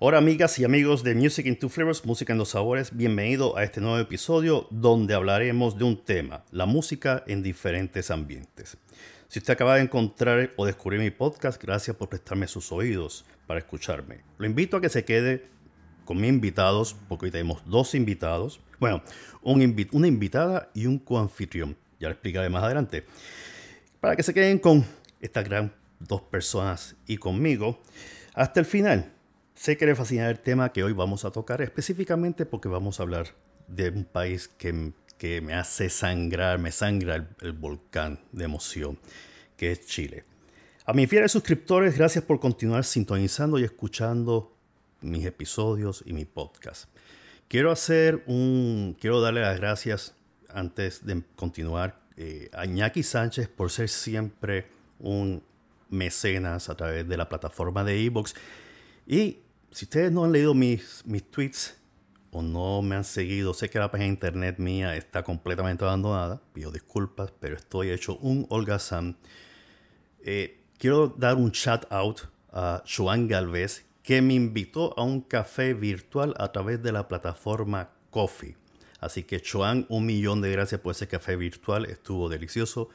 Hola 0.00 0.18
amigas 0.18 0.58
y 0.58 0.64
amigos 0.64 1.04
de 1.04 1.14
Music 1.14 1.46
in 1.46 1.56
Two 1.56 1.68
Flavors, 1.68 2.04
Música 2.04 2.32
en 2.32 2.38
dos 2.40 2.48
Sabores, 2.48 2.96
bienvenido 2.96 3.56
a 3.56 3.62
este 3.62 3.80
nuevo 3.80 3.96
episodio 4.00 4.66
donde 4.72 5.14
hablaremos 5.14 5.78
de 5.78 5.84
un 5.84 6.04
tema, 6.04 6.44
la 6.50 6.66
música 6.66 7.22
en 7.28 7.44
diferentes 7.44 8.10
ambientes. 8.10 8.76
Si 9.28 9.38
usted 9.38 9.52
acaba 9.52 9.76
de 9.76 9.82
encontrar 9.82 10.50
o 10.56 10.66
descubrir 10.66 10.98
mi 10.98 11.12
podcast, 11.12 11.62
gracias 11.62 11.96
por 11.96 12.08
prestarme 12.08 12.48
sus 12.48 12.72
oídos 12.72 13.24
para 13.46 13.60
escucharme. 13.60 14.22
Lo 14.36 14.46
invito 14.46 14.78
a 14.78 14.80
que 14.80 14.88
se 14.88 15.04
quede 15.04 15.46
con 16.04 16.20
mis 16.20 16.28
invitados, 16.28 16.96
porque 17.08 17.26
hoy 17.26 17.30
tenemos 17.30 17.62
dos 17.64 17.94
invitados. 17.94 18.60
Bueno, 18.80 19.00
un 19.42 19.88
una 19.92 20.08
invitada 20.08 20.70
y 20.74 20.86
un 20.86 20.98
coanfitrión. 20.98 21.76
Ya 22.00 22.08
lo 22.08 22.14
explicaré 22.14 22.48
más 22.48 22.64
adelante. 22.64 23.06
Para 24.00 24.16
que 24.16 24.24
se 24.24 24.34
queden 24.34 24.58
con 24.58 24.84
estas 25.20 25.44
gran 25.44 25.72
dos 26.00 26.20
personas 26.20 26.96
y 27.06 27.16
conmigo 27.16 27.80
hasta 28.34 28.58
el 28.58 28.66
final. 28.66 29.12
Sé 29.54 29.76
que 29.76 29.86
les 29.86 29.96
fascina 29.96 30.28
el 30.28 30.40
tema 30.40 30.72
que 30.72 30.82
hoy 30.82 30.92
vamos 30.92 31.24
a 31.24 31.30
tocar, 31.30 31.62
específicamente 31.62 32.44
porque 32.44 32.68
vamos 32.68 32.98
a 32.98 33.04
hablar 33.04 33.28
de 33.68 33.88
un 33.88 34.04
país 34.04 34.48
que, 34.48 34.92
que 35.16 35.40
me 35.40 35.54
hace 35.54 35.88
sangrar, 35.88 36.58
me 36.58 36.72
sangra 36.72 37.28
el, 37.40 37.52
volcán 37.52 38.18
de 38.32 38.44
emoción, 38.44 38.98
que 39.56 39.70
es 39.70 39.86
Chile. 39.86 40.24
A 40.84 40.92
mis 40.92 41.08
fieles 41.08 41.32
suscriptores, 41.32 41.96
gracias 41.96 42.24
por 42.24 42.40
continuar 42.40 42.84
sintonizando 42.84 43.58
y 43.58 43.64
escuchando 43.64 44.52
mis 45.00 45.24
episodios 45.24 46.02
y 46.04 46.12
mi 46.12 46.24
podcast. 46.24 46.88
Quiero 47.48 47.70
hacer 47.70 48.24
un, 48.26 48.96
quiero 49.00 49.20
darle 49.20 49.40
las 49.40 49.58
gracias 49.58 50.14
antes 50.48 51.06
de 51.06 51.22
continuar 51.36 52.00
eh, 52.16 52.50
a 52.52 52.66
Iñaki 52.66 53.02
Sánchez 53.02 53.48
por 53.48 53.70
ser 53.70 53.88
siempre 53.88 54.66
un 54.98 55.42
mecenas 55.90 56.68
a 56.68 56.76
través 56.76 57.08
de 57.08 57.16
la 57.16 57.28
plataforma 57.28 57.84
de 57.84 58.04
Evox. 58.04 58.34
Y 59.06 59.38
si 59.74 59.86
ustedes 59.86 60.12
no 60.12 60.24
han 60.24 60.30
leído 60.30 60.54
mis, 60.54 61.02
mis 61.04 61.28
tweets 61.28 61.76
o 62.30 62.42
no 62.42 62.80
me 62.80 62.94
han 62.94 63.02
seguido, 63.02 63.52
sé 63.54 63.68
que 63.68 63.80
la 63.80 63.90
página 63.90 64.06
de 64.06 64.12
internet 64.12 64.58
mía 64.58 64.94
está 64.94 65.24
completamente 65.24 65.84
abandonada. 65.84 66.40
Pido 66.52 66.70
disculpas, 66.70 67.32
pero 67.40 67.56
estoy 67.56 67.90
hecho 67.90 68.16
un 68.18 68.46
holgazán. 68.50 69.16
Eh, 70.20 70.60
quiero 70.78 71.08
dar 71.08 71.34
un 71.34 71.50
shout 71.50 71.86
out 71.90 72.20
a 72.52 72.84
Joan 72.86 73.26
Galvez, 73.26 73.84
que 74.04 74.22
me 74.22 74.34
invitó 74.34 74.96
a 74.96 75.02
un 75.02 75.20
café 75.20 75.74
virtual 75.74 76.34
a 76.38 76.52
través 76.52 76.80
de 76.80 76.92
la 76.92 77.08
plataforma 77.08 77.90
Coffee. 78.10 78.56
Así 79.00 79.24
que 79.24 79.42
Joan, 79.44 79.86
un 79.88 80.06
millón 80.06 80.40
de 80.40 80.52
gracias 80.52 80.80
por 80.80 80.92
ese 80.92 81.08
café 81.08 81.34
virtual, 81.34 81.86
estuvo 81.86 82.28
delicioso. 82.28 82.90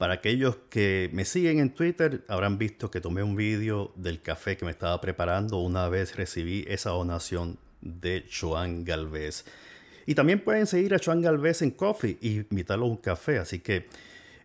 Para 0.00 0.14
aquellos 0.14 0.56
que 0.70 1.10
me 1.12 1.26
siguen 1.26 1.58
en 1.58 1.74
Twitter, 1.74 2.24
habrán 2.26 2.56
visto 2.56 2.90
que 2.90 3.02
tomé 3.02 3.22
un 3.22 3.36
vídeo 3.36 3.92
del 3.96 4.22
café 4.22 4.56
que 4.56 4.64
me 4.64 4.70
estaba 4.70 4.98
preparando 4.98 5.58
una 5.58 5.90
vez 5.90 6.16
recibí 6.16 6.64
esa 6.68 6.88
donación 6.88 7.58
de 7.82 8.24
Joan 8.32 8.86
Galvez. 8.86 9.44
Y 10.06 10.14
también 10.14 10.42
pueden 10.42 10.66
seguir 10.66 10.94
a 10.94 10.98
Joan 11.04 11.20
Galvez 11.20 11.60
en 11.60 11.72
Coffee 11.72 12.16
y 12.22 12.36
invitarlo 12.50 12.86
a 12.86 12.88
un 12.88 12.96
café. 12.96 13.40
Así 13.40 13.58
que 13.58 13.88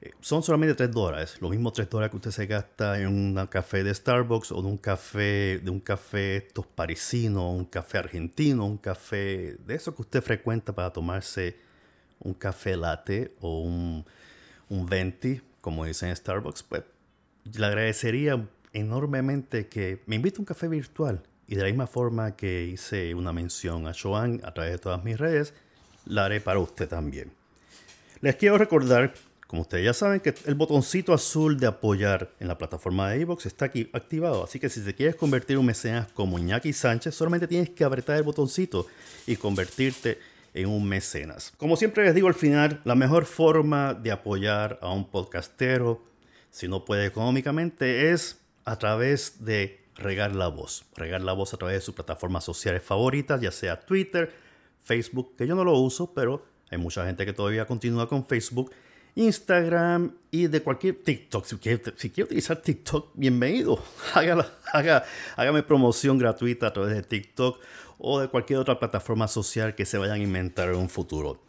eh, 0.01 0.11
son 0.19 0.43
solamente 0.43 0.75
3 0.75 0.91
dólares. 0.91 1.37
Lo 1.39 1.47
mismo 1.47 1.71
3 1.71 1.89
dólares 1.89 2.11
que 2.11 2.17
usted 2.17 2.31
se 2.31 2.47
gasta 2.47 2.99
en 2.99 3.07
un 3.07 3.47
café 3.47 3.85
de 3.85 3.95
Starbucks 3.95 4.51
o 4.51 4.61
de 4.61 4.67
un 4.67 4.77
café, 4.77 5.61
de 5.63 5.69
un 5.69 5.79
café 5.79 6.35
estos 6.35 6.67
parisino, 6.67 7.49
un 7.53 7.63
café 7.63 7.99
argentino, 7.99 8.65
un 8.65 8.77
café 8.77 9.55
de 9.65 9.75
eso 9.75 9.95
que 9.95 10.01
usted 10.01 10.21
frecuenta 10.21 10.75
para 10.75 10.91
tomarse 10.91 11.55
un 12.19 12.33
café 12.33 12.75
latte 12.75 13.33
o 13.39 13.61
un 13.61 14.05
un 14.69 14.85
venti, 14.85 15.41
como 15.61 15.85
dicen 15.85 16.09
en 16.09 16.15
Starbucks, 16.15 16.63
pues 16.63 16.83
le 17.53 17.65
agradecería 17.65 18.47
enormemente 18.73 19.67
que 19.67 20.01
me 20.05 20.15
invite 20.15 20.37
a 20.37 20.39
un 20.41 20.45
café 20.45 20.67
virtual. 20.67 21.23
Y 21.47 21.55
de 21.55 21.61
la 21.61 21.67
misma 21.67 21.87
forma 21.87 22.35
que 22.35 22.65
hice 22.65 23.13
una 23.13 23.31
mención 23.31 23.87
a 23.87 23.93
Joan 23.93 24.41
a 24.43 24.53
través 24.53 24.73
de 24.73 24.79
todas 24.79 25.03
mis 25.03 25.17
redes, 25.17 25.53
la 26.05 26.25
haré 26.25 26.41
para 26.41 26.59
usted 26.59 26.87
también. 26.87 27.31
Les 28.21 28.35
quiero 28.35 28.57
recordar, 28.57 29.13
como 29.47 29.61
ustedes 29.61 29.85
ya 29.85 29.93
saben, 29.93 30.19
que 30.21 30.33
el 30.45 30.55
botoncito 30.55 31.13
azul 31.13 31.59
de 31.59 31.67
apoyar 31.67 32.31
en 32.39 32.47
la 32.47 32.57
plataforma 32.57 33.09
de 33.09 33.19
iVoox 33.21 33.45
está 33.45 33.65
aquí 33.65 33.89
activado. 33.93 34.43
Así 34.43 34.59
que 34.59 34.69
si 34.69 34.81
te 34.81 34.95
quieres 34.95 35.15
convertir 35.15 35.53
en 35.53 35.59
un 35.59 35.67
mecenas 35.67 36.11
como 36.11 36.39
Iñaki 36.39 36.73
Sánchez, 36.73 37.13
solamente 37.13 37.47
tienes 37.47 37.69
que 37.69 37.83
apretar 37.83 38.17
el 38.17 38.23
botoncito 38.23 38.87
y 39.27 39.35
convertirte 39.35 40.11
en 40.11 40.17
un 40.63 40.87
mecenas. 40.87 41.53
Como 41.57 41.75
siempre 41.75 42.05
les 42.05 42.15
digo 42.15 42.29
al 42.29 42.33
final, 42.33 42.79
la 42.85 42.95
mejor 42.95 43.25
forma 43.25 43.93
de 43.93 44.11
apoyar 44.11 44.79
a 44.81 44.93
un 44.93 45.09
podcastero, 45.09 46.01
si 46.51 46.69
no 46.69 46.85
puede 46.85 47.05
económicamente, 47.05 48.11
es 48.11 48.39
a 48.63 48.77
través 48.77 49.43
de 49.43 49.83
regar 49.95 50.33
la 50.33 50.47
voz. 50.47 50.85
Regar 50.95 51.21
la 51.21 51.33
voz 51.33 51.53
a 51.53 51.57
través 51.57 51.75
de 51.77 51.81
sus 51.81 51.95
plataformas 51.95 52.45
sociales 52.45 52.81
favoritas, 52.81 53.41
ya 53.41 53.51
sea 53.51 53.81
Twitter, 53.81 54.31
Facebook, 54.83 55.35
que 55.35 55.45
yo 55.45 55.55
no 55.55 55.65
lo 55.65 55.73
uso, 55.73 56.13
pero 56.13 56.45
hay 56.69 56.77
mucha 56.77 57.05
gente 57.05 57.25
que 57.25 57.33
todavía 57.33 57.65
continúa 57.65 58.07
con 58.07 58.25
Facebook, 58.25 58.71
Instagram 59.15 60.13
y 60.29 60.47
de 60.47 60.61
cualquier 60.61 61.01
TikTok. 61.03 61.45
Si 61.45 61.57
quiere, 61.57 61.81
si 61.95 62.21
utilizar 62.21 62.57
TikTok, 62.57 63.11
bienvenido. 63.13 63.81
Hágala, 64.13 64.51
haga, 64.71 65.05
hágame 65.35 65.63
promoción 65.63 66.17
gratuita 66.17 66.67
a 66.67 66.73
través 66.73 66.95
de 66.95 67.03
TikTok 67.03 67.59
o 67.97 68.19
de 68.19 68.27
cualquier 68.27 68.59
otra 68.59 68.79
plataforma 68.79 69.27
social 69.27 69.75
que 69.75 69.85
se 69.85 69.97
vayan 69.97 70.19
a 70.19 70.23
inventar 70.23 70.69
en 70.69 70.75
un 70.75 70.89
futuro. 70.89 71.39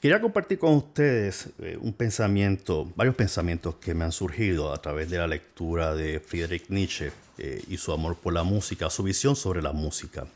Quería 0.00 0.20
compartir 0.20 0.58
con 0.58 0.74
ustedes 0.74 1.48
eh, 1.58 1.78
un 1.80 1.92
pensamiento, 1.92 2.90
varios 2.94 3.16
pensamientos 3.16 3.76
que 3.76 3.94
me 3.94 4.04
han 4.04 4.12
surgido 4.12 4.72
a 4.72 4.80
través 4.80 5.10
de 5.10 5.18
la 5.18 5.26
lectura 5.26 5.94
de 5.94 6.20
Friedrich 6.20 6.68
Nietzsche 6.68 7.12
eh, 7.38 7.62
y 7.68 7.76
su 7.78 7.92
amor 7.92 8.16
por 8.16 8.32
la 8.32 8.42
música, 8.42 8.90
su 8.90 9.02
visión 9.02 9.34
sobre 9.36 9.62
la 9.62 9.72
música. 9.72 10.26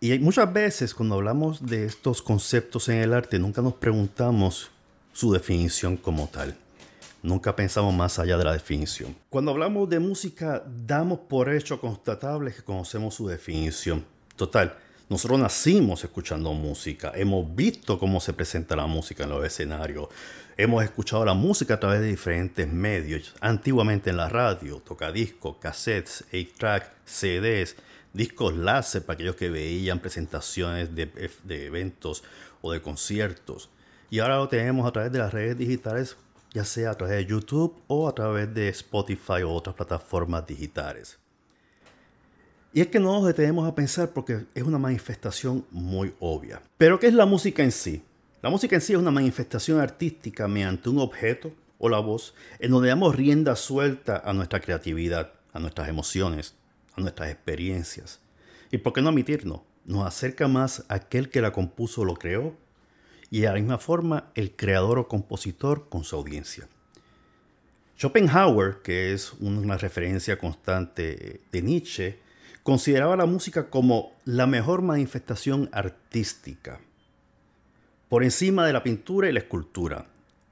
Y 0.00 0.18
muchas 0.20 0.52
veces 0.52 0.94
cuando 0.94 1.16
hablamos 1.16 1.66
de 1.66 1.84
estos 1.84 2.22
conceptos 2.22 2.88
en 2.88 2.98
el 2.98 3.12
arte, 3.12 3.38
nunca 3.38 3.62
nos 3.62 3.74
preguntamos 3.74 4.70
su 5.12 5.32
definición 5.32 5.96
como 5.96 6.28
tal. 6.28 6.56
Nunca 7.22 7.54
pensamos 7.54 7.94
más 7.94 8.18
allá 8.18 8.36
de 8.36 8.44
la 8.44 8.52
definición. 8.52 9.14
Cuando 9.30 9.52
hablamos 9.52 9.88
de 9.88 10.00
música, 10.00 10.64
damos 10.66 11.20
por 11.20 11.52
hecho 11.52 11.80
constatable 11.80 12.52
que 12.52 12.62
conocemos 12.62 13.14
su 13.14 13.28
definición. 13.28 14.04
Total, 14.42 14.74
nosotros 15.08 15.38
nacimos 15.38 16.02
escuchando 16.02 16.52
música, 16.52 17.12
hemos 17.14 17.54
visto 17.54 17.96
cómo 17.96 18.18
se 18.18 18.32
presenta 18.32 18.74
la 18.74 18.88
música 18.88 19.22
en 19.22 19.30
los 19.30 19.46
escenarios, 19.46 20.08
hemos 20.56 20.82
escuchado 20.82 21.24
la 21.24 21.32
música 21.32 21.74
a 21.74 21.78
través 21.78 22.00
de 22.00 22.08
diferentes 22.08 22.66
medios, 22.66 23.36
antiguamente 23.40 24.10
en 24.10 24.16
la 24.16 24.28
radio, 24.28 24.82
tocadiscos, 24.84 25.58
cassettes, 25.58 26.24
8-track, 26.32 26.90
CDs, 27.04 27.76
discos 28.12 28.56
láser 28.56 29.06
para 29.06 29.14
aquellos 29.14 29.36
que 29.36 29.48
veían 29.48 30.00
presentaciones 30.00 30.92
de, 30.92 31.06
de 31.44 31.66
eventos 31.66 32.24
o 32.62 32.72
de 32.72 32.82
conciertos. 32.82 33.70
Y 34.10 34.18
ahora 34.18 34.38
lo 34.38 34.48
tenemos 34.48 34.88
a 34.88 34.90
través 34.90 35.12
de 35.12 35.20
las 35.20 35.32
redes 35.32 35.56
digitales, 35.56 36.16
ya 36.52 36.64
sea 36.64 36.90
a 36.90 36.94
través 36.96 37.18
de 37.18 37.26
YouTube 37.26 37.80
o 37.86 38.08
a 38.08 38.14
través 38.16 38.52
de 38.52 38.70
Spotify 38.70 39.44
o 39.44 39.52
otras 39.52 39.76
plataformas 39.76 40.44
digitales. 40.48 41.21
Y 42.74 42.80
es 42.80 42.86
que 42.88 42.98
no 42.98 43.12
nos 43.12 43.26
detenemos 43.26 43.68
a 43.68 43.74
pensar 43.74 44.10
porque 44.10 44.46
es 44.54 44.62
una 44.62 44.78
manifestación 44.78 45.66
muy 45.70 46.14
obvia. 46.20 46.62
Pero 46.78 46.98
¿qué 46.98 47.08
es 47.08 47.14
la 47.14 47.26
música 47.26 47.62
en 47.62 47.72
sí? 47.72 48.02
La 48.40 48.48
música 48.48 48.76
en 48.76 48.80
sí 48.80 48.94
es 48.94 48.98
una 48.98 49.10
manifestación 49.10 49.78
artística 49.78 50.48
mediante 50.48 50.88
un 50.88 50.98
objeto 50.98 51.52
o 51.78 51.88
la 51.88 51.98
voz 51.98 52.34
en 52.60 52.70
donde 52.70 52.88
damos 52.88 53.14
rienda 53.14 53.56
suelta 53.56 54.22
a 54.24 54.32
nuestra 54.32 54.60
creatividad, 54.60 55.32
a 55.52 55.58
nuestras 55.58 55.88
emociones, 55.88 56.54
a 56.96 57.02
nuestras 57.02 57.30
experiencias. 57.30 58.20
¿Y 58.70 58.78
por 58.78 58.94
qué 58.94 59.02
no 59.02 59.10
admitirnos? 59.10 59.60
Nos 59.84 60.06
acerca 60.06 60.48
más 60.48 60.84
a 60.88 60.94
aquel 60.94 61.28
que 61.28 61.42
la 61.42 61.52
compuso 61.52 62.00
o 62.00 62.04
lo 62.06 62.14
creó 62.14 62.56
y 63.30 63.40
de 63.40 63.48
la 63.48 63.54
misma 63.54 63.78
forma 63.78 64.30
el 64.34 64.56
creador 64.56 64.98
o 64.98 65.08
compositor 65.08 65.88
con 65.90 66.04
su 66.04 66.16
audiencia. 66.16 66.68
Schopenhauer, 67.98 68.80
que 68.82 69.12
es 69.12 69.34
una 69.34 69.76
referencia 69.76 70.38
constante 70.38 71.40
de 71.52 71.62
Nietzsche, 71.62 72.21
consideraba 72.62 73.16
la 73.16 73.26
música 73.26 73.68
como 73.70 74.12
la 74.24 74.46
mejor 74.46 74.82
manifestación 74.82 75.68
artística, 75.72 76.80
por 78.08 78.24
encima 78.24 78.66
de 78.66 78.72
la 78.72 78.82
pintura 78.82 79.28
y 79.28 79.32
la 79.32 79.40
escultura. 79.40 80.06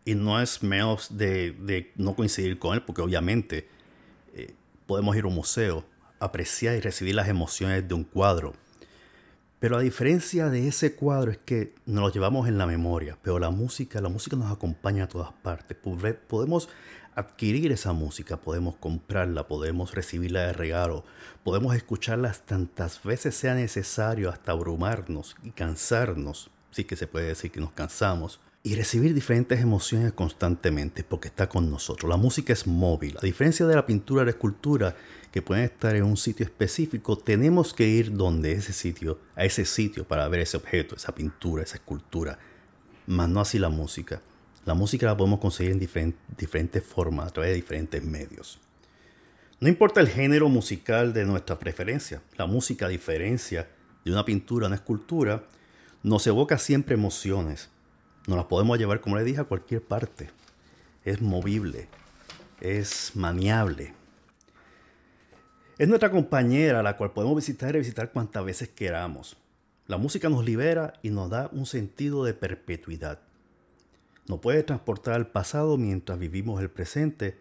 Y 0.04 0.14
no 0.14 0.40
es 0.40 0.62
menos 0.62 1.16
de, 1.16 1.92
no 1.96 2.14
coincidir 2.16 2.58
con 2.58 2.74
él, 2.74 2.82
porque 2.82 3.02
obviamente 3.02 3.68
eh, 4.34 4.54
podemos 4.86 5.14
ir 5.14 5.24
a 5.24 5.28
un 5.28 5.34
museo, 5.34 5.84
apreciar 6.18 6.74
y 6.76 6.80
recibir 6.80 7.14
las 7.14 7.28
emociones 7.28 7.86
de 7.86 7.94
un 7.94 8.04
cuadro. 8.04 8.54
Pero 9.60 9.76
a 9.76 9.80
diferencia 9.80 10.48
de 10.48 10.68
ese 10.68 10.94
cuadro 10.94 11.30
es 11.30 11.36
que 11.36 11.74
nos 11.84 12.02
lo 12.02 12.10
llevamos 12.10 12.48
en 12.48 12.56
la 12.56 12.66
memoria, 12.66 13.18
pero 13.22 13.38
la 13.38 13.50
música, 13.50 14.00
la 14.00 14.08
música 14.08 14.36
nos 14.36 14.50
acompaña 14.50 15.04
a 15.04 15.08
todas 15.08 15.32
partes. 15.42 15.76
Podemos 15.76 16.70
adquirir 17.20 17.72
esa 17.72 17.92
música, 17.92 18.36
podemos 18.36 18.76
comprarla, 18.76 19.48
podemos 19.48 19.94
recibirla 19.94 20.46
de 20.46 20.52
regalo, 20.52 21.04
podemos 21.44 21.74
escucharla 21.74 22.32
tantas 22.32 23.02
veces 23.02 23.34
sea 23.34 23.54
necesario 23.54 24.30
hasta 24.30 24.52
abrumarnos 24.52 25.36
y 25.42 25.50
cansarnos, 25.50 26.50
sí 26.70 26.84
que 26.84 26.96
se 26.96 27.06
puede 27.06 27.26
decir 27.26 27.50
que 27.50 27.60
nos 27.60 27.72
cansamos, 27.72 28.40
y 28.62 28.74
recibir 28.74 29.14
diferentes 29.14 29.60
emociones 29.60 30.12
constantemente 30.12 31.02
porque 31.02 31.28
está 31.28 31.48
con 31.48 31.70
nosotros. 31.70 32.10
La 32.10 32.18
música 32.18 32.52
es 32.52 32.66
móvil. 32.66 33.16
A 33.16 33.24
diferencia 33.24 33.66
de 33.66 33.74
la 33.74 33.86
pintura 33.86 34.22
y 34.22 34.26
la 34.26 34.32
escultura 34.32 34.96
que 35.32 35.40
pueden 35.40 35.64
estar 35.64 35.96
en 35.96 36.04
un 36.04 36.16
sitio 36.16 36.44
específico, 36.44 37.16
tenemos 37.16 37.72
que 37.72 37.86
ir 37.86 38.12
donde 38.14 38.52
ese 38.52 38.72
sitio, 38.72 39.18
a 39.34 39.44
ese 39.44 39.64
sitio 39.64 40.04
para 40.04 40.28
ver 40.28 40.40
ese 40.40 40.58
objeto, 40.58 40.94
esa 40.94 41.14
pintura, 41.14 41.62
esa 41.62 41.76
escultura. 41.76 42.38
Más 43.06 43.28
no 43.28 43.40
así 43.40 43.58
la 43.58 43.70
música. 43.70 44.20
La 44.66 44.74
música 44.74 45.06
la 45.06 45.16
podemos 45.16 45.40
conseguir 45.40 45.72
en 45.72 46.14
diferentes 46.36 46.84
formas, 46.84 47.28
a 47.28 47.30
través 47.30 47.50
de 47.50 47.56
diferentes 47.56 48.04
medios. 48.04 48.60
No 49.58 49.68
importa 49.68 50.00
el 50.00 50.08
género 50.08 50.48
musical 50.48 51.12
de 51.12 51.24
nuestra 51.24 51.58
preferencia, 51.58 52.22
la 52.36 52.46
música, 52.46 52.86
a 52.86 52.88
diferencia 52.88 53.68
de 54.04 54.12
una 54.12 54.24
pintura, 54.24 54.66
una 54.66 54.76
escultura, 54.76 55.44
nos 56.02 56.26
evoca 56.26 56.58
siempre 56.58 56.94
emociones. 56.94 57.68
Nos 58.26 58.36
las 58.36 58.46
podemos 58.46 58.78
llevar, 58.78 59.00
como 59.00 59.16
le 59.16 59.24
dije, 59.24 59.40
a 59.40 59.44
cualquier 59.44 59.82
parte. 59.82 60.30
Es 61.04 61.20
movible, 61.20 61.88
es 62.60 63.12
maniable. 63.14 63.94
Es 65.78 65.88
nuestra 65.88 66.10
compañera, 66.10 66.82
la 66.82 66.96
cual 66.98 67.12
podemos 67.12 67.36
visitar 67.36 67.74
y 67.74 67.78
visitar 67.78 68.12
cuantas 68.12 68.44
veces 68.44 68.68
queramos. 68.68 69.36
La 69.86 69.96
música 69.96 70.28
nos 70.28 70.44
libera 70.44 70.92
y 71.02 71.10
nos 71.10 71.30
da 71.30 71.48
un 71.52 71.64
sentido 71.64 72.24
de 72.24 72.34
perpetuidad. 72.34 73.20
Nos 74.30 74.38
puede 74.38 74.62
transportar 74.62 75.14
al 75.14 75.26
pasado 75.26 75.76
mientras 75.76 76.16
vivimos 76.16 76.60
el 76.62 76.70
presente 76.70 77.36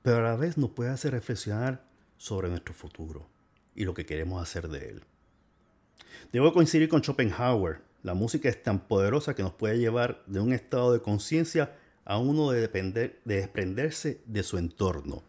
pero 0.00 0.16
a 0.16 0.30
la 0.30 0.36
vez 0.36 0.56
nos 0.56 0.70
puede 0.70 0.88
hacer 0.88 1.12
reflexionar 1.12 1.84
sobre 2.16 2.48
nuestro 2.48 2.72
futuro 2.72 3.28
y 3.74 3.84
lo 3.84 3.92
que 3.92 4.06
queremos 4.06 4.42
hacer 4.42 4.68
de 4.68 4.88
él. 4.88 5.02
Debo 6.32 6.54
coincidir 6.54 6.88
con 6.88 7.02
Schopenhauer. 7.02 7.82
La 8.02 8.14
música 8.14 8.48
es 8.48 8.62
tan 8.62 8.80
poderosa 8.80 9.34
que 9.34 9.42
nos 9.42 9.52
puede 9.52 9.78
llevar 9.78 10.22
de 10.26 10.40
un 10.40 10.54
estado 10.54 10.94
de 10.94 11.02
conciencia 11.02 11.76
a 12.06 12.16
uno 12.16 12.50
de, 12.50 13.20
desprenderse 13.26 14.22
de 14.24 14.42
su 14.42 14.56
entorno. 14.56 15.22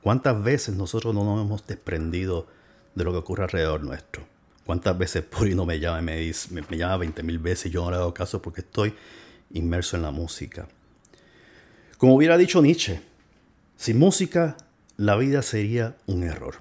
¿Cuántas 0.00 0.40
veces 0.40 0.76
nosotros 0.76 1.12
no 1.12 1.24
nos 1.24 1.44
hemos 1.44 1.66
desprendido 1.66 2.46
de 2.94 3.02
lo 3.02 3.10
que 3.10 3.18
ocurre 3.18 3.42
alrededor 3.42 3.82
nuestro? 3.82 4.22
¿Cuántas 4.64 4.96
veces 4.96 5.24
Puri 5.24 5.56
no 5.56 5.66
me 5.66 5.80
llama 5.80 5.98
y 5.98 6.02
me, 6.02 6.16
dice, 6.18 6.54
me, 6.54 6.62
me 6.70 6.76
llama 6.76 6.98
20 6.98 7.24
mil 7.24 7.40
veces 7.40 7.66
y 7.66 7.70
yo 7.70 7.84
no 7.84 7.90
le 7.90 7.96
hago 7.96 8.14
caso 8.14 8.40
porque 8.40 8.60
estoy 8.60 8.94
inmerso 9.54 9.96
en 9.96 10.02
la 10.02 10.10
música? 10.10 10.68
Como 11.98 12.14
hubiera 12.14 12.36
dicho 12.36 12.60
Nietzsche, 12.60 13.00
sin 13.76 13.98
música, 13.98 14.56
la 14.96 15.16
vida 15.16 15.42
sería 15.42 15.96
un 16.06 16.22
error. 16.22 16.56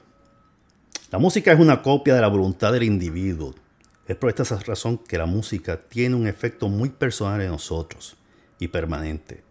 La 1.12 1.20
música 1.20 1.52
es 1.52 1.60
una 1.60 1.82
copia 1.82 2.16
de 2.16 2.22
la 2.22 2.28
voluntad 2.28 2.72
del 2.72 2.84
individuo. 2.84 3.54
Es 4.08 4.16
por 4.16 4.30
esta 4.30 4.44
razón 4.60 4.98
que 4.98 5.18
la 5.18 5.26
música 5.26 5.80
tiene 5.80 6.16
un 6.16 6.26
efecto 6.26 6.70
muy 6.70 6.90
personal 6.90 7.42
en 7.42 7.50
nosotros 7.50 8.16
y 8.60 8.68
permanente, 8.68 9.44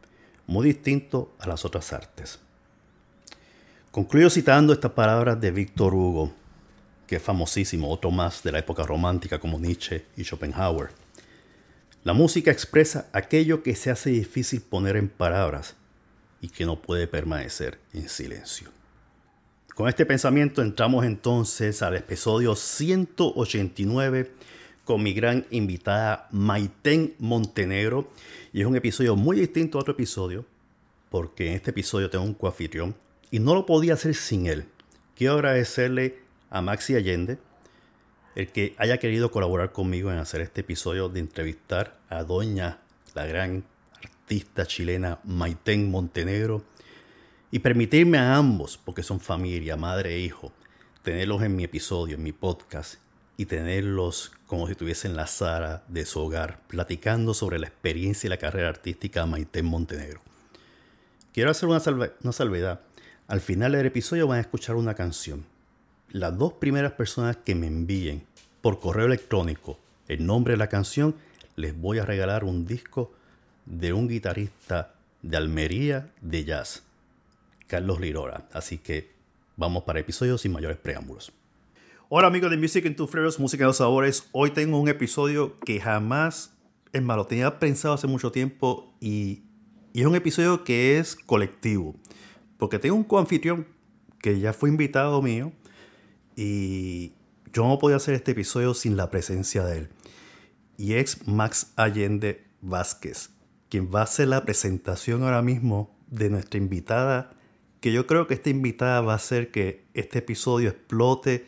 muy 0.46 0.66
distinto 0.66 1.34
a 1.38 1.46
las 1.46 1.64
otras 1.64 1.92
artes. 1.92 2.38
Concluyo 3.90 4.30
citando 4.30 4.72
estas 4.72 4.92
palabras 4.92 5.40
de 5.40 5.50
Víctor 5.50 5.94
Hugo, 5.94 6.32
que 7.06 7.16
es 7.16 7.22
famosísimo, 7.22 7.90
otro 7.90 8.10
más 8.10 8.42
de 8.42 8.52
la 8.52 8.60
época 8.60 8.84
romántica 8.84 9.40
como 9.40 9.58
Nietzsche 9.58 10.06
y 10.16 10.22
Schopenhauer. 10.22 10.90
La 12.02 12.14
música 12.14 12.50
expresa 12.50 13.10
aquello 13.12 13.62
que 13.62 13.74
se 13.74 13.90
hace 13.90 14.08
difícil 14.08 14.62
poner 14.62 14.96
en 14.96 15.10
palabras 15.10 15.76
y 16.40 16.48
que 16.48 16.64
no 16.64 16.80
puede 16.80 17.06
permanecer 17.06 17.78
en 17.92 18.08
silencio. 18.08 18.70
Con 19.74 19.86
este 19.86 20.06
pensamiento 20.06 20.62
entramos 20.62 21.04
entonces 21.04 21.82
al 21.82 21.96
episodio 21.96 22.56
189 22.56 24.32
con 24.86 25.02
mi 25.02 25.12
gran 25.12 25.44
invitada 25.50 26.26
Maiten 26.30 27.16
Montenegro 27.18 28.10
y 28.54 28.62
es 28.62 28.66
un 28.66 28.76
episodio 28.76 29.14
muy 29.14 29.38
distinto 29.38 29.76
a 29.76 29.82
otro 29.82 29.92
episodio 29.92 30.46
porque 31.10 31.48
en 31.48 31.54
este 31.56 31.68
episodio 31.70 32.08
tengo 32.08 32.24
un 32.24 32.32
coanfitrión 32.32 32.94
y 33.30 33.40
no 33.40 33.54
lo 33.54 33.66
podía 33.66 33.92
hacer 33.92 34.14
sin 34.14 34.46
él. 34.46 34.64
Quiero 35.14 35.34
agradecerle 35.34 36.18
a 36.48 36.62
Maxi 36.62 36.94
Allende 36.94 37.36
el 38.34 38.52
que 38.52 38.74
haya 38.78 38.98
querido 38.98 39.30
colaborar 39.30 39.72
conmigo 39.72 40.10
en 40.12 40.18
hacer 40.18 40.40
este 40.40 40.60
episodio 40.60 41.08
de 41.08 41.20
entrevistar 41.20 41.98
a 42.08 42.22
Doña, 42.22 42.78
la 43.14 43.26
gran 43.26 43.64
artista 44.02 44.66
chilena 44.66 45.18
Maiten 45.24 45.90
Montenegro 45.90 46.64
y 47.50 47.58
permitirme 47.58 48.18
a 48.18 48.36
ambos, 48.36 48.78
porque 48.78 49.02
son 49.02 49.18
familia, 49.20 49.76
madre 49.76 50.14
e 50.14 50.20
hijo, 50.20 50.52
tenerlos 51.02 51.42
en 51.42 51.56
mi 51.56 51.64
episodio, 51.64 52.14
en 52.14 52.22
mi 52.22 52.32
podcast 52.32 53.00
y 53.36 53.46
tenerlos 53.46 54.32
como 54.46 54.66
si 54.66 54.72
estuviesen 54.72 55.12
en 55.12 55.16
la 55.16 55.26
sala 55.26 55.82
de 55.88 56.04
su 56.04 56.20
hogar, 56.20 56.60
platicando 56.68 57.34
sobre 57.34 57.58
la 57.58 57.66
experiencia 57.66 58.28
y 58.28 58.30
la 58.30 58.36
carrera 58.36 58.68
artística 58.68 59.20
de 59.20 59.26
Maiten 59.26 59.64
Montenegro. 59.64 60.20
Quiero 61.32 61.50
hacer 61.50 61.68
una 61.68 61.80
salvedad. 62.32 62.80
Al 63.26 63.40
final 63.40 63.72
del 63.72 63.86
episodio 63.86 64.26
van 64.26 64.38
a 64.38 64.42
escuchar 64.42 64.76
una 64.76 64.94
canción. 64.94 65.46
Las 66.12 66.36
dos 66.36 66.54
primeras 66.54 66.94
personas 66.94 67.36
que 67.36 67.54
me 67.54 67.68
envíen 67.68 68.24
por 68.62 68.80
correo 68.80 69.06
electrónico 69.06 69.78
el 70.08 70.26
nombre 70.26 70.54
de 70.54 70.56
la 70.56 70.68
canción, 70.68 71.14
les 71.54 71.80
voy 71.80 72.00
a 72.00 72.04
regalar 72.04 72.42
un 72.42 72.66
disco 72.66 73.12
de 73.64 73.92
un 73.92 74.08
guitarrista 74.08 74.92
de 75.22 75.36
Almería 75.36 76.10
de 76.20 76.44
jazz, 76.44 76.82
Carlos 77.68 78.00
Lirora. 78.00 78.48
Así 78.52 78.78
que 78.78 79.12
vamos 79.56 79.84
para 79.84 80.00
episodios 80.00 80.40
sin 80.40 80.50
mayores 80.50 80.78
preámbulos. 80.78 81.32
Hola 82.08 82.26
amigos 82.26 82.50
de 82.50 82.56
Music 82.56 82.84
in 82.86 82.96
Two 82.96 83.06
Flavors, 83.06 83.38
Música 83.38 83.62
de 83.62 83.68
los 83.68 83.76
Sabores. 83.76 84.28
Hoy 84.32 84.50
tengo 84.50 84.80
un 84.80 84.88
episodio 84.88 85.60
que 85.60 85.78
jamás, 85.78 86.56
es 86.92 87.02
malo, 87.02 87.26
tenía 87.26 87.60
pensado 87.60 87.94
hace 87.94 88.08
mucho 88.08 88.32
tiempo 88.32 88.92
y, 88.98 89.44
y 89.92 90.00
es 90.00 90.06
un 90.06 90.16
episodio 90.16 90.64
que 90.64 90.98
es 90.98 91.14
colectivo. 91.14 91.94
Porque 92.58 92.80
tengo 92.80 92.96
un 92.96 93.04
coanfitrión 93.04 93.64
que 94.20 94.40
ya 94.40 94.52
fue 94.52 94.70
invitado 94.70 95.22
mío 95.22 95.52
y 96.40 97.12
yo 97.52 97.66
no 97.68 97.78
podía 97.78 97.96
hacer 97.96 98.14
este 98.14 98.30
episodio 98.32 98.72
sin 98.72 98.96
la 98.96 99.10
presencia 99.10 99.64
de 99.64 99.78
él. 99.78 99.88
Y 100.78 100.94
es 100.94 101.26
Max 101.26 101.72
Allende 101.76 102.46
Vázquez 102.62 103.30
quien 103.70 103.88
va 103.94 104.00
a 104.00 104.04
hacer 104.04 104.28
la 104.28 104.44
presentación 104.44 105.22
ahora 105.22 105.40
mismo 105.40 105.96
de 106.08 106.28
nuestra 106.28 106.58
invitada, 106.58 107.30
que 107.80 107.92
yo 107.92 108.06
creo 108.06 108.26
que 108.26 108.34
esta 108.34 108.50
invitada 108.50 109.00
va 109.00 109.12
a 109.12 109.16
hacer 109.16 109.50
que 109.52 109.86
este 109.94 110.18
episodio 110.18 110.70
explote 110.70 111.46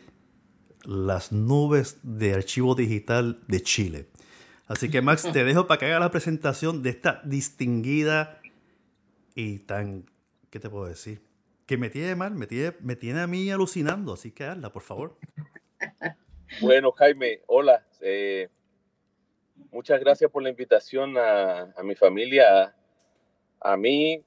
las 0.85 1.31
nubes 1.31 1.97
de 2.01 2.33
archivo 2.33 2.75
digital 2.75 3.43
de 3.47 3.61
Chile. 3.61 4.07
Así 4.67 4.89
que 4.89 5.01
Max, 5.01 5.27
te 5.31 5.43
dejo 5.43 5.67
para 5.67 5.79
que 5.79 5.85
haga 5.87 5.99
la 5.99 6.11
presentación 6.11 6.81
de 6.81 6.91
esta 6.91 7.21
distinguida 7.25 8.39
y 9.35 9.59
tan, 9.59 10.05
¿qué 10.49 10.59
te 10.59 10.69
puedo 10.69 10.85
decir? 10.85 11.21
Que 11.65 11.77
me 11.77 11.89
tiene 11.89 12.15
mal, 12.15 12.35
me 12.35 12.47
tiene, 12.47 12.75
me 12.81 12.95
tiene 12.95 13.21
a 13.21 13.27
mí 13.27 13.49
alucinando, 13.49 14.13
así 14.13 14.31
que 14.31 14.43
hazla, 14.45 14.71
por 14.71 14.81
favor. 14.81 15.17
Bueno, 16.61 16.91
Jaime, 16.91 17.41
hola. 17.47 17.83
Eh, 17.99 18.47
muchas 19.71 19.99
gracias 19.99 20.29
por 20.29 20.43
la 20.43 20.49
invitación 20.49 21.15
a, 21.17 21.73
mi 21.83 21.95
familia, 21.95 22.75
a, 23.59 23.75
mí 23.75 24.23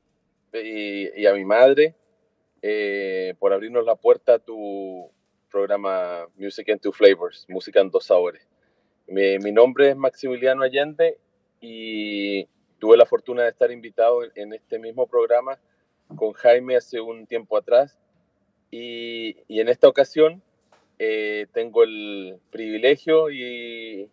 y, 0.53 1.27
a 1.27 1.33
mi 1.35 1.45
madre, 1.45 1.95
eh, 2.63 3.35
por 3.39 3.53
abrirnos 3.53 3.85
la 3.85 3.95
puerta 3.95 4.35
a 4.35 4.39
tu 4.41 5.09
programa 5.51 6.27
Music 6.37 6.69
in 6.69 6.79
Two 6.79 6.93
Flavors, 6.93 7.47
Música 7.49 7.81
en 7.81 7.91
Dos 7.91 8.07
Sabores. 8.07 8.49
Mi, 9.07 9.53
nombre 9.53 9.91
es 9.91 9.97
Maximiliano 9.97 10.65
Allende 10.65 11.19
y 11.61 12.45
tuve 12.79 12.97
la 12.97 13.07
fortuna 13.07 13.45
de 13.45 13.51
estar 13.51 13.71
invitado 13.71 14.21
en, 14.35 14.53
este 14.53 14.81
mismo 14.81 15.07
programa 15.07 15.59
con 16.15 16.33
Jaime 16.33 16.77
hace 16.77 17.01
un 17.01 17.27
tiempo 17.27 17.57
atrás 17.57 17.99
y, 18.71 19.37
en 19.49 19.69
esta 19.69 19.89
ocasión 19.89 20.43
eh, 20.99 21.47
tengo 21.53 21.83
el 21.83 22.39
privilegio 22.51 23.31
y, 23.31 24.11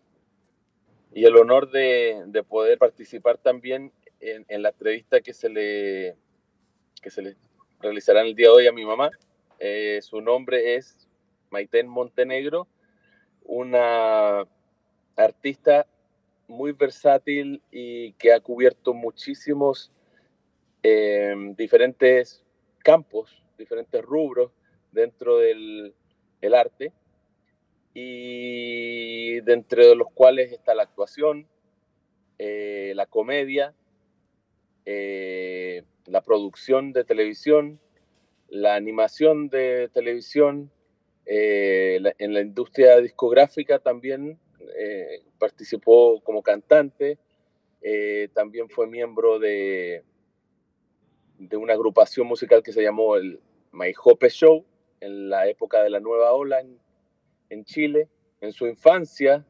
y 1.14 1.26
el 1.26 1.38
honor 1.38 1.72
de, 1.72 2.24
de 2.28 2.44
poder 2.44 2.78
participar 2.78 3.38
también 3.38 3.92
en, 4.20 4.62
la 4.62 4.70
entrevista 4.70 5.22
que 5.22 5.34
se 5.34 5.50
le 5.50 6.16
que 7.02 7.10
se 7.10 7.22
le 7.22 7.36
realizará 7.80 8.22
el 8.22 8.36
día 8.36 8.48
de 8.48 8.54
hoy 8.54 8.68
a 8.68 8.72
mi 8.72 8.86
mamá. 8.86 9.12
Eh, 9.60 10.00
su 10.02 10.22
nombre 10.22 10.76
es 10.76 11.10
Maiten 11.50 11.88
Montenegro, 11.88 12.68
una 13.44 14.46
artista 15.16 15.86
muy 16.48 16.72
versátil 16.72 17.62
y 17.72 18.14
que 18.14 18.32
ha 18.32 18.40
cubierto 18.40 18.94
muchísimos 18.94 19.92
eh, 20.84 21.36
diferentes 21.58 22.44
campos, 22.84 23.44
diferentes 23.58 24.02
rubros 24.04 24.52
dentro 24.92 25.38
del 25.38 25.96
el 26.44 26.54
arte 26.54 26.92
y 27.94 29.40
dentro 29.42 29.88
de 29.88 29.96
los 29.96 30.12
cuales 30.14 30.52
está 30.52 30.76
la 30.76 30.84
actuación, 30.84 31.48
eh, 32.38 32.92
la 32.96 33.06
comedia, 33.06 33.74
eh, 34.86 35.84
la 36.06 36.22
producción 36.22 36.92
de 36.92 37.06
televisión, 37.06 37.80
la 38.50 38.76
animación 38.76 39.48
de 39.48 39.90
televisión, 39.94 40.70
eh, 41.26 42.02
en 42.18 42.34
la 42.34 42.42
industria 42.42 42.98
discográfica 43.00 43.80
también 43.80 44.38
participó 45.40 46.22
como 46.24 46.42
cantante, 46.42 47.18
también 48.34 48.70
fue 48.70 48.88
miembro 48.88 49.40
de, 49.40 50.04
de 51.50 51.58
una 51.58 51.74
agrupación 51.74 52.28
musical 52.28 52.64
que 52.64 52.74
se 52.74 52.84
llamó 52.84 53.16
el 53.16 53.40
My 53.72 53.94
Hope 54.04 54.30
Show 54.30 54.66
en 55.00 55.30
la 55.30 55.48
época 55.48 55.84
de 55.84 55.90
la 55.90 56.00
nueva 56.00 56.34
ola 56.34 56.62
en, 57.50 57.66
Chile. 57.66 58.10
En 58.42 58.52
su 58.52 58.66
infancia 58.66 59.46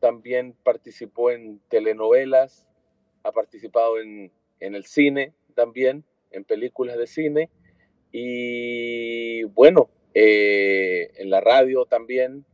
también 0.00 0.54
participó 0.62 1.30
en 1.30 1.60
telenovelas, 1.68 2.66
ha 3.22 3.32
participado 3.32 4.00
en, 4.00 4.32
en 4.60 4.74
el 4.74 4.84
cine 4.86 5.34
también, 5.54 6.04
en 6.30 6.44
películas 6.44 6.96
de 6.96 7.06
cine 7.06 7.50
y 8.12 9.44
bueno, 9.44 9.90
eh, 10.14 11.10
en 11.16 11.30
la 11.30 11.40
radio 11.40 11.84
también. 11.84 12.44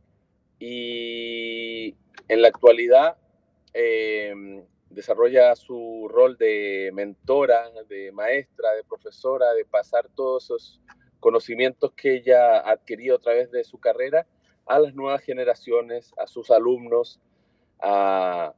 Y 0.59 1.95
en 2.27 2.41
la 2.41 2.47
actualidad 2.47 3.17
eh, 3.73 4.33
desarrolla 4.95 5.55
su 5.55 6.07
rol 6.09 6.37
de 6.37 6.89
mentora, 6.93 7.69
de 7.89 8.11
maestra, 8.13 8.73
de 8.73 8.83
profesora, 8.83 9.53
de 9.53 9.65
pasar 9.65 10.07
todos 10.15 10.45
esos 10.45 10.81
conocimientos 11.19 11.91
que 11.91 12.15
ella 12.15 12.59
ha 12.59 12.71
adquirido 12.71 13.17
a 13.17 13.19
través 13.19 13.51
de 13.51 13.63
su 13.63 13.77
carrera 13.77 14.25
a 14.65 14.79
las 14.79 14.95
nuevas 14.95 15.21
generaciones, 15.21 16.13
a 16.17 16.27
sus 16.27 16.49
alumnos, 16.49 17.19
a, 17.81 18.53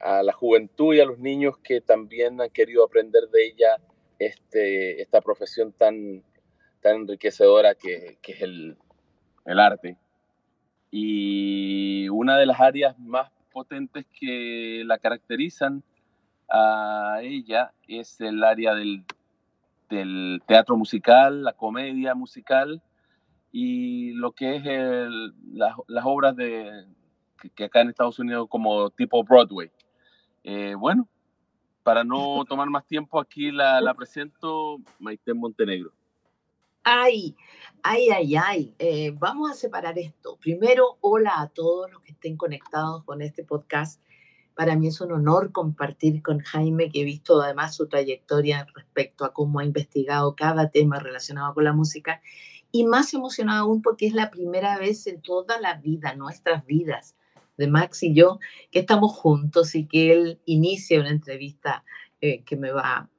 la 0.00 0.32
juventud 0.32 0.94
y 0.94 1.00
a 1.00 1.04
los 1.04 1.18
niños 1.18 1.58
que 1.58 1.80
también 1.80 2.40
han 2.40 2.50
querido 2.50 2.84
aprender 2.84 3.28
de 3.28 3.46
ella 3.48 3.76
este, 4.18 5.02
esta 5.02 5.20
profesión 5.20 5.72
tan, 5.72 6.22
tan 6.80 7.02
enriquecedora 7.02 7.74
que, 7.74 8.18
que 8.22 8.32
es 8.32 8.42
el, 8.42 8.76
el 9.44 9.58
arte. 9.58 9.96
Y 10.90 12.08
una 12.08 12.38
de 12.38 12.46
las 12.46 12.60
áreas 12.60 12.98
más 12.98 13.30
potentes 13.50 14.06
que 14.18 14.82
la 14.86 14.98
caracterizan 14.98 15.82
a 16.48 17.18
ella 17.22 17.72
es 17.86 18.20
el 18.20 18.42
área 18.42 18.74
del, 18.74 19.04
del 19.88 20.42
teatro 20.46 20.76
musical, 20.76 21.44
la 21.44 21.52
comedia 21.52 22.14
musical 22.14 22.82
y 23.52 24.12
lo 24.12 24.32
que 24.32 24.56
es 24.56 24.66
el, 24.66 25.34
las, 25.52 25.74
las, 25.86 26.04
obras 26.06 26.36
de, 26.36 26.86
que, 27.40 27.50
que, 27.50 27.64
acá 27.64 27.80
en 27.80 27.90
Estados 27.90 28.18
Unidos 28.18 28.48
como 28.48 28.90
tipo 28.90 29.22
Broadway. 29.24 29.70
Eh, 30.44 30.74
bueno, 30.74 31.08
para 31.82 32.04
no 32.04 32.44
tomar 32.48 32.68
más 32.70 32.86
tiempo, 32.86 33.20
aquí 33.20 33.50
la, 33.50 33.80
la 33.80 33.94
presento 33.94 34.78
Maite 34.98 35.34
Montenegro. 35.34 35.92
Ay, 36.82 37.36
ay, 37.82 38.08
ay, 38.08 38.36
ay. 38.36 38.74
Eh, 38.78 39.12
vamos 39.18 39.50
a 39.50 39.54
separar 39.54 39.98
esto. 39.98 40.38
Primero, 40.40 40.96
hola 41.02 41.40
a 41.40 41.48
todos 41.48 41.90
los 41.90 42.00
que 42.02 42.12
estén 42.12 42.38
conectados 42.38 43.04
con 43.04 43.20
este 43.20 43.44
podcast. 43.44 44.02
Para 44.54 44.76
mí 44.76 44.88
es 44.88 45.00
un 45.02 45.12
honor 45.12 45.52
compartir 45.52 46.22
con 46.22 46.38
Jaime, 46.40 46.90
que 46.90 47.02
he 47.02 47.04
visto 47.04 47.40
además 47.42 47.76
su 47.76 47.86
trayectoria 47.86 48.66
respecto 48.74 49.26
a 49.26 49.34
cómo 49.34 49.60
ha 49.60 49.64
investigado 49.64 50.34
cada 50.34 50.70
tema 50.70 50.98
relacionado 50.98 51.52
con 51.52 51.64
la 51.64 51.74
música. 51.74 52.22
Y 52.72 52.84
más 52.84 53.12
emocionado 53.12 53.66
aún 53.66 53.82
porque 53.82 54.06
es 54.06 54.14
la 54.14 54.30
primera 54.30 54.78
vez 54.78 55.06
en 55.06 55.20
toda 55.20 55.60
la 55.60 55.74
vida, 55.74 56.14
nuestras 56.14 56.64
vidas, 56.64 57.14
de 57.58 57.66
Max 57.66 58.02
y 58.02 58.14
yo, 58.14 58.38
que 58.70 58.78
estamos 58.78 59.12
juntos 59.12 59.74
y 59.74 59.86
que 59.86 60.12
él 60.12 60.40
inicia 60.46 60.98
una 61.00 61.10
entrevista 61.10 61.84
eh, 62.22 62.42
que 62.44 62.56
me 62.56 62.72
va 62.72 63.10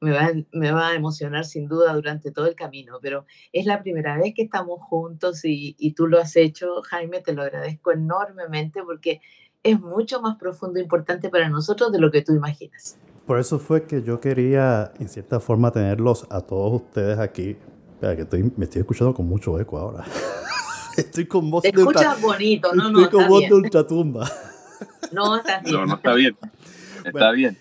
me 0.00 0.12
va, 0.12 0.30
me 0.52 0.72
va 0.72 0.88
a 0.88 0.94
emocionar 0.94 1.44
sin 1.44 1.68
duda 1.68 1.92
durante 1.94 2.30
todo 2.32 2.46
el 2.46 2.54
camino, 2.54 2.98
pero 3.02 3.26
es 3.52 3.66
la 3.66 3.82
primera 3.82 4.16
vez 4.16 4.32
que 4.34 4.42
estamos 4.42 4.80
juntos 4.80 5.44
y, 5.44 5.76
y, 5.78 5.92
tú 5.92 6.06
lo 6.06 6.18
has 6.18 6.36
hecho, 6.36 6.82
Jaime, 6.82 7.20
te 7.20 7.32
lo 7.34 7.42
agradezco 7.42 7.92
enormemente 7.92 8.82
porque 8.82 9.20
es 9.62 9.78
mucho 9.78 10.22
más 10.22 10.36
profundo 10.36 10.78
e 10.78 10.82
importante 10.82 11.28
para 11.28 11.48
nosotros 11.50 11.92
de 11.92 11.98
lo 11.98 12.10
que 12.10 12.22
tú 12.22 12.32
imaginas. 12.34 12.96
Por 13.26 13.38
eso 13.38 13.58
fue 13.58 13.84
que 13.84 14.02
yo 14.02 14.20
quería, 14.20 14.92
en 14.98 15.08
cierta 15.08 15.38
forma, 15.38 15.70
tenerlos 15.70 16.26
a 16.30 16.40
todos 16.40 16.82
ustedes 16.82 17.18
aquí. 17.18 17.56
Espera, 17.92 18.16
que 18.16 18.22
estoy, 18.22 18.50
me 18.56 18.64
estoy 18.64 18.80
escuchando 18.80 19.12
con 19.14 19.26
mucho 19.26 19.60
eco 19.60 19.78
ahora. 19.78 20.04
estoy 20.96 21.26
con 21.26 21.50
voz 21.50 21.62
Te 21.62 21.72
de 21.72 21.78
escuchas 21.78 22.14
ultra, 22.16 22.26
bonito, 22.26 22.74
no, 22.74 22.86
estoy 22.88 23.02
no, 23.04 23.10
con 23.10 23.20
está 23.20 23.28
voz 23.28 23.38
bien. 23.40 23.50
de 23.50 23.54
ultratumba. 23.56 24.30
No, 25.12 25.36
está 25.36 25.60
bien. 25.60 25.74
No, 25.74 25.86
no 25.86 25.94
está 25.96 26.14
bien. 26.14 26.36
Está 27.04 27.10
Bueno. 27.12 27.32
bien. 27.32 27.58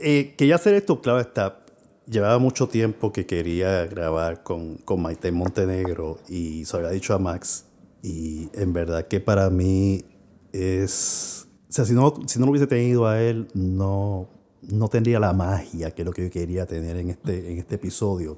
Eh, 0.00 0.34
quería 0.36 0.54
hacer 0.54 0.74
esto, 0.74 1.00
claro 1.00 1.20
está. 1.20 1.61
Llevaba 2.06 2.38
mucho 2.38 2.68
tiempo 2.68 3.12
que 3.12 3.26
quería 3.26 3.86
grabar 3.86 4.42
con, 4.42 4.76
con 4.78 5.00
Maite 5.02 5.30
Montenegro 5.30 6.18
y 6.28 6.64
se 6.64 6.76
había 6.76 6.90
dicho 6.90 7.14
a 7.14 7.18
Max. 7.18 7.66
Y 8.02 8.48
en 8.54 8.72
verdad 8.72 9.06
que 9.06 9.20
para 9.20 9.48
mí 9.50 10.04
es. 10.52 11.46
O 11.68 11.72
sea, 11.72 11.84
si 11.84 11.94
no, 11.94 12.12
si 12.26 12.38
no 12.40 12.46
lo 12.46 12.50
hubiese 12.52 12.66
tenido 12.66 13.06
a 13.06 13.22
él, 13.22 13.46
no, 13.54 14.28
no 14.62 14.88
tendría 14.88 15.20
la 15.20 15.32
magia 15.32 15.92
que 15.92 16.02
es 16.02 16.06
lo 16.06 16.12
que 16.12 16.24
yo 16.24 16.30
quería 16.30 16.66
tener 16.66 16.96
en 16.96 17.10
este, 17.10 17.52
en 17.52 17.58
este 17.58 17.76
episodio. 17.76 18.36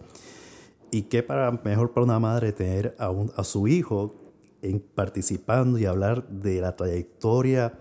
Y 0.91 1.03
que 1.03 1.23
para, 1.23 1.51
mejor 1.51 1.93
para 1.93 2.05
una 2.05 2.21
madre 2.21 2.53
tener 2.53 2.95
a, 2.99 3.11
un- 3.11 3.33
a 3.35 3.43
su 3.45 3.67
hijo 3.67 4.15
en, 4.63 4.79
participando 4.79 5.79
y 5.79 5.87
hablar 5.87 6.29
de 6.29 6.61
la 6.61 6.77
trayectoria 6.77 7.73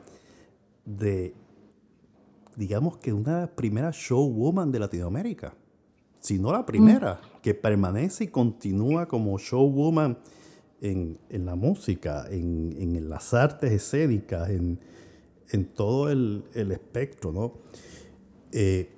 de 0.86 1.36
digamos 2.56 2.98
que 2.98 3.12
una 3.13 3.48
primera 3.56 3.92
showwoman 3.94 4.72
de 4.72 4.80
Latinoamérica, 4.80 5.54
si 6.24 6.39
no 6.39 6.53
la 6.53 6.65
primera, 6.65 7.20
que 7.42 7.53
permanece 7.53 8.24
y 8.24 8.27
continúa 8.27 9.08
como 9.10 9.38
showwoman 9.38 10.18
en, 10.80 11.20
en 11.30 11.46
la 11.46 11.56
música, 11.56 12.25
en, 12.32 12.74
en 12.80 13.10
las 13.10 13.34
artes 13.34 13.74
escénicas, 13.74 14.50
en, 14.50 14.80
en 15.50 15.65
todo 15.65 16.10
el, 16.10 16.46
el 16.53 16.72
espectro, 16.72 17.34
¿no? 17.34 17.53
Eh, 18.53 18.89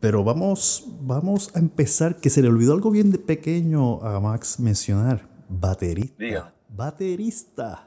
pero 0.00 0.24
vamos, 0.24 0.86
vamos 1.02 1.54
a 1.54 1.58
empezar, 1.58 2.16
que 2.16 2.30
se 2.30 2.40
le 2.40 2.48
olvidó 2.48 2.72
algo 2.72 2.90
bien 2.90 3.12
de 3.12 3.18
pequeño 3.18 4.02
a 4.02 4.18
Max 4.18 4.58
mencionar, 4.58 5.28
baterista. 5.50 6.16
Diga. 6.18 6.54
Baterista. 6.70 7.86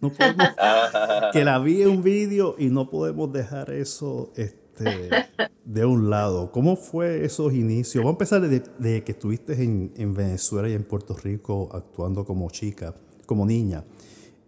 No 0.00 0.10
podemos 0.10 0.48
que 1.32 1.44
la 1.44 1.60
vi 1.60 1.82
en 1.82 1.90
un 1.90 2.02
vídeo 2.02 2.56
y 2.58 2.66
no 2.66 2.90
podemos 2.90 3.32
dejar 3.32 3.70
eso 3.70 4.32
este, 4.34 4.63
de 5.64 5.84
un 5.84 6.10
lado. 6.10 6.50
¿Cómo 6.52 6.76
fue 6.76 7.24
esos 7.24 7.52
inicios? 7.52 8.02
Vamos 8.04 8.12
a 8.12 8.16
empezar 8.16 8.40
desde, 8.42 8.64
desde 8.78 9.04
que 9.04 9.12
estuviste 9.12 9.52
en, 9.62 9.92
en 9.96 10.14
Venezuela 10.14 10.68
y 10.68 10.72
en 10.72 10.84
Puerto 10.84 11.14
Rico 11.16 11.68
actuando 11.72 12.24
como 12.24 12.50
chica, 12.50 12.94
como 13.26 13.46
niña, 13.46 13.84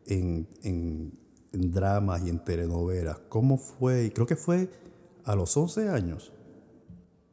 en, 0.07 0.47
en- 0.63 1.13
en 1.53 1.73
dramas 1.73 2.23
y 2.25 2.29
en 2.29 2.39
telenovelas. 2.45 3.19
¿Cómo 3.29 3.57
fue? 3.57 4.11
Creo 4.15 4.27
que 4.27 4.37
fue 4.37 4.69
a 5.25 5.35
los 5.35 5.57
11 5.57 5.89
años. 5.89 6.33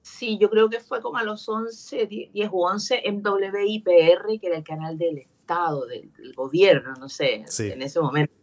Sí, 0.01 0.37
yo 0.39 0.49
creo 0.49 0.69
que 0.69 0.79
fue 0.79 1.01
como 1.01 1.17
a 1.17 1.23
los 1.23 1.47
11, 1.49 2.05
10 2.07 2.49
o 2.51 2.65
11 2.69 3.01
en 3.07 3.21
WIPR, 3.25 4.39
que 4.39 4.47
era 4.47 4.57
el 4.57 4.63
canal 4.63 4.97
del 4.97 5.17
Estado, 5.17 5.85
del, 5.85 6.11
del 6.13 6.33
gobierno, 6.33 6.93
no 6.99 7.09
sé, 7.09 7.43
Sí. 7.47 7.69
en 7.69 7.81
ese 7.81 7.99
momento, 7.99 8.33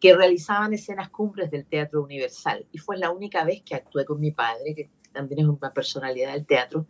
que 0.00 0.14
realizaban 0.14 0.72
escenas 0.72 1.10
cumbres 1.10 1.50
del 1.50 1.66
Teatro 1.66 2.02
Universal. 2.02 2.66
Y 2.72 2.78
fue 2.78 2.96
la 2.98 3.10
única 3.10 3.44
vez 3.44 3.62
que 3.62 3.74
actué 3.74 4.04
con 4.04 4.20
mi 4.20 4.30
padre, 4.30 4.74
que 4.74 4.90
también 5.12 5.40
es 5.40 5.46
una 5.46 5.72
personalidad 5.72 6.32
del 6.32 6.46
teatro. 6.46 6.86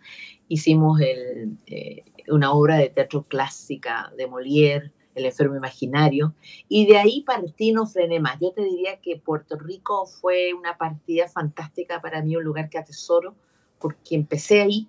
Hicimos 0.49 1.01
el, 1.01 1.57
eh, 1.67 2.05
una 2.29 2.53
obra 2.53 2.77
de 2.77 2.91
teatro 2.91 3.25
clásica 3.25 4.13
de 4.17 4.29
Molière, 4.29 4.93
El 5.15 5.27
enfermo 5.27 5.57
imaginario, 5.57 6.35
y 6.69 6.87
de 6.87 6.97
ahí 6.97 7.23
partí, 7.23 7.73
no 7.73 7.85
frené 7.87 8.21
más. 8.21 8.39
Yo 8.41 8.53
te 8.53 8.63
diría 8.63 9.01
que 9.01 9.17
Puerto 9.17 9.59
Rico 9.59 10.07
fue 10.07 10.55
una 10.55 10.79
partida 10.79 11.29
fantástica 11.29 12.01
para 12.01 12.23
mí, 12.23 12.37
un 12.37 12.45
lugar 12.45 12.71
que 12.71 12.79
atesoro 12.79 13.35
porque 13.81 14.15
empecé 14.15 14.61
ahí 14.61 14.89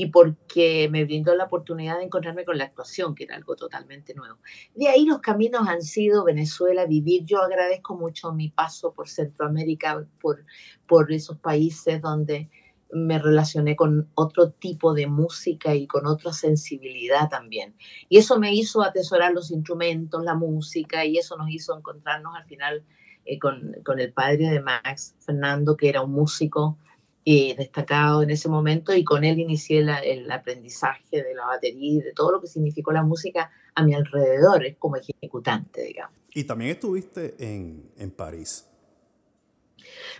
y 0.00 0.06
porque 0.06 0.88
me 0.88 1.04
brindó 1.04 1.34
la 1.34 1.46
oportunidad 1.46 1.98
de 1.98 2.04
encontrarme 2.04 2.44
con 2.44 2.56
la 2.56 2.64
actuación, 2.64 3.16
que 3.16 3.24
era 3.24 3.34
algo 3.34 3.56
totalmente 3.56 4.14
nuevo. 4.14 4.38
De 4.76 4.86
ahí 4.86 5.04
los 5.04 5.18
caminos 5.18 5.66
han 5.66 5.82
sido 5.82 6.24
Venezuela, 6.24 6.86
vivir. 6.86 7.24
Yo 7.24 7.42
agradezco 7.42 7.96
mucho 7.96 8.32
mi 8.32 8.48
paso 8.48 8.92
por 8.92 9.08
Centroamérica, 9.08 10.06
por, 10.20 10.44
por 10.86 11.10
esos 11.10 11.36
países 11.38 12.00
donde 12.00 12.48
me 12.92 13.18
relacioné 13.18 13.74
con 13.74 14.08
otro 14.14 14.52
tipo 14.52 14.94
de 14.94 15.08
música 15.08 15.74
y 15.74 15.88
con 15.88 16.06
otra 16.06 16.32
sensibilidad 16.32 17.28
también. 17.28 17.74
Y 18.08 18.18
eso 18.18 18.38
me 18.38 18.54
hizo 18.54 18.82
atesorar 18.82 19.32
los 19.32 19.50
instrumentos, 19.50 20.22
la 20.22 20.36
música, 20.36 21.04
y 21.04 21.18
eso 21.18 21.36
nos 21.36 21.50
hizo 21.50 21.76
encontrarnos 21.76 22.36
al 22.36 22.44
final 22.44 22.84
eh, 23.24 23.40
con, 23.40 23.74
con 23.84 23.98
el 23.98 24.12
padre 24.12 24.48
de 24.48 24.60
Max, 24.60 25.16
Fernando, 25.18 25.76
que 25.76 25.88
era 25.88 26.02
un 26.02 26.12
músico 26.12 26.78
eh, 27.30 27.54
destacado 27.58 28.22
en 28.22 28.30
ese 28.30 28.48
momento 28.48 28.94
y 28.94 29.04
con 29.04 29.22
él 29.22 29.38
inicié 29.38 29.82
la- 29.82 29.98
el 29.98 30.30
aprendizaje 30.30 31.22
de 31.22 31.34
la 31.34 31.44
batería 31.44 31.92
y 31.92 32.00
de 32.00 32.14
todo 32.14 32.32
lo 32.32 32.40
que 32.40 32.46
significó 32.46 32.90
la 32.90 33.02
música 33.02 33.50
a 33.74 33.82
mi 33.82 33.92
alrededor, 33.92 34.64
es 34.64 34.76
como 34.78 34.96
ejecutante, 34.96 35.82
digamos. 35.82 36.16
Y 36.32 36.44
también 36.44 36.70
estuviste 36.70 37.34
en, 37.38 37.90
en 37.98 38.10
París. 38.12 38.66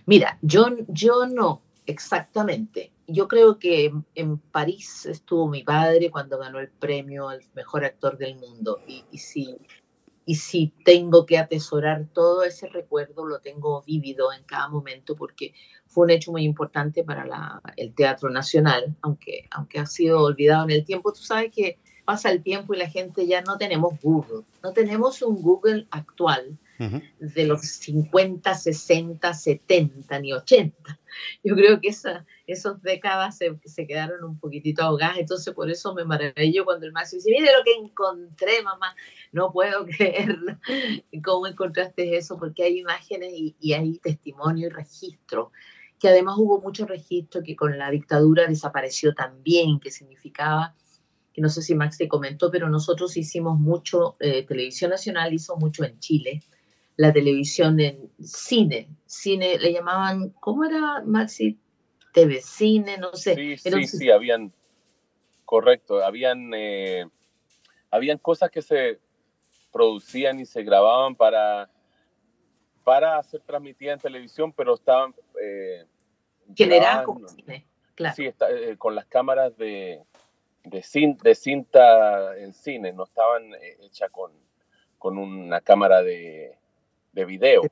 Mira, 0.05 0.39
yo, 0.43 0.67
yo 0.89 1.27
no 1.27 1.63
exactamente. 1.87 2.93
Yo 3.07 3.27
creo 3.27 3.59
que 3.59 3.91
en, 4.15 4.39
París 4.39 5.07
estuvo 5.07 5.49
mi 5.49 5.63
padre 5.63 6.11
cuando 6.11 6.39
ganó 6.39 6.59
el 6.61 6.69
premio 6.69 7.31
al 7.31 7.41
mejor 7.55 7.87
actor 7.87 8.19
del 8.19 8.37
mundo. 8.37 8.83
Y, 8.87 9.03
y 9.11 9.17
sí, 9.17 9.57
y 10.29 10.35
si 10.35 10.75
tengo 10.85 11.25
que 11.25 11.39
atesorar 11.39 12.07
todo 12.13 12.43
ese 12.43 12.69
recuerdo, 12.69 13.25
lo 13.25 13.41
tengo 13.41 13.83
vívido 13.87 14.31
en 14.31 14.43
cada 14.43 14.69
momento 14.69 15.17
porque 15.17 15.55
fue 15.87 16.05
un 16.05 16.11
hecho 16.11 16.33
muy 16.33 16.45
importante 16.45 17.03
para 17.03 17.63
el 17.79 17.95
Teatro 17.95 18.29
Nacional, 18.29 18.95
aunque, 19.01 19.49
aunque 19.51 19.79
ha 19.79 19.87
sido 19.87 20.21
olvidado 20.21 20.65
en 20.65 20.73
el 20.73 20.85
tiempo. 20.85 21.15
Tú 21.15 21.23
sabes 21.23 21.51
que 21.51 21.79
pasa 22.05 22.31
el 22.31 22.43
tiempo 22.43 22.75
y 22.75 22.77
la 22.77 22.91
gente 22.91 23.27
ya 23.27 23.41
no 23.41 23.57
tenemos 23.57 23.95
Google, 24.03 24.45
no 24.63 24.75
tenemos 24.75 25.23
un 25.23 25.41
Google 25.41 25.87
actual 25.91 26.59
de 27.19 27.47
los 27.47 27.63
50, 27.63 28.55
60, 28.55 29.33
70 29.33 30.21
ni 30.21 30.35
80. 30.35 31.01
Yo 31.43 31.55
creo 31.55 31.81
que 31.81 31.89
esa, 31.89 32.27
esas 32.49 32.83
décadas 32.83 33.37
se, 33.37 33.57
se, 33.65 33.87
quedaron 33.87 34.25
un 34.25 34.39
poquitito 34.39 34.83
ahogadas, 34.83 35.19
entonces 35.19 35.55
por 35.55 35.71
eso 35.71 35.95
me 35.95 36.05
maravillo 36.05 36.65
cuando 36.65 36.87
el 36.87 36.93
maestro 36.93 37.19
dice, 37.19 37.31
mire 37.31 37.53
lo 37.53 37.63
que 37.63 37.75
encontré, 37.75 38.63
mamá, 38.63 38.97
no 39.33 39.53
puedo 39.53 39.87
creerlo. 39.99 40.59
¿Cómo 41.25 41.47
encontraste 41.47 42.17
eso? 42.17 42.39
Porque 42.39 42.65
hay 42.65 42.81
imágenes 42.81 43.33
y, 43.35 43.55
y 43.61 43.75
hay 43.75 43.99
testimonio 43.99 44.69
y 44.69 44.71
registro 44.71 45.53
que 46.01 46.09
además 46.09 46.37
hubo 46.39 46.61
mucho 46.61 46.87
registro 46.87 47.43
que 47.43 47.57
con 47.57 47.77
la 47.77 47.91
dictadura 47.91 48.47
desapareció 48.47 49.15
también, 49.15 49.81
que 49.81 49.91
significaba 49.91 50.75
que 51.33 51.43
no 51.43 51.49
sé 51.49 51.63
si 51.63 51.75
Max 51.75 51.99
te 51.99 52.09
comentó, 52.09 52.51
pero 52.51 52.69
nosotros 52.69 53.17
hicimos 53.17 53.59
mucho, 53.61 54.17
eh, 54.19 54.45
Televisión 54.45 54.91
Nacional 54.91 55.33
hizo 55.33 55.57
mucho 55.57 55.85
en 55.85 55.99
Chile, 56.01 56.43
la 56.97 57.13
televisión 57.13 57.79
en 57.79 58.11
cine, 58.21 58.89
cine 59.07 59.57
le 59.59 59.73
llamaban, 59.73 60.31
¿cómo 60.41 60.65
era 60.65 61.03
Maxi? 61.07 61.57
TV 62.19 62.41
Cine, 62.41 62.99
no 62.99 63.13
sé. 63.15 63.35
Sí, 63.35 63.57
sí, 63.57 63.87
sí, 63.87 64.11
habían, 64.11 64.53
correcto, 65.45 66.05
habían, 66.05 66.53
eh, 66.55 67.07
habían 67.91 68.19
cosas 68.19 68.51
que 68.51 68.63
se 68.63 68.99
producían 69.73 70.41
y 70.41 70.47
se 70.47 70.63
grababan 70.63 71.15
para, 71.15 71.71
para 72.85 73.23
ser 73.23 73.41
transmitidas 73.43 73.95
en 73.95 74.01
televisión, 74.01 74.53
pero 74.53 74.75
estaban... 74.75 75.15
Eh, 75.41 75.85
como 77.05 77.29
cine, 77.29 77.67
claro. 77.95 78.15
Sí, 78.17 78.25
eh, 78.27 78.77
con 78.79 78.95
las 78.95 79.05
cámaras 79.07 79.57
de, 79.59 80.03
de, 80.65 80.85
de, 81.23 81.35
cinta 81.35 82.37
en 82.39 82.55
cine, 82.55 82.93
no 82.93 83.05
estaban 83.05 83.53
eh, 83.55 83.77
hechas 83.83 84.11
con, 84.11 84.33
con 84.99 85.19
una 85.19 85.61
cámara 85.61 86.03
de, 86.03 86.57
de 87.13 87.25
video. 87.25 87.63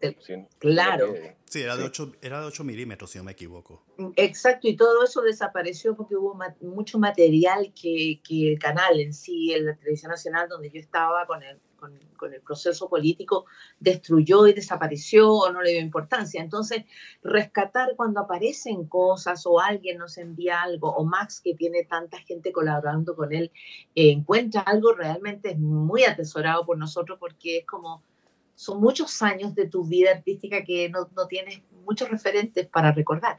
claro. 0.59 1.14
Sí, 1.45 1.62
era 1.62 1.76
de, 1.76 1.85
8, 1.85 2.12
era 2.23 2.40
de 2.40 2.47
8 2.47 2.64
milímetros, 2.64 3.11
si 3.11 3.19
no 3.19 3.25
me 3.25 3.33
equivoco. 3.33 3.85
Exacto, 4.16 4.66
y 4.66 4.76
todo 4.76 5.05
eso 5.05 5.23
desapareció 5.23 5.95
porque 5.95 6.16
hubo 6.16 6.37
mucho 6.61 6.99
material 6.99 7.73
que, 7.81 8.21
que, 8.26 8.52
el 8.52 8.59
canal 8.59 8.99
en 8.99 9.14
sí, 9.14 9.52
en 9.52 9.66
la 9.66 9.76
televisión 9.76 10.11
nacional 10.11 10.49
donde 10.49 10.71
yo 10.71 10.81
estaba 10.81 11.25
con 11.25 11.45
el, 11.45 11.61
con, 11.76 11.97
con, 12.16 12.35
el 12.35 12.40
proceso 12.40 12.88
político, 12.88 13.47
destruyó 13.78 14.49
y 14.49 14.55
desapareció 14.55 15.33
o 15.33 15.52
no 15.52 15.62
le 15.62 15.71
dio 15.71 15.81
importancia. 15.81 16.43
Entonces, 16.43 16.83
rescatar 17.23 17.95
cuando 17.95 18.21
aparecen 18.21 18.87
cosas 18.88 19.47
o 19.47 19.61
alguien 19.61 19.99
nos 19.99 20.19
envía 20.19 20.62
algo, 20.62 20.97
o 20.97 21.05
Max, 21.05 21.40
que 21.40 21.55
tiene 21.55 21.85
tanta 21.85 22.19
gente 22.19 22.50
colaborando 22.50 23.14
con 23.14 23.33
él, 23.33 23.52
eh, 23.95 24.11
encuentra 24.11 24.62
algo 24.62 24.95
realmente 24.95 25.55
muy 25.55 26.02
atesorado 26.02 26.66
por 26.66 26.76
nosotros 26.76 27.19
porque 27.21 27.59
es 27.59 27.66
como 27.66 28.02
son 28.57 28.81
muchos 28.81 29.23
años 29.23 29.55
de 29.55 29.69
tu 29.69 29.85
vida 29.85 30.11
artística 30.11 30.65
que 30.65 30.89
no, 30.89 31.09
no 31.15 31.29
tienes 31.29 31.61
muchos 31.85 32.11
referentes 32.11 32.67
para 32.67 32.91
recordar. 32.91 33.39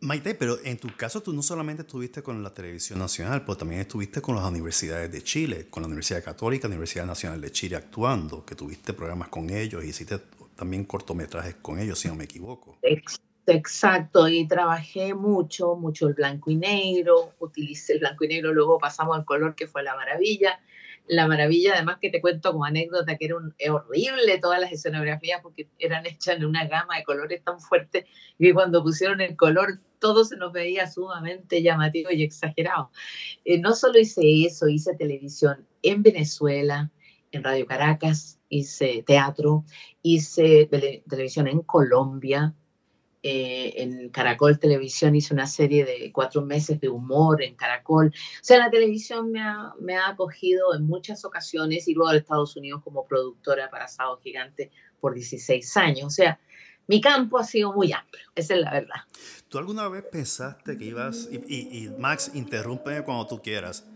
Maite, 0.00 0.34
pero 0.34 0.58
en 0.64 0.78
tu 0.78 0.88
caso 0.96 1.20
tú 1.20 1.32
no 1.32 1.42
solamente 1.42 1.82
estuviste 1.82 2.22
con 2.22 2.42
la 2.42 2.54
televisión 2.54 2.98
nacional, 2.98 3.42
pero 3.42 3.56
también 3.56 3.82
estuviste 3.82 4.22
con 4.22 4.34
las 4.34 4.44
universidades 4.44 5.12
de 5.12 5.22
Chile, 5.22 5.66
con 5.68 5.82
la 5.82 5.88
Universidad 5.88 6.24
Católica, 6.24 6.68
la 6.68 6.74
Universidad 6.74 7.06
Nacional 7.06 7.40
de 7.40 7.52
Chile 7.52 7.76
actuando, 7.76 8.44
que 8.44 8.54
tuviste 8.54 8.92
programas 8.94 9.28
con 9.28 9.50
ellos 9.50 9.84
y 9.84 9.88
hiciste 9.88 10.18
también 10.56 10.84
cortometrajes 10.84 11.56
con 11.56 11.78
ellos, 11.78 11.98
si 11.98 12.08
no 12.08 12.14
me 12.14 12.24
equivoco. 12.24 12.78
Exacto, 13.46 14.28
y 14.28 14.46
trabajé 14.46 15.14
mucho, 15.14 15.74
mucho 15.74 16.06
el 16.08 16.14
blanco 16.14 16.50
y 16.50 16.56
negro, 16.56 17.32
utilicé 17.40 17.94
el 17.94 18.00
blanco 18.00 18.24
y 18.24 18.28
negro, 18.28 18.52
luego 18.52 18.78
pasamos 18.78 19.16
al 19.16 19.24
color 19.24 19.54
que 19.54 19.66
fue 19.66 19.82
la 19.82 19.96
maravilla, 19.96 20.60
la 21.10 21.26
maravilla, 21.26 21.74
además 21.74 21.98
que 22.00 22.08
te 22.08 22.20
cuento 22.20 22.52
como 22.52 22.64
anécdota 22.64 23.16
que 23.16 23.24
era 23.24 23.36
un, 23.36 23.52
horrible 23.68 24.38
todas 24.38 24.60
las 24.60 24.70
escenografías 24.70 25.40
porque 25.42 25.68
eran 25.80 26.06
hechas 26.06 26.36
en 26.36 26.44
una 26.44 26.68
gama 26.68 26.96
de 26.96 27.04
colores 27.04 27.42
tan 27.42 27.58
fuerte 27.58 28.06
y 28.38 28.52
cuando 28.52 28.82
pusieron 28.84 29.20
el 29.20 29.36
color 29.36 29.80
todo 29.98 30.24
se 30.24 30.36
nos 30.36 30.52
veía 30.52 30.86
sumamente 30.86 31.62
llamativo 31.62 32.10
y 32.12 32.22
exagerado. 32.22 32.92
Eh, 33.44 33.58
no 33.58 33.74
solo 33.74 33.98
hice 33.98 34.22
eso, 34.46 34.68
hice 34.68 34.94
televisión 34.94 35.66
en 35.82 36.02
Venezuela, 36.04 36.92
en 37.32 37.42
Radio 37.42 37.66
Caracas, 37.66 38.38
hice 38.48 39.02
teatro, 39.04 39.64
hice 40.02 40.66
televisión 41.08 41.48
en 41.48 41.60
Colombia, 41.62 42.54
eh, 43.22 43.74
en 43.76 44.08
Caracol 44.08 44.58
Televisión 44.58 45.14
hice 45.14 45.34
una 45.34 45.46
serie 45.46 45.84
de 45.84 46.10
cuatro 46.12 46.42
meses 46.42 46.80
de 46.80 46.88
humor 46.88 47.42
en 47.42 47.54
Caracol. 47.54 48.08
O 48.08 48.44
sea, 48.44 48.58
la 48.58 48.70
televisión 48.70 49.30
me 49.30 49.42
ha, 49.42 49.74
me 49.78 49.96
ha 49.96 50.08
acogido 50.08 50.74
en 50.74 50.86
muchas 50.86 51.24
ocasiones 51.24 51.86
y 51.88 51.94
luego 51.94 52.12
de 52.12 52.18
Estados 52.18 52.56
Unidos 52.56 52.82
como 52.82 53.04
productora 53.04 53.68
para 53.68 53.88
Sábado 53.88 54.18
Gigante 54.22 54.70
por 55.00 55.14
16 55.14 55.76
años. 55.76 56.06
O 56.06 56.10
sea, 56.10 56.40
mi 56.86 57.00
campo 57.00 57.38
ha 57.38 57.44
sido 57.44 57.72
muy 57.72 57.92
amplio, 57.92 58.24
esa 58.34 58.54
es 58.54 58.60
la 58.60 58.72
verdad. 58.72 59.00
¿Tú 59.48 59.58
alguna 59.58 59.88
vez 59.88 60.02
pensaste 60.10 60.76
que 60.76 60.86
ibas, 60.86 61.28
y, 61.30 61.84
y, 61.84 61.88
Max, 61.98 62.32
interrúmpeme 62.34 63.04
cuando 63.04 63.26
tú 63.26 63.40
quieras, 63.40 63.86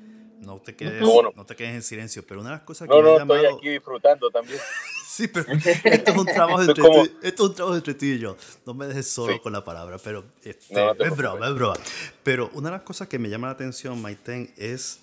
no 0.40 0.58
te 0.58 0.74
quedes, 0.74 1.02
no, 1.02 1.46
te 1.46 1.56
quedes 1.56 1.74
en 1.74 1.82
silencio, 1.82 2.24
pero 2.26 2.40
una 2.40 2.50
de 2.50 2.56
las 2.56 2.64
cosas 2.64 2.88
que 2.88 2.94
no, 2.94 3.02
me 3.02 3.08
no, 3.08 3.18
llamado... 3.18 3.42
estoy 3.42 3.56
aquí 3.56 3.68
disfrutando 3.70 4.30
también. 4.30 4.58
sí, 5.08 5.28
pero 5.28 5.46
esto 5.52 6.10
es 6.10 6.16
un 6.16 6.26
trabajo 6.26 6.60
entre, 6.60 6.74
tú, 6.74 7.18
esto 7.22 7.44
es 7.44 7.50
un 7.50 7.54
trabajo 7.54 7.76
entre 7.76 7.94
tú 7.94 8.04
y 8.04 8.18
yo. 8.18 8.36
No 8.66 8.74
me 8.74 8.86
dejes 8.86 9.08
solo 9.08 9.40
con 9.40 9.52
la 9.52 9.64
palabra, 9.64 9.98
pero 10.02 10.24
este, 10.42 10.74
es 10.98 11.16
broma, 11.16 11.48
es 11.48 11.54
broma. 11.54 11.76
Pero 12.22 12.50
una 12.54 12.70
de 12.70 12.76
las 12.76 12.82
cosas 12.82 13.08
que 13.08 13.18
me 13.18 13.28
llama 13.28 13.48
la 13.48 13.54
atención, 13.54 14.00
Maiten, 14.00 14.52
es 14.56 15.00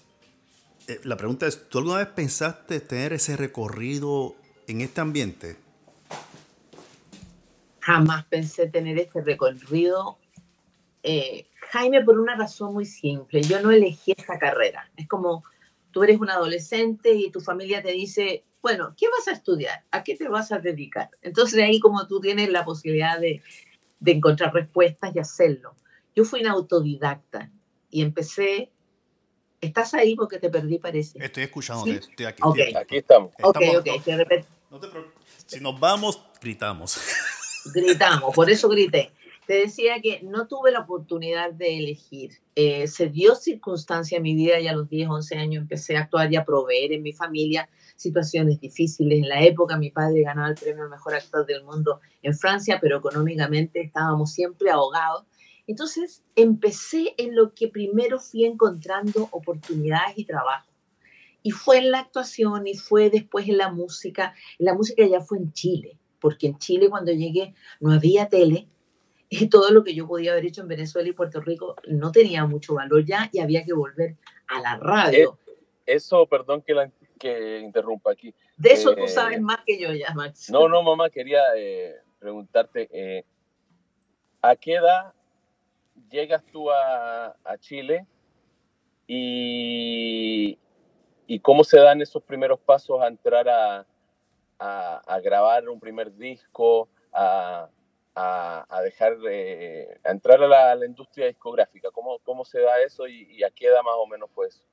eh, 0.87 0.99
la 1.03 1.15
pregunta 1.15 1.47
es, 1.47 1.69
¿tú 1.69 1.77
alguna 1.77 1.97
vez 1.97 2.07
pensaste 2.07 2.79
tener 2.79 3.13
ese 3.13 3.37
recorrido 3.37 4.35
en 4.67 4.81
este 4.81 5.01
ambiente? 5.01 5.55
Jamás 7.79 8.25
pensé 8.25 8.67
tener 8.67 8.99
este 8.99 9.21
recorrido 9.21 10.17
eh, 11.03 11.47
Jaime, 11.71 12.03
por 12.03 12.19
una 12.19 12.35
razón 12.35 12.73
muy 12.73 12.85
simple, 12.85 13.41
yo 13.41 13.61
no 13.61 13.71
elegí 13.71 14.13
esta 14.17 14.37
carrera. 14.37 14.89
Es 14.97 15.07
como 15.07 15.43
tú 15.91 16.03
eres 16.03 16.19
un 16.19 16.29
adolescente 16.29 17.13
y 17.13 17.31
tu 17.31 17.39
familia 17.39 17.81
te 17.81 17.91
dice, 17.91 18.43
bueno, 18.61 18.93
¿qué 18.97 19.07
vas 19.09 19.27
a 19.27 19.31
estudiar? 19.31 19.83
¿A 19.91 20.03
qué 20.03 20.15
te 20.15 20.27
vas 20.27 20.51
a 20.51 20.59
dedicar? 20.59 21.09
Entonces 21.21 21.61
ahí 21.63 21.79
como 21.79 22.07
tú 22.07 22.19
tienes 22.19 22.49
la 22.49 22.65
posibilidad 22.65 23.19
de, 23.19 23.41
de 23.99 24.11
encontrar 24.11 24.53
respuestas 24.53 25.15
y 25.15 25.19
hacerlo. 25.19 25.75
Yo 26.15 26.25
fui 26.25 26.41
una 26.41 26.51
autodidacta 26.51 27.49
y 27.89 28.01
empecé 28.01 28.71
¿Estás 29.61 29.93
ahí 29.93 30.15
porque 30.15 30.39
te 30.39 30.49
perdí, 30.49 30.79
parece? 30.79 31.23
Estoy 31.23 31.43
escuchando, 31.43 31.85
estoy 31.85 32.25
aquí. 32.25 32.41
Aquí 32.75 32.97
estamos. 32.97 33.31
Ok, 33.43 33.57
ok. 33.77 33.87
No 34.71 34.79
te 34.79 34.89
si 35.45 35.59
nos 35.59 35.79
vamos, 35.79 36.19
gritamos. 36.41 36.99
Gritamos, 37.65 38.33
por 38.33 38.49
eso 38.49 38.67
grité. 38.69 39.11
Te 39.51 39.57
decía 39.57 39.99
que 40.01 40.21
no 40.23 40.47
tuve 40.47 40.71
la 40.71 40.79
oportunidad 40.79 41.51
de 41.51 41.77
elegir. 41.77 42.31
Eh, 42.55 42.87
se 42.87 43.09
dio 43.09 43.35
circunstancia 43.35 44.15
en 44.15 44.23
mi 44.23 44.33
vida 44.33 44.61
y 44.61 44.69
a 44.69 44.73
los 44.73 44.87
10, 44.87 45.09
11 45.09 45.35
años 45.35 45.61
empecé 45.63 45.97
a 45.97 46.03
actuar 46.03 46.31
y 46.31 46.37
a 46.37 46.45
proveer 46.45 46.93
en 46.93 47.03
mi 47.03 47.11
familia 47.11 47.67
situaciones 47.97 48.61
difíciles. 48.61 49.19
En 49.19 49.27
la 49.27 49.43
época 49.43 49.75
mi 49.75 49.89
padre 49.89 50.21
ganaba 50.21 50.47
el 50.47 50.55
premio 50.55 50.87
mejor 50.87 51.15
actor 51.15 51.45
del 51.45 51.65
mundo 51.65 51.99
en 52.21 52.33
Francia, 52.33 52.79
pero 52.81 52.99
económicamente 52.99 53.81
estábamos 53.81 54.31
siempre 54.31 54.71
ahogados. 54.71 55.25
Entonces 55.67 56.23
empecé 56.37 57.13
en 57.17 57.35
lo 57.35 57.53
que 57.53 57.67
primero 57.67 58.21
fui 58.21 58.45
encontrando 58.45 59.27
oportunidades 59.31 60.13
y 60.15 60.23
trabajo. 60.23 60.71
Y 61.43 61.51
fue 61.51 61.79
en 61.79 61.91
la 61.91 61.99
actuación 61.99 62.67
y 62.67 62.75
fue 62.75 63.09
después 63.09 63.49
en 63.49 63.57
la 63.57 63.69
música. 63.69 64.33
La 64.59 64.75
música 64.75 65.05
ya 65.05 65.19
fue 65.19 65.39
en 65.39 65.51
Chile, 65.51 65.99
porque 66.21 66.47
en 66.47 66.57
Chile 66.57 66.89
cuando 66.89 67.11
llegué 67.11 67.53
no 67.81 67.91
había 67.91 68.29
tele, 68.29 68.69
y 69.33 69.47
todo 69.47 69.71
lo 69.71 69.81
que 69.81 69.95
yo 69.95 70.05
podía 70.05 70.33
haber 70.33 70.45
hecho 70.45 70.61
en 70.61 70.67
Venezuela 70.67 71.07
y 71.07 71.13
Puerto 71.13 71.39
Rico 71.39 71.77
no 71.87 72.11
tenía 72.11 72.45
mucho 72.45 72.73
valor 72.73 73.05
ya 73.05 73.29
y 73.31 73.39
había 73.39 73.63
que 73.63 73.71
volver 73.71 74.17
a 74.47 74.59
la 74.59 74.75
radio. 74.75 75.39
Eh, 75.47 75.53
eso, 75.85 76.25
perdón 76.25 76.61
que, 76.61 76.73
la, 76.73 76.91
que 77.17 77.59
interrumpa 77.59 78.11
aquí. 78.11 78.35
De 78.57 78.73
eso 78.73 78.93
tú 78.93 79.05
eh, 79.05 79.07
sabes 79.07 79.39
más 79.39 79.59
que 79.65 79.79
yo 79.79 79.93
ya, 79.93 80.13
Max. 80.13 80.49
No, 80.51 80.67
no, 80.67 80.83
mamá, 80.83 81.09
quería 81.09 81.43
eh, 81.55 81.95
preguntarte, 82.19 83.23
¿a 84.41 84.55
qué 84.57 84.73
edad 84.75 85.13
llegas 86.09 86.43
tú 86.51 86.69
a, 86.69 87.27
a 87.45 87.57
Chile 87.57 88.05
y, 89.07 90.59
y, 91.25 91.39
cómo 91.39 91.63
se 91.63 91.79
dan 91.79 92.01
esos 92.01 92.21
primeros 92.21 92.59
pasos 92.59 93.01
a 93.01 93.07
entrar 93.07 93.47
a, 93.47 93.87
a, 94.59 94.97
a 94.97 95.19
grabar 95.21 95.69
un 95.69 95.79
primer 95.79 96.13
disco, 96.17 96.89
a 97.13 97.69
a, 98.15 98.81
dejar, 98.83 99.17
a 100.03 100.11
entrar 100.11 100.41
a 100.43 100.75
la, 100.75 100.85
industria 100.85 101.27
discográfica? 101.27 101.89
¿Cómo, 101.91 102.19
¿Cómo 102.19 102.45
se 102.45 102.59
da 102.59 102.81
eso 102.81 103.07
y, 103.07 103.43
a 103.43 103.49
qué 103.51 103.67
edad 103.67 103.81
más 103.83 103.95
o 103.97 104.07
menos 104.07 104.29
pues? 104.33 104.63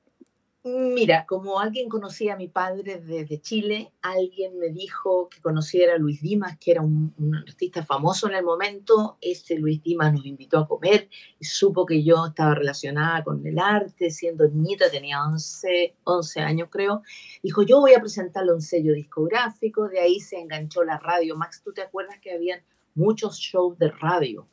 Mira, 0.61 1.25
como 1.25 1.61
alguien 1.61 1.87
conocía 1.87 2.33
a 2.33 2.37
mi 2.37 2.49
padre 2.49 2.99
desde 2.99 3.39
Chile, 3.39 3.93
alguien 4.01 4.59
me 4.59 4.67
dijo 4.67 5.29
que 5.29 5.39
conociera 5.39 5.93
a 5.93 5.97
Luis 5.97 6.21
Dimas, 6.21 6.57
que 6.59 6.71
era 6.71 6.81
un, 6.81 7.13
artista 7.47 7.85
famoso 7.85 8.27
en 8.27 8.35
el 8.35 8.43
momento. 8.43 9.17
Ese 9.21 9.55
Luis 9.55 9.81
Dimas 9.81 10.11
nos 10.11 10.25
invitó 10.25 10.57
a 10.57 10.67
comer 10.67 11.07
y 11.39 11.45
supo 11.45 11.85
que 11.85 12.03
yo 12.03 12.25
estaba 12.25 12.55
relacionada 12.55 13.23
con 13.23 13.47
el 13.47 13.57
arte, 13.57 14.11
siendo 14.11 14.49
niñita, 14.49 14.91
tenía 14.91 15.23
11, 15.23 15.95
11 16.03 16.39
años 16.41 16.67
creo. 16.69 17.03
Dijo, 17.41 17.61
yo 17.61 17.79
voy 17.79 17.93
a 17.93 18.01
presentarle 18.01 18.53
un 18.53 18.61
sello 18.61 18.91
discográfico, 18.91 19.87
de 19.87 20.01
ahí 20.01 20.19
se 20.19 20.41
enganchó 20.41 20.83
la 20.83 20.97
radio. 20.97 21.37
Max, 21.37 21.61
¿tú 21.63 21.71
te 21.71 21.83
acuerdas 21.83 22.19
que 22.19 22.33
habían 22.33 22.61
muchos 22.95 23.37
shows 23.37 23.77
de 23.77 23.89
radio 23.89 24.47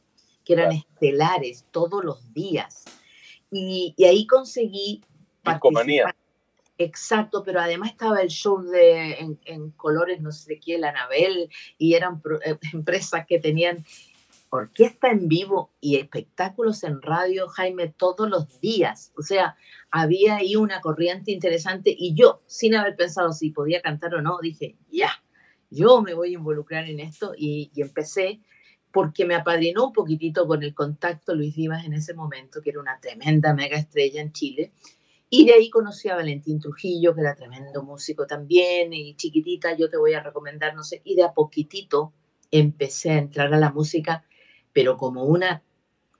que 0.44 0.54
eran 0.54 0.72
estelares 0.72 1.66
todos 1.70 2.04
los 2.04 2.32
días? 2.32 2.84
Y, 3.50 3.94
y 3.96 4.04
ahí 4.04 4.26
conseguí 4.26 5.02
Exacto, 6.78 7.42
pero 7.42 7.60
además 7.60 7.92
estaba 7.92 8.20
el 8.20 8.28
show 8.28 8.60
de 8.60 9.36
en, 9.44 9.70
colores, 9.70 10.20
no 10.20 10.30
sé 10.30 10.60
qué, 10.60 10.76
la 10.76 10.90
Anabel, 10.90 11.48
y 11.78 11.94
eran 11.94 12.22
eh, 12.44 12.56
empresas 12.72 13.26
que 13.26 13.38
tenían 13.38 13.84
orquesta 14.50 15.08
en 15.10 15.28
vivo 15.28 15.70
y 15.80 15.96
espectáculos 15.96 16.84
en 16.84 17.00
radio, 17.02 17.48
Jaime, 17.48 17.88
todos 17.88 18.28
los 18.28 18.60
días. 18.60 19.12
O 19.16 19.22
sea, 19.22 19.56
había 19.90 20.36
ahí 20.36 20.56
una 20.56 20.80
corriente 20.80 21.32
interesante 21.32 21.94
y 21.96 22.14
yo, 22.14 22.42
sin 22.46 22.74
haber 22.74 22.94
pensado 22.96 23.32
si 23.32 23.50
podía 23.50 23.80
cantar 23.80 24.14
o 24.14 24.22
no, 24.22 24.38
dije, 24.40 24.76
ya, 24.90 25.10
yo 25.70 26.02
me 26.02 26.14
voy 26.14 26.30
a 26.30 26.38
involucrar 26.38 26.88
en 26.88 27.00
esto 27.00 27.32
y, 27.36 27.70
empecé 27.76 28.40
porque 28.92 29.26
me 29.26 29.34
apadrinó 29.34 29.86
un 29.86 29.92
poquitito 29.92 30.46
con 30.46 30.62
el 30.62 30.74
contacto 30.74 31.34
Luis 31.34 31.54
Dimas 31.54 31.84
en 31.84 31.92
ese 31.92 32.14
momento, 32.14 32.62
que 32.62 32.70
era 32.70 32.80
una 32.80 32.98
tremenda 32.98 33.52
mega 33.52 33.76
estrella 33.76 34.22
en 34.22 34.32
Chile, 34.32 34.72
y 35.28 35.44
de 35.44 35.54
ahí 35.54 35.68
conocí 35.70 36.08
a 36.08 36.16
Valentín 36.16 36.60
Trujillo, 36.60 37.14
que 37.14 37.20
era 37.20 37.34
tremendo 37.34 37.82
músico 37.82 38.26
también, 38.26 38.92
y 38.94 39.14
chiquitita, 39.16 39.76
yo 39.76 39.90
te 39.90 39.98
voy 39.98 40.14
a 40.14 40.22
recomendar, 40.22 40.74
no 40.74 40.82
sé, 40.82 41.02
y 41.04 41.14
de 41.14 41.24
a 41.24 41.34
poquitito 41.34 42.14
empecé 42.50 43.10
a 43.10 43.18
entrar 43.18 43.52
a 43.52 43.58
la 43.58 43.70
música, 43.70 44.24
pero 44.72 44.96
como 44.96 45.24
una, 45.24 45.62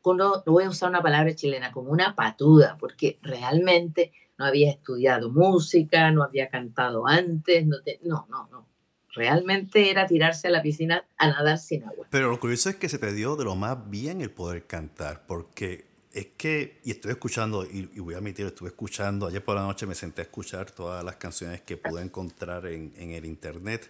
no 0.05 0.43
voy 0.45 0.65
a 0.65 0.69
usar 0.69 0.91
una 0.91 1.03
palabra 1.03 1.35
chilena, 1.35 1.73
como 1.73 1.91
una 1.91 2.15
patuda, 2.15 2.77
porque 2.79 3.19
realmente 3.23 4.13
no 4.39 4.45
había 4.45 4.71
estudiado 4.71 5.31
música, 5.31 6.11
no 6.11 6.23
había 6.23 6.49
cantado 6.49 7.07
antes, 7.07 7.67
no, 7.67 7.79
no, 8.03 8.27
no, 8.29 8.49
no. 8.51 8.76
Realmente 9.17 9.91
era 9.91 10.07
tirarse 10.07 10.49
a 10.49 10.51
la 10.51 10.63
piscina 10.63 11.05
a 11.17 11.29
nadar 11.29 11.59
sin 11.59 11.85
agua. 11.85 12.07
Pero 12.11 12.31
lo 12.31 12.39
curioso 12.39 12.71
es 12.71 12.77
que 12.77 12.89
se 12.89 12.99
te 12.99 13.13
dio 13.13 13.35
de 13.35 13.45
lo 13.45 13.57
más 13.57 13.91
bien 13.91 14.21
el 14.21 14.31
poder 14.31 14.67
cantar, 14.67 15.23
porque 15.27 15.87
es 16.13 16.29
que, 16.37 16.81
y 16.85 16.93
estoy 16.93 17.11
escuchando, 17.11 17.65
y, 17.65 17.87
voy 17.99 18.15
a 18.15 18.19
admitir, 18.19 18.47
estuve 18.47 18.69
escuchando, 18.69 19.27
ayer 19.27 19.45
por 19.45 19.57
la 19.57 19.63
noche 19.63 19.87
me 19.87 19.95
senté 19.95 20.23
a 20.23 20.25
escuchar 20.25 20.71
todas 20.71 21.05
las 21.05 21.17
canciones 21.17 21.61
que 21.63 21.77
pude 21.77 22.03
encontrar 22.03 22.67
en, 22.67 22.93
en 22.97 23.11
el 23.11 23.25
internet 23.25 23.89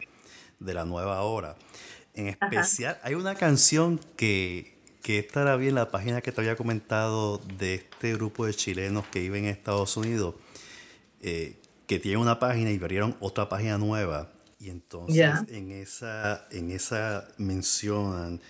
de 0.59 0.75
la 0.75 0.85
nueva 0.85 1.21
hora. 1.23 1.57
En 2.15 2.29
especial, 2.29 2.99
hay 3.03 3.15
una 3.15 3.35
canción 3.35 4.01
que, 4.17 4.75
que 5.03 5.19
estará 5.19 5.57
bien 5.57 5.71
en 5.71 5.75
la 5.77 5.91
página 5.91 6.21
que 6.21 6.33
te 6.33 6.41
había 6.41 6.57
comentado 6.57 7.39
de 7.59 7.75
este 7.75 8.15
grupo 8.15 8.47
de 8.47 8.55
chilenos 8.55 9.07
que 9.07 9.21
viven 9.21 9.45
en 9.45 9.51
Estados 9.51 9.97
Unidos, 9.97 10.35
eh, 11.21 11.57
que 11.87 12.01
tiene 12.01 12.17
una 12.17 12.41
página 12.41 12.73
y 12.73 12.77
abrieron 12.77 13.17
otra 13.21 13.49
página 13.49 13.79
nueva. 13.79 14.33
Y 14.67 14.71
entonces 14.71 15.25
en, 15.49 15.71
esa, 15.71 16.49
en 16.51 16.73
esa 16.73 17.29
mencionan 17.39 18.41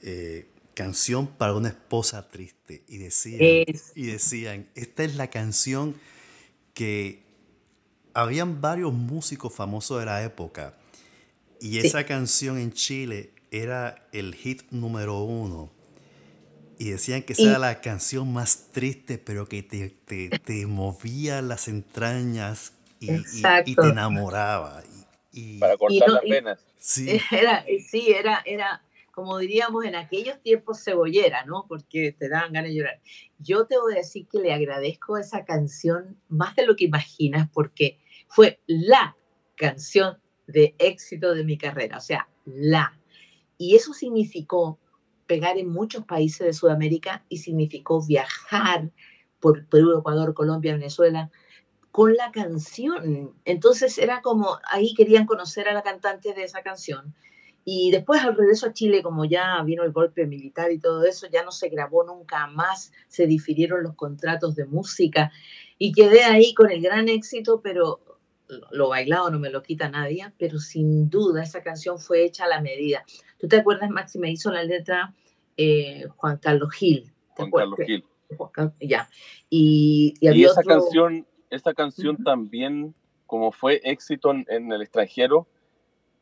eh, 0.00 0.48
canción 0.72 1.26
para 1.26 1.52
una 1.52 1.68
esposa 1.68 2.30
triste. 2.30 2.82
Y 2.88 2.96
decían, 2.96 3.66
y 3.94 4.06
decían, 4.06 4.66
esta 4.74 5.04
es 5.04 5.16
la 5.16 5.28
canción 5.28 5.96
que 6.72 7.24
habían 8.14 8.62
varios 8.62 8.94
músicos 8.94 9.52
famosos 9.52 10.00
de 10.00 10.06
la 10.06 10.24
época. 10.24 10.78
Y 11.60 11.76
esa 11.76 12.06
canción 12.06 12.56
en 12.56 12.72
Chile 12.72 13.34
era 13.50 14.08
el 14.12 14.34
hit 14.34 14.62
número 14.70 15.24
uno. 15.24 15.70
Y 16.78 16.88
decían 16.88 17.22
que 17.22 17.34
esa 17.34 17.50
era 17.50 17.58
la 17.58 17.82
canción 17.82 18.32
más 18.32 18.68
triste, 18.72 19.18
pero 19.18 19.46
que 19.46 19.62
te, 19.62 19.90
te, 20.38 20.66
movía 20.66 21.42
las 21.42 21.68
entrañas 21.68 22.72
y, 22.98 23.12
y, 23.12 23.74
te 23.74 23.88
enamoraba. 23.90 24.82
Y, 25.34 25.58
Para 25.58 25.76
cortar 25.76 26.08
las 26.08 26.22
venas. 26.22 26.66
Sí. 26.78 27.18
Era, 27.30 27.64
sí, 27.88 28.12
era, 28.12 28.42
era, 28.44 28.82
como 29.10 29.38
diríamos 29.38 29.86
en 29.86 29.94
aquellos 29.94 30.38
tiempos, 30.42 30.84
cebollera, 30.84 31.46
¿no? 31.46 31.64
Porque 31.66 32.12
te 32.12 32.28
daban 32.28 32.52
ganas 32.52 32.70
de 32.70 32.76
llorar. 32.76 33.00
Yo 33.38 33.66
te 33.66 33.78
voy 33.78 33.94
a 33.94 33.98
decir 33.98 34.28
que 34.30 34.38
le 34.38 34.52
agradezco 34.52 35.16
esa 35.16 35.46
canción 35.46 36.20
más 36.28 36.54
de 36.56 36.66
lo 36.66 36.76
que 36.76 36.84
imaginas, 36.84 37.48
porque 37.54 37.98
fue 38.28 38.60
la 38.66 39.16
canción 39.56 40.18
de 40.46 40.74
éxito 40.78 41.34
de 41.34 41.42
mi 41.42 41.56
carrera, 41.56 41.96
o 41.96 42.02
sea, 42.02 42.28
la. 42.44 42.98
Y 43.56 43.76
eso 43.76 43.94
significó 43.94 44.78
pegar 45.26 45.56
en 45.56 45.70
muchos 45.70 46.04
países 46.04 46.46
de 46.46 46.52
Sudamérica 46.52 47.24
y 47.30 47.38
significó 47.38 48.04
viajar 48.04 48.90
por 49.40 49.66
Perú, 49.68 49.98
Ecuador, 49.98 50.34
Colombia, 50.34 50.74
Venezuela 50.74 51.30
con 51.94 52.16
la 52.16 52.32
canción. 52.32 53.32
Entonces 53.44 53.98
era 53.98 54.20
como, 54.20 54.58
ahí 54.68 54.94
querían 54.94 55.26
conocer 55.26 55.68
a 55.68 55.72
la 55.72 55.82
cantante 55.82 56.34
de 56.34 56.42
esa 56.42 56.60
canción 56.62 57.14
y 57.64 57.92
después 57.92 58.20
al 58.20 58.36
regreso 58.36 58.66
a 58.66 58.72
Chile, 58.72 59.00
como 59.00 59.24
ya 59.26 59.62
vino 59.62 59.84
el 59.84 59.92
golpe 59.92 60.26
militar 60.26 60.72
y 60.72 60.80
todo 60.80 61.04
eso, 61.04 61.28
ya 61.32 61.44
no 61.44 61.52
se 61.52 61.68
grabó 61.68 62.02
nunca 62.02 62.48
más, 62.48 62.90
se 63.06 63.28
difirieron 63.28 63.84
los 63.84 63.94
contratos 63.94 64.56
de 64.56 64.66
música 64.66 65.30
y 65.78 65.92
quedé 65.92 66.24
ahí 66.24 66.52
con 66.52 66.68
el 66.72 66.82
gran 66.82 67.08
éxito, 67.08 67.60
pero 67.62 68.00
lo 68.72 68.88
bailado 68.88 69.30
no 69.30 69.38
me 69.38 69.50
lo 69.50 69.62
quita 69.62 69.88
nadie, 69.88 70.32
pero 70.36 70.58
sin 70.58 71.08
duda 71.08 71.44
esa 71.44 71.62
canción 71.62 72.00
fue 72.00 72.24
hecha 72.24 72.46
a 72.46 72.48
la 72.48 72.60
medida. 72.60 73.04
¿Tú 73.38 73.46
te 73.46 73.58
acuerdas, 73.58 73.88
Maxi? 73.90 74.18
Me 74.18 74.32
hizo 74.32 74.50
la 74.50 74.64
letra 74.64 75.14
eh, 75.56 76.08
Juan 76.16 76.38
Carlos 76.38 76.72
Gil. 76.74 77.12
Juan 77.36 77.52
Carlos 77.52 77.78
Gil. 77.86 78.04
Ya. 78.80 79.08
Y, 79.48 80.14
y, 80.18 80.44
esa 80.44 80.64
canción, 80.64 81.24
esta 81.54 81.74
canción 81.74 82.22
también, 82.22 82.94
como 83.26 83.52
fue 83.52 83.80
éxito 83.84 84.32
en 84.32 84.72
el 84.72 84.82
extranjero, 84.82 85.46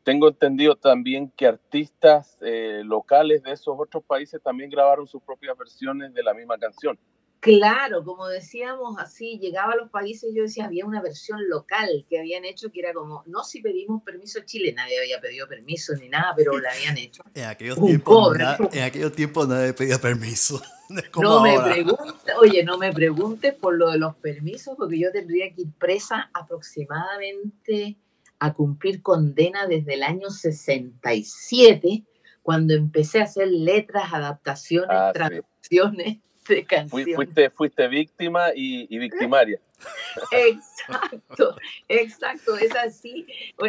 tengo 0.03 0.29
entendido 0.29 0.77
también 0.77 1.31
que 1.37 1.47
artistas 1.47 2.37
eh, 2.41 2.83
locales 2.85 3.43
de 3.43 3.53
esos 3.53 3.77
otros 3.79 4.03
países 4.05 4.43
también 4.43 4.71
grabaron 4.71 5.07
sus 5.07 5.23
propias 5.23 5.57
versiones 5.57 6.13
de 6.13 6.23
la 6.23 6.35
misma 6.35 6.59
canción. 6.59 6.99
Claro, 7.43 8.05
como 8.05 8.29
decíamos 8.29 9.01
así, 9.01 9.37
llegaba 9.41 9.73
a 9.73 9.77
los 9.77 9.91
países, 9.91 10.31
yo 10.33 10.45
decía, 10.45 10.67
había 10.67 10.87
una 10.87 11.03
versión 11.03 11.41
local 11.49 12.07
que 12.09 12.21
habían 12.21 12.45
hecho 12.45 12.71
que 12.71 12.79
era 12.79 12.93
como, 12.93 13.25
no 13.27 13.43
si 13.43 13.61
pedimos 13.61 14.01
permiso 14.05 14.39
a 14.39 14.45
Chile, 14.45 14.73
nadie 14.73 15.01
había 15.01 15.21
pedido 15.21 15.49
permiso 15.49 15.93
ni 15.97 16.09
nada, 16.09 16.35
pero 16.37 16.57
la 16.61 16.71
habían 16.71 16.97
hecho. 16.99 17.25
En 17.35 17.47
aquellos, 17.47 17.85
tiempos, 17.85 18.39
en 18.73 18.83
aquellos 18.85 19.13
tiempos 19.13 19.49
nadie 19.49 19.73
pedía 19.73 19.99
permiso. 19.99 20.63
no 21.21 21.43
me 21.43 21.59
preguntes, 21.59 22.35
oye, 22.41 22.63
no 22.63 22.79
me 22.79 22.93
preguntes 22.93 23.53
por 23.55 23.77
lo 23.77 23.91
de 23.91 23.99
los 23.99 24.15
permisos, 24.15 24.77
porque 24.79 25.01
yo 25.01 25.11
tendría 25.11 25.53
que 25.53 25.63
ir 25.63 25.73
presa 25.81 26.31
aproximadamente 26.35 27.97
a 28.39 28.55
cumplir 28.55 29.03
condena 29.03 29.67
desde 29.67 29.95
el 29.95 30.05
año 30.05 30.31
67, 30.31 32.05
cuando 32.41 32.75
empecé 32.75 33.19
a 33.19 33.25
hacer 33.25 33.49
letras, 33.49 34.13
adaptaciones, 34.13 34.91
ah, 34.93 35.11
traducciones 35.13 36.19
de 36.55 36.65
canciones. 36.65 37.15
Fuiste, 37.15 37.51
fuiste 37.51 37.89
víctima 37.89 38.49
y, 38.55 38.99
victimaria. 38.99 39.59
Exacto, 40.31 41.57
exacto, 41.89 42.57
es 42.57 42.75
así. 42.77 43.27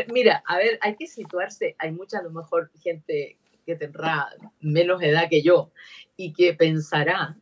Mira, 0.09 0.43
a 0.45 0.57
ver, 0.57 0.77
hay 0.81 0.95
que 0.95 1.07
situarse, 1.07 1.75
hay 1.79 1.91
mucha 1.91 2.19
a 2.19 2.23
lo 2.23 2.29
mejor 2.29 2.69
gente 2.83 3.37
que 3.65 3.75
tendrá 3.75 4.29
menos 4.59 5.01
edad 5.01 5.27
que 5.29 5.41
yo 5.41 5.71
y 6.15 6.33
que 6.33 6.53
pensará 6.53 7.35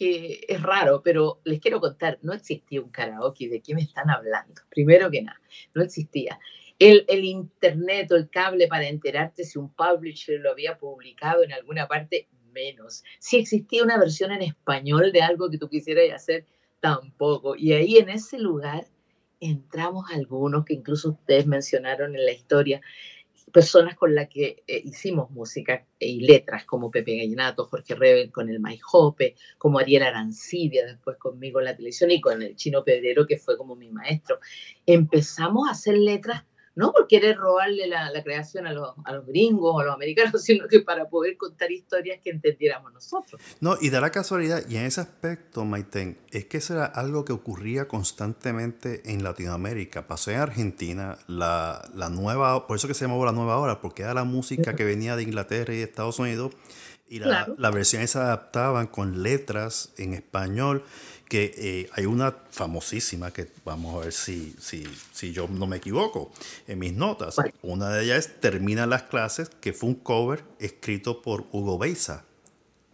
que 0.00 0.46
es 0.48 0.62
raro, 0.62 1.02
pero 1.02 1.40
les 1.44 1.60
quiero 1.60 1.80
contar, 1.80 2.18
no 2.22 2.32
existía 2.32 2.80
un 2.80 2.90
karaoke, 2.90 3.48
¿de 3.48 3.60
qué 3.60 3.74
me 3.74 3.82
están 3.82 4.08
hablando? 4.08 4.62
Primero 4.70 5.10
que 5.10 5.22
nada, 5.22 5.40
no 5.74 5.82
existía. 5.82 6.38
El, 6.78 7.04
el, 7.08 7.24
internet 7.24 8.10
o 8.10 8.16
el 8.16 8.30
cable 8.30 8.66
para 8.66 8.88
enterarte 8.88 9.44
si 9.44 9.58
un 9.58 9.72
publisher 9.74 10.40
lo 10.40 10.52
había 10.52 10.78
publicado 10.78 11.42
en 11.42 11.52
alguna 11.52 11.86
parte, 11.86 12.28
menos. 12.52 13.04
Si 13.18 13.38
existía 13.38 13.82
una 13.82 13.98
versión 13.98 14.32
en 14.32 14.42
español 14.42 15.12
de 15.12 15.22
algo 15.22 15.50
que 15.50 15.58
tú 15.58 15.68
quisieras 15.68 16.14
hacer, 16.14 16.46
tampoco. 16.80 17.56
Y 17.56 17.72
ahí 17.72 17.96
en 17.98 18.08
ese 18.08 18.38
lugar 18.38 18.86
entramos 19.40 20.06
algunos 20.12 20.64
que 20.64 20.74
incluso 20.74 21.10
ustedes 21.10 21.46
mencionaron 21.46 22.14
en 22.14 22.24
la 22.26 22.32
historia, 22.32 22.80
personas 23.52 23.96
con 23.96 24.14
las 24.14 24.28
que 24.28 24.62
eh, 24.66 24.82
hicimos 24.84 25.30
música 25.30 25.84
y 25.98 26.20
letras, 26.20 26.64
como 26.64 26.90
Pepe 26.90 27.16
Gallinato, 27.16 27.66
Jorge 27.66 27.94
Rebel 27.94 28.30
con 28.30 28.48
el 28.48 28.60
Maijope, 28.60 29.34
como 29.58 29.78
Ariel 29.78 30.04
Arancibia 30.04 30.86
después 30.86 31.16
conmigo 31.16 31.58
en 31.58 31.66
la 31.66 31.76
televisión 31.76 32.10
y 32.10 32.20
con 32.20 32.42
el 32.42 32.56
Chino 32.56 32.84
Pedrero, 32.84 33.26
que 33.26 33.38
fue 33.38 33.56
como 33.56 33.76
mi 33.76 33.90
maestro. 33.90 34.38
Empezamos 34.86 35.68
a 35.68 35.72
hacer 35.72 35.98
letras 35.98 36.44
no 36.80 36.92
por 36.92 37.06
querer 37.06 37.36
robarle 37.36 37.86
la, 37.86 38.10
creación 38.24 38.66
a 38.66 38.72
los, 38.72 38.94
a 39.04 39.12
los, 39.12 39.26
gringos 39.26 39.74
o 39.74 39.80
a 39.80 39.84
los 39.84 39.94
americanos, 39.94 40.42
sino 40.42 40.66
que 40.66 40.80
para 40.80 41.08
poder 41.10 41.36
contar 41.36 41.70
historias 41.70 42.20
que 42.24 42.30
entendiéramos 42.30 42.92
nosotros. 42.92 43.40
No, 43.60 43.76
y 43.80 43.90
da 43.90 44.00
la 44.00 44.10
casualidad, 44.10 44.62
y 44.66 44.76
en 44.76 44.86
ese 44.86 45.02
aspecto, 45.02 45.64
Maiten, 45.66 46.18
es 46.30 46.46
que 46.46 46.56
eso 46.56 46.74
era 46.74 46.86
algo 46.86 47.26
que 47.26 47.34
ocurría 47.34 47.86
constantemente 47.86 49.02
en 49.04 49.22
Latinoamérica. 49.22 50.08
Pasó 50.08 50.30
en 50.30 50.38
Argentina, 50.38 51.18
la, 51.26 51.86
la 51.94 52.08
nueva, 52.08 52.66
por 52.66 52.76
eso 52.78 52.88
que 52.88 52.94
se 52.94 53.04
llamaba 53.04 53.26
la 53.26 53.32
nueva 53.32 53.58
hora, 53.58 53.82
porque 53.82 54.02
era 54.02 54.14
la 54.14 54.24
música 54.24 54.74
que 54.74 54.84
venía 54.84 55.16
de 55.16 55.22
Inglaterra 55.22 55.74
y 55.74 55.78
de 55.78 55.82
Estados 55.82 56.18
Unidos, 56.18 56.52
y 57.10 57.18
la, 57.18 57.52
la 57.58 57.70
versión 57.70 58.06
se 58.08 58.18
adaptaban 58.18 58.86
con 58.86 59.22
letras 59.22 59.92
en 59.98 60.14
español 60.14 60.84
que 61.30 61.54
eh, 61.56 61.90
hay 61.92 62.06
una 62.06 62.32
famosísima 62.50 63.30
que 63.30 63.46
vamos 63.64 63.94
a 63.94 64.04
ver 64.04 64.12
si, 64.12 64.52
si, 64.58 64.84
si, 65.12 65.32
yo 65.32 65.46
no 65.46 65.68
me 65.68 65.76
equivoco 65.76 66.32
en 66.66 66.80
mis 66.80 66.92
notas. 66.92 67.36
Una 67.62 67.88
de 67.90 68.02
ellas 68.02 68.26
es 68.26 68.40
Termina 68.40 68.84
las 68.84 69.04
clases, 69.04 69.48
que 69.48 69.72
fue 69.72 69.90
un 69.90 69.94
cover 69.94 70.42
escrito 70.58 71.22
por 71.22 71.44
Hugo 71.52 71.78
Beisa. 71.78 72.24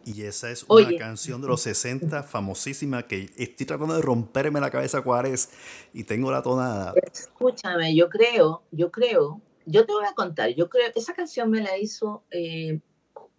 Y 0.05 0.22
esa 0.25 0.51
es 0.51 0.66
una 0.68 0.99
canción 0.99 1.40
de 1.40 1.49
los 1.49 1.62
60 1.62 2.25
famosísima 2.25 3.05
que 3.05 3.31
estoy 3.38 3.64
tratando 3.64 3.94
de 3.94 4.03
romperme 4.03 4.61
la 4.61 4.70
cabeza 4.70 5.01
cuál 5.01 5.27
es 5.27 5.49
y 5.94 6.05
tengo 6.05 6.31
la 6.31 6.42
tonada. 6.42 6.92
Escúchame, 7.11 7.96
yo 7.96 8.11
creo, 8.11 8.62
yo 8.70 8.90
creo, 8.90 9.40
yo 9.64 9.87
te 9.87 9.94
voy 9.94 10.05
a 10.05 10.12
contar, 10.12 10.51
yo 10.51 10.68
creo, 10.68 10.92
esa 10.94 11.14
canción 11.14 11.51
me 11.51 11.62
la 11.62 11.79
hizo 11.79 12.22
eh, 12.31 12.81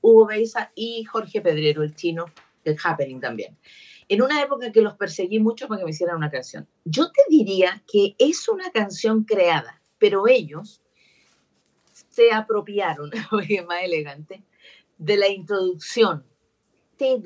Hugo 0.02 0.26
Beisa 0.26 0.72
y 0.74 1.04
Jorge 1.04 1.40
Pedrero, 1.40 1.84
el 1.84 1.94
chino, 1.94 2.26
el 2.64 2.76
Happening 2.84 3.22
también 3.22 3.56
en 4.10 4.22
una 4.22 4.42
época 4.42 4.72
que 4.72 4.82
los 4.82 4.96
perseguí 4.96 5.40
mucho 5.40 5.68
para 5.68 5.80
que 5.80 5.86
me 5.86 5.92
hicieran 5.92 6.18
una 6.18 6.32
canción. 6.32 6.68
Yo 6.86 7.12
te 7.12 7.22
diría 7.30 7.84
que 7.92 8.16
es 8.18 8.48
una 8.48 8.72
canción 8.72 9.24
creada, 9.24 9.82
pero 9.98 10.28
ellos 10.28 10.82
se 11.92 12.32
apropiaron, 12.32 13.12
más 13.68 13.84
elegante, 13.84 14.44
de 14.98 15.18
la 15.18 15.28
introducción, 15.28 16.26
de 16.98 17.20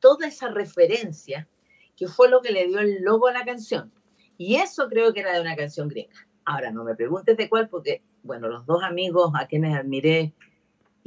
toda 0.00 0.26
esa 0.26 0.48
referencia 0.48 1.48
que 1.96 2.08
fue 2.08 2.28
lo 2.28 2.42
que 2.42 2.52
le 2.52 2.66
dio 2.66 2.80
el 2.80 3.02
logo 3.02 3.28
a 3.28 3.32
la 3.32 3.44
canción. 3.44 3.92
Y 4.38 4.56
eso 4.56 4.88
creo 4.88 5.12
que 5.12 5.20
era 5.20 5.34
de 5.34 5.40
una 5.40 5.56
canción 5.56 5.88
gringa. 5.88 6.26
Ahora, 6.44 6.70
no 6.70 6.84
me 6.84 6.94
preguntes 6.94 7.36
de 7.36 7.48
cuál, 7.48 7.68
porque, 7.68 8.02
bueno, 8.22 8.48
los 8.48 8.66
dos 8.66 8.82
amigos 8.82 9.32
a 9.34 9.46
quienes 9.46 9.76
admiré 9.76 10.34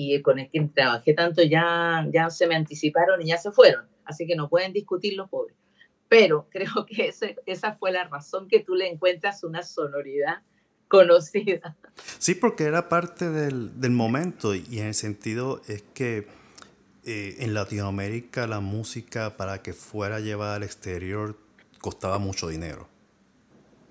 y 0.01 0.21
con 0.21 0.39
el 0.39 0.49
que 0.49 0.62
trabajé 0.73 1.13
tanto 1.13 1.43
ya, 1.43 2.07
ya 2.09 2.29
se 2.29 2.47
me 2.47 2.55
anticiparon 2.55 3.21
y 3.21 3.27
ya 3.27 3.38
se 3.38 3.51
fueron, 3.51 3.85
así 4.05 4.25
que 4.25 4.38
no 4.38 4.47
pueden 4.47 4.71
discutir 4.71 5.15
los 5.17 5.29
pobres. 5.29 5.57
Pero 6.07 6.47
creo 6.51 6.85
que 6.88 7.07
ese, 7.07 7.35
esa 7.45 7.75
fue 7.75 7.91
la 7.91 8.05
razón 8.05 8.47
que 8.47 8.62
tú 8.62 8.75
le 8.75 8.88
encuentras 8.88 9.43
una 9.43 9.62
sonoridad 9.62 10.38
conocida. 10.88 11.75
Sí, 12.17 12.33
porque 12.33 12.63
era 12.63 12.88
parte 12.88 13.29
del, 13.29 13.81
del 13.81 13.91
momento 13.91 14.55
y 14.55 14.79
en 14.79 14.85
el 14.85 14.93
sentido 14.93 15.62
es 15.67 15.83
que 15.93 16.27
eh, 17.03 17.35
en 17.39 17.53
Latinoamérica 17.53 18.47
la 18.47 18.62
música 18.62 19.35
para 19.35 19.62
que 19.62 19.73
fuera 19.73 20.21
llevada 20.21 20.55
al 20.55 20.63
exterior 20.63 21.38
costaba 21.81 22.19
mucho 22.19 22.47
dinero. 22.47 22.88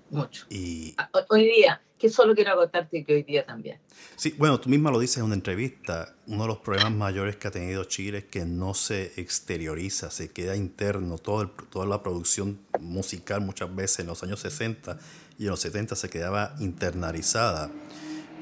Mucho. 0.09 0.45
Y 0.49 0.95
hoy 1.29 1.45
día, 1.45 1.81
que 1.97 2.09
solo 2.09 2.33
quiero 2.33 2.51
agotarte 2.51 3.03
que 3.03 3.13
hoy 3.13 3.23
día 3.23 3.45
también. 3.45 3.79
Sí, 4.15 4.33
bueno, 4.37 4.59
tú 4.59 4.69
misma 4.69 4.91
lo 4.91 4.99
dices 4.99 5.17
en 5.17 5.23
una 5.23 5.35
entrevista, 5.35 6.15
uno 6.27 6.43
de 6.43 6.47
los 6.47 6.57
problemas 6.59 6.91
mayores 6.91 7.35
que 7.35 7.47
ha 7.47 7.51
tenido 7.51 7.83
Chile 7.83 8.19
es 8.19 8.23
que 8.25 8.45
no 8.45 8.73
se 8.73 9.13
exterioriza, 9.19 10.09
se 10.09 10.31
queda 10.31 10.55
interno, 10.55 11.17
todo 11.17 11.49
toda 11.49 11.85
la 11.85 12.01
producción 12.01 12.59
musical 12.79 13.41
muchas 13.41 13.73
veces 13.75 13.99
en 13.99 14.07
los 14.07 14.23
años 14.23 14.39
60 14.39 14.97
y 15.37 15.43
en 15.43 15.49
los 15.51 15.59
70 15.59 15.95
se 15.95 16.09
quedaba 16.09 16.55
internalizada. 16.59 17.69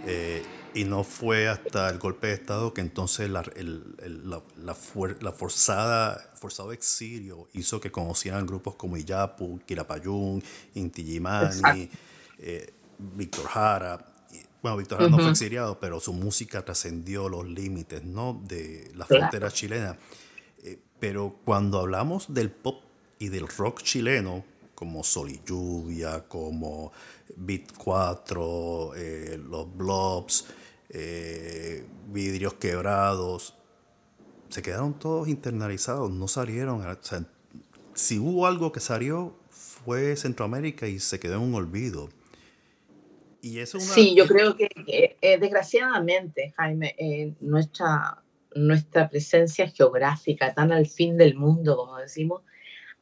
Eh, 0.05 0.43
y 0.77 0.83
no 0.83 1.03
fue 1.03 1.47
hasta 1.47 1.89
el 1.89 1.97
golpe 1.97 2.27
de 2.27 2.33
Estado 2.33 2.71
que 2.71 2.81
entonces 2.81 3.27
la, 3.31 3.43
la, 4.05 4.43
la, 4.61 5.31
forzada, 5.31 6.31
forzado 6.35 6.71
exilio 6.71 7.47
hizo 7.53 7.81
que 7.81 7.89
conocieran 7.89 8.45
grupos 8.45 8.75
como 8.75 8.95
Iyapu, 8.95 9.59
Quilapayún, 9.65 10.43
Inti 10.75 11.01
Illimani, 11.01 11.89
eh, 12.37 12.73
Víctor 12.99 13.45
Jara. 13.45 14.05
Bueno, 14.61 14.77
Víctor 14.77 14.99
Jara 14.99 15.09
no 15.09 15.17
fue 15.17 15.31
exiliado, 15.31 15.79
pero 15.79 15.99
su 15.99 16.13
música 16.13 16.63
trascendió 16.63 17.27
los 17.27 17.47
límites 17.47 18.03
¿no? 18.03 18.39
de 18.47 18.91
la 18.95 19.07
frontera 19.07 19.49
chilena. 19.49 19.97
Eh, 20.63 20.77
pero 20.99 21.39
cuando 21.43 21.79
hablamos 21.79 22.31
del 22.31 22.51
pop 22.51 22.83
y 23.17 23.29
del 23.29 23.47
rock 23.47 23.81
chileno, 23.81 24.45
como 24.75 25.03
Sol 25.03 25.31
y 25.31 25.41
Lluvia, 25.43 26.25
como 26.27 26.91
Beat 27.35 27.73
4, 27.79 28.91
eh, 28.95 29.41
los 29.43 29.75
Blobs, 29.75 30.45
eh, 30.89 31.85
vidrios 32.07 32.53
quebrados, 32.55 33.55
se 34.49 34.61
quedaron 34.61 34.97
todos 34.97 35.27
internalizados, 35.27 36.11
no 36.11 36.27
salieron. 36.27 36.83
si 37.93 38.19
hubo 38.19 38.47
algo 38.47 38.71
que 38.71 38.79
salió, 38.79 39.35
fue 39.49 40.15
Centroamérica 40.15 40.87
y 40.87 40.99
se 40.99 41.19
quedó 41.19 41.35
en 41.35 41.41
un 41.41 41.55
olvido. 41.55 42.09
Y 43.41 43.59
eso 43.59 43.79
Sí, 43.79 44.15
yo 44.15 44.25
creo 44.25 44.55
que, 44.55 44.69
eh, 45.21 45.37
desgraciadamente, 45.39 46.53
Jaime, 46.57 46.95
eh, 46.97 47.33
nuestra, 47.39 48.23
nuestra 48.55 49.09
presencia 49.09 49.67
geográfica 49.69 50.53
tan 50.53 50.71
al 50.71 50.87
fin 50.87 51.17
del 51.17 51.35
mundo, 51.35 51.77
como 51.77 51.97
decimos, 51.97 52.41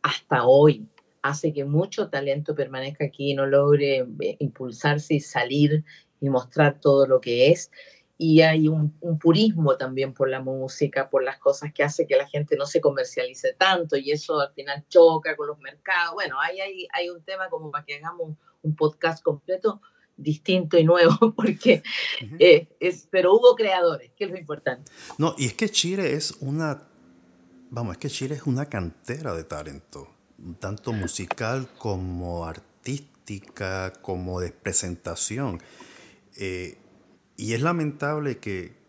hasta 0.02 0.46
hoy 0.46 0.88
hace 1.22 1.54
que 1.54 1.66
mucho 1.66 2.10
talento 2.10 2.54
permanezca 2.54 3.06
aquí 3.06 3.32
y 3.32 3.34
no 3.34 3.48
logre 3.48 4.06
impulsarse 4.38 5.16
y 5.16 5.20
salir 5.20 5.84
y 6.20 6.30
mostrar 6.30 6.80
todo 6.80 7.08
lo 7.08 7.22
que 7.22 7.52
es. 7.52 7.72
Y 8.18 8.42
hay 8.42 8.70
un, 8.70 8.98
purismo 9.20 9.76
también 9.76 10.14
por 10.14 10.30
la 10.30 10.40
música, 10.40 11.10
por 11.10 11.24
las 11.24 11.38
cosas 11.38 11.74
que 11.74 11.84
hace 11.84 12.08
que 12.08 12.16
la 12.16 12.28
gente 12.28 12.56
no 12.56 12.66
se 12.66 12.80
comercialice 12.80 13.54
tanto 13.54 13.98
y 13.98 14.12
eso 14.12 14.40
al 14.40 14.54
final 14.54 14.86
choca 14.88 15.36
con 15.36 15.48
los 15.48 15.60
mercados. 15.60 16.14
Bueno, 16.14 16.40
hay, 16.40 16.62
hay, 16.62 16.88
hay 16.94 17.10
un 17.10 17.22
tema 17.24 17.50
como 17.50 17.72
para 17.72 17.84
que 17.84 17.96
hagamos 17.96 18.38
un, 18.62 18.76
podcast 18.76 19.22
completo 19.22 19.82
distinto 20.18 20.78
y 20.78 20.84
nuevo, 20.84 21.34
porque 21.36 21.84
eh, 22.40 22.68
es, 22.80 23.08
pero 23.12 23.34
hubo 23.34 23.56
creadores, 23.56 24.12
que 24.16 24.24
es 24.24 24.32
lo 24.32 24.38
importante. 24.38 24.92
No, 25.18 25.36
y 25.38 25.46
es 25.46 25.54
que 25.54 25.70
Chile 25.70 26.14
es 26.14 26.32
una, 26.40 26.82
vamos, 27.70 27.94
es 27.94 27.98
que 28.00 28.10
Chile 28.10 28.36
es 28.36 28.44
una 28.44 28.66
cantera 28.68 29.36
de 29.36 29.44
talento, 29.44 30.10
tanto 30.60 30.94
musical 30.94 31.68
como 31.78 32.46
artística, 32.46 33.94
como 34.02 34.40
de 34.40 34.52
presentación. 34.52 35.62
Eh, 36.38 36.78
y 37.38 37.54
es 37.54 37.62
lamentable 37.62 38.38
que, 38.38 38.84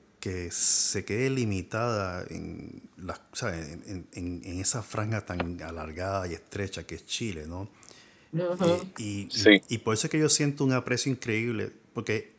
se 0.50 1.04
quede 1.04 1.30
limitada 1.30 2.26
en, 2.28 2.82
la, 2.96 3.20
en, 4.12 4.42
esa 4.58 4.82
franja 4.82 5.24
tan 5.24 5.62
alargada 5.62 6.26
y 6.26 6.34
estrecha 6.34 6.84
que 6.84 6.96
es 6.96 7.06
Chile, 7.06 7.46
¿no? 7.46 7.68
Eh, 8.98 9.62
y, 9.68 9.78
por 9.78 9.94
eso 9.94 10.08
es 10.08 10.10
que 10.10 10.18
yo 10.18 10.28
siento 10.28 10.64
un 10.64 10.72
aprecio 10.72 11.12
increíble, 11.12 11.70
porque 11.94 12.32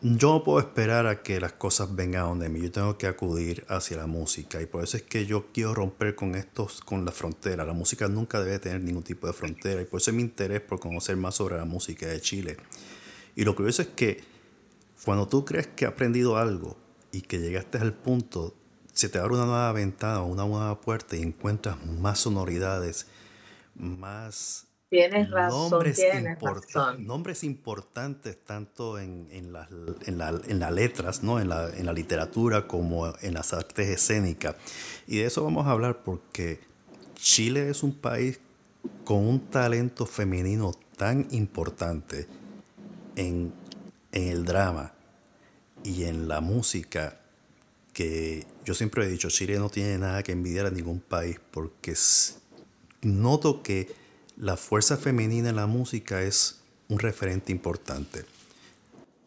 yo 0.00 0.32
no 0.32 0.44
puedo 0.44 0.58
esperar 0.58 1.06
a 1.06 1.22
que 1.22 1.40
las 1.40 1.52
cosas 1.52 1.94
vengan 1.94 2.24
donde 2.24 2.48
mí, 2.48 2.60
yo 2.60 2.70
tengo 2.70 2.98
que 2.98 3.06
acudir 3.06 3.64
hacia 3.68 3.96
la 3.96 4.06
música 4.06 4.60
y 4.60 4.66
por 4.66 4.84
eso 4.84 4.96
es 4.96 5.02
que 5.04 5.26
yo 5.26 5.46
quiero 5.52 5.74
romper 5.74 6.14
con 6.14 6.34
estos, 6.34 6.80
con 6.80 7.04
la 7.04 7.12
frontera. 7.12 7.64
La 7.64 7.72
música 7.72 8.08
nunca 8.08 8.40
debe 8.40 8.58
tener 8.58 8.80
ningún 8.80 9.02
tipo 9.02 9.26
de 9.26 9.32
frontera 9.32 9.82
y 9.82 9.84
por 9.84 10.00
eso 10.00 10.10
es 10.10 10.16
mi 10.16 10.22
interés 10.22 10.60
por 10.60 10.78
conocer 10.78 11.16
más 11.16 11.36
sobre 11.36 11.56
la 11.56 11.64
música 11.64 12.06
de 12.06 12.20
Chile. 12.20 12.56
Y 13.38 13.44
lo 13.44 13.54
curioso 13.54 13.82
es 13.82 13.88
que 13.88 14.20
cuando 15.04 15.28
tú 15.28 15.44
crees 15.44 15.68
que 15.68 15.86
has 15.86 15.92
aprendido 15.92 16.36
algo 16.36 16.76
y 17.12 17.20
que 17.20 17.38
llegaste 17.38 17.78
al 17.78 17.92
punto, 17.92 18.56
se 18.92 19.08
te 19.08 19.20
abre 19.20 19.34
una 19.34 19.46
nueva 19.46 19.70
ventana, 19.70 20.22
una 20.22 20.44
nueva 20.44 20.80
puerta 20.80 21.14
y 21.14 21.22
encuentras 21.22 21.76
más 21.86 22.18
sonoridades, 22.18 23.06
más 23.76 24.66
tienes 24.90 25.30
razón, 25.30 25.70
nombres, 25.70 25.96
tienes 25.96 26.38
nombres 26.98 27.44
importantes 27.44 28.42
tanto 28.44 28.98
en, 28.98 29.28
en, 29.30 29.52
las, 29.52 29.68
en, 30.06 30.18
la, 30.18 30.30
en 30.48 30.58
las 30.58 30.72
letras, 30.72 31.22
¿no? 31.22 31.38
en, 31.38 31.48
la, 31.48 31.70
en 31.70 31.86
la 31.86 31.92
literatura 31.92 32.66
como 32.66 33.06
en 33.22 33.34
las 33.34 33.52
artes 33.52 33.86
escénicas. 33.88 34.56
Y 35.06 35.18
de 35.18 35.26
eso 35.26 35.44
vamos 35.44 35.68
a 35.68 35.70
hablar 35.70 36.02
porque 36.02 36.58
Chile 37.14 37.70
es 37.70 37.84
un 37.84 37.94
país 37.94 38.40
con 39.04 39.24
un 39.24 39.38
talento 39.48 40.06
femenino 40.06 40.72
tan 40.96 41.28
importante 41.30 42.26
en, 43.18 43.52
el 44.12 44.44
drama 44.44 44.94
y 45.84 46.04
en 46.04 46.28
la 46.28 46.40
música 46.40 47.20
que 47.92 48.46
yo 48.64 48.74
siempre 48.74 49.04
he 49.04 49.08
dicho, 49.08 49.28
Chile 49.28 49.58
no 49.58 49.68
tiene 49.68 49.98
nada 49.98 50.22
que 50.22 50.32
envidiar 50.32 50.66
a 50.66 50.70
ningún 50.70 51.00
país 51.00 51.38
porque 51.50 51.94
noto 53.02 53.62
que 53.62 53.92
la 54.36 54.56
fuerza 54.56 54.96
femenina 54.96 55.50
en 55.50 55.56
la 55.56 55.66
música 55.66 56.22
es 56.22 56.62
un 56.88 56.98
referente 56.98 57.52
importante. 57.52 58.24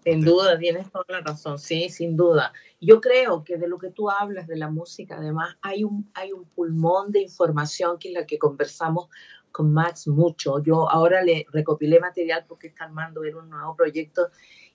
Sin 0.04 0.22
duda, 0.22 0.58
tienes 0.58 0.90
toda 0.92 1.06
la 1.10 1.22
razón, 1.22 1.60
sí, 1.60 1.90
sin 1.90 2.18
duda. 2.18 2.54
Yo 2.80 3.02
creo 3.02 3.44
que 3.44 3.58
de 3.58 3.68
lo 3.68 3.78
que 3.78 3.92
tú 3.92 4.10
hablas 4.10 4.48
de 4.48 4.58
la 4.58 4.70
música, 4.70 5.18
además, 5.18 5.58
hay 5.62 5.84
un, 5.84 6.10
hay 6.16 6.32
un 6.32 6.46
pulmón 6.46 7.12
de 7.12 7.22
información 7.22 8.00
que 8.00 8.08
es 8.08 8.14
la 8.16 8.26
que 8.26 8.40
conversamos 8.40 9.10
con 9.52 9.74
Max 9.74 10.08
mucho. 10.08 10.62
Yo 10.64 10.90
ahora 10.90 11.22
le 11.22 11.46
recopilé 11.52 12.00
material 12.00 12.46
porque 12.48 12.68
está 12.68 12.86
armando 12.86 13.22
un 13.22 13.50
nuevo 13.50 13.76
proyecto 13.76 14.30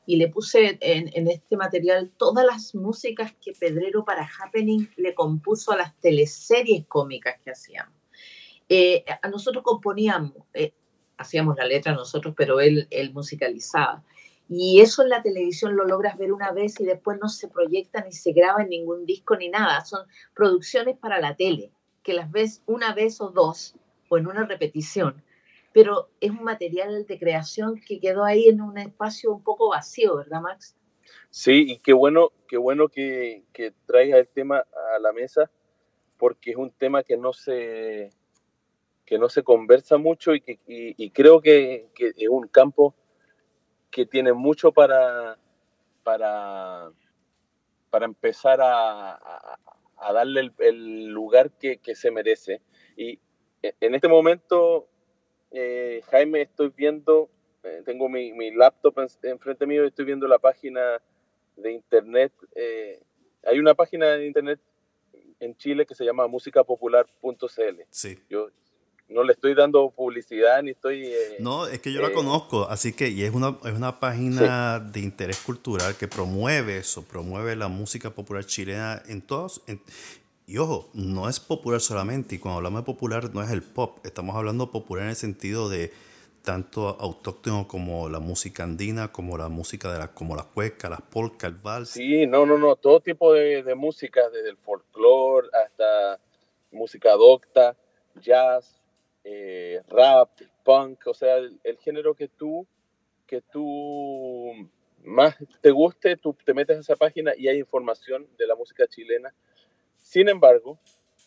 y 0.07 0.17
le 0.17 0.29
puse 0.29 0.79
en, 0.81 1.11
en, 1.13 1.29
este 1.29 1.57
material 1.57 2.13
todas 2.17 2.47
las 2.47 2.75
músicas 2.75 3.35
que 3.43 3.53
Pedrero 3.53 4.05
para 4.05 4.29
Happening 4.39 4.89
le 4.97 5.15
compuso 5.15 5.73
a 5.73 5.77
las 5.77 5.99
teleseries 6.01 6.87
cómicas 6.87 7.35
que 7.43 7.51
hacíamos. 7.51 7.93
Eh, 8.69 9.05
a 9.21 9.29
nosotros 9.29 9.65
componíamos, 9.65 10.33
eh, 10.55 10.73
hacíamos 11.17 11.57
la 11.57 11.67
letra 11.67 11.93
nosotros, 11.93 12.35
pero 12.37 12.61
él, 12.61 12.87
él 12.91 13.13
musicalizaba. 13.13 14.05
Y 14.49 14.81
eso 14.81 15.03
en 15.03 15.09
la 15.09 15.23
televisión 15.23 15.75
lo 15.75 15.85
logras 15.85 16.17
ver 16.17 16.33
una 16.33 16.53
vez 16.53 16.81
y 16.81 16.85
después 16.85 17.19
no 17.21 17.29
se 17.29 17.49
proyecta 17.49 18.05
ni 18.05 18.13
se 18.13 18.33
graba 18.33 18.63
en 18.63 18.69
ningún 18.69 19.07
disco 19.07 19.37
ni 19.37 19.49
nada. 19.49 19.85
Son 19.85 20.07
producciones 20.35 20.97
para 20.97 21.21
la 21.21 21.35
tele, 21.35 21.73
que 22.05 22.13
las 22.15 22.31
ves 22.31 22.63
una 22.67 22.95
vez 22.95 23.21
o 23.21 23.31
dos 23.31 23.75
o 24.09 24.19
en 24.19 24.27
una 24.27 24.45
repetición. 24.45 25.23
Pero 25.73 26.09
es 26.21 26.31
un 26.31 26.43
material 26.45 27.07
de 27.07 27.19
creación 27.19 27.81
que 27.81 28.01
quedó 28.01 28.25
ahí 28.25 28.49
en 28.49 28.61
un 28.61 28.79
espacio 28.79 29.33
un 29.33 29.43
poco 29.43 29.71
vacío, 29.71 30.17
¿verdad, 30.17 30.41
Max? 30.41 30.77
Sí, 31.31 31.67
y 31.69 31.79
qué 31.79 31.93
bueno, 31.93 32.33
qué 32.49 32.57
bueno 32.57 32.89
que, 32.89 33.45
que 33.53 33.73
traiga 33.87 34.19
el 34.19 34.29
tema 34.29 34.65
a 34.95 34.99
la 34.99 35.13
mesa, 35.13 35.51
porque 36.17 36.53
es 36.53 36.57
un 36.57 36.71
tema 36.71 37.03
que 37.03 37.17
no 37.17 37.33
se, 37.33 38.11
que 39.05 39.19
no 39.19 39.29
se 39.29 39.43
conversa 39.43 39.99
mucho 39.99 40.35
y, 40.35 40.41
que, 40.41 40.59
y, 40.67 41.11
creo 41.11 41.41
que, 41.41 41.89
que, 41.95 42.09
es 42.17 42.29
un 42.29 42.49
campo 42.49 42.95
que 43.91 44.05
tiene 44.05 44.33
mucho 44.33 44.73
para, 44.73 45.39
para, 46.03 46.91
para 47.91 48.07
empezar 48.07 48.61
a, 48.61 49.15
a, 49.97 50.13
darle 50.13 50.51
el, 50.59 51.07
lugar 51.07 51.53
que, 51.53 51.79
que, 51.79 51.95
se 51.95 52.11
merece. 52.11 52.61
Y 52.97 53.21
en 53.81 53.95
este 53.95 54.09
momento, 54.09 54.89
eh, 55.51 56.03
Jaime, 56.11 56.43
estoy 56.43 56.73
viendo, 56.77 57.29
eh, 57.63 57.83
tengo 57.85 58.09
mi, 58.09 58.33
mi, 58.33 58.55
laptop 58.55 58.95
enfrente 59.23 59.67
mío 59.67 59.85
y 59.85 59.89
estoy 59.89 60.05
viendo 60.05 60.27
la 60.29 60.39
página 60.39 61.01
de 61.57 61.73
internet. 61.73 62.33
Eh, 62.55 63.03
hay 63.45 63.59
una 63.59 63.75
página 63.75 64.07
de 64.09 64.27
internet 64.27 64.61
en 65.41 65.57
Chile 65.57 65.87
que 65.87 65.95
se 65.95 66.05
llama 66.05 66.27
musicapopular.cl. 66.27 67.83
Sí. 67.91 68.19
Yo, 68.29 68.49
no 69.09 69.23
le 69.23 69.33
estoy 69.33 69.55
dando 69.55 69.91
publicidad 69.91 70.63
ni 70.63 70.73
estoy... 70.73 71.07
Eh, 71.07 71.37
no, 71.39 71.67
es 71.67 71.81
que 71.81 71.93
yo 71.93 72.03
la 72.03 72.09
eh, 72.09 72.13
conozco, 72.13 72.69
así 72.69 72.93
que 72.93 73.09
y 73.09 73.23
es 73.23 73.33
una, 73.33 73.57
es 73.65 73.73
una 73.73 74.01
página 74.01 74.81
de 74.81 75.01
interés 75.01 75.39
cultural 75.41 75.97
que 75.97 76.09
promueve 76.09 76.79
eso, 76.79 77.05
promueve 77.05 77.55
la 77.57 77.69
música 77.69 78.11
popular 78.11 78.45
chilena 78.45 79.03
en 79.07 79.23
todos... 79.23 79.63
y 80.47 80.59
ojo, 80.59 80.91
no 80.95 81.29
es 81.29 81.41
popular 81.41 81.81
solamente, 81.81 82.37
y 82.37 82.39
cuando 82.39 82.59
hablamos 82.59 82.83
de 82.83 82.87
popular 82.87 83.35
no 83.35 83.43
es 83.43 83.51
el 83.51 83.63
pop, 83.63 83.99
estamos 84.05 84.37
hablando 84.37 84.71
popular 84.71 85.05
en 85.05 85.11
el 85.11 85.17
sentido 85.17 85.69
de 85.69 85.93
tanto 86.43 86.97
autóctono 87.01 87.67
como 87.67 88.09
la 88.09 88.21
música 88.21 88.63
andina, 88.63 89.11
como 89.11 89.37
la 89.37 89.49
música 89.49 89.93
de 89.93 89.99
la, 89.99 90.15
como 90.15 90.37
la 90.37 90.45
cueca, 90.45 90.89
las 90.89 91.03
polcas, 91.03 91.51
el 91.51 91.57
vals. 91.57 91.89
Sí, 91.91 92.27
no, 92.27 92.47
no, 92.47 92.57
no, 92.57 92.77
todo 92.77 93.01
tipo 93.01 93.33
de, 93.33 93.65
de 93.65 93.75
música, 93.75 94.31
desde 94.31 94.51
el 94.51 94.57
folclore 94.57 95.49
hasta 95.53 96.21
música 96.71 97.13
docta, 97.13 97.77
jazz, 98.21 98.81
eh, 99.25 99.83
rap, 99.89 100.31
punk, 100.63 101.07
o 101.07 101.15
sea, 101.15 101.37
el, 101.37 101.79
género 101.81 102.15
que 102.15 102.29
tú, 102.29 102.65
que 103.27 103.41
tú 103.41 104.53
más 105.03 105.37
te 105.61 105.73
guste, 105.73 106.17
tú 106.17 106.37
te 106.45 106.55
metes 106.55 106.77
a 106.77 106.81
esa 106.81 106.97
página 106.97 107.33
y 107.37 107.49
hay 107.49 107.59
información 107.59 108.29
de 108.39 108.47
la 108.47 108.55
música 108.55 108.87
chilena. 108.87 109.35
Sin 110.07 110.29
embargo, 110.29 110.79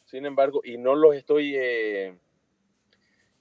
sin 0.06 0.26
embargo, 0.26 0.62
y 0.64 0.78
no 0.78 0.96
los 0.96 1.14
estoy, 1.14 1.54
eh, 1.58 2.18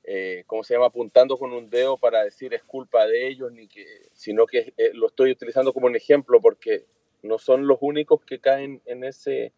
eh 0.03 0.43
¿cómo 0.49 0.65
se 0.65 0.75
llama?, 0.75 0.87
apuntando 0.87 1.37
con 1.39 1.53
un 1.53 1.71
dedo 1.71 1.97
para 1.97 2.25
decir 2.25 2.55
es 2.55 2.65
culpa 2.65 3.07
de 3.07 3.29
ellos, 3.29 3.53
ni 3.53 3.69
que, 3.69 3.87
sino 4.13 4.47
que 4.47 4.75
eh, 4.77 4.91
lo 4.95 5.07
estoy 5.07 5.31
utilizando 5.31 5.73
como 5.73 5.87
un 5.87 5.95
ejemplo 5.95 6.41
porque 6.41 6.87
no 7.23 7.39
son 7.39 7.69
los 7.69 7.79
únicos 7.83 8.21
que 8.25 8.41
caen 8.41 8.83
en, 8.85 9.05
ese, 9.05 9.53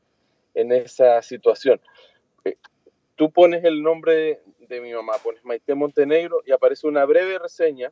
en 0.53 0.71
esa 0.71 1.23
situación. 1.23 1.81
tú 3.17 3.33
pones 3.33 3.65
el 3.65 3.83
nombre 3.83 4.43
de 4.59 4.81
mi 4.83 4.93
mamá, 4.93 5.15
pones 5.25 5.43
Maite 5.47 5.75
Montenegro 5.75 6.43
y 6.45 6.53
aparece 6.53 6.89
una 6.89 7.07
breve 7.07 7.39
reseña 7.39 7.91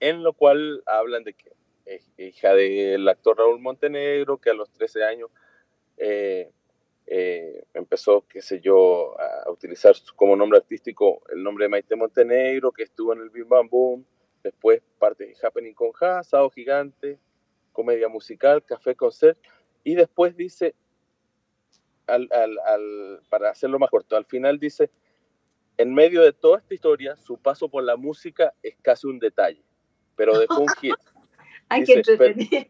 en 0.00 0.22
lo 0.22 0.34
cual 0.34 0.82
hablan 0.84 1.24
de 1.24 1.32
que 1.32 1.52
es 1.86 2.12
hija 2.18 2.52
del 2.54 3.08
actor 3.08 3.38
Raúl 3.38 3.60
Montenegro, 3.60 4.36
que 4.36 4.50
a 4.50 4.54
los 4.54 4.70
13 4.72 5.04
años 5.04 5.30
eh, 5.96 6.50
eh, 7.06 7.64
empezó, 7.72 8.26
qué 8.28 8.42
sé 8.42 8.60
yo, 8.60 9.14
a 9.20 9.50
utilizar 9.50 9.94
como 10.16 10.34
nombre 10.34 10.58
artístico 10.58 11.22
el 11.30 11.42
nombre 11.42 11.64
de 11.64 11.68
Maite 11.68 11.94
Montenegro, 11.94 12.72
que 12.72 12.82
estuvo 12.82 13.12
en 13.12 13.20
el 13.20 13.30
Bim 13.30 13.48
Bam 13.48 13.68
Boom, 13.68 14.04
después 14.42 14.82
parte 14.98 15.26
de 15.26 15.36
Happening 15.40 15.74
con 15.74 15.92
Ja, 15.92 16.22
Sao 16.24 16.50
Gigante, 16.50 17.20
comedia 17.72 18.08
musical, 18.08 18.64
Café 18.64 18.96
Concert, 18.96 19.38
y 19.84 19.94
después 19.94 20.36
dice, 20.36 20.74
al, 22.08 22.28
al, 22.32 23.20
para 23.28 23.50
hacerlo 23.50 23.78
más 23.78 23.90
corto, 23.90 24.16
al 24.16 24.24
final 24.24 24.58
dice, 24.58 24.90
en 25.76 25.94
medio 25.94 26.22
de 26.22 26.32
toda 26.32 26.58
esta 26.58 26.74
historia, 26.74 27.16
su 27.16 27.38
paso 27.38 27.68
por 27.68 27.84
la 27.84 27.96
música 27.96 28.52
es 28.62 28.76
casi 28.82 29.06
un 29.06 29.20
detalle, 29.20 29.62
pero 30.16 30.38
dejó 30.38 30.60
un 30.60 30.68
hit. 30.80 30.94
Hay 31.68 31.84
que. 31.84 32.02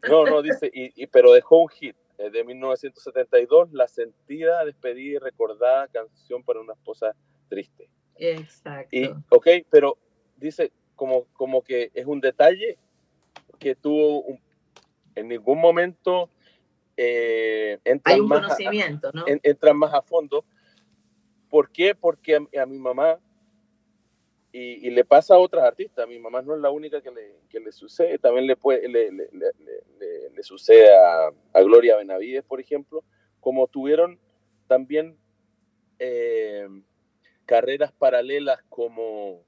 No, 0.09 0.25
no, 0.25 0.40
dice, 0.40 0.70
y, 0.72 1.07
pero 1.09 1.33
dejó 1.33 1.61
un 1.61 1.68
hit 1.68 1.96
de 2.18 2.44
1972, 2.44 3.72
la 3.72 3.88
sentida, 3.88 4.64
despedida 4.64 5.16
y 5.16 5.18
recordada 5.18 5.88
canción 5.88 6.42
para 6.42 6.61
una 6.61 6.72
esposa 6.72 7.14
triste. 7.48 7.88
Exacto. 8.16 8.88
Y, 8.96 9.11
ok, 9.31 9.48
pero 9.70 9.98
dice 10.37 10.72
como, 10.94 11.24
como 11.35 11.62
que 11.62 11.90
es 11.94 12.07
un 12.07 12.20
detalle 12.20 12.79
que 13.59 13.74
tuvo 13.74 14.24
en 15.14 15.29
ningún 15.29 15.61
momento 15.61 16.31
eh, 16.96 17.79
Hay 18.05 18.20
un 18.20 18.29
conocimiento, 18.29 19.11
¿no? 19.12 19.24
entran 19.26 19.76
más 19.76 19.92
a 19.92 20.00
fondo 20.00 20.44
¿Por 21.48 21.70
qué? 21.70 21.94
Porque 21.94 22.37
a, 22.37 22.66
mi 22.66 22.79
mamá, 22.79 23.18
y, 24.59 24.90
le 24.90 25.05
pasa 25.05 25.35
a 25.35 25.38
otras 25.38 25.64
artistas, 25.64 26.09
mi 26.09 26.19
mamá 26.19 26.40
no 26.40 26.55
es 26.55 26.61
la 26.61 26.71
única 26.71 27.03
que 27.03 27.11
le, 27.11 27.40
que 27.51 27.61
le 27.61 27.73
sucede, 27.73 28.19
también 28.19 28.47
le, 28.47 28.57
puede, 28.57 28.88
le, 28.88 29.11
le, 29.11 29.27
le 30.35 30.42
sucede 30.42 30.95
a, 30.97 31.31
a, 31.53 31.62
Gloria 31.62 31.97
Benavides, 31.97 32.42
por 32.42 32.61
ejemplo, 32.61 33.05
como 33.40 33.66
tuvieron 33.66 34.19
también 34.66 35.19
eh, 35.99 36.66
carreras 37.45 37.92
paralelas 37.92 38.61
como, 38.69 39.45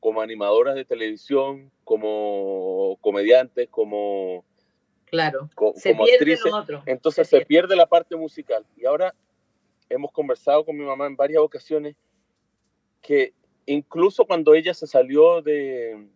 como 0.00 0.20
animadoras 0.20 0.74
de 0.74 0.84
televisión, 0.84 1.72
como 1.84 2.98
comediantes, 3.00 3.68
como, 3.68 4.44
claro, 5.06 5.50
se 5.74 5.92
como 5.92 6.04
actrices. 6.04 6.52
Entonces 6.86 7.28
se, 7.28 7.44
pierde 7.44 7.74
la 7.74 7.86
parte 7.86 8.16
musical. 8.16 8.64
Y 8.76 8.86
ahora 8.86 9.14
hemos 9.88 10.12
conversado 10.12 10.64
con 10.64 10.76
mi 10.76 10.84
mamá 10.84 11.06
en 11.06 11.16
varias 11.16 11.42
ocasiones 11.42 11.96
que 13.02 13.34
incluso 13.66 14.24
cuando 14.24 14.54
ella 14.54 14.72
se 14.74 14.86
salió 14.86 15.42
de, 15.42 16.08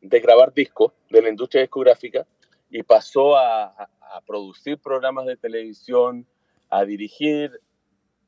de 0.00 0.20
grabar 0.20 0.52
discos 0.52 0.92
de 1.10 1.22
la 1.22 1.28
industria 1.28 1.62
discográfica 1.62 2.26
y 2.70 2.82
pasó 2.82 3.36
a, 3.36 3.88
producir 4.26 4.76
programas 4.76 5.24
de 5.24 5.38
televisión, 5.38 6.26
a 6.68 6.84
dirigir 6.84 7.50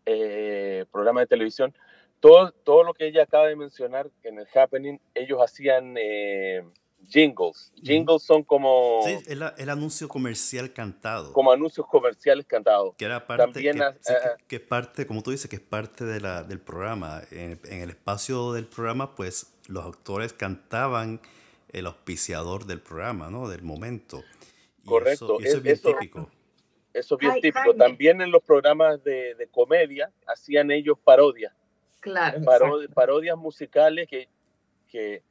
eh, 0.06 0.86
programas 0.90 1.24
de 1.24 1.26
televisión, 1.26 1.74
todo, 2.20 2.52
todo 2.52 2.84
lo 2.84 2.94
que 2.94 3.06
ella 3.06 3.24
acaba 3.24 3.48
de 3.48 3.56
mencionar 3.56 4.10
en 4.22 4.38
el 4.38 4.46
Happening, 4.54 4.98
ellos 5.14 5.40
hacían 5.42 5.96
eh, 5.98 6.62
jingles. 7.08 7.72
Jingles 7.82 8.22
son 8.22 8.42
como... 8.42 9.00
Sí, 9.04 9.18
el, 9.26 9.42
el, 9.56 9.68
anuncio 9.68 10.08
comercial 10.08 10.72
cantado. 10.72 11.32
Como 11.32 11.52
anuncios 11.52 11.86
comerciales 11.86 12.46
cantados. 12.46 12.94
Que 12.96 13.04
era 13.04 13.26
parte, 13.26 13.44
También, 13.44 13.80
que, 14.46 14.60
parte, 14.60 15.06
como 15.06 15.22
tú 15.22 15.30
dices, 15.30 15.48
que 15.48 15.56
es 15.56 15.62
parte 15.62 16.04
de 16.04 16.20
la, 16.20 16.42
del 16.42 16.60
programa. 16.60 17.22
En, 17.30 17.60
el 17.64 17.90
espacio 17.90 18.52
del 18.52 18.66
programa, 18.66 19.14
pues 19.14 19.54
los 19.66 19.84
actores 19.84 20.32
cantaban 20.32 21.20
el 21.72 21.86
auspiciador 21.86 22.66
del 22.66 22.80
programa, 22.80 23.30
¿no? 23.30 23.48
Del 23.48 23.62
momento. 23.62 24.22
Correcto. 24.84 25.38
Eso, 25.40 25.56
es 25.56 25.62
bien 25.62 25.78
típico. 25.80 26.30
Eso 26.92 27.14
es 27.16 27.18
bien 27.18 27.40
típico. 27.40 27.74
También 27.74 28.20
en 28.20 28.30
los 28.30 28.42
programas 28.42 29.02
de, 29.02 29.34
de 29.34 29.46
comedia 29.48 30.12
hacían 30.26 30.70
ellos 30.70 30.98
parodias. 31.02 31.52
Claro. 32.04 32.42
parodias 32.94 33.36
musicales 33.38 34.06
que, 34.06 34.28
que 34.88 35.22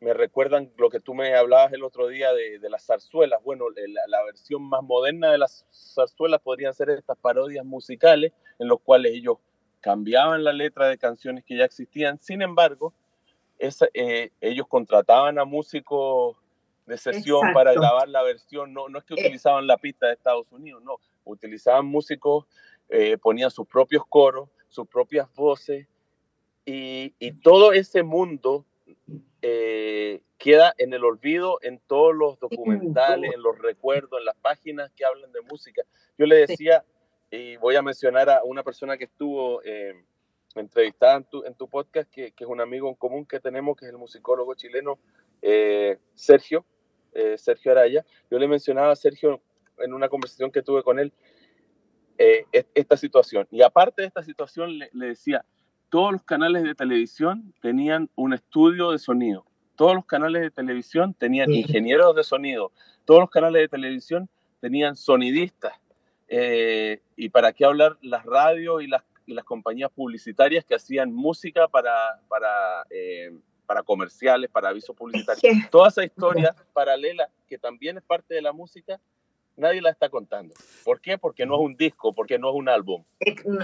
me 0.00 0.14
recuerdan 0.14 0.72
lo 0.78 0.88
que 0.88 1.00
tú 1.00 1.14
me 1.14 1.34
hablabas 1.34 1.72
el 1.72 1.84
otro 1.84 2.08
día 2.08 2.32
de, 2.32 2.58
de 2.58 2.70
las 2.70 2.86
zarzuelas. 2.86 3.42
Bueno, 3.42 3.66
la, 3.68 4.24
versión 4.24 4.62
más 4.62 4.82
moderna 4.82 5.30
de 5.30 5.38
las 5.38 5.66
zarzuelas 5.72 6.40
podrían 6.40 6.72
ser 6.72 6.88
estas 6.90 7.18
parodias 7.18 7.64
musicales 7.66 8.32
en 8.58 8.68
los 8.68 8.80
cuales 8.80 9.12
ellos 9.12 9.36
cambiaban 9.80 10.42
la 10.42 10.54
letra 10.54 10.88
de 10.88 10.96
canciones 10.96 11.44
que 11.44 11.56
ya 11.56 11.64
existían. 11.64 12.18
Sin 12.20 12.40
embargo, 12.40 12.94
eh, 13.58 14.30
ellos 14.40 14.66
contrataban 14.68 15.38
a 15.38 15.44
músicos 15.44 16.36
de 16.86 16.96
sesión 16.96 17.52
para 17.52 17.74
grabar 17.74 18.08
la 18.08 18.22
versión. 18.22 18.72
No, 18.72 18.88
no 18.88 18.98
es 18.98 19.04
que 19.04 19.14
eh. 19.14 19.20
utilizaban 19.20 19.66
la 19.66 19.76
pista 19.76 20.06
de 20.06 20.14
Estados 20.14 20.50
Unidos, 20.50 20.82
no. 20.82 20.96
Utilizaban 21.24 21.84
músicos, 21.84 22.46
eh, 22.88 23.18
ponían 23.18 23.50
sus 23.50 23.66
propios 23.66 24.04
coros, 24.08 24.48
sus 24.68 24.88
propias 24.88 25.32
voces 25.34 25.86
y, 26.64 27.14
y 27.18 27.32
todo 27.32 27.72
ese 27.72 28.02
mundo 28.02 28.64
eh, 29.42 30.22
queda 30.38 30.74
en 30.78 30.92
el 30.92 31.04
olvido 31.04 31.58
en 31.62 31.80
todos 31.86 32.14
los 32.14 32.38
documentales, 32.38 33.32
en 33.32 33.42
los 33.42 33.58
recuerdos, 33.58 34.18
en 34.18 34.26
las 34.26 34.36
páginas 34.36 34.90
que 34.92 35.04
hablan 35.04 35.32
de 35.32 35.40
música. 35.42 35.82
Yo 36.18 36.26
le 36.26 36.46
decía, 36.46 36.84
y 37.30 37.56
voy 37.56 37.76
a 37.76 37.82
mencionar 37.82 38.28
a 38.28 38.42
una 38.44 38.62
persona 38.62 38.96
que 38.96 39.04
estuvo 39.04 39.62
eh, 39.62 39.94
entrevistada 40.54 41.16
en 41.16 41.24
tu, 41.24 41.44
en 41.44 41.54
tu 41.54 41.68
podcast, 41.68 42.10
que, 42.10 42.32
que, 42.32 42.44
es 42.44 42.50
un 42.50 42.60
amigo 42.60 42.88
en 42.88 42.94
común 42.94 43.24
que 43.24 43.40
tenemos, 43.40 43.76
que 43.76 43.86
es 43.86 43.90
el 43.90 43.98
musicólogo 43.98 44.54
chileno 44.54 44.98
eh, 45.42 45.98
Sergio, 46.14 46.64
Sergio 47.36 47.72
Araya. 47.72 48.04
Yo 48.30 48.38
le 48.38 48.46
mencionaba 48.46 48.92
a 48.92 48.96
Sergio 48.96 49.40
en 49.78 49.94
una 49.94 50.08
conversación 50.08 50.52
que 50.52 50.62
tuve 50.62 50.82
con 50.84 51.00
él 51.00 51.12
esta 52.74 52.96
situación. 52.96 53.48
Y 53.50 53.62
aparte 53.62 54.02
de 54.02 54.08
esta 54.08 54.22
situación, 54.22 54.78
le, 54.78 54.90
le 54.92 55.06
decía, 55.06 55.44
todos 55.90 56.12
los 56.12 56.22
canales 56.22 56.62
de 56.62 56.74
televisión 56.74 57.52
tenían 57.60 58.08
un 58.14 58.32
estudio 58.32 58.92
de 58.92 58.98
sonido, 58.98 59.44
todos 59.76 59.94
los 59.94 60.06
canales 60.06 60.42
de 60.42 60.50
televisión 60.50 61.14
tenían 61.14 61.52
ingenieros 61.52 62.14
de 62.14 62.24
sonido, 62.24 62.72
todos 63.04 63.20
los 63.20 63.30
canales 63.30 63.62
de 63.62 63.68
televisión 63.68 64.28
tenían 64.60 64.96
sonidistas. 64.96 65.74
Eh, 66.28 67.00
y 67.16 67.28
para 67.30 67.52
qué 67.52 67.64
hablar 67.64 67.98
las 68.02 68.24
radios 68.24 68.82
y 68.84 68.86
las, 68.86 69.02
las, 69.26 69.44
compañías 69.44 69.90
publicitarias 69.90 70.64
que 70.64 70.76
hacían 70.76 71.12
música 71.12 71.66
para, 71.66 72.20
para, 72.28 72.86
eh, 72.88 73.36
para 73.66 73.82
comerciales, 73.82 74.48
para 74.48 74.68
avisos 74.68 74.94
publicitarios. 74.94 75.42
Toda 75.72 75.88
esa 75.88 76.04
historia 76.04 76.54
paralela 76.72 77.28
que 77.48 77.58
también 77.58 77.98
es 77.98 78.04
parte 78.04 78.34
de 78.34 78.42
la 78.42 78.52
música 78.52 79.00
nadie 79.56 79.80
la 79.80 79.90
está 79.90 80.08
contando. 80.08 80.54
¿Por 80.84 81.00
qué? 81.00 81.18
Porque 81.18 81.46
no 81.46 81.54
es 81.56 81.60
un 81.60 81.76
disco, 81.76 82.12
porque 82.12 82.38
no 82.38 82.50
es 82.50 82.56
un 82.56 82.68
álbum. 82.68 83.04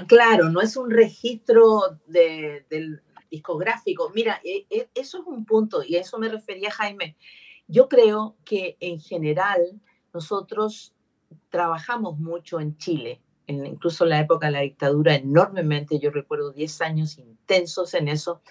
Claro, 0.09 0.49
no 0.51 0.61
es 0.61 0.77
un 0.77 0.91
registro 0.91 1.99
de, 2.07 2.65
del 2.71 3.03
discográfico. 3.31 4.11
Mira, 4.15 4.41
e, 4.45 4.67
e, 4.71 4.89
eso 4.95 5.21
es 5.21 5.27
un 5.27 5.45
punto 5.45 5.83
y 5.83 5.97
a 5.97 6.01
eso 6.01 6.19
me 6.19 6.29
refería 6.29 6.71
Jaime. 6.71 7.17
Yo 7.67 7.89
creo 7.89 8.37
que 8.45 8.77
en 8.81 9.01
general 9.01 9.81
nosotros 10.13 10.95
trabajamos 11.51 12.19
mucho 12.19 12.61
en 12.61 12.77
Chile, 12.79 13.21
en, 13.47 13.67
incluso 13.67 14.05
en 14.05 14.11
la 14.11 14.21
época 14.21 14.47
de 14.47 14.53
la 14.53 14.61
dictadura, 14.61 15.15
enormemente. 15.15 15.99
Yo 15.99 16.11
recuerdo 16.11 16.53
10 16.53 16.81
años 16.83 17.19
intensos 17.19 17.95
en 17.95 18.09
eso, 18.09 18.43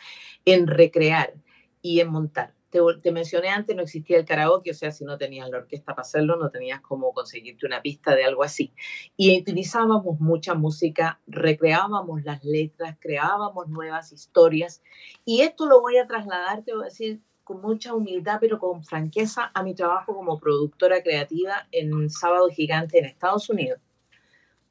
en 0.43 0.67
recrear 0.67 1.33
y 1.81 1.99
en 1.99 2.09
montar 2.09 2.53
te, 3.01 3.11
mencioné 3.11 3.49
antes, 3.49 3.76
no 3.76 3.84
existía 3.84 4.17
el 4.17 4.26
karaoke, 4.26 4.71
o 4.71 4.73
sea, 4.73 4.91
si 4.91 5.03
no 5.05 5.17
tenías 5.17 5.49
la 5.49 5.57
orquesta 5.57 5.93
para 5.93 6.01
hacerlo, 6.01 6.36
no 6.38 6.49
tenías 6.49 6.82
cómo 6.82 7.13
conseguirte 7.13 7.65
una 7.65 7.82
pista 7.82 8.15
de 8.15 8.26
algo 8.26 8.43
así. 8.43 8.73
Y 9.17 9.39
utilizábamos 9.39 10.19
mucha 10.19 10.53
música, 10.53 11.19
recreábamos 11.28 12.23
las 12.23 12.43
letras, 12.43 12.97
creábamos 12.99 13.67
nuevas 13.67 14.11
historias. 14.11 14.82
Y 15.23 15.41
esto 15.41 15.65
lo 15.65 15.82
voy 15.82 15.97
a 15.97 16.07
trasladar, 16.07 16.63
te 16.63 16.73
voy 16.73 16.84
a 16.84 16.86
decir, 16.86 17.21
con 17.43 17.61
mucha 17.61 17.93
humildad, 17.93 18.39
pero 18.41 18.59
con 18.59 18.84
franqueza, 18.84 19.51
a 19.53 19.63
mi 19.63 19.76
trabajo 19.76 20.15
como 20.15 20.39
productora 20.39 21.03
creativa 21.03 21.67
en 21.71 22.09
Sábado 22.09 22.49
Gigante 22.49 22.97
en 22.97 23.05
Estados 23.05 23.49
Unidos, 23.49 23.80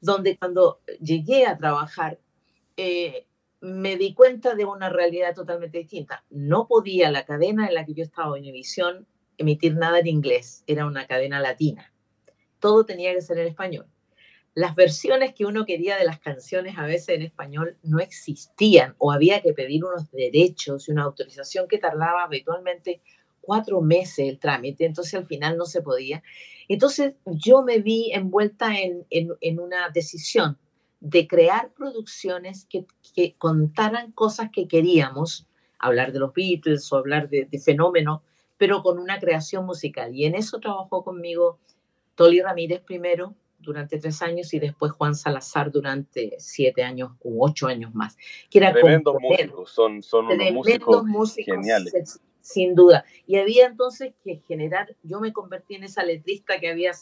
donde 0.01 0.37
cuando 0.37 0.81
llegué 0.99 1.45
a 1.47 1.57
trabajar, 1.57 2.19
eh, 2.75 3.25
me 3.65 3.97
di 3.97 4.13
cuenta 4.13 4.53
de 4.53 4.63
una 4.63 4.89
realidad 4.89 5.33
totalmente 5.33 5.79
distinta. 5.79 6.23
No 6.29 6.67
podía 6.67 7.09
la 7.09 7.25
cadena 7.25 7.67
en 7.67 7.73
la 7.73 7.83
que 7.83 7.95
yo 7.95 8.03
estaba, 8.03 8.37
en 8.37 8.45
emisión 8.45 9.07
emitir 9.39 9.75
nada 9.75 9.99
en 9.99 10.07
inglés. 10.07 10.63
Era 10.67 10.85
una 10.85 11.07
cadena 11.07 11.39
latina. 11.39 11.91
Todo 12.59 12.85
tenía 12.85 13.11
que 13.13 13.21
ser 13.21 13.39
en 13.39 13.47
español. 13.47 13.87
Las 14.53 14.75
versiones 14.75 15.33
que 15.33 15.45
uno 15.45 15.65
quería 15.65 15.97
de 15.97 16.05
las 16.05 16.19
canciones 16.19 16.77
a 16.77 16.85
veces 16.85 17.09
en 17.09 17.23
español 17.23 17.75
no 17.81 17.99
existían 17.99 18.93
o 18.99 19.11
había 19.11 19.41
que 19.41 19.53
pedir 19.53 19.83
unos 19.83 20.11
derechos 20.11 20.87
y 20.87 20.91
una 20.91 21.03
autorización 21.03 21.67
que 21.67 21.79
tardaba 21.79 22.23
habitualmente 22.23 23.01
cuatro 23.41 23.81
meses 23.81 24.29
el 24.29 24.39
trámite, 24.39 24.85
entonces 24.85 25.15
al 25.15 25.25
final 25.25 25.57
no 25.57 25.65
se 25.65 25.81
podía. 25.81 26.21
Entonces 26.67 27.13
yo 27.25 27.63
me 27.63 27.79
vi 27.79 28.11
envuelta 28.13 28.73
en, 28.79 29.59
una 29.59 29.89
decisión 29.89 30.57
de 31.05 31.27
crear 31.27 31.71
producciones 31.73 32.67
que, 32.67 32.87
contaran 33.37 34.11
cosas 34.11 34.49
que 34.51 34.67
queríamos, 34.67 35.45
hablar 35.77 36.11
de 36.11 36.17
los 36.17 36.33
Beatles 36.33 36.91
o 36.91 36.97
hablar 36.97 37.29
de, 37.29 37.47
fenómenos, 37.63 38.21
pero 38.57 38.81
con 38.81 38.97
una 38.97 39.19
creación 39.19 39.67
musical. 39.67 40.15
Y 40.15 40.25
en 40.25 40.33
eso 40.33 40.59
trabajó 40.59 41.03
conmigo 41.03 41.59
Toli 42.15 42.41
Ramírez 42.41 42.81
primero 42.81 43.35
durante 43.59 43.99
tres 43.99 44.19
años 44.23 44.51
y 44.55 44.59
después 44.59 44.93
Juan 44.93 45.13
Salazar 45.13 45.71
durante 45.71 46.33
siete 46.39 46.81
años 46.81 47.11
u 47.21 47.45
ocho 47.45 47.67
años 47.67 47.93
más. 47.93 48.17
Que 48.49 48.57
era 48.57 48.73
Tremendos 48.73 49.17
músicos, 49.21 49.69
son, 49.69 50.01
son 50.01 50.25
unos 50.25 50.51
músicos, 50.53 51.03
músicos 51.05 51.53
geniales. 51.53 52.19
Sin 52.41 52.73
duda. 52.73 53.05
Y 53.27 53.37
había 53.37 53.67
entonces 53.67 54.13
que 54.23 54.41
generar, 54.47 54.95
yo 55.03 55.19
me 55.19 55.33
convertí 55.33 55.75
en 55.75 55.83
esa 55.83 56.03
letrista 56.03 56.59
que 56.59 56.69
había 56.69 56.93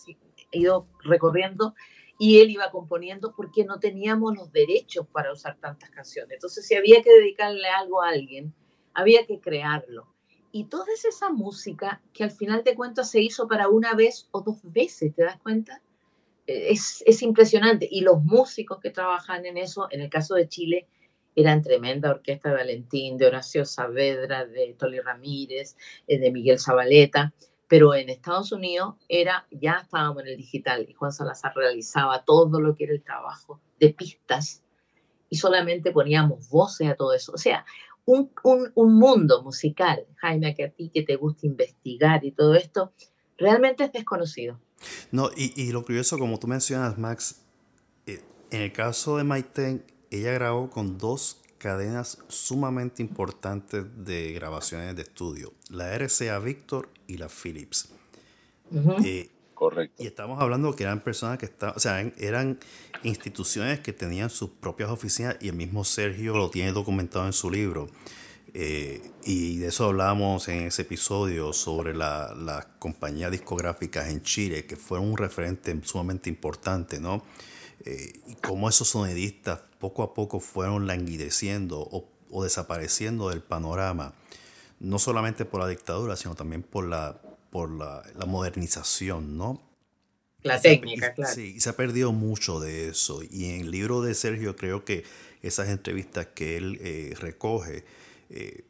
ido 0.51 0.87
recorriendo 1.03 1.73
y 2.17 2.39
él 2.39 2.51
iba 2.51 2.71
componiendo 2.71 3.33
porque 3.35 3.65
no 3.65 3.79
teníamos 3.79 4.35
los 4.35 4.51
derechos 4.51 5.07
para 5.11 5.31
usar 5.31 5.57
tantas 5.59 5.89
canciones. 5.89 6.33
Entonces, 6.33 6.65
si 6.65 6.75
había 6.75 7.01
que 7.01 7.11
dedicarle 7.11 7.67
algo 7.67 8.01
a 8.01 8.09
alguien, 8.09 8.53
había 8.93 9.25
que 9.25 9.39
crearlo. 9.39 10.07
Y 10.51 10.65
toda 10.65 10.85
esa 10.93 11.31
música 11.31 12.01
que 12.13 12.23
al 12.23 12.31
final 12.31 12.63
de 12.63 12.75
cuentas 12.75 13.09
se 13.09 13.21
hizo 13.21 13.47
para 13.47 13.67
una 13.67 13.95
vez 13.95 14.27
o 14.31 14.41
dos 14.41 14.59
veces, 14.61 15.15
¿te 15.15 15.23
das 15.23 15.39
cuenta? 15.39 15.81
Eh, 16.45 16.67
es, 16.69 17.03
es 17.07 17.21
impresionante. 17.23 17.87
Y 17.89 18.01
los 18.01 18.23
músicos 18.23 18.79
que 18.79 18.91
trabajan 18.91 19.45
en 19.45 19.57
eso, 19.57 19.87
en 19.89 20.01
el 20.01 20.09
caso 20.09 20.35
de 20.35 20.47
Chile, 20.47 20.87
eran 21.35 21.63
tremenda 21.63 22.11
orquesta 22.11 22.49
de 22.49 22.55
Valentín, 22.55 23.17
de 23.17 23.25
Horacio 23.25 23.65
Saavedra, 23.65 24.45
de 24.45 24.75
Toli 24.77 24.99
Ramírez, 24.99 25.75
eh, 26.07 26.19
de 26.19 26.31
Miguel 26.31 26.59
Zabaleta 26.59 27.33
pero 27.67 27.93
en 27.95 28.09
Estados 28.09 28.51
Unidos 28.51 28.95
era, 29.07 29.47
ya 29.51 29.79
estábamos 29.83 30.23
en 30.23 30.29
el 30.29 30.37
digital 30.37 30.85
y 30.87 30.93
Juan 30.93 31.11
Salazar 31.11 31.53
realizaba 31.55 32.23
todo 32.23 32.59
lo 32.59 32.75
que 32.75 32.85
era 32.85 32.93
el 32.93 33.03
trabajo 33.03 33.61
de 33.79 33.89
pistas 33.89 34.63
y 35.29 35.37
solamente 35.37 35.91
poníamos 35.91 36.49
voces 36.49 36.89
a 36.89 36.95
todo 36.95 37.13
eso. 37.13 37.31
O 37.33 37.37
sea, 37.37 37.65
un, 38.05 38.31
un, 38.43 38.71
un 38.75 38.99
mundo 38.99 39.43
musical, 39.43 40.05
Jaime, 40.17 40.53
que 40.55 40.65
a 40.65 40.69
ti 40.69 40.91
que 40.93 41.03
te 41.03 41.15
gusta 41.15 41.47
investigar 41.47 42.23
y 42.23 42.31
todo 42.31 42.53
esto, 42.55 42.93
realmente 43.37 43.85
es 43.85 43.91
desconocido. 43.91 44.59
No, 45.11 45.29
y, 45.35 45.53
y 45.59 45.71
lo 45.71 45.83
curioso, 45.83 46.19
como 46.19 46.37
tú 46.39 46.47
mencionas, 46.47 46.97
Max, 46.97 47.41
eh, 48.05 48.21
en 48.51 48.61
el 48.61 48.73
caso 48.73 49.17
de 49.17 49.23
Maite, 49.23 49.85
ella 50.11 50.33
grabó 50.33 50.69
con 50.69 50.97
dos 50.97 51.41
cadenas 51.57 52.19
sumamente 52.27 53.01
importantes 53.01 53.85
de 53.95 54.33
grabaciones 54.33 54.95
de 54.97 55.03
estudio, 55.03 55.53
la 55.69 55.97
RCA 55.97 56.37
Victor 56.39 56.89
y 57.13 57.17
la 57.17 57.29
Philips. 57.29 57.89
Eh, 59.03 59.29
Correcto. 59.53 60.03
Y 60.03 60.07
estamos 60.07 60.41
hablando 60.41 60.75
que 60.75 60.83
eran 60.83 61.01
personas 61.01 61.37
que 61.37 61.45
estaban, 61.45 61.75
o 61.77 61.79
sea, 61.79 62.01
eran 62.17 62.59
instituciones 63.03 63.79
que 63.79 63.93
tenían 63.93 64.29
sus 64.29 64.49
propias 64.49 64.89
oficinas 64.89 65.37
y 65.39 65.49
el 65.49 65.55
mismo 65.55 65.83
Sergio 65.85 66.35
lo 66.35 66.49
tiene 66.49 66.71
documentado 66.71 67.25
en 67.25 67.33
su 67.33 67.51
libro. 67.51 67.89
Eh, 68.55 69.01
y 69.25 69.57
de 69.57 69.67
eso 69.67 69.85
hablábamos 69.85 70.47
en 70.47 70.67
ese 70.67 70.83
episodio 70.83 71.53
sobre 71.53 71.95
las 71.95 72.37
la 72.37 72.67
compañías 72.77 73.31
discográficas 73.31 74.09
en 74.09 74.21
Chile, 74.21 74.65
que 74.65 74.75
fueron 74.75 75.07
un 75.09 75.17
referente 75.17 75.75
sumamente 75.83 76.29
importante, 76.29 76.99
¿no? 76.99 77.23
Eh, 77.85 78.13
y 78.27 78.35
cómo 78.35 78.69
esos 78.69 78.89
sonidistas 78.89 79.61
poco 79.79 80.03
a 80.03 80.13
poco 80.13 80.39
fueron 80.39 80.85
languideciendo 80.87 81.79
o, 81.79 82.43
desapareciendo 82.43 83.29
del 83.29 83.41
panorama, 83.41 84.13
no 84.83 84.99
solamente 84.99 85.45
por 85.45 85.61
la 85.61 85.67
dictadura, 85.67 86.15
sino 86.15 86.35
también 86.35 86.61
por 86.61 86.85
la, 86.85 87.19
por 87.49 87.71
la, 87.71 88.03
modernización, 88.27 89.37
¿no? 89.37 89.61
La 90.43 90.59
técnica, 90.59 91.13
claro. 91.13 91.33
Sí, 91.33 91.59
se 91.61 91.69
ha 91.69 91.77
perdido 91.77 92.11
mucho 92.11 92.59
de 92.59 92.89
eso. 92.89 93.21
Y 93.23 93.45
en 93.45 93.61
el 93.61 93.71
libro 93.71 94.01
de 94.01 94.13
Sergio 94.13 94.57
creo 94.57 94.83
que 94.83 95.05
esas 95.41 95.69
entrevistas 95.69 96.27
que 96.35 96.57
él 96.57 96.79
eh, 96.81 97.15
recoge 97.17 97.85
eh, 98.29 98.65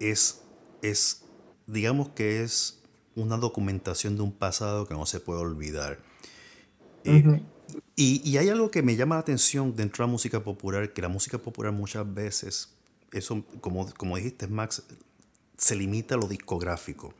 es, 0.00 0.40
es, 0.80 1.24
digamos 1.66 2.08
que 2.10 2.42
es 2.42 2.80
una 3.14 3.36
documentación 3.36 4.16
de 4.16 4.22
un 4.22 4.32
pasado 4.32 4.86
que 4.86 4.94
no 4.94 5.04
se 5.04 5.20
puede 5.20 5.40
olvidar. 5.40 5.98
Y, 7.94 8.36
hay 8.38 8.48
algo 8.48 8.70
que 8.70 8.82
me 8.82 8.96
llama 8.96 9.16
la 9.16 9.20
atención 9.20 9.76
dentro 9.76 10.02
de 10.02 10.08
la 10.08 10.12
música 10.12 10.42
popular, 10.42 10.94
que 10.94 11.02
la 11.02 11.08
música 11.08 11.36
popular 11.36 11.72
muchas 11.72 12.12
veces, 12.12 12.74
eso 13.12 13.44
como, 13.60 13.92
como 13.94 14.16
dijiste 14.16 14.46
Max, 14.46 14.82
se 15.58 15.76
limita 15.76 16.14
a 16.14 16.18
lo 16.18 16.26
discográfico. 16.26 17.12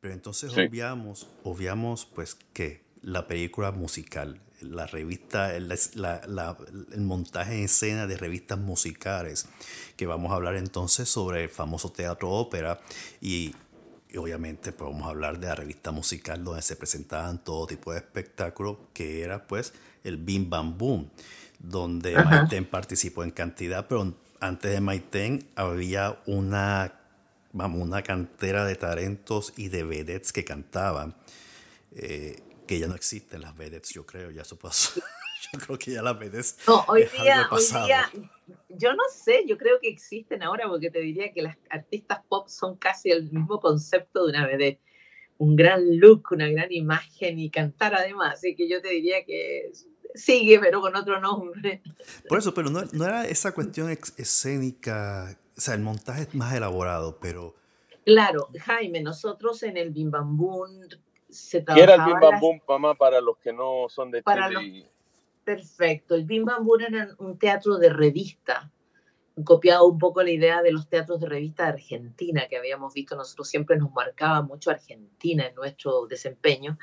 Pero 0.00 0.14
entonces 0.14 0.52
obviamos, 0.56 1.28
obviamos 1.42 2.06
pues 2.06 2.36
que 2.52 2.82
la 3.02 3.26
película 3.26 3.72
musical, 3.72 4.40
la 4.60 4.86
revista, 4.86 5.56
el, 5.56 5.72
el 5.72 7.00
montaje 7.00 7.54
en 7.54 7.64
escena 7.64 8.06
de 8.06 8.16
revistas 8.16 8.58
musicales, 8.58 9.48
que 9.96 10.06
vamos 10.06 10.30
a 10.30 10.36
hablar 10.36 10.54
entonces 10.54 11.08
sobre 11.08 11.44
el 11.44 11.50
famoso 11.50 11.90
teatro 11.90 12.30
ópera 12.30 12.80
y 13.20 13.54
y 14.12 14.18
obviamente 14.18 14.72
pues, 14.72 14.90
vamos 14.90 15.06
a 15.06 15.10
hablar 15.10 15.40
de 15.40 15.46
la 15.46 15.54
revista 15.54 15.90
musical 15.90 16.44
donde 16.44 16.62
se 16.62 16.76
presentaban 16.76 17.42
todo 17.42 17.66
tipo 17.66 17.92
de 17.92 17.98
espectáculos, 17.98 18.76
que 18.92 19.22
era 19.22 19.46
pues 19.46 19.72
el 20.04 20.18
Bim 20.18 20.50
Bam 20.50 20.76
Boom, 20.76 21.10
donde 21.58 22.14
Maiten 22.22 22.66
participó 22.66 23.24
en 23.24 23.30
cantidad, 23.30 23.86
pero 23.88 24.14
antes 24.40 24.70
de 24.70 24.80
Maiten 24.80 25.48
había 25.54 26.20
una, 26.26 26.92
vamos, 27.52 27.82
una 27.82 28.02
cantera 28.02 28.64
de 28.64 28.76
talentos 28.76 29.52
y 29.56 29.68
de 29.68 29.84
vedettes 29.84 30.32
que 30.32 30.44
cantaban, 30.44 31.14
eh, 31.94 32.40
que 32.66 32.78
ya 32.78 32.86
no 32.86 32.94
existen 32.94 33.42
las 33.42 33.56
vedettes, 33.56 33.90
yo 33.90 34.06
creo, 34.06 34.30
ya 34.30 34.42
eso 34.42 34.58
pasó. 34.58 35.00
yo 35.52 35.58
creo 35.58 35.78
que 35.78 35.92
ya 35.92 36.02
las 36.02 36.18
vedettes. 36.18 36.58
No, 36.66 36.84
hoy 36.88 37.04
día, 37.04 37.48
hoy 37.50 37.64
día, 37.86 38.10
yo 38.68 38.94
no 38.94 39.02
sé, 39.14 39.44
yo 39.46 39.58
creo 39.58 39.78
que 39.80 39.88
existen 39.88 40.42
ahora 40.42 40.68
porque 40.68 40.90
te 40.90 41.00
diría 41.00 41.32
que 41.32 41.42
las 41.42 41.56
artistas 41.70 42.20
pop 42.28 42.48
son 42.48 42.76
casi 42.76 43.10
el 43.10 43.30
mismo 43.30 43.60
concepto 43.60 44.24
de 44.24 44.30
una 44.30 44.46
vedette 44.46 44.80
un 45.42 45.56
gran 45.56 45.98
look, 45.98 46.28
una 46.30 46.48
gran 46.48 46.70
imagen 46.70 47.40
y 47.40 47.50
cantar 47.50 47.96
además. 47.96 48.34
Así 48.34 48.54
que 48.54 48.68
yo 48.68 48.80
te 48.80 48.90
diría 48.90 49.24
que 49.24 49.72
sigue, 50.14 50.60
pero 50.60 50.80
con 50.80 50.94
otro 50.94 51.20
nombre. 51.20 51.82
Por 52.28 52.38
eso, 52.38 52.54
pero 52.54 52.70
no, 52.70 52.82
no 52.92 53.04
era 53.04 53.26
esa 53.26 53.52
cuestión 53.52 53.90
escénica, 53.90 55.36
o 55.56 55.60
sea, 55.60 55.74
el 55.74 55.80
montaje 55.80 56.22
es 56.22 56.34
más 56.34 56.54
elaborado, 56.54 57.18
pero... 57.20 57.54
Claro, 58.04 58.48
Jaime, 58.60 59.00
nosotros 59.00 59.62
en 59.62 59.76
el 59.76 59.90
Bim 59.90 60.10
Bam 60.10 60.36
Boom 60.36 60.88
se 61.28 61.64
¿Qué 61.64 61.80
era 61.80 61.94
el 61.94 62.04
Bim 62.04 62.20
Bam 62.20 62.40
Boom, 62.40 62.60
mamá, 62.68 62.94
para 62.94 63.20
los 63.20 63.38
que 63.38 63.52
no 63.52 63.88
son 63.88 64.10
de 64.10 64.22
Chile? 64.22 64.90
Perfecto, 65.44 66.14
el 66.14 66.24
Bim 66.24 66.44
Bam 66.44 66.64
Boom 66.64 66.80
era 66.80 67.08
un 67.18 67.38
teatro 67.38 67.76
de 67.78 67.90
revista, 67.90 68.70
copiado 69.44 69.86
un 69.86 69.98
poco 69.98 70.22
la 70.22 70.30
idea 70.30 70.62
de 70.62 70.72
los 70.72 70.88
teatros 70.88 71.20
de 71.20 71.28
revista 71.28 71.64
de 71.64 71.70
Argentina 71.70 72.46
que 72.48 72.56
habíamos 72.56 72.92
visto, 72.92 73.16
nosotros 73.16 73.48
siempre 73.48 73.76
nos 73.76 73.92
marcaba 73.92 74.42
mucho 74.42 74.70
Argentina 74.70 75.46
en 75.46 75.54
nuestro 75.54 76.06
desempeño, 76.06 76.78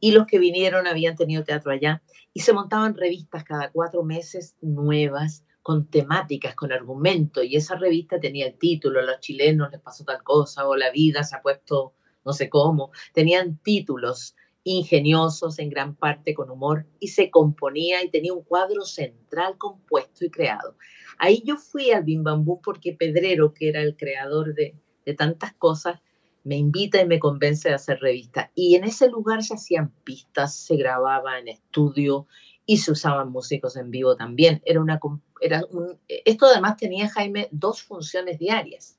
y 0.00 0.12
los 0.12 0.26
que 0.26 0.38
vinieron 0.38 0.86
habían 0.86 1.16
tenido 1.16 1.44
teatro 1.44 1.70
allá, 1.70 2.02
y 2.32 2.40
se 2.40 2.52
montaban 2.52 2.96
revistas 2.96 3.44
cada 3.44 3.70
cuatro 3.70 4.02
meses 4.02 4.56
nuevas, 4.60 5.44
con 5.62 5.86
temáticas, 5.86 6.54
con 6.54 6.72
argumento, 6.72 7.42
y 7.42 7.56
esa 7.56 7.76
revista 7.76 8.18
tenía 8.18 8.46
el 8.46 8.58
título, 8.58 9.00
los 9.02 9.20
chilenos 9.20 9.70
les 9.70 9.80
pasó 9.80 10.04
tal 10.04 10.22
cosa, 10.22 10.66
o 10.66 10.76
la 10.76 10.90
vida 10.90 11.22
se 11.22 11.36
ha 11.36 11.42
puesto 11.42 11.94
no 12.24 12.32
sé 12.32 12.48
cómo, 12.48 12.92
tenían 13.12 13.58
títulos 13.58 14.36
ingeniosos 14.64 15.58
en 15.58 15.70
gran 15.70 15.96
parte 15.96 16.34
con 16.34 16.50
humor 16.50 16.86
y 17.00 17.08
se 17.08 17.30
componía 17.30 18.02
y 18.04 18.10
tenía 18.10 18.32
un 18.32 18.44
cuadro 18.44 18.82
central 18.82 19.58
compuesto 19.58 20.24
y 20.24 20.30
creado. 20.30 20.76
Ahí 21.18 21.42
yo 21.44 21.56
fui 21.56 21.90
al 21.90 22.04
Bim 22.04 22.22
Bambú 22.22 22.60
porque 22.62 22.92
Pedrero, 22.92 23.52
que 23.52 23.68
era 23.68 23.82
el 23.82 23.96
creador 23.96 24.54
de, 24.54 24.76
de 25.04 25.14
tantas 25.14 25.52
cosas, 25.54 26.00
me 26.44 26.56
invita 26.56 27.00
y 27.00 27.06
me 27.06 27.18
convence 27.18 27.68
de 27.68 27.74
hacer 27.74 27.98
revista. 28.00 28.50
Y 28.54 28.74
en 28.74 28.84
ese 28.84 29.08
lugar 29.08 29.42
se 29.42 29.54
hacían 29.54 29.92
pistas, 30.04 30.56
se 30.56 30.76
grababa 30.76 31.38
en 31.38 31.48
estudio 31.48 32.26
y 32.66 32.78
se 32.78 32.92
usaban 32.92 33.30
músicos 33.30 33.76
en 33.76 33.90
vivo 33.90 34.16
también. 34.16 34.62
Era 34.64 34.80
una, 34.80 35.00
era 35.40 35.64
un, 35.70 35.98
esto 36.08 36.46
además 36.46 36.76
tenía, 36.76 37.08
Jaime, 37.08 37.48
dos 37.50 37.82
funciones 37.82 38.38
diarias. 38.38 38.96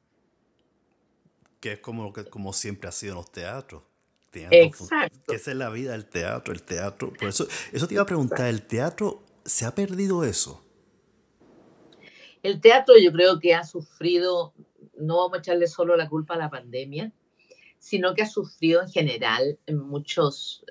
Que 1.60 1.74
es 1.74 1.80
como, 1.80 2.14
como 2.30 2.54
siempre 2.54 2.90
ha 2.90 2.92
sido 2.92 3.14
en 3.14 3.18
los 3.18 3.32
teatros. 3.32 3.84
Exacto. 4.34 5.20
Que 5.28 5.36
esa 5.36 5.52
es 5.52 5.58
la 5.58 5.70
vida 5.70 5.92
del 5.92 6.06
teatro, 6.06 6.54
el 6.54 6.64
teatro. 6.64 7.14
Por 7.14 7.28
eso, 7.28 7.48
eso 7.72 7.88
te 7.88 7.94
iba 7.94 8.04
a 8.04 8.08
preguntar, 8.08 8.48
¿el 8.48 8.64
teatro 8.64 9.24
se 9.46 9.66
ha 9.66 9.76
perdido 9.76 10.24
eso? 10.24 10.64
El 12.42 12.60
teatro 12.60 12.96
yo 13.02 13.12
creo 13.12 13.40
que 13.40 13.54
ha 13.54 13.64
sufrido, 13.64 14.54
no 14.98 15.18
vamos 15.18 15.38
a 15.38 15.40
echarle 15.40 15.68
solo 15.68 15.96
la 15.96 16.10
culpa 16.10 16.34
a 16.34 16.38
la 16.38 16.50
pandemia, 16.50 17.12
sino 17.80 18.14
que 18.14 18.24
ha 18.24 18.28
sufrido 18.28 18.82
en 18.82 18.90
general 18.90 19.60
muchos, 19.68 20.66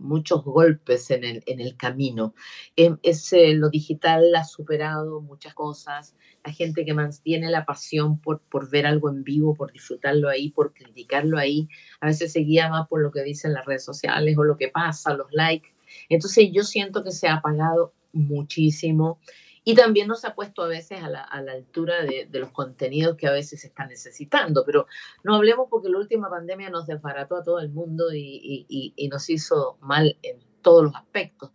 muchos 0.00 0.44
golpes 0.44 1.10
en 1.10 1.24
el, 1.24 1.42
en 1.46 1.60
el 1.60 1.76
camino. 1.76 2.34
Em, 2.76 2.98
es, 3.02 3.32
eh, 3.32 3.54
lo 3.54 3.70
digital 3.70 4.34
ha 4.34 4.44
superado 4.44 5.20
muchas 5.20 5.54
cosas. 5.54 6.16
La 6.44 6.52
gente 6.52 6.84
que 6.84 6.94
mantiene 6.94 7.50
la 7.50 7.64
pasión 7.64 8.18
por, 8.18 8.40
por 8.40 8.70
ver 8.70 8.86
algo 8.86 9.10
en 9.10 9.22
vivo, 9.22 9.54
por 9.54 9.72
disfrutarlo 9.72 10.28
ahí, 10.28 10.50
por 10.50 10.72
criticarlo 10.72 11.38
ahí, 11.38 11.68
a 12.00 12.06
veces 12.06 12.32
se 12.32 12.40
guía 12.40 12.68
más 12.68 12.88
por 12.88 13.02
lo 13.02 13.12
que 13.12 13.22
dicen 13.22 13.52
las 13.52 13.66
redes 13.66 13.84
sociales 13.84 14.36
o 14.38 14.44
lo 14.44 14.56
que 14.56 14.68
pasa, 14.68 15.14
los 15.14 15.30
likes. 15.32 15.68
Entonces 16.08 16.48
yo 16.52 16.64
siento 16.64 17.04
que 17.04 17.12
se 17.12 17.28
ha 17.28 17.34
apagado 17.34 17.92
muchísimo 18.12 19.20
y 19.64 19.74
también 19.74 20.08
nos 20.08 20.24
ha 20.24 20.34
puesto 20.34 20.62
a 20.62 20.68
veces 20.68 21.02
a 21.02 21.08
la, 21.08 21.22
altura 21.22 22.02
de, 22.02 22.28
los 22.32 22.50
contenidos 22.50 23.16
que 23.16 23.26
a 23.26 23.32
veces 23.32 23.60
se 23.60 23.66
están 23.66 23.88
necesitando. 23.88 24.64
Pero 24.64 24.86
no 25.22 25.34
hablemos 25.34 25.68
porque 25.70 25.88
la 25.88 25.98
última 25.98 26.30
pandemia 26.30 26.70
nos 26.70 26.86
desbarató 26.86 27.36
a 27.36 27.42
todo 27.42 27.60
el 27.60 27.70
mundo 27.70 28.12
y, 28.14 28.66
y 28.68 29.08
nos 29.08 29.28
hizo 29.28 29.76
mal 29.80 30.16
en 30.22 30.38
todos 30.62 30.84
los 30.84 30.94
aspectos. 30.94 31.50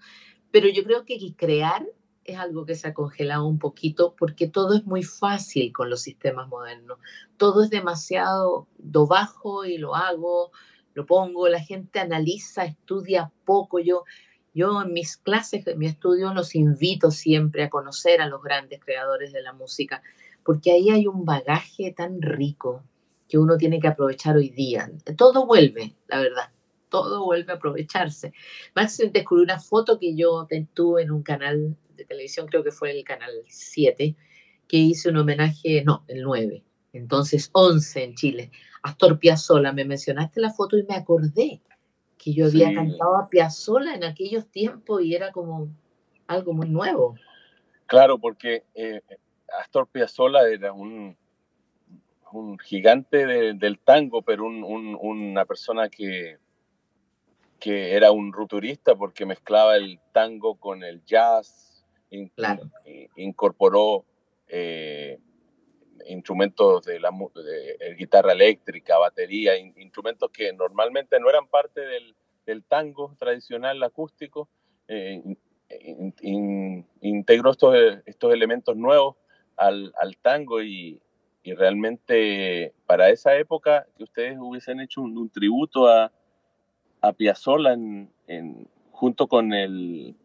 Pero 0.51 0.69
yo 0.69 0.83
creo 0.83 1.03
que 1.03 1.17
crear 1.35 1.85
es 2.25 2.39
algo 2.39 2.65
que 2.65 2.75
se 2.75 2.87
ha 2.87 2.93
congelado 2.93 3.47
un 3.47 3.59
poquito 3.59 4.15
porque 4.17 4.47
todo 4.47 4.73
es 4.75 4.85
muy 4.85 5.03
fácil 5.03 5.71
con 5.71 5.89
los 5.89 6.01
sistemas 6.01 6.47
modernos. 6.47 6.97
Todo 7.37 7.63
es 7.63 7.69
demasiado 7.69 8.67
do 8.77 9.05
bajo 9.05 9.65
y 9.65 9.77
lo 9.77 9.95
hago, 9.95 10.51
lo 10.95 11.05
pongo, 11.05 11.47
la 11.47 11.61
gente 11.61 11.99
analiza, 11.99 12.65
estudia 12.65 13.31
poco. 13.45 13.79
Yo 13.79 14.03
yo 14.55 14.81
en 14.81 14.93
mis 14.93 15.17
clases, 15.17 15.67
en 15.67 15.77
mi 15.77 15.85
estudio, 15.85 16.33
los 16.33 16.55
invito 16.55 17.11
siempre 17.11 17.63
a 17.63 17.69
conocer 17.69 18.21
a 18.21 18.27
los 18.27 18.41
grandes 18.41 18.79
creadores 18.79 19.33
de 19.33 19.41
la 19.41 19.51
música, 19.51 20.01
porque 20.43 20.71
ahí 20.71 20.89
hay 20.89 21.07
un 21.07 21.25
bagaje 21.25 21.91
tan 21.91 22.21
rico 22.21 22.81
que 23.27 23.37
uno 23.37 23.57
tiene 23.57 23.81
que 23.81 23.89
aprovechar 23.89 24.37
hoy 24.37 24.49
día. 24.49 24.89
Todo 25.17 25.45
vuelve, 25.45 25.93
la 26.07 26.21
verdad, 26.21 26.49
todo 26.87 27.25
vuelve 27.25 27.51
a 27.51 27.55
aprovecharse. 27.57 28.31
Max 28.73 29.03
descubrió 29.11 29.43
una 29.43 29.59
foto 29.59 29.99
que 29.99 30.15
yo 30.15 30.47
tuve 30.73 31.03
en 31.03 31.11
un 31.11 31.21
canal 31.21 31.75
de 31.97 32.05
televisión, 32.05 32.47
creo 32.47 32.63
que 32.63 32.71
fue 32.71 32.91
el 32.91 33.03
canal 33.03 33.31
7, 33.49 34.15
que 34.69 34.77
hice 34.77 35.09
un 35.09 35.17
homenaje, 35.17 35.83
no, 35.83 36.05
el 36.07 36.21
9, 36.23 36.63
entonces 36.93 37.49
11 37.51 38.03
en 38.03 38.15
Chile. 38.15 38.51
Astor 38.83 39.19
Piazzolla, 39.19 39.73
me 39.73 39.83
mencionaste 39.83 40.39
la 40.39 40.53
foto 40.53 40.77
y 40.77 40.83
me 40.83 40.95
acordé 40.95 41.61
que 42.25 42.33
yo 42.33 42.47
había 42.47 42.73
cantado 42.73 43.17
a 43.17 43.29
Piazzolla 43.29 43.93
en 43.93 44.03
aquellos 44.03 44.47
tiempos 44.47 45.03
y 45.03 45.13
era 45.13 45.31
como 45.31 45.67
algo 46.25 46.53
muy 46.53 46.67
nuevo. 46.67 47.15
Claro, 47.85 48.17
porque 48.17 48.63
eh, 48.73 48.99
Astor 49.61 49.87
Piazzolla 49.87 50.47
era 50.49 50.73
un, 50.73 51.15
un 52.31 52.57
gigante 52.57 53.27
del 53.53 53.77
tango, 53.77 54.23
pero 54.23 54.45
una 54.47 55.45
persona 55.45 55.87
que, 55.87 56.39
que 57.59 57.93
era 57.93 58.11
un 58.11 58.33
rupturista 58.33 58.95
porque 58.95 59.27
mezclaba 59.27 59.75
el 59.75 59.99
tango 60.11 60.55
con 60.55 60.83
el 60.83 61.05
jazz, 61.05 61.85
incorporó 63.17 64.03
eh, 64.47 65.19
instrumentos 66.07 66.85
de 66.85 66.99
la 66.99 67.09
eh, 67.09 67.95
guitarra 67.97 68.33
eléctrica, 68.33 68.97
batería, 68.97 69.57
instrumentos 69.57 70.29
que 70.31 70.51
normalmente 70.53 71.19
no 71.19 71.29
eran 71.29 71.47
parte 71.47 71.81
del, 71.81 72.15
tango 72.67 73.15
tradicional 73.17 73.81
acústico, 73.81 74.47
eh, 74.87 75.21
integró 77.01 77.51
estos, 77.51 77.75
estos 78.05 78.33
elementos 78.33 78.77
nuevos 78.77 79.15
al, 79.57 79.91
tango 80.21 80.61
y, 80.61 81.01
realmente 81.43 82.73
para 82.87 83.11
esa 83.11 83.35
época 83.37 83.85
que 83.95 84.03
ustedes 84.03 84.35
hubiesen 84.39 84.79
hecho 84.79 85.01
un, 85.01 85.29
tributo 85.29 85.87
a, 85.87 86.11
a 87.01 87.13
Piazzolla 87.13 87.73
en, 87.73 88.67
junto 88.91 89.27
con 89.27 89.53
el, 89.53 90.15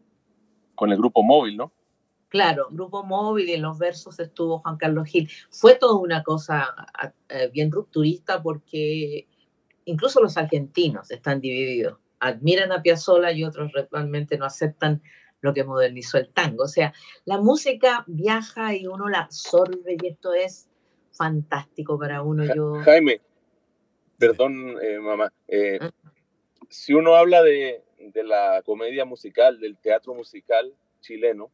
con 0.74 0.92
el 0.92 0.96
grupo 0.96 1.22
móvil, 1.22 1.58
¿no? 1.58 1.72
Claro, 2.30 2.68
Grupo 2.70 3.02
Móvil 3.02 3.48
y 3.48 3.54
en 3.54 3.62
los 3.62 3.76
versos 3.76 4.20
estuvo 4.20 4.60
Juan 4.60 4.76
Carlos 4.76 5.08
Gil. 5.08 5.28
Fue 5.50 5.74
toda 5.74 5.96
una 6.00 6.22
cosa 6.22 6.74
eh, 7.28 7.50
bien 7.52 7.72
rupturista 7.72 8.40
porque 8.40 9.26
incluso 9.84 10.22
los 10.22 10.36
argentinos 10.36 11.10
están 11.10 11.40
divididos. 11.40 11.98
Admiran 12.20 12.70
a 12.70 12.82
Piazzolla 12.82 13.32
y 13.32 13.42
otros 13.42 13.72
realmente 13.90 14.38
no 14.38 14.44
aceptan 14.44 15.02
lo 15.40 15.52
que 15.52 15.64
modernizó 15.64 16.18
el 16.18 16.28
tango. 16.28 16.64
O 16.64 16.68
sea, 16.68 16.94
la 17.24 17.38
música 17.38 18.04
viaja 18.06 18.76
y 18.76 18.86
uno 18.86 19.08
la 19.08 19.22
absorbe 19.22 19.96
y 20.00 20.06
esto 20.06 20.32
es 20.32 20.68
fantástico 21.12 21.98
para 21.98 22.22
uno. 22.22 22.44
Yo... 22.54 22.74
Jaime, 22.84 23.20
perdón, 24.18 24.76
eh, 24.80 25.00
mamá. 25.00 25.32
Eh, 25.48 25.78
ah. 25.80 25.90
si 26.68 26.94
uno 26.94 27.16
habla 27.16 27.42
de 27.42 27.82
la 28.22 28.62
comedia 28.64 29.04
musical, 29.04 29.58
del 29.58 29.76
teatro 29.78 30.14
musical 30.14 30.72
chileno, 31.00 31.50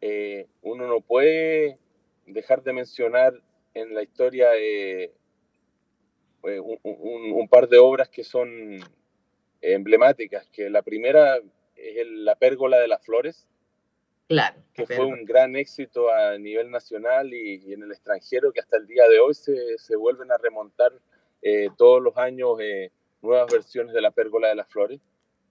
eh, 0.00 0.46
uno 0.62 0.86
no 0.86 1.00
puede 1.00 1.78
dejar 2.26 2.62
de 2.62 2.72
mencionar 2.72 3.34
en 3.74 3.94
la 3.94 4.02
historia 4.02 4.50
eh, 4.56 5.12
un, 6.42 7.48
par 7.48 7.68
de 7.68 7.78
obras 7.78 8.08
que 8.08 8.24
son 8.24 8.80
emblemáticas, 9.60 10.48
que 10.48 10.70
la 10.70 10.82
primera 10.82 11.36
es 11.76 12.06
La 12.06 12.34
Pérgola 12.36 12.78
de 12.78 12.88
las 12.88 13.04
Flores, 13.04 13.46
claro, 14.26 14.56
que 14.72 14.86
fue 14.86 15.04
un 15.04 15.24
gran 15.24 15.54
éxito 15.54 16.10
a 16.10 16.38
nivel 16.38 16.70
nacional 16.70 17.32
y, 17.34 17.72
en 17.72 17.82
el 17.82 17.90
extranjero, 17.90 18.52
que 18.52 18.60
hasta 18.60 18.78
el 18.78 18.86
día 18.86 19.06
de 19.08 19.20
hoy 19.20 19.34
se, 19.34 19.76
se 19.76 19.96
vuelven 19.96 20.32
a 20.32 20.38
remontar 20.38 20.92
eh, 21.42 21.68
todos 21.76 22.02
los 22.02 22.16
años 22.16 22.58
nuevas 23.20 23.52
versiones 23.52 23.92
de 23.92 24.00
La 24.00 24.12
Pérgola 24.12 24.48
de 24.48 24.54
las 24.54 24.68
Flores, 24.68 25.00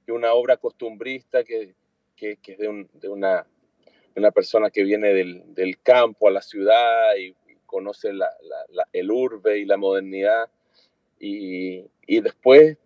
que 0.06 0.12
una 0.12 0.34
obra 0.34 0.58
costumbrista 0.58 1.44
que, 1.44 1.76
que, 2.16 2.38
que 2.38 2.54
es 2.54 2.58
de, 2.58 2.68
un, 2.68 2.90
de 2.94 3.10
una 3.10 3.46
una 4.20 4.32
persona 4.32 4.70
que 4.70 4.84
viene 4.84 5.14
del, 5.14 5.80
campo 5.82 6.28
a 6.28 6.32
la 6.32 6.42
ciudad 6.42 7.16
y, 7.18 7.36
conoce 7.66 8.10
el 8.94 9.12
urbe 9.12 9.60
y 9.60 9.66
la 9.66 9.78
modernidad. 9.78 10.50
Y, 11.20 11.88
después, 12.08 12.78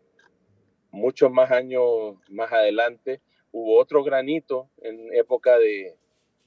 muchos 0.92 1.32
más 1.32 1.52
años 1.52 2.16
más 2.30 2.52
adelante, 2.52 3.22
hubo 3.52 3.80
otro 3.80 4.04
granito 4.04 4.70
en 4.82 5.14
época 5.14 5.58
de, 5.58 5.96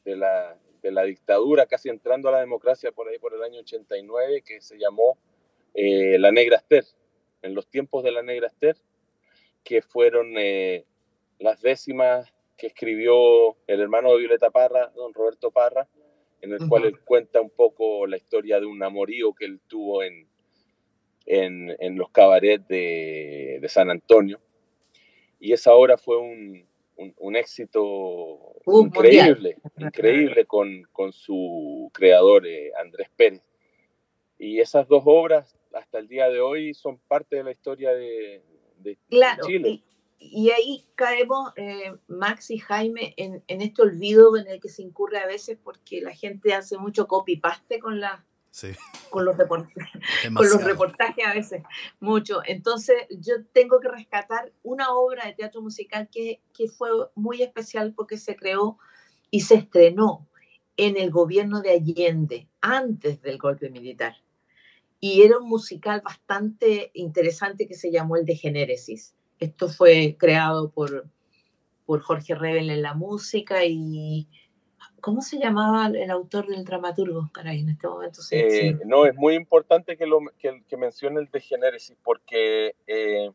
la, 0.04 0.58
dictadura, 1.04 1.66
casi 1.66 1.88
entrando 1.88 2.28
a 2.28 2.32
la 2.32 2.40
democracia 2.40 2.92
por 2.92 3.08
ahí 3.08 3.18
por 3.18 3.34
el 3.34 3.42
año 3.42 3.60
89, 3.60 4.42
que 4.42 4.60
se 4.60 4.78
llamó 4.78 5.18
eh, 5.74 6.18
La 6.18 6.30
Negra 6.30 6.58
Esther, 6.58 6.84
en 7.42 7.54
los 7.54 7.66
tiempos 7.68 8.04
de 8.04 8.12
la 8.12 8.22
Negra 8.22 8.48
Esther, 8.48 8.76
que 9.64 9.82
fueron 9.82 10.34
eh, 10.36 10.84
las 11.38 11.60
décimas 11.60 12.32
que 12.56 12.68
escribió 12.68 13.56
el 13.66 13.80
hermano 13.80 14.12
de 14.12 14.18
Violeta 14.18 14.50
Parra, 14.50 14.90
don 14.94 15.12
Roberto 15.12 15.50
Parra, 15.50 15.88
en 16.40 16.52
el 16.52 16.68
cual 16.68 16.84
él 16.84 17.00
cuenta 17.00 17.40
un 17.40 17.50
poco 17.50 18.06
la 18.06 18.16
historia 18.16 18.60
de 18.60 18.66
un 18.66 18.82
amorío 18.82 19.34
que 19.34 19.46
él 19.46 19.60
tuvo 19.66 20.02
en, 20.02 20.28
en, 21.26 21.98
los 21.98 22.10
cabarets 22.10 22.66
de, 22.68 23.64
San 23.68 23.90
Antonio. 23.90 24.40
Y 25.38 25.52
esa 25.52 25.74
obra 25.74 25.96
fue 25.96 26.18
un, 26.18 26.66
un, 26.96 27.36
éxito 27.36 27.82
uh, 27.84 28.80
increíble, 28.80 29.56
increíble 29.78 30.46
con, 30.46 30.84
con, 30.92 31.12
su 31.12 31.90
creador 31.92 32.46
eh, 32.46 32.72
Andrés 32.80 33.10
Pérez. 33.16 33.42
Y 34.38 34.60
esas 34.60 34.86
dos 34.88 35.02
obras 35.04 35.58
hasta 35.72 35.98
el 35.98 36.08
día 36.08 36.28
de 36.28 36.40
hoy 36.40 36.74
son 36.74 36.98
parte 36.98 37.36
de 37.36 37.44
la 37.44 37.52
historia 37.52 37.92
de, 37.92 38.42
de 38.78 38.98
Chile. 39.46 39.82
Y, 40.30 40.50
ahí 40.50 40.86
caemos, 40.94 41.52
eh, 41.56 41.94
Max 42.08 42.50
y 42.50 42.58
Jaime, 42.58 43.14
en, 43.16 43.42
en, 43.46 43.62
este 43.62 43.82
olvido 43.82 44.36
en 44.36 44.46
el 44.48 44.60
que 44.60 44.68
se 44.68 44.82
incurre 44.82 45.18
a 45.18 45.26
veces 45.26 45.58
porque 45.62 46.00
la 46.00 46.14
gente 46.14 46.54
hace 46.54 46.78
mucho 46.78 47.06
copy-paste 47.06 47.78
con 47.78 48.00
la, 48.00 48.24
con, 49.10 49.24
los 49.24 49.36
con 50.34 50.48
los 50.48 50.64
reportajes 50.64 51.26
a 51.26 51.34
veces, 51.34 51.62
mucho. 52.00 52.40
Entonces 52.46 52.96
yo 53.10 53.44
tengo 53.52 53.80
que 53.80 53.88
rescatar 53.88 54.52
una 54.62 54.92
obra 54.92 55.26
de 55.26 55.34
teatro 55.34 55.60
musical 55.60 56.08
que, 56.10 56.40
que 56.54 56.68
fue 56.68 56.90
muy 57.14 57.42
especial 57.42 57.92
porque 57.94 58.16
se 58.16 58.36
creó 58.36 58.78
y 59.30 59.40
se 59.40 59.56
estrenó 59.56 60.26
en 60.76 60.96
el 60.96 61.10
gobierno 61.10 61.62
de 61.62 61.70
Allende, 61.70 62.48
antes 62.60 63.22
del 63.22 63.38
golpe 63.38 63.70
militar. 63.70 64.16
Y 65.00 65.22
era 65.22 65.38
un 65.38 65.48
musical 65.48 66.00
bastante 66.02 66.90
interesante 66.94 67.66
que 67.66 67.74
se 67.74 67.90
llamó 67.90 68.16
El 68.16 68.24
de 68.24 68.36
Genéresis. 68.36 69.14
Esto 69.38 69.68
fue 69.68 70.16
creado 70.18 70.70
por, 70.70 71.06
por 71.84 72.00
Jorge 72.00 72.34
Rebel 72.34 72.70
en 72.70 72.82
la 72.82 72.94
música 72.94 73.64
y, 73.64 74.28
¿Cómo 75.00 75.22
se 75.22 75.38
llamaba 75.38 75.86
el 75.86 76.10
autor 76.10 76.48
del 76.48 76.64
dramaturgo? 76.64 77.30
Caray, 77.32 77.60
en 77.60 77.68
este 77.68 77.86
momento 77.86 78.20
eh, 78.32 78.76
No, 78.84 79.06
es 79.06 79.14
muy 79.14 79.34
importante 79.34 79.96
que, 79.96 80.04
lo, 80.04 80.18
que, 80.36 80.62
que 80.66 80.76
mencione 80.76 81.20
el 81.20 81.30
degeneresis 81.30 81.96
porque 82.02 82.74
eh, 82.88 83.30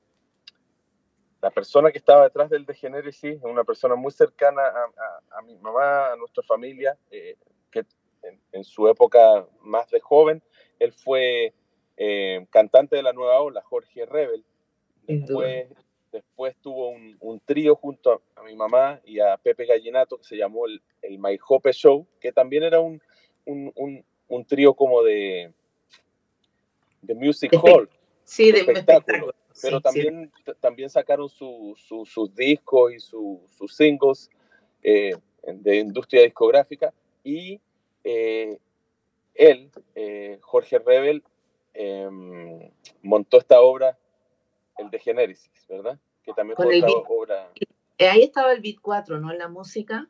la 1.41 1.49
persona 1.49 1.91
que 1.91 1.97
estaba 1.97 2.23
detrás 2.23 2.49
del 2.49 2.65
degeneresis 2.65 3.37
es 3.37 3.43
una 3.43 3.63
persona 3.63 3.95
muy 3.95 4.11
cercana 4.11 4.61
a, 5.31 5.41
mi 5.43 5.55
mamá, 5.59 6.11
a 6.11 6.15
nuestra 6.17 6.43
familia, 6.43 6.97
eh, 7.09 7.37
que 7.71 7.85
en, 8.51 8.63
su 8.65 8.89
época 8.89 9.47
más 9.61 9.89
de 9.91 10.01
joven, 10.01 10.43
él 10.77 10.91
fue 10.91 11.53
cantante 12.49 12.97
de 12.97 13.03
la 13.03 13.13
nueva 13.13 13.39
ola, 13.39 13.61
Jorge 13.61 14.05
Rebel. 14.05 14.43
Después 15.07 15.67
Después 16.11 16.55
tuvo 16.61 16.89
un, 16.89 17.41
trío 17.45 17.75
junto 17.75 18.21
a, 18.35 18.43
mi 18.43 18.55
mamá 18.55 18.99
y 19.05 19.19
a 19.19 19.37
Pepe 19.37 19.65
Gallinato 19.65 20.17
que 20.17 20.25
se 20.25 20.35
llamó 20.35 20.65
el, 20.65 20.81
el 21.01 21.17
My 21.19 21.39
Hope 21.47 21.71
Show, 21.71 22.05
que 22.19 22.31
también 22.33 22.63
era 22.63 22.79
un, 22.79 23.01
un, 23.45 24.45
trío 24.45 24.73
como 24.73 25.03
de, 25.03 25.53
de 27.01 27.15
music 27.15 27.53
hall. 27.63 27.89
Sí, 28.23 28.51
de, 28.51 28.59
espectáculo. 28.59 29.33
Pero 29.61 29.81
también, 29.81 30.31
también 30.59 30.89
sacaron 30.89 31.29
sus 31.29 32.35
discos 32.35 32.93
y 32.93 32.99
sus 32.99 33.75
singles 33.75 34.29
eh, 34.81 35.13
de 35.43 35.77
industria 35.77 36.23
discográfica. 36.23 36.93
Y 37.23 37.59
eh, 38.03 38.57
él, 39.35 39.69
eh, 39.95 40.39
Jorge 40.41 40.79
Rebel, 40.79 41.23
em, 41.73 42.69
montó 43.01 43.37
esta 43.37 43.61
obra 43.61 43.97
el 44.81 44.89
de 44.89 44.99
Genesis, 44.99 45.65
¿verdad? 45.69 45.99
Que 46.23 46.33
también 46.33 46.55
fue 46.55 46.77
otra 46.77 46.89
obra. 47.07 47.51
Eh, 47.97 48.07
ahí 48.07 48.23
estaba 48.23 48.51
el 48.51 48.61
Beat 48.61 48.77
4, 48.81 49.19
¿no? 49.19 49.31
En 49.31 49.37
la 49.37 49.47
música, 49.47 50.09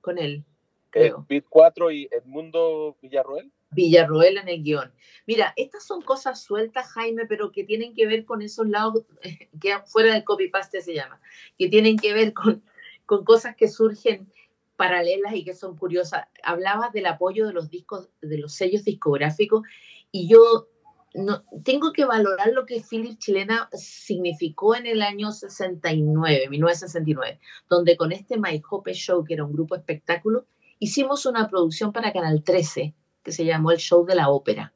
con 0.00 0.18
él. 0.18 0.44
Creo. 0.90 1.18
El 1.18 1.24
Beat 1.28 1.44
4 1.48 1.90
y 1.90 2.08
Edmundo 2.10 2.96
Villarroel. 3.02 3.52
Villarroel 3.70 4.38
en 4.38 4.48
el 4.48 4.62
guion. 4.62 4.92
Mira, 5.26 5.52
estas 5.56 5.84
son 5.84 6.00
cosas 6.02 6.42
sueltas, 6.42 6.92
Jaime, 6.92 7.26
pero 7.26 7.50
que 7.50 7.64
tienen 7.64 7.94
que 7.94 8.06
ver 8.06 8.24
con 8.24 8.40
esos 8.42 8.68
lados, 8.68 9.04
que 9.60 9.76
fuera 9.86 10.14
del 10.14 10.24
copy-paste 10.24 10.80
se 10.80 10.94
llama, 10.94 11.20
que 11.58 11.68
tienen 11.68 11.96
que 11.98 12.14
ver 12.14 12.32
con, 12.32 12.62
con 13.06 13.24
cosas 13.24 13.56
que 13.56 13.68
surgen 13.68 14.30
paralelas 14.76 15.34
y 15.34 15.44
que 15.44 15.54
son 15.54 15.76
curiosas. 15.76 16.26
Hablabas 16.42 16.92
del 16.92 17.06
apoyo 17.06 17.46
de 17.46 17.52
los 17.52 17.70
discos, 17.70 18.08
de 18.20 18.38
los 18.38 18.54
sellos 18.54 18.84
discográficos, 18.84 19.62
y 20.10 20.28
yo 20.28 20.68
no, 21.14 21.44
tengo 21.62 21.92
que 21.92 22.04
valorar 22.04 22.48
lo 22.52 22.66
que 22.66 22.82
Philip 22.82 23.18
Chilena 23.18 23.68
significó 23.72 24.74
en 24.74 24.86
el 24.86 25.00
año 25.00 25.30
69, 25.30 26.48
1969, 26.50 27.40
donde 27.68 27.96
con 27.96 28.12
este 28.12 28.36
My 28.38 28.60
Hope 28.68 28.92
Show, 28.92 29.24
que 29.24 29.34
era 29.34 29.44
un 29.44 29.52
grupo 29.52 29.76
espectáculo, 29.76 30.46
hicimos 30.80 31.24
una 31.24 31.48
producción 31.48 31.92
para 31.92 32.12
Canal 32.12 32.42
13 32.42 32.94
que 33.22 33.32
se 33.32 33.44
llamó 33.44 33.70
El 33.70 33.78
Show 33.78 34.04
de 34.04 34.16
la 34.16 34.28
Ópera 34.28 34.74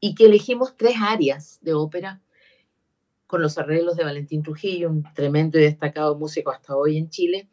y 0.00 0.14
que 0.14 0.26
elegimos 0.26 0.76
tres 0.76 0.96
áreas 1.00 1.58
de 1.62 1.74
ópera 1.74 2.20
con 3.26 3.42
los 3.42 3.58
arreglos 3.58 3.96
de 3.96 4.04
Valentín 4.04 4.42
Trujillo, 4.42 4.90
un 4.90 5.04
tremendo 5.14 5.58
y 5.58 5.62
destacado 5.62 6.16
músico 6.16 6.50
hasta 6.50 6.76
hoy 6.76 6.96
en 6.98 7.08
Chile. 7.08 7.48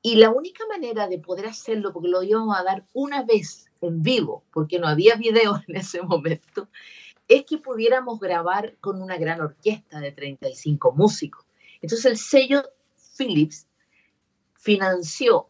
Y 0.00 0.16
la 0.16 0.30
única 0.30 0.64
manera 0.68 1.08
de 1.08 1.18
poder 1.18 1.46
hacerlo, 1.46 1.92
porque 1.92 2.08
lo 2.08 2.22
íbamos 2.22 2.56
a 2.56 2.62
dar 2.62 2.86
una 2.92 3.24
vez 3.24 3.66
en 3.80 4.02
vivo, 4.02 4.44
porque 4.52 4.78
no 4.78 4.86
había 4.86 5.16
video 5.16 5.60
en 5.66 5.76
ese 5.76 6.02
momento, 6.02 6.68
es 7.28 7.44
que 7.44 7.58
pudiéramos 7.58 8.18
grabar 8.18 8.76
con 8.80 9.02
una 9.02 9.18
gran 9.18 9.40
orquesta 9.40 10.00
de 10.00 10.12
35 10.12 10.92
músicos. 10.92 11.44
Entonces 11.80 12.06
el 12.06 12.16
sello 12.16 12.62
Philips 13.16 13.68
financió 14.54 15.48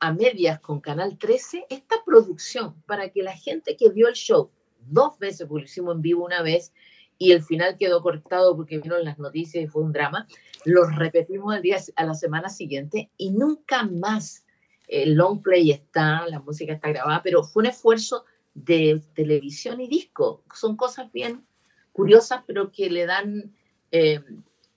a 0.00 0.12
medias 0.12 0.60
con 0.60 0.80
Canal 0.80 1.18
13 1.18 1.66
esta 1.70 1.96
producción 2.04 2.74
para 2.86 3.10
que 3.10 3.22
la 3.22 3.36
gente 3.36 3.76
que 3.76 3.90
vio 3.90 4.08
el 4.08 4.14
show 4.14 4.50
dos 4.80 5.18
veces, 5.18 5.46
porque 5.46 5.62
lo 5.62 5.66
hicimos 5.66 5.94
en 5.94 6.02
vivo 6.02 6.24
una 6.24 6.42
vez 6.42 6.72
y 7.18 7.32
el 7.32 7.42
final 7.42 7.76
quedó 7.78 8.02
cortado 8.02 8.56
porque 8.56 8.78
vino 8.78 8.96
en 8.96 9.04
las 9.04 9.18
noticias 9.18 9.62
y 9.62 9.68
fue 9.68 9.82
un 9.82 9.92
drama, 9.92 10.26
lo 10.64 10.84
repetimos 10.86 11.54
al 11.54 11.62
día, 11.62 11.78
a 11.96 12.04
la 12.04 12.14
semana 12.14 12.48
siguiente 12.48 13.10
y 13.18 13.30
nunca 13.30 13.84
más 13.84 14.46
el 14.88 15.14
long 15.14 15.42
play 15.42 15.70
está, 15.70 16.26
la 16.26 16.40
música 16.40 16.72
está 16.72 16.88
grabada, 16.88 17.22
pero 17.22 17.44
fue 17.44 17.62
un 17.62 17.66
esfuerzo 17.68 18.24
de 18.54 19.02
televisión 19.14 19.80
y 19.80 19.88
disco. 19.88 20.42
Son 20.54 20.76
cosas 20.76 21.10
bien 21.12 21.44
curiosas, 21.92 22.42
pero 22.46 22.70
que 22.70 22.90
le 22.90 23.06
dan 23.06 23.52
eh, 23.90 24.20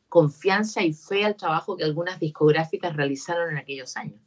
confianza 0.10 0.84
y 0.84 0.94
fe 0.94 1.26
al 1.26 1.36
trabajo 1.36 1.78
que 1.78 1.84
algunas 1.84 2.20
discográficas 2.20 2.96
realizaron 2.96 3.52
en 3.52 3.58
aquellos 3.58 3.96
años. 3.98 4.20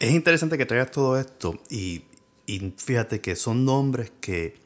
Es 0.00 0.12
interesante 0.12 0.56
que 0.56 0.64
traigas 0.64 0.90
todo 0.92 1.18
esto 1.18 1.58
y, 1.68 2.04
y 2.46 2.72
fíjate 2.76 3.20
que 3.20 3.36
son 3.36 3.64
nombres 3.64 4.12
que 4.20 4.56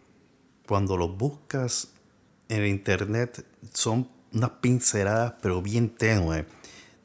cuando 0.66 0.96
los 0.96 1.16
buscas 1.16 1.92
en 2.48 2.66
internet 2.66 3.44
son 3.72 4.08
unas 4.32 4.50
pinceladas 4.60 5.34
pero 5.40 5.62
bien 5.62 5.90
tenues 5.90 6.44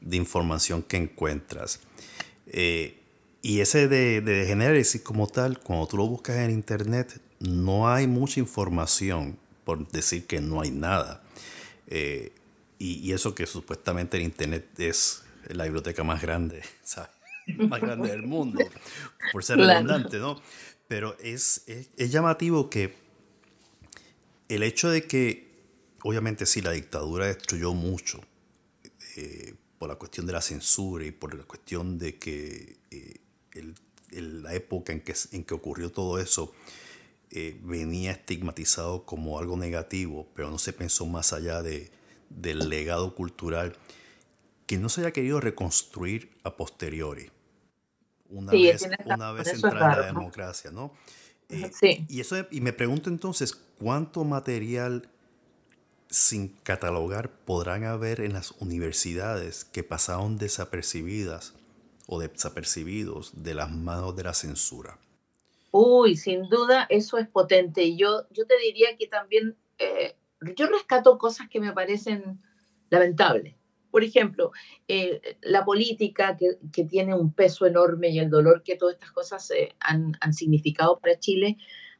de 0.00 0.16
información 0.16 0.82
que 0.82 0.96
encuentras. 0.96 1.80
Eh, 2.46 3.02
y 3.42 3.60
ese 3.60 3.88
de, 3.88 4.20
de 4.20 4.46
Genesis 4.46 5.00
como 5.02 5.26
tal, 5.26 5.60
cuando 5.60 5.86
tú 5.86 5.96
lo 5.96 6.06
buscas 6.06 6.36
en 6.36 6.50
internet, 6.50 7.20
no 7.40 7.88
hay 7.88 8.06
mucha 8.06 8.40
información, 8.40 9.38
por 9.64 9.86
decir 9.88 10.26
que 10.26 10.40
no 10.40 10.60
hay 10.60 10.70
nada. 10.70 11.22
Eh, 11.86 12.32
y, 12.78 13.12
eso 13.12 13.34
que 13.34 13.46
supuestamente 13.46 14.16
el 14.16 14.22
internet 14.22 14.78
es 14.78 15.22
la 15.48 15.64
biblioteca 15.64 16.04
más 16.04 16.22
grande, 16.22 16.62
¿sabes? 16.82 17.10
más 17.56 17.80
grande 17.80 18.10
del 18.10 18.22
mundo, 18.22 18.62
por 19.32 19.42
ser 19.42 19.56
redundante, 19.56 20.18
¿no? 20.18 20.40
Pero 20.86 21.16
es, 21.18 21.64
es, 21.66 22.10
llamativo 22.10 22.68
que 22.68 22.94
el 24.48 24.62
hecho 24.62 24.90
de 24.90 25.06
que, 25.06 25.48
obviamente 26.02 26.44
sí, 26.44 26.60
la 26.60 26.72
dictadura 26.72 27.26
destruyó 27.26 27.72
mucho 27.72 28.20
eh, 29.16 29.54
por 29.78 29.88
la 29.88 29.96
cuestión 29.96 30.26
de 30.26 30.34
la 30.34 30.42
censura 30.42 31.06
y 31.06 31.10
por 31.10 31.34
la 31.34 31.44
cuestión 31.44 31.98
de 31.98 32.18
que 32.18 32.76
eh, 32.90 33.16
la 34.10 34.54
época 34.54 34.92
en 34.92 35.00
que, 35.00 35.14
en 35.32 35.44
que 35.44 35.54
ocurrió 35.54 35.90
todo 35.92 36.18
eso 36.18 36.52
eh, 37.30 37.58
venía 37.62 38.12
estigmatizado 38.12 39.04
como 39.04 39.38
algo 39.38 39.56
negativo, 39.56 40.26
pero 40.34 40.50
no 40.50 40.58
se 40.58 40.72
pensó 40.72 41.04
más 41.06 41.32
allá 41.32 41.62
de, 41.62 41.90
del 42.30 42.70
legado 42.70 43.14
cultural 43.14 43.76
que 44.66 44.78
no 44.78 44.88
se 44.88 45.02
haya 45.02 45.12
querido 45.12 45.40
reconstruir 45.40 46.30
a 46.42 46.56
posteriori. 46.56 47.30
una 48.30 48.52
vez, 48.52 48.88
una 49.04 49.32
vez 49.32 49.48
entrada 49.48 49.96
la 50.00 50.06
democracia, 50.06 50.70
¿no? 50.70 50.92
Eh, 51.48 51.70
sí. 51.78 52.06
Y, 52.08 52.20
eso, 52.20 52.36
y 52.50 52.60
me 52.60 52.72
pregunto 52.72 53.08
entonces, 53.08 53.54
¿cuánto 53.54 54.24
material 54.24 55.08
sin 56.10 56.48
catalogar 56.48 57.30
podrán 57.30 57.84
haber 57.84 58.20
en 58.20 58.32
las 58.32 58.52
universidades 58.52 59.64
que 59.64 59.82
pasaron 59.82 60.38
desapercibidas 60.38 61.54
o 62.08 62.18
desapercibidos 62.18 63.44
de 63.44 63.54
las 63.54 63.70
manos 63.70 64.16
de 64.16 64.24
la 64.24 64.32
censura? 64.32 64.98
Uy, 65.70 66.16
sin 66.16 66.48
duda 66.48 66.86
eso 66.88 67.18
es 67.18 67.28
potente. 67.28 67.84
Y 67.84 67.96
yo, 67.96 68.26
yo 68.30 68.46
te 68.46 68.58
diría 68.58 68.96
que 68.96 69.06
también 69.06 69.56
eh, 69.78 70.16
yo 70.56 70.66
rescato 70.66 71.18
cosas 71.18 71.48
que 71.50 71.60
me 71.60 71.72
parecen 71.72 72.40
lamentables. 72.88 73.54
Por 73.90 74.04
ejemplo, 74.04 74.52
eh, 74.86 75.38
la 75.42 75.64
política 75.64 76.36
que, 76.36 76.58
que, 76.72 76.84
tiene 76.84 77.14
un 77.14 77.32
peso 77.32 77.66
enorme 77.66 78.08
y 78.08 78.18
el 78.18 78.30
dolor 78.30 78.62
que 78.62 78.76
todas 78.76 78.94
estas 78.94 79.12
cosas 79.12 79.50
eh, 79.50 79.74
han, 79.80 80.12
han, 80.20 80.32
significado 80.32 80.98
para 80.98 81.18
Chile, 81.18 81.56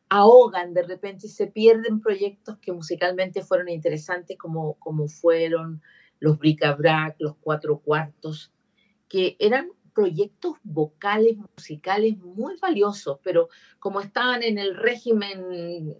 ahogan 0.09 0.75
de 0.75 0.83
repente 0.83 1.27
y 1.27 1.31
se 1.31 1.47
pierden 1.47 2.01
proyectos 2.01 2.59
que 2.59 2.73
musicalmente 2.73 3.43
fueron 3.43 3.69
interesantes, 3.69 4.39
como, 4.39 4.75
como 4.75 5.09
fueron 5.09 5.83
los 6.21 6.39
bric-a-brac, 6.39 7.17
los 7.19 7.37
cuatro 7.41 7.79
cuartos, 7.79 8.53
que 9.09 9.37
eran 9.39 9.71
proyectos 9.99 10.55
vocales, 10.63 11.37
musicales 11.57 12.17
muy 12.19 12.57
valiosos, 12.63 13.19
pero 13.25 13.49
como 13.81 14.01
estaban 14.01 14.45
en 14.45 14.57
el 14.57 14.77
régimen, 14.77 15.93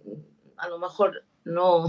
a 0.55 0.69
lo 0.69 0.79
mejor 0.79 1.25
no, 1.43 1.87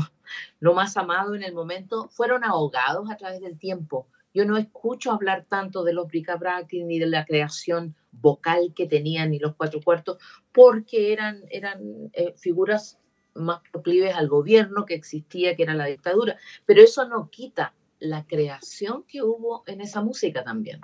no 0.60 0.74
más 0.74 0.96
amado 0.96 1.36
en 1.36 1.44
el 1.44 1.54
momento, 1.54 2.08
fueron 2.08 2.42
ahogados 2.42 3.08
a 3.08 3.16
través 3.16 3.40
del 3.40 3.60
tiempo. 3.60 4.08
Yo 4.34 4.44
no 4.44 4.56
escucho 4.56 5.12
hablar 5.12 5.46
tanto 5.48 5.84
de 5.84 5.92
los 5.92 6.08
bric-a-brac 6.08 6.72
ni 6.72 6.98
de 6.98 7.06
la 7.06 7.24
creación 7.24 7.94
vocal 8.10 8.72
que 8.74 8.88
tenían 8.88 9.30
ni 9.30 9.38
los 9.38 9.54
cuatro 9.54 9.80
cuartos, 9.80 10.18
porque 10.50 11.12
eran, 11.12 11.44
eran 11.48 12.10
eh, 12.12 12.34
figuras 12.36 12.98
más 13.34 13.60
proclives 13.70 14.16
al 14.16 14.26
gobierno 14.26 14.84
que 14.84 14.94
existía, 14.94 15.54
que 15.54 15.62
era 15.62 15.74
la 15.74 15.86
dictadura. 15.86 16.36
Pero 16.66 16.82
eso 16.82 17.06
no 17.06 17.30
quita 17.30 17.72
la 18.00 18.26
creación 18.26 19.04
que 19.04 19.22
hubo 19.22 19.62
en 19.68 19.80
esa 19.80 20.02
música 20.02 20.42
también. 20.42 20.80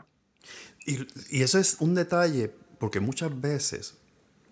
Y, 0.87 1.43
eso 1.43 1.59
es 1.59 1.77
un 1.81 1.95
detalle, 1.95 2.53
porque 2.79 3.01
muchas 3.01 3.39
veces, 3.41 3.97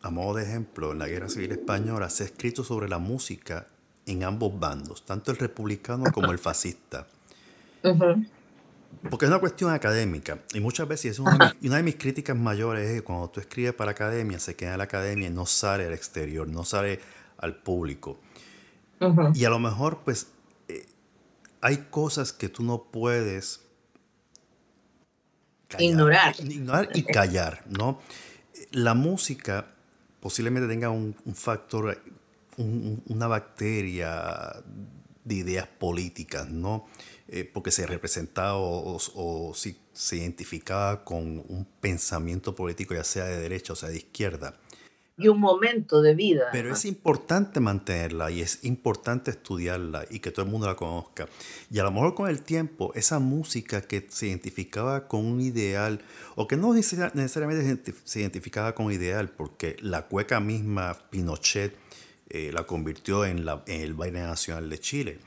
a 0.03 0.11
modo 0.11 0.37
de 0.37 0.45
ejemplo, 0.45 0.93
en 0.93 0.99
la 0.99 1.09
Guerra 1.09 1.29
Civil 1.29 1.53
Española 1.53 2.11
se 2.11 2.25
ha 2.25 2.27
escrito 2.27 2.65
sobre 2.65 2.89
la 2.89 2.99
música 2.99 3.69
en 4.07 4.25
ambos 4.25 4.59
bandos, 4.59 5.05
tanto 5.05 5.31
el 5.31 5.39
republicano 5.39 6.05
como 6.13 6.33
el 6.33 6.39
fascista. 6.39 7.07
Porque 9.11 9.27
es 9.27 9.31
una 9.31 9.41
cuestión 9.41 9.73
académica 9.73 10.41
y 10.53 10.61
muchas 10.61 10.89
veces 10.89 11.13
es 11.13 11.19
una, 11.19 11.55
de 11.61 11.83
mis 11.83 11.97
críticas 11.97 12.37
mayores 12.37 12.89
es 12.89 12.95
que 12.97 13.03
cuando 13.03 13.29
tú 13.29 13.41
escribes 13.41 13.75
para 13.75 13.91
academia 13.91 14.39
se 14.39 14.57
queda 14.57 14.73
en 14.73 14.79
la 14.79 14.85
academia 14.85 15.29
y 15.29 15.31
no 15.31 15.47
sale 15.47 15.87
al 15.87 15.93
exterior, 15.93 16.49
no 16.49 16.65
sale 16.65 17.01
al 17.39 17.57
público. 17.57 18.19
Y 19.35 19.45
a 19.45 19.51
lo 19.51 19.59
mejor 19.59 20.01
pues 20.05 20.29
eh, 20.69 20.87
hay 21.61 21.89
cosas 21.91 22.33
que 22.33 22.49
tú 22.49 22.63
no 22.63 22.85
puedes 22.85 23.64
ignorar. 25.79 26.35
ignorar 26.39 26.89
y 26.95 27.03
callar, 27.03 27.65
¿no? 27.69 28.01
La 28.71 28.95
música 28.95 29.67
posiblemente 30.21 30.69
tenga 30.69 30.91
un, 30.91 31.15
factor, 31.35 32.01
una 32.57 33.27
bacteria 33.27 34.63
de 35.25 35.35
ideas 35.35 35.67
políticas, 35.67 36.49
¿no? 36.49 36.87
Eh, 37.29 37.51
porque 37.51 37.71
se 37.71 37.87
representaba 37.87 38.57
o, 38.57 38.99
o, 39.15 39.55
se 39.55 40.17
identificaba 40.17 41.05
con 41.05 41.45
un 41.49 41.67
pensamiento 41.81 42.55
político, 42.55 42.95
ya 42.95 43.05
sea 43.05 43.25
de 43.25 43.39
derecha 43.39 43.73
o 43.73 43.77
sea 43.77 43.89
de 43.89 43.97
izquierda 43.97 44.55
y 45.17 45.29
un 45.29 45.39
momento 45.39 46.03
de 46.03 46.15
vida. 46.15 46.49
Pero 46.53 46.73
es 46.73 46.85
importante 46.85 47.61
mantenerla 47.61 48.31
y 48.31 48.41
es 48.41 48.65
importante 48.65 49.31
estudiarla 49.31 50.07
y 50.11 50.19
que 50.19 50.31
todo 50.31 50.45
el 50.45 50.51
mundo 50.51 50.67
la 50.67 50.75
conozca. 50.75 51.29
Y 51.71 51.79
a 51.79 51.85
lo 51.85 51.93
mejor 51.93 52.15
con 52.15 52.29
el 52.29 52.43
tiempo, 52.43 52.93
esa 52.95 53.19
música 53.21 53.81
que 53.83 54.07
se 54.09 54.27
identificaba 54.29 55.07
con 55.07 55.25
un 55.25 55.41
ideal, 55.41 56.01
o 56.35 56.49
que 56.49 56.57
no 56.57 56.75
necesariamente 56.75 57.95
se 58.05 58.21
identificaba 58.21 58.75
con 58.75 58.87
un 58.87 58.93
ideal, 58.93 59.31
porque 59.31 59.77
la 59.81 60.07
cueca 60.07 60.41
misma, 60.41 60.97
Pinochet, 61.11 61.77
eh, 62.29 62.51
la 62.53 62.65
convirtió 62.65 63.25
en, 63.25 63.45
la, 63.45 63.63
en 63.67 63.83
el 63.83 63.95
baile 63.95 64.21
nacional 64.21 64.69
de 64.69 64.81
Chile. 64.81 65.19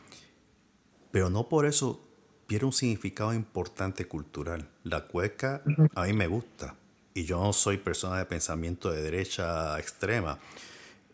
Pero 1.11 1.29
no 1.29 1.47
por 1.47 1.65
eso 1.65 2.03
pierde 2.47 2.65
un 2.65 2.73
significado 2.73 3.33
importante 3.33 4.05
cultural. 4.05 4.67
La 4.83 5.07
cueca 5.07 5.61
a 5.95 6.03
mí 6.03 6.13
me 6.13 6.27
gusta 6.27 6.75
y 7.17 7.25
yo 7.25 7.41
no 7.41 7.51
soy 7.51 7.77
persona 7.77 8.19
de 8.19 8.25
pensamiento 8.25 8.91
de 8.91 9.01
derecha 9.01 9.79
extrema, 9.79 10.37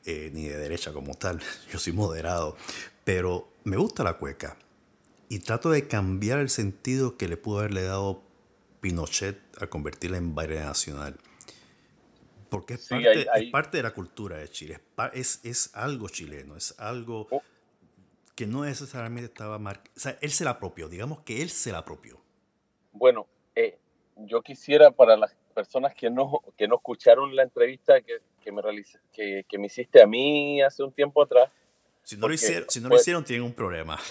eh, 0.05 0.31
ni 0.33 0.49
de 0.49 0.57
derecha 0.57 0.91
como 0.91 1.13
tal, 1.13 1.39
yo 1.71 1.79
soy 1.79 1.93
moderado, 1.93 2.57
pero 3.05 3.47
me 3.63 3.77
gusta 3.77 4.03
la 4.03 4.17
cueca 4.17 4.57
y 5.29 5.39
trato 5.39 5.71
de 5.71 5.87
cambiar 5.87 6.39
el 6.39 6.49
sentido 6.49 7.15
que 7.15 7.29
le 7.29 7.37
pudo 7.37 7.59
haberle 7.59 7.83
dado 7.83 8.21
Pinochet 8.81 9.39
a 9.61 9.67
convertirla 9.67 10.17
en 10.17 10.35
baile 10.35 10.59
nacional. 10.59 11.15
Porque 12.49 12.73
es, 12.73 12.89
parte, 13.49 13.77
de 13.77 13.83
la 13.83 13.93
cultura 13.93 14.37
de 14.37 14.49
Chile, 14.49 14.79
es, 15.13 15.39
es 15.43 15.73
algo 15.73 16.09
chileno, 16.09 16.57
es 16.57 16.77
algo 16.79 17.27
oh. 17.31 17.41
que 18.35 18.45
no 18.45 18.65
necesariamente 18.65 19.27
estaba 19.27 19.57
marcado. 19.57 19.89
O 19.95 19.99
sea, 19.99 20.17
él 20.21 20.31
se 20.31 20.43
la 20.43 20.51
apropió, 20.51 20.89
digamos 20.89 21.21
que 21.21 21.41
él 21.41 21.49
se 21.49 21.71
la 21.71 21.79
apropió. 21.79 22.21
Bueno, 22.91 23.25
eh, 23.55 23.79
yo 24.17 24.41
quisiera 24.43 24.91
para 24.91 25.17
las 25.17 25.35
personas 25.53 25.93
que 25.95 26.09
no, 26.09 26.41
que 26.57 26.67
no 26.67 26.75
escucharon 26.75 27.35
la 27.35 27.43
entrevista 27.43 28.01
que, 28.01 28.17
que 28.43 28.51
me, 28.51 28.61
que, 29.11 29.45
que, 29.47 29.57
me 29.57 29.67
hiciste 29.67 30.01
a 30.01 30.07
mí 30.07 30.61
hace 30.61 30.83
un 30.83 30.91
tiempo 30.91 31.21
atrás. 31.21 31.51
Si 32.03 32.17
no, 32.17 32.27
lo 32.27 32.33
hicieron, 32.33 32.69
si 32.69 32.81
no 32.81 32.89
lo 32.89 32.95
hicieron, 32.95 33.23
tienen 33.23 33.45
un 33.45 33.53
problema. 33.53 33.97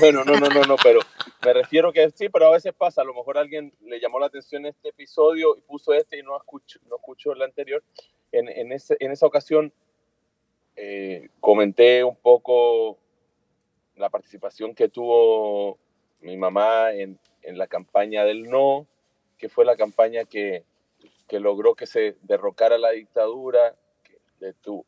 Bueno, 0.00 0.24
no, 0.24 0.40
no, 0.40 0.48
no, 0.48 0.62
no, 0.62 0.76
pero 0.82 1.00
me 1.44 1.52
refiero 1.52 1.92
que 1.92 2.10
sí, 2.10 2.28
pero 2.28 2.46
a 2.46 2.52
veces 2.52 2.72
pasa, 2.72 3.02
a 3.02 3.04
lo 3.04 3.14
mejor 3.14 3.38
alguien 3.38 3.72
le 3.82 4.00
llamó 4.00 4.18
la 4.18 4.26
atención 4.26 4.66
este 4.66 4.88
episodio 4.88 5.56
y 5.56 5.60
puso 5.60 5.92
este 5.92 6.18
y 6.18 6.22
no 6.22 6.36
escuchó, 6.36 6.80
no 6.88 6.96
escuchó 6.96 7.32
el 7.32 7.42
anterior. 7.42 7.84
En, 8.32 8.48
en, 8.48 8.72
ese, 8.72 8.96
en 8.98 9.12
esa 9.12 9.26
ocasión 9.26 9.72
eh, 10.74 11.28
comenté 11.38 12.02
un 12.02 12.16
poco 12.16 12.98
la 13.94 14.08
participación 14.10 14.74
que 14.74 14.88
tuvo 14.88 15.78
mi 16.20 16.36
mamá 16.36 16.92
en, 16.92 17.18
en 17.42 17.58
la 17.58 17.66
campaña 17.66 18.24
del 18.24 18.44
no, 18.44 18.88
que 19.44 19.50
fue 19.50 19.66
la 19.66 19.76
campaña 19.76 20.24
que, 20.24 20.64
que 21.28 21.38
logró 21.38 21.74
que 21.74 21.84
se 21.84 22.16
derrocara 22.22 22.78
la 22.78 22.92
dictadura, 22.92 23.76
que 24.02 24.16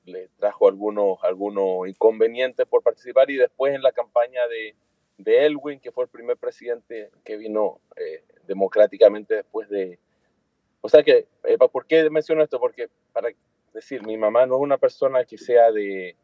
le, 0.06 0.30
trajo 0.38 0.66
algunos, 0.66 1.18
algunos 1.22 1.86
inconvenientes 1.86 2.64
por 2.64 2.82
participar, 2.82 3.30
y 3.30 3.36
después 3.36 3.74
en 3.74 3.82
la 3.82 3.92
campaña 3.92 4.48
de, 4.48 4.74
de 5.18 5.44
Elwin, 5.44 5.78
que 5.78 5.92
fue 5.92 6.04
el 6.04 6.08
primer 6.08 6.38
presidente 6.38 7.10
que 7.22 7.36
vino 7.36 7.82
eh, 7.96 8.24
democráticamente 8.46 9.34
después 9.34 9.68
de... 9.68 9.98
O 10.80 10.88
sea 10.88 11.02
que, 11.02 11.26
¿por 11.70 11.84
qué 11.84 12.08
menciono 12.08 12.42
esto? 12.42 12.58
Porque, 12.58 12.88
para 13.12 13.28
decir, 13.74 14.06
mi 14.06 14.16
mamá 14.16 14.46
no 14.46 14.54
es 14.54 14.62
una 14.62 14.78
persona 14.78 15.26
que 15.26 15.36
sea 15.36 15.70
de, 15.70 16.16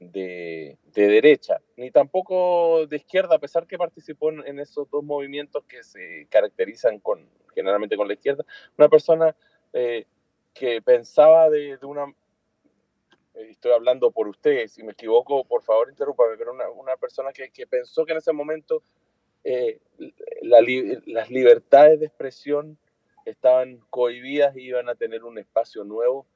de, 0.00 0.78
de, 0.94 1.08
derecha, 1.08 1.60
ni 1.76 1.90
tampoco 1.90 2.86
de 2.86 2.96
izquierda, 2.96 3.36
a 3.36 3.38
pesar 3.38 3.66
que 3.66 3.76
participó 3.76 4.30
en, 4.30 4.58
esos 4.58 4.90
dos 4.90 5.04
movimientos 5.04 5.62
que 5.66 5.84
se 5.84 6.26
caracterizan 6.30 6.98
con, 7.00 7.28
generalmente 7.54 7.96
con 7.96 8.08
la 8.08 8.14
izquierda, 8.14 8.44
una 8.78 8.88
persona 8.88 9.36
eh, 9.74 10.06
que 10.54 10.80
pensaba 10.80 11.50
de, 11.50 11.76
de 11.76 11.86
una, 11.86 12.06
eh, 13.34 13.48
estoy 13.50 13.72
hablando 13.72 14.10
por 14.10 14.26
ustedes, 14.26 14.72
si 14.72 14.82
me 14.82 14.92
equivoco, 14.92 15.44
por 15.44 15.62
favor 15.62 15.90
interrúpame, 15.90 16.36
pero 16.38 16.54
una, 16.54 16.70
una 16.70 16.96
persona 16.96 17.32
que, 17.32 17.50
que, 17.50 17.66
pensó 17.66 18.06
que 18.06 18.12
en 18.12 18.18
ese 18.18 18.32
momento 18.32 18.82
eh, 19.44 19.80
la, 20.42 20.60
las 21.06 21.30
libertades 21.30 22.00
de 22.00 22.06
expresión 22.06 22.78
estaban 23.26 23.80
cohibidas 23.90 24.56
y 24.56 24.62
iban 24.62 24.88
a 24.88 24.94
tener 24.94 25.24
un 25.24 25.38
espacio 25.38 25.84
nuevo 25.84 26.26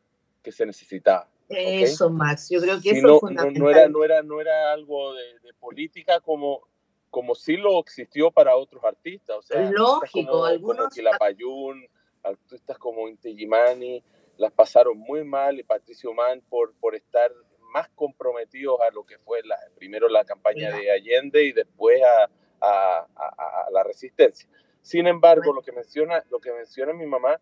que 0.42 0.52
se 0.52 0.66
necesitaba. 0.66 1.28
Eso, 1.48 2.10
Max, 2.10 2.48
yo 2.50 2.60
creo 2.60 2.80
que 2.80 2.90
eso 2.90 3.06
no, 3.06 3.14
es 3.14 3.20
fundamental. 3.20 3.62
No, 3.62 3.70
era, 3.70 3.88
no, 3.88 4.04
era, 4.04 4.22
no 4.22 4.40
era 4.40 4.72
algo 4.72 5.14
de, 5.14 5.38
de, 5.40 5.54
política 5.54 6.20
como, 6.20 6.66
como 7.10 7.34
sí 7.34 7.56
lo 7.56 7.78
existió 7.80 8.30
para 8.30 8.56
otros 8.56 8.82
artistas. 8.84 9.36
O 9.36 9.42
sea, 9.42 9.70
Lógico, 9.70 10.30
como, 10.32 10.44
algunos. 10.44 10.76
Como 10.76 10.90
Quilapayún, 10.90 11.86
artistas 12.22 12.78
como 12.78 13.08
Inti 13.08 13.36
Gimani, 13.36 14.02
las 14.38 14.52
pasaron 14.52 14.98
muy 14.98 15.24
mal 15.24 15.58
y 15.58 15.62
Patricio 15.62 16.12
Mann 16.14 16.42
por, 16.48 16.74
por 16.74 16.94
estar 16.94 17.30
más 17.72 17.88
comprometidos 17.94 18.80
a 18.80 18.90
lo 18.92 19.04
que 19.04 19.18
fue 19.18 19.42
la, 19.44 19.56
primero 19.76 20.08
la 20.08 20.24
campaña 20.24 20.70
de 20.70 20.90
Allende 20.90 21.44
y 21.44 21.52
después 21.52 22.00
a, 22.02 22.30
a, 22.60 23.06
a, 23.14 23.66
a 23.66 23.70
la 23.70 23.82
resistencia. 23.82 24.48
Sin 24.80 25.06
embargo, 25.06 25.52
lo 25.52 25.62
que 25.62 25.72
menciona, 25.72 26.22
lo 26.30 26.38
que 26.40 26.52
menciona 26.52 26.92
mi 26.92 27.06
mamá 27.06 27.40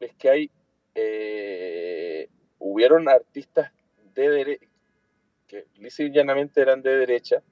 es 0.00 0.14
que 0.14 0.30
hay 0.30 0.50
eh, 0.94 2.05
hubieron 2.72 3.08
artistas 3.08 3.72
de 4.14 4.28
derecha, 4.28 4.66
que 5.46 5.66
lisa 5.76 6.02
y 6.02 6.10
llanamente 6.10 6.60
eran 6.60 6.82
de 6.82 6.96
derecha, 6.96 7.42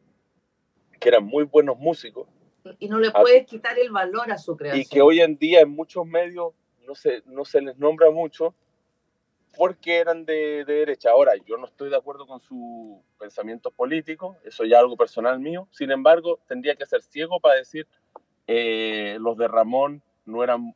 que 0.99 1.09
eran 1.09 1.25
muy 1.25 1.45
buenos 1.45 1.79
músicos. 1.79 2.29
Y 2.79 2.89
no 2.89 2.99
le 2.99 3.11
puedes 3.11 3.47
quitar 3.47 3.79
el 3.79 3.91
valor 3.91 4.33
a 4.33 4.39
su 4.39 4.57
creación. 4.57 4.81
Y 4.81 4.87
que 4.87 5.03
hoy 5.03 5.21
en 5.21 5.37
día 5.37 5.61
en 5.61 5.71
muchos 5.71 6.07
medios 6.07 6.55
no, 6.87 6.95
se, 6.95 7.23
no 7.27 7.45
se 7.45 7.61
les 7.61 7.77
nombra 7.79 8.11
mucho 8.11 8.55
porque 9.57 9.99
eran 9.99 10.25
de, 10.25 10.65
derecha. 10.65 11.11
Ahora, 11.11 11.33
yo 11.47 11.57
no 11.57 11.67
estoy 11.67 11.91
de 11.91 11.97
acuerdo 11.97 12.27
con 12.27 12.41
su 12.41 13.03
pensamiento 13.19 13.71
político, 13.71 14.37
eso 14.45 14.65
ya 14.65 14.77
es 14.77 14.83
algo 14.83 14.97
personal 14.97 15.39
mío. 15.39 15.69
Sin 15.71 15.91
embargo, 15.91 16.41
tendría 16.49 16.75
que 16.75 16.87
ser 16.87 17.03
ciego 17.03 17.39
para 17.41 17.57
decir 17.57 17.87
eh, 18.47 19.17
los 19.21 19.37
de 19.37 19.49
Ramón 19.49 20.03
no 20.25 20.43
eran 20.43 20.75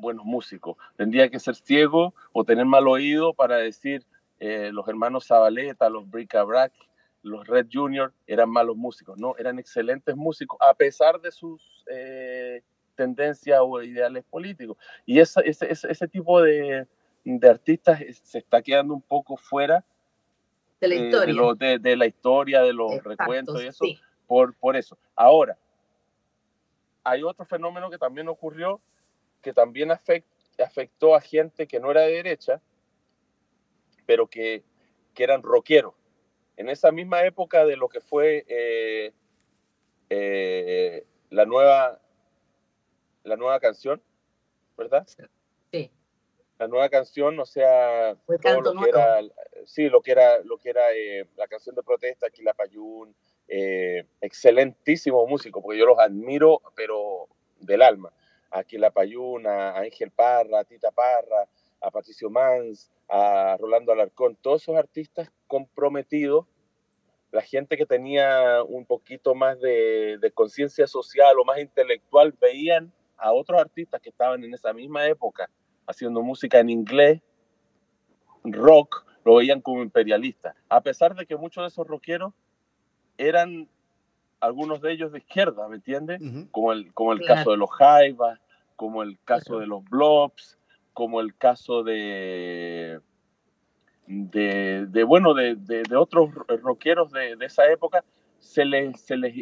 buenos 0.00 0.24
músicos. 0.24 0.76
Tendría 0.96 1.28
que 1.28 1.38
ser 1.38 1.54
ciego 1.54 2.14
o 2.32 2.44
tener 2.44 2.66
mal 2.66 2.88
oído 2.88 3.34
para 3.34 3.56
decir 3.56 4.04
eh, 4.38 4.70
los 4.72 4.88
hermanos 4.88 5.26
Zabaleta, 5.26 5.90
los 5.90 6.08
Brick-a-Brack, 6.08 6.72
los 7.22 7.46
Red 7.46 7.66
Junior 7.72 8.12
eran 8.26 8.50
malos 8.50 8.76
músicos. 8.76 9.18
No, 9.18 9.36
eran 9.38 9.58
excelentes 9.58 10.16
músicos, 10.16 10.58
a 10.60 10.74
pesar 10.74 11.20
de 11.20 11.30
sus 11.30 11.84
eh, 11.90 12.62
tendencias 12.94 13.60
o 13.62 13.82
ideales 13.82 14.24
políticos. 14.24 14.76
Y 15.04 15.20
ese, 15.20 15.42
ese 15.44 16.08
tipo 16.08 16.40
de, 16.40 16.86
de 17.24 17.48
artistas 17.48 18.00
se 18.22 18.38
está 18.38 18.62
quedando 18.62 18.94
un 18.94 19.02
poco 19.02 19.36
fuera 19.36 19.84
de 20.80 20.88
la 20.88 20.94
historia, 20.94 21.78
de, 21.78 21.96
la 21.96 22.06
historia, 22.06 22.62
de 22.62 22.72
los 22.72 23.04
recuentos 23.04 23.62
y 23.62 23.66
eso, 23.66 23.84
por, 24.26 24.54
por 24.54 24.76
eso. 24.76 24.96
Ahora, 25.14 25.58
hay 27.04 27.22
otro 27.22 27.44
fenómeno 27.44 27.90
que 27.90 27.98
también 27.98 28.28
ocurrió, 28.28 28.80
que 29.40 29.52
también 29.52 29.90
afectó 29.90 31.14
a 31.14 31.20
gente 31.20 31.66
que 31.66 31.80
no 31.80 31.90
era 31.90 32.02
de 32.02 32.12
derecha, 32.12 32.60
pero 34.06 34.28
que, 34.28 34.62
que 35.14 35.24
eran 35.24 35.42
rockeros. 35.42 35.94
En 36.56 36.68
esa 36.68 36.92
misma 36.92 37.24
época 37.24 37.64
de 37.64 37.76
lo 37.76 37.88
que 37.88 38.00
fue 38.00 38.44
eh, 38.48 39.12
eh, 40.10 41.06
la, 41.30 41.46
nueva, 41.46 42.00
la 43.24 43.36
nueva 43.36 43.60
canción, 43.60 44.02
¿verdad? 44.76 45.06
Sí 45.72 45.90
la 46.60 46.68
nueva 46.68 46.90
canción, 46.90 47.40
o 47.40 47.46
sea, 47.46 48.14
todo 48.42 48.60
lo 48.60 48.82
que 48.82 48.90
era, 48.90 49.20
sí, 49.64 49.88
lo 49.88 50.02
que 50.02 50.12
era, 50.12 50.40
lo 50.40 50.58
que 50.58 50.68
era 50.68 50.92
eh, 50.94 51.26
la 51.38 51.48
canción 51.48 51.74
de 51.74 51.82
protesta, 51.82 52.26
Aquila 52.26 52.52
Payún, 52.52 53.16
eh, 53.48 54.04
excelentísimo 54.20 55.26
músico, 55.26 55.62
porque 55.62 55.78
yo 55.78 55.86
los 55.86 55.98
admiro, 55.98 56.60
pero 56.76 57.28
del 57.60 57.80
alma. 57.80 58.12
Aquila 58.50 58.90
Payún, 58.90 59.46
a, 59.46 59.78
Ángel 59.78 60.10
Parra, 60.10 60.60
a 60.60 60.64
Tita 60.64 60.90
Parra, 60.90 61.48
a 61.80 61.90
Patricio 61.90 62.30
Mans, 62.30 62.90
a 63.08 63.56
Rolando 63.58 63.92
Alarcón, 63.92 64.36
todos 64.40 64.62
esos 64.62 64.76
artistas 64.76 65.30
comprometidos, 65.46 66.46
la 67.32 67.42
gente 67.42 67.76
que 67.76 67.86
tenía 67.86 68.62
un 68.64 68.84
poquito 68.84 69.34
más 69.34 69.60
de, 69.60 70.18
de 70.20 70.32
conciencia 70.32 70.86
social 70.86 71.38
o 71.38 71.44
más 71.44 71.58
intelectual, 71.58 72.34
veían 72.40 72.92
a 73.16 73.32
otros 73.32 73.60
artistas 73.60 74.00
que 74.00 74.10
estaban 74.10 74.42
en 74.42 74.52
esa 74.54 74.72
misma 74.72 75.06
época 75.06 75.48
haciendo 75.86 76.22
música 76.22 76.58
en 76.58 76.70
inglés, 76.70 77.20
rock, 78.44 79.04
lo 79.24 79.36
veían 79.36 79.60
como 79.60 79.82
imperialista. 79.82 80.54
A 80.68 80.80
pesar 80.80 81.14
de 81.14 81.26
que 81.26 81.36
muchos 81.36 81.62
de 81.62 81.68
esos 81.68 81.86
rockeros 81.86 82.32
eran 83.18 83.68
algunos 84.40 84.80
de 84.80 84.92
ellos 84.92 85.12
de 85.12 85.18
izquierda, 85.18 85.68
¿me 85.68 85.76
entiendes? 85.76 86.20
Como 86.50 86.72
el, 86.72 86.92
como 86.94 87.12
el 87.12 87.24
caso 87.24 87.50
de 87.50 87.56
los 87.56 87.70
Jaivas, 87.70 88.40
como 88.76 89.02
el 89.02 89.18
caso 89.24 89.58
de 89.58 89.66
los 89.66 89.84
Blobs, 89.84 90.58
como 90.94 91.20
el 91.20 91.36
caso 91.36 91.82
de, 91.82 93.00
de, 94.06 95.04
bueno, 95.06 95.34
de, 95.34 95.56
de, 95.56 95.96
otros 95.96 96.30
rockeros 96.62 97.12
de, 97.12 97.36
esa 97.40 97.70
época, 97.70 98.04
se 98.38 98.64
les, 98.64 99.00
se 99.00 99.16
les 99.16 99.34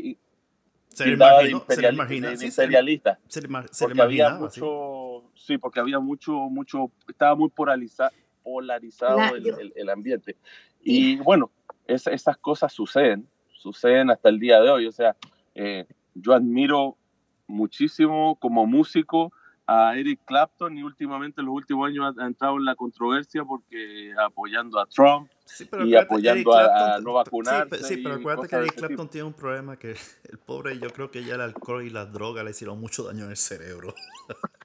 se 0.89 1.07
le 1.07 1.89
imagina, 1.93 2.37
se 2.37 2.47
imperialista. 2.47 3.19
Se 3.29 3.41
le, 3.41 3.49
porque 3.79 4.03
había 4.03 4.31
mucho, 4.31 5.25
sí. 5.35 5.59
porque 5.59 5.81
había 5.81 6.01
mucho, 6.01 6.33
mucho, 6.33 6.91
estaba 7.09 7.37
muy 7.37 7.51
polarizado 7.51 8.11
el, 9.37 9.73
el, 9.75 9.91
ambiente. 9.91 10.37
Y 10.83 11.17
bueno, 11.17 11.53
esas 11.87 12.37
cosas 12.39 12.73
suceden, 12.73 13.29
suceden 13.59 14.11
hasta 14.11 14.29
el 14.29 14.39
día 14.39 14.61
de 14.61 14.71
hoy. 14.71 14.87
O 14.87 14.93
sea, 14.93 15.17
eh, 15.55 15.87
yo 16.15 16.33
admiro 16.33 16.97
muchísimo 17.47 18.37
como 18.37 18.67
músico 18.67 19.33
a 19.67 19.95
Eric 19.97 20.21
Clapton 20.25 20.79
y 20.79 20.83
últimamente 20.83 21.43
en 21.43 21.47
los 21.47 21.55
últimos 21.55 21.89
años 21.89 22.15
ha, 22.19 22.27
entrado 22.27 22.57
en 22.57 22.65
la 22.65 22.75
controversia 22.75 23.45
porque 23.45 24.15
apoyando 24.19 24.81
a 24.81 24.87
Trump 24.87 25.31
y 25.85 25.95
apoyando 25.95 26.57
a, 26.57 26.99
no 27.01 27.13
vacunarse. 27.13 27.83
Sí, 27.83 27.99
pero 27.99 28.15
acuérdate 28.15 28.49
que 28.49 28.57
Eric 28.57 28.75
Clapton 28.77 29.09
tiene 29.09 29.27
un 29.27 29.35
problema 29.35 29.77
que 29.77 29.91
el 29.91 30.39
pobre, 30.39 30.79
yo 30.79 30.89
creo 30.91 31.11
que 31.11 31.23
ya 31.23 31.35
el 31.35 31.43
alcohol 31.43 31.85
y 31.85 31.91
las 31.91 32.11
drogas 32.11 32.45
le 32.45 32.53
hicieron 32.53 32.81
mucho 32.81 33.05
daño 33.05 33.25
en 33.25 33.31
el 33.31 33.37
cerebro. 33.37 33.95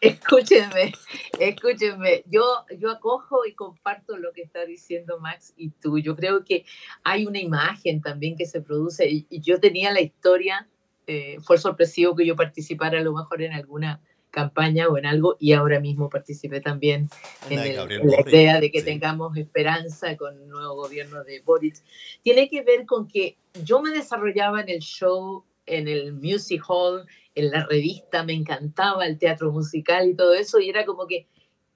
Escúchenme, 0.00 0.92
escúchenme. 1.38 2.24
Yo, 2.26 2.64
yo 2.78 2.90
acojo 2.90 3.44
y 3.46 3.52
comparto 3.52 4.16
lo 4.16 4.32
que 4.32 4.42
está 4.42 4.64
diciendo 4.64 5.20
Max 5.20 5.52
y 5.56 5.70
tú. 5.70 5.98
Yo 5.98 6.16
creo 6.16 6.44
que 6.44 6.64
hay 7.04 7.26
una 7.26 7.38
imagen 7.38 8.00
también 8.00 8.36
que 8.36 8.46
se 8.46 8.62
produce 8.62 9.08
y, 9.08 9.26
yo 9.40 9.60
tenía 9.60 9.92
la 9.92 10.00
historia, 10.00 10.68
eh, 11.06 11.36
fue 11.42 11.58
sorpresivo 11.58 12.16
que 12.16 12.24
yo 12.24 12.34
participara 12.34 13.00
a 13.00 13.02
lo 13.02 13.12
mejor 13.12 13.42
en 13.42 13.52
alguna 13.52 14.00
campaña 14.30 14.88
o 14.88 14.96
en 14.96 15.06
algo 15.06 15.36
y 15.38 15.52
ahora 15.52 15.80
mismo 15.80 16.08
participé 16.08 16.60
también 16.60 17.08
en, 17.50 17.56
la 17.56 18.20
idea 18.26 18.60
de 18.60 18.70
que 18.70 18.82
tengamos 18.82 19.36
esperanza 19.36 20.16
con 20.16 20.40
el 20.40 20.48
nuevo 20.48 20.76
gobierno 20.76 21.24
de 21.24 21.40
Boris. 21.40 21.84
Tiene 22.22 22.48
que 22.48 22.62
ver 22.62 22.86
con 22.86 23.06
que 23.06 23.36
yo 23.64 23.82
me 23.82 23.90
desarrollaba 23.90 24.60
en 24.60 24.68
el 24.68 24.80
show, 24.80 25.44
en 25.66 25.88
el 25.88 26.12
music 26.12 26.62
hall, 26.66 27.06
en 27.34 27.50
la 27.50 27.64
revista, 27.66 28.24
me 28.24 28.32
encantaba 28.32 29.06
el 29.06 29.18
teatro 29.18 29.52
musical 29.52 30.08
y 30.08 30.14
todo 30.14 30.34
eso 30.34 30.58
y 30.60 30.68
era 30.68 30.84
como 30.84 31.06
que, 31.06 31.26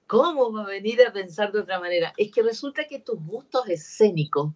¿cómo 0.07 0.51
va 0.51 0.63
a 0.63 0.67
venir 0.67 1.01
a 1.01 1.13
pensar 1.13 1.51
de 1.51 1.59
otra 1.59 1.79
manera? 1.79 2.13
Es 2.17 2.31
que 2.31 2.43
resulta 2.43 2.85
que 2.87 2.99
tus 2.99 3.19
gustos 3.25 3.67
escénicos 3.69 4.53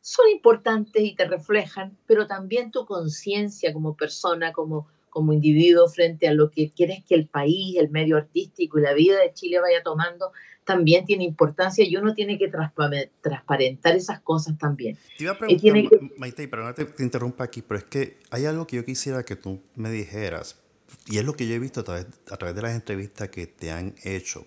son 0.00 0.28
importantes 0.30 1.02
y 1.02 1.14
te 1.14 1.26
reflejan, 1.26 1.96
pero 2.06 2.26
también 2.26 2.70
tu 2.70 2.84
conciencia 2.86 3.72
como 3.72 3.96
persona, 3.96 4.52
como 4.52 4.88
como 5.12 5.34
individuo 5.34 5.88
frente 5.88 6.26
a 6.26 6.32
lo 6.32 6.50
que 6.50 6.70
quieres 6.70 7.04
que 7.04 7.14
el 7.14 7.28
país, 7.28 7.76
el 7.76 7.90
medio 7.90 8.16
artístico 8.16 8.78
y 8.78 8.82
la 8.82 8.94
vida 8.94 9.20
de 9.20 9.30
Chile 9.34 9.60
vaya 9.60 9.82
tomando, 9.82 10.32
también 10.64 11.04
tiene 11.04 11.24
importancia 11.24 11.84
y 11.84 11.94
uno 11.96 12.14
tiene 12.14 12.38
que 12.38 12.48
transparentar 12.48 13.94
esas 13.94 14.20
cosas 14.20 14.56
también. 14.56 14.96
Te 15.18 15.24
iba 15.24 15.32
a 15.32 15.38
preguntar, 15.38 16.00
Maite, 16.16 16.48
pero 16.48 16.64
no 16.64 16.72
te, 16.72 16.86
interrumpa 17.02 17.44
aquí, 17.44 17.60
pero 17.60 17.78
es 17.78 17.84
que 17.84 18.16
hay 18.30 18.46
algo 18.46 18.66
que 18.66 18.76
yo 18.76 18.84
quisiera 18.86 19.22
que 19.22 19.36
tú 19.36 19.60
me 19.74 19.90
dijeras, 19.90 20.58
y 21.06 21.18
es 21.18 21.24
lo 21.26 21.34
que 21.34 21.46
yo 21.46 21.54
he 21.54 21.58
visto 21.58 21.80
a 21.80 21.84
través, 21.84 22.06
a 22.30 22.36
través 22.38 22.56
de 22.56 22.62
las 22.62 22.74
entrevistas 22.74 23.28
que 23.28 23.46
te 23.46 23.70
han 23.70 23.94
hecho, 24.04 24.46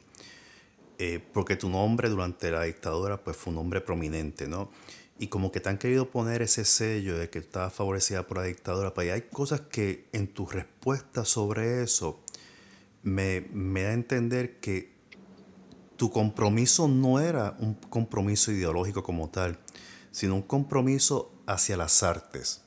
eh, 0.97 1.19
porque 1.31 1.57
tu 1.57 1.69
nombre 1.69 2.09
durante 2.09 2.49
la 2.49 2.63
dictadura 2.63 3.23
pues 3.23 3.37
fue 3.37 3.51
un 3.51 3.57
nombre 3.57 3.81
prominente, 3.81 4.47
¿no? 4.47 4.71
Y 5.17 5.27
como 5.27 5.51
que 5.51 5.59
te 5.59 5.69
han 5.69 5.77
querido 5.77 6.09
poner 6.09 6.41
ese 6.41 6.65
sello 6.65 7.17
de 7.17 7.29
que 7.29 7.39
estás 7.39 7.73
favorecida 7.73 8.27
por 8.27 8.37
la 8.37 8.43
dictadura, 8.43 8.93
pues 8.93 9.11
hay 9.11 9.21
cosas 9.23 9.61
que 9.61 10.07
en 10.11 10.27
tu 10.27 10.45
respuesta 10.45 11.23
sobre 11.23 11.83
eso 11.83 12.21
me, 13.03 13.47
me 13.53 13.83
da 13.83 13.91
a 13.91 13.93
entender 13.93 14.59
que 14.59 14.93
tu 15.95 16.11
compromiso 16.11 16.87
no 16.87 17.19
era 17.19 17.55
un 17.59 17.75
compromiso 17.75 18.51
ideológico 18.51 19.03
como 19.03 19.29
tal, 19.29 19.57
sino 20.11 20.35
un 20.35 20.41
compromiso 20.41 21.31
hacia 21.45 21.77
las 21.77 22.03
artes. 22.03 22.61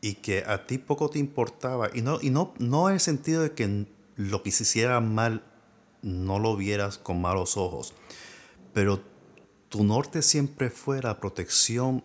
Y 0.00 0.14
que 0.14 0.44
a 0.46 0.66
ti 0.66 0.78
poco 0.78 1.10
te 1.10 1.18
importaba 1.18 1.90
y 1.92 2.00
no 2.00 2.18
y 2.22 2.30
no 2.30 2.54
no 2.58 2.88
en 2.88 2.94
el 2.94 3.00
sentido 3.00 3.42
de 3.42 3.52
que 3.52 3.86
lo 4.16 4.42
que 4.42 4.50
se 4.50 4.62
hiciera 4.62 5.00
mal 5.00 5.42
no 6.02 6.38
lo 6.38 6.56
vieras 6.56 6.96
con 6.96 7.20
malos 7.20 7.58
ojos, 7.58 7.92
pero 8.72 9.02
tu 9.70 9.84
norte 9.84 10.20
siempre 10.20 10.68
fue 10.68 11.00
la 11.00 11.18
protección 11.18 12.04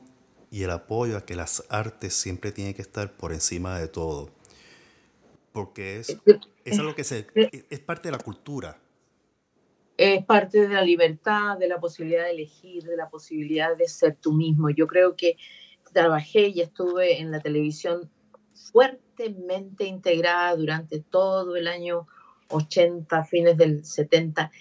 y 0.51 0.63
el 0.63 0.69
apoyo 0.69 1.17
a 1.17 1.25
que 1.25 1.35
las 1.35 1.65
artes 1.69 2.13
siempre 2.13 2.51
tienen 2.51 2.75
que 2.75 2.83
estar 2.83 3.11
por 3.17 3.33
encima 3.33 3.77
de 3.79 3.87
todo. 3.87 4.29
Porque 5.51 5.97
es, 5.99 6.15
es 6.63 6.79
algo 6.79 6.95
que 6.95 7.03
se, 7.03 7.27
es 7.33 7.79
parte 7.79 8.09
de 8.09 8.11
la 8.13 8.23
cultura. 8.23 8.77
Es 9.97 10.23
parte 10.25 10.61
de 10.61 10.69
la 10.69 10.83
libertad, 10.83 11.57
de 11.57 11.67
la 11.67 11.79
posibilidad 11.79 12.25
de 12.25 12.31
elegir, 12.31 12.83
de 12.83 12.97
la 12.97 13.09
posibilidad 13.09 13.75
de 13.75 13.87
ser 13.87 14.15
tú 14.15 14.33
mismo. 14.33 14.69
Yo 14.69 14.85
creo 14.85 15.15
que 15.15 15.37
trabajé 15.91 16.49
y 16.49 16.61
estuve 16.61 17.19
en 17.19 17.31
la 17.31 17.39
televisión 17.39 18.11
fuertemente 18.53 19.85
integrada 19.85 20.55
durante 20.55 20.99
todo 20.99 21.55
el 21.55 21.67
año 21.67 22.07
80, 22.49 23.23
fines 23.23 23.57
del 23.57 23.83
70, 23.83 24.51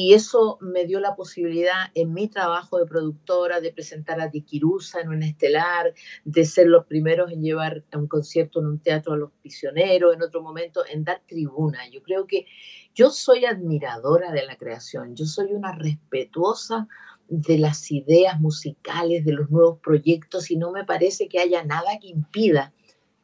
y 0.00 0.14
eso 0.14 0.58
me 0.60 0.86
dio 0.86 1.00
la 1.00 1.16
posibilidad 1.16 1.90
en 1.92 2.14
mi 2.14 2.28
trabajo 2.28 2.78
de 2.78 2.86
productora 2.86 3.60
de 3.60 3.72
presentar 3.72 4.20
a 4.20 4.28
Dikirusa 4.28 5.00
en 5.00 5.08
un 5.08 5.24
estelar, 5.24 5.92
de 6.24 6.44
ser 6.44 6.68
los 6.68 6.86
primeros 6.86 7.32
en 7.32 7.42
llevar 7.42 7.82
a 7.90 7.98
un 7.98 8.06
concierto 8.06 8.60
en 8.60 8.66
un 8.68 8.78
teatro 8.78 9.14
a 9.14 9.16
los 9.16 9.32
prisioneros, 9.42 10.14
en 10.14 10.22
otro 10.22 10.40
momento 10.40 10.84
en 10.88 11.02
dar 11.02 11.22
tribuna. 11.26 11.80
Yo 11.90 12.00
creo 12.04 12.28
que 12.28 12.46
yo 12.94 13.10
soy 13.10 13.44
admiradora 13.44 14.30
de 14.30 14.46
la 14.46 14.56
creación, 14.56 15.16
yo 15.16 15.26
soy 15.26 15.52
una 15.52 15.72
respetuosa 15.72 16.86
de 17.26 17.58
las 17.58 17.90
ideas 17.90 18.38
musicales, 18.38 19.24
de 19.24 19.32
los 19.32 19.50
nuevos 19.50 19.80
proyectos 19.80 20.52
y 20.52 20.56
no 20.56 20.70
me 20.70 20.84
parece 20.84 21.26
que 21.26 21.40
haya 21.40 21.64
nada 21.64 21.98
que 22.00 22.06
impida, 22.06 22.72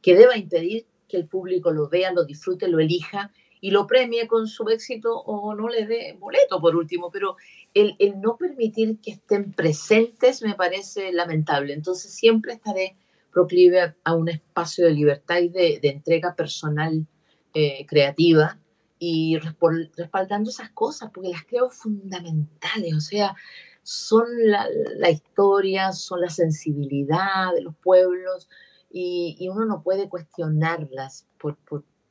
que 0.02 0.16
deba 0.16 0.36
impedir 0.36 0.88
que 1.06 1.18
el 1.18 1.28
público 1.28 1.70
lo 1.70 1.88
vea, 1.88 2.12
lo 2.12 2.24
disfrute, 2.24 2.66
lo 2.66 2.80
elija 2.80 3.30
y 3.64 3.70
lo 3.70 3.86
premie 3.86 4.28
con 4.28 4.46
su 4.46 4.68
éxito 4.68 5.20
o 5.20 5.54
no 5.54 5.68
le 5.68 5.86
dé 5.86 6.18
boleto 6.20 6.60
por 6.60 6.76
último, 6.76 7.10
pero 7.10 7.36
el, 7.72 7.96
no 8.20 8.36
permitir 8.36 9.00
que 9.00 9.12
estén 9.12 9.54
presentes 9.54 10.42
me 10.42 10.54
parece 10.54 11.14
lamentable. 11.14 11.72
Entonces 11.72 12.12
siempre 12.12 12.52
estaré 12.52 12.94
proclive 13.32 13.94
a, 14.04 14.14
un 14.14 14.28
espacio 14.28 14.84
de 14.84 14.92
libertad 14.92 15.38
y 15.38 15.48
de, 15.48 15.80
entrega 15.82 16.34
personal 16.34 17.06
eh, 17.54 17.86
creativa 17.86 18.58
y 18.98 19.38
respaldando 19.38 20.50
esas 20.50 20.68
cosas, 20.68 21.10
porque 21.10 21.30
las 21.30 21.44
creo 21.44 21.70
fundamentales, 21.70 22.94
o 22.94 23.00
sea, 23.00 23.34
son 23.82 24.26
la, 24.44 24.68
la 24.98 25.08
historia, 25.08 25.92
son 25.92 26.20
la 26.20 26.28
sensibilidad 26.28 27.54
de 27.54 27.62
los 27.62 27.74
pueblos 27.76 28.46
y, 28.92 29.38
y 29.40 29.48
uno 29.48 29.64
no 29.64 29.82
puede 29.82 30.10
cuestionarlas 30.10 31.26
por, 31.38 31.56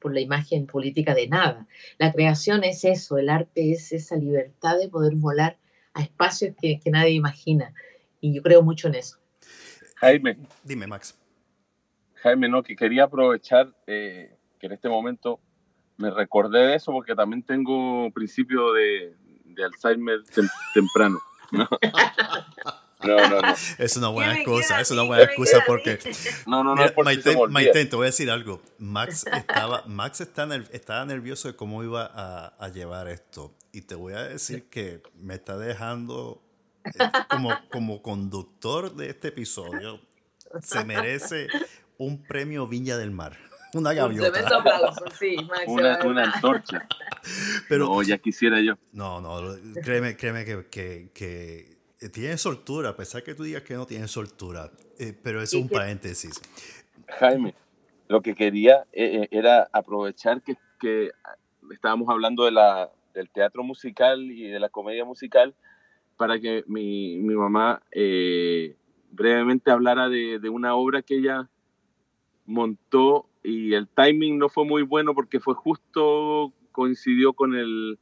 por, 0.04 0.14
la 0.14 0.20
imagen 0.20 0.68
política 0.68 1.16
de 1.16 1.28
nada. 1.28 1.68
La 1.98 2.12
creación 2.12 2.64
es 2.64 2.84
eso, 2.86 3.18
el 3.18 3.30
arte 3.30 3.72
es 3.72 3.92
esa 3.92 4.16
libertad 4.18 4.78
de 4.78 4.90
poder 4.90 5.16
volar 5.16 5.58
a 5.94 6.02
espacios 6.02 6.56
que, 6.60 6.80
que 6.80 6.92
nadie 6.92 7.12
imagina 7.12 7.74
y 8.20 8.34
yo 8.34 8.42
creo 8.42 8.62
mucho 8.62 8.88
en 8.88 8.96
eso. 8.96 9.18
Jaime. 9.98 10.38
Dime, 10.64 10.88
Max. 10.88 11.20
Jaime, 12.16 12.48
no, 12.48 12.64
que 12.64 12.76
quería 12.76 13.04
aprovechar 13.04 13.74
eh, 13.86 14.38
que 14.60 14.68
en 14.68 14.72
este 14.72 14.88
momento 14.88 15.42
me 15.98 16.10
recordé 16.10 16.68
de 16.68 16.76
eso 16.76 16.92
porque 16.92 17.16
también 17.16 17.44
tengo 17.44 18.10
principio 18.12 18.72
de, 18.72 19.14
de 19.44 19.64
Alzheimer 19.64 20.20
temprano. 20.74 21.20
¿no? 21.52 21.68
No, 23.04 23.18
no, 23.30 23.42
no. 23.42 23.54
Es 23.78 23.98
una 23.98 24.10
buena 24.10 24.36
excusa, 24.36 24.82
es 24.82 24.92
una 24.92 25.04
buena 25.04 25.24
excusa 25.24 25.64
porque... 25.66 26.00
No, 26.48 26.64
no, 26.64 26.76
no. 26.76 26.82
Mira, 26.82 26.94
Maite, 27.04 27.36
Maite, 27.50 27.86
te 27.86 27.96
voy 27.96 28.06
a 28.06 28.08
decir 28.08 28.30
algo. 28.30 28.62
Max 28.78 29.26
estaba, 29.32 29.84
Max 29.88 30.22
está 30.22 30.48
estaba 30.72 31.06
nervioso 31.06 31.48
de 31.48 31.56
cómo 31.56 31.84
iba 31.84 32.10
a, 32.14 32.54
a, 32.60 32.68
llevar 32.70 33.08
esto. 33.08 33.54
Y 33.72 33.82
te 33.82 33.96
voy 33.96 34.14
a 34.14 34.24
decir 34.24 34.70
que 34.70 35.02
me 35.16 35.36
está 35.36 35.58
dejando 35.58 36.42
eh, 36.86 36.92
como, 37.30 37.52
como 37.72 38.02
conductor 38.02 38.96
de 38.96 39.10
este 39.10 39.30
episodio. 39.30 40.00
Se 40.62 40.84
merece 40.86 41.48
un 41.98 42.24
premio 42.24 42.68
Viña 42.68 42.98
del 42.98 43.12
Mar. 43.12 43.38
Una 43.74 43.94
gaviota. 43.94 44.40
Un 44.40 44.54
aplauso, 44.54 45.06
sí, 45.18 45.36
Max, 45.48 45.64
una, 45.66 46.00
una, 46.06 46.24
antorcha. 46.32 46.88
Pero, 47.68 47.88
no, 47.88 48.04
ya 48.04 48.20
quisiera 48.20 48.62
yo. 48.62 48.76
No, 48.92 49.20
no, 49.20 49.56
créeme, 49.82 50.16
créeme 50.16 50.46
que, 50.46 50.68
que, 50.70 51.10
que 51.12 51.73
tiene 52.10 52.38
soltura, 52.38 52.90
a 52.90 52.96
pesar 52.96 53.24
que 53.24 53.34
tú 53.34 53.44
digas 53.44 53.64
que 53.64 53.76
no 53.76 53.86
tiene 53.86 54.08
soltura. 54.08 54.72
Eh, 55.00 55.14
pero 55.22 55.42
es 55.42 55.54
un 55.54 55.70
paréntesis. 55.70 56.42
Jaime, 57.20 57.56
lo 58.08 58.22
que 58.22 58.36
quería 58.36 58.86
eh, 58.92 59.28
era 59.32 59.70
aprovechar 59.72 60.42
que, 60.42 60.56
que 60.80 61.12
estábamos 61.72 62.10
hablando 62.10 62.46
de 62.46 62.52
la, 62.52 62.92
del 63.14 63.30
teatro 63.30 63.64
musical 63.64 64.22
y 64.22 64.48
de 64.48 64.60
la 64.60 64.70
comedia 64.70 65.06
musical 65.06 65.56
para 66.18 66.40
que 66.40 66.64
mi, 66.68 67.18
mi 67.18 67.36
mamá 67.36 67.82
eh, 67.92 68.76
brevemente 69.12 69.72
hablara 69.72 70.10
de, 70.10 70.40
de, 70.40 70.50
una 70.50 70.76
obra 70.76 71.02
que 71.02 71.18
ella 71.18 71.50
montó 72.46 73.28
y 73.44 73.74
el 73.74 73.88
timing 73.88 74.38
no 74.38 74.50
fue 74.50 74.66
muy 74.66 74.84
bueno 74.84 75.14
porque 75.14 75.40
fue 75.40 75.54
justo, 75.54 76.54
coincidió 76.72 77.34
con 77.34 77.56
el, 77.56 78.00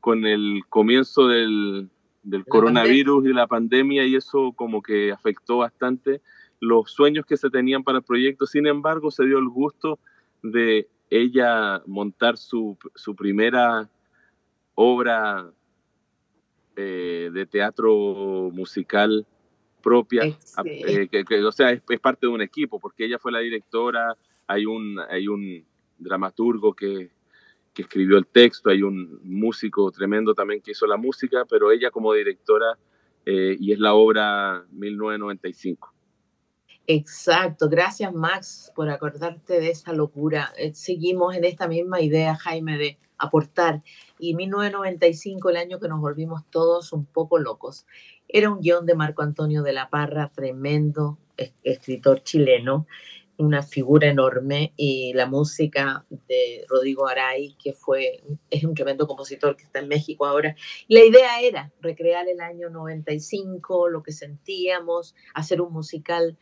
con 0.00 0.26
el 0.26 0.62
comienzo 0.68 1.28
del, 1.28 1.90
del 2.22 2.44
coronavirus 2.44 3.26
y 3.26 3.32
la 3.32 3.46
pandemia 3.46 4.06
y 4.06 4.16
eso 4.16 4.52
como 4.52 4.82
que 4.82 5.12
afectó 5.12 5.58
bastante 5.58 6.20
los 6.60 6.90
sueños 6.90 7.24
que 7.24 7.36
se 7.36 7.50
tenían 7.50 7.84
para 7.84 7.98
el 7.98 8.04
proyecto. 8.04 8.46
Sin 8.46 8.66
embargo, 8.66 9.10
se 9.10 9.24
dio 9.24 9.38
el 9.38 9.48
gusto 9.48 9.98
de 10.42 10.88
ella 11.10 11.82
montar 11.86 12.36
su, 12.36 12.76
su 12.94 13.14
primera 13.14 13.88
obra 14.74 15.50
eh, 16.76 17.30
de 17.32 17.46
teatro 17.46 18.50
musical 18.52 19.26
propia, 19.82 20.24
eh, 20.64 21.08
que, 21.10 21.24
que, 21.24 21.44
o 21.44 21.52
sea, 21.52 21.70
es, 21.70 21.82
es, 21.88 22.00
parte 22.00 22.26
de 22.26 22.32
un 22.32 22.42
equipo, 22.42 22.78
porque 22.78 23.04
ella 23.04 23.18
fue 23.18 23.32
la 23.32 23.38
directora, 23.38 24.16
hay 24.46 24.66
un, 24.66 24.98
hay 25.08 25.28
un 25.28 25.64
dramaturgo 25.98 26.74
que, 26.74 27.10
que 27.74 27.82
escribió 27.82 28.18
el 28.18 28.26
texto, 28.26 28.70
hay 28.70 28.82
un 28.82 29.20
músico 29.22 29.90
tremendo 29.90 30.34
también 30.34 30.60
que 30.60 30.72
hizo 30.72 30.86
la 30.86 30.96
música, 30.96 31.44
pero 31.48 31.70
ella 31.70 31.90
como 31.90 32.12
directora, 32.12 32.78
eh, 33.24 33.56
y 33.58 33.72
es 33.72 33.78
la 33.78 33.94
obra 33.94 34.64
1995. 34.70 35.94
Exacto, 36.90 37.68
gracias 37.68 38.14
Max 38.14 38.72
por 38.74 38.88
acordarte 38.88 39.60
de 39.60 39.70
esa 39.70 39.92
locura. 39.92 40.52
Eh, 40.56 40.72
seguimos 40.74 41.34
en 41.34 41.44
esta 41.44 41.68
misma 41.68 42.00
idea, 42.00 42.34
Jaime, 42.34 42.78
de 42.78 42.98
aportar. 43.18 43.82
Y 44.18 44.34
1995, 44.34 45.50
el 45.50 45.56
año 45.58 45.80
que 45.80 45.88
nos 45.88 46.00
volvimos 46.00 46.48
todos 46.50 46.92
un 46.92 47.04
poco 47.04 47.38
locos. 47.38 47.86
Era 48.26 48.50
un 48.50 48.60
guion 48.60 48.86
de 48.86 48.94
Marco 48.94 49.22
Antonio 49.22 49.62
de 49.62 49.74
la 49.74 49.90
Parra, 49.90 50.30
tremendo 50.34 51.18
escritor 51.62 52.22
chileno, 52.22 52.86
una 53.38 53.62
figura 53.62 54.08
enorme, 54.08 54.72
y 54.76 55.12
la 55.14 55.26
música 55.26 56.04
de 56.10 56.64
Rodrigo 56.68 57.06
Aray, 57.06 57.56
que 57.62 57.72
fue, 57.72 58.22
es 58.50 58.64
un 58.64 58.74
tremendo 58.74 59.06
compositor 59.06 59.56
que 59.56 59.64
está 59.64 59.78
en 59.78 59.88
México 59.88 60.26
ahora. 60.26 60.56
La 60.88 61.04
idea 61.04 61.40
era 61.40 61.72
recrear 61.80 62.28
el 62.28 62.40
año 62.40 62.68
95, 62.68 63.88
lo 63.88 64.02
que 64.02 64.12
sentíamos, 64.12 65.14
hacer 65.34 65.60
un 65.60 65.72
musical 65.72 66.36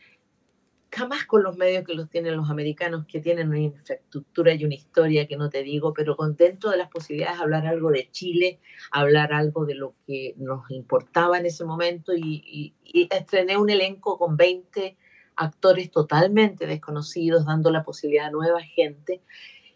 jamás 0.91 1.25
con 1.25 1.43
los 1.43 1.57
medios 1.57 1.83
que 1.83 1.93
los 1.93 2.09
tienen 2.09 2.37
los 2.37 2.49
americanos, 2.49 3.05
que 3.07 3.19
tienen 3.19 3.49
una 3.49 3.59
infraestructura 3.59 4.53
y 4.53 4.65
una 4.65 4.75
historia 4.75 5.27
que 5.27 5.37
no 5.37 5.49
te 5.49 5.61
digo, 5.61 5.93
pero 5.93 6.15
con 6.15 6.35
dentro 6.35 6.71
de 6.71 6.77
las 6.77 6.89
posibilidades 6.89 7.39
hablar 7.39 7.67
algo 7.67 7.91
de 7.91 8.09
Chile, 8.11 8.59
hablar 8.91 9.33
algo 9.33 9.65
de 9.65 9.75
lo 9.75 9.93
que 10.07 10.33
nos 10.37 10.69
importaba 10.71 11.37
en 11.37 11.45
ese 11.45 11.65
momento 11.65 12.13
y, 12.15 12.41
y, 12.45 12.73
y 12.83 13.07
estrené 13.13 13.57
un 13.57 13.69
elenco 13.69 14.17
con 14.17 14.37
20 14.37 14.97
actores 15.37 15.91
totalmente 15.91 16.65
desconocidos, 16.65 17.45
dando 17.45 17.71
la 17.71 17.83
posibilidad 17.83 18.27
a 18.27 18.31
nueva 18.31 18.61
gente. 18.61 19.21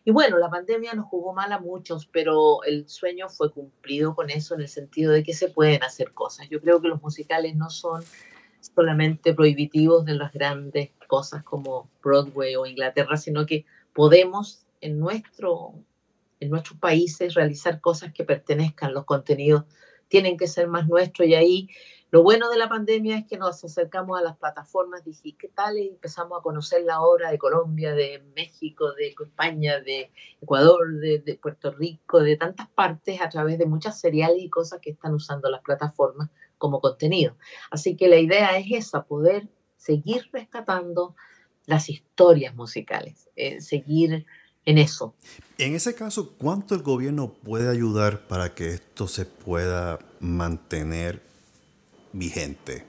Y 0.03 0.11
bueno, 0.11 0.39
la 0.39 0.49
pandemia 0.49 0.93
nos 0.93 1.05
jugó 1.05 1.33
mal 1.33 1.51
a 1.51 1.59
muchos, 1.59 2.07
pero 2.07 2.63
el 2.63 2.89
sueño 2.89 3.29
fue 3.29 3.51
cumplido 3.51 4.15
con 4.15 4.31
eso 4.31 4.55
en 4.55 4.61
el 4.61 4.67
sentido 4.67 5.11
de 5.11 5.23
que 5.23 5.33
se 5.33 5.49
pueden 5.49 5.83
hacer 5.83 6.13
cosas. 6.13 6.49
Yo 6.49 6.59
creo 6.59 6.81
que 6.81 6.87
los 6.87 7.01
musicales 7.01 7.55
no 7.55 7.69
son 7.69 8.03
solamente 8.59 9.33
prohibitivos 9.33 10.05
de 10.05 10.15
las 10.15 10.33
grandes 10.33 10.89
cosas 11.07 11.43
como 11.43 11.89
Broadway 12.03 12.55
o 12.55 12.65
Inglaterra, 12.65 13.17
sino 13.17 13.45
que 13.45 13.65
podemos 13.93 14.65
en, 14.81 14.99
nuestro, 14.99 15.73
en 16.39 16.49
nuestros 16.49 16.79
países 16.79 17.35
realizar 17.35 17.79
cosas 17.81 18.11
que 18.13 18.23
pertenezcan, 18.23 18.93
los 18.93 19.05
contenidos 19.05 19.65
tienen 20.07 20.37
que 20.37 20.47
ser 20.47 20.67
más 20.67 20.87
nuestros 20.87 21.27
y 21.27 21.35
ahí 21.35 21.69
lo 22.11 22.23
bueno 22.23 22.49
de 22.49 22.57
la 22.57 22.67
pandemia 22.67 23.17
es 23.17 23.25
que 23.25 23.37
nos 23.37 23.63
acercamos 23.63 24.19
a 24.19 24.21
las 24.21 24.35
plataformas 24.35 25.05
digitales 25.05 25.85
y 25.85 25.87
empezamos 25.87 26.37
a 26.37 26.43
conocer 26.43 26.83
la 26.83 27.01
obra 27.01 27.31
de 27.31 27.37
Colombia, 27.37 27.93
de 27.93 28.21
México, 28.35 28.91
de 28.91 29.15
España, 29.17 29.79
de 29.79 30.11
Ecuador, 30.41 30.99
de, 30.99 31.39
Puerto 31.41 31.71
Rico, 31.71 32.19
de 32.19 32.35
tantas 32.35 32.67
partes 32.67 33.21
a 33.21 33.29
través 33.29 33.57
de 33.57 33.65
muchas 33.65 33.97
seriales 33.97 34.43
y 34.43 34.49
cosas 34.49 34.79
que 34.81 34.91
están 34.91 35.13
usando 35.13 35.49
las 35.49 35.61
plataformas 35.61 36.29
como 36.57 36.81
contenido. 36.81 37.37
Así 37.71 37.95
que 37.95 38.09
la 38.09 38.17
idea 38.17 38.57
es 38.57 38.65
esa, 38.71 39.05
poder 39.05 39.47
seguir 39.77 40.29
rescatando 40.33 41.15
las 41.65 41.89
historias 41.89 42.53
musicales, 42.55 43.29
eh, 43.37 43.61
seguir 43.61 44.25
en 44.65 44.77
eso. 44.77 45.15
En 45.57 45.75
ese 45.75 45.95
caso, 45.95 46.33
¿cuánto 46.37 46.75
el 46.75 46.81
gobierno 46.81 47.31
puede 47.31 47.69
ayudar 47.69 48.27
para 48.27 48.53
que 48.53 48.71
esto 48.71 49.07
se 49.07 49.25
pueda 49.25 49.97
mantener 50.19 51.30
vigente? 52.13 52.85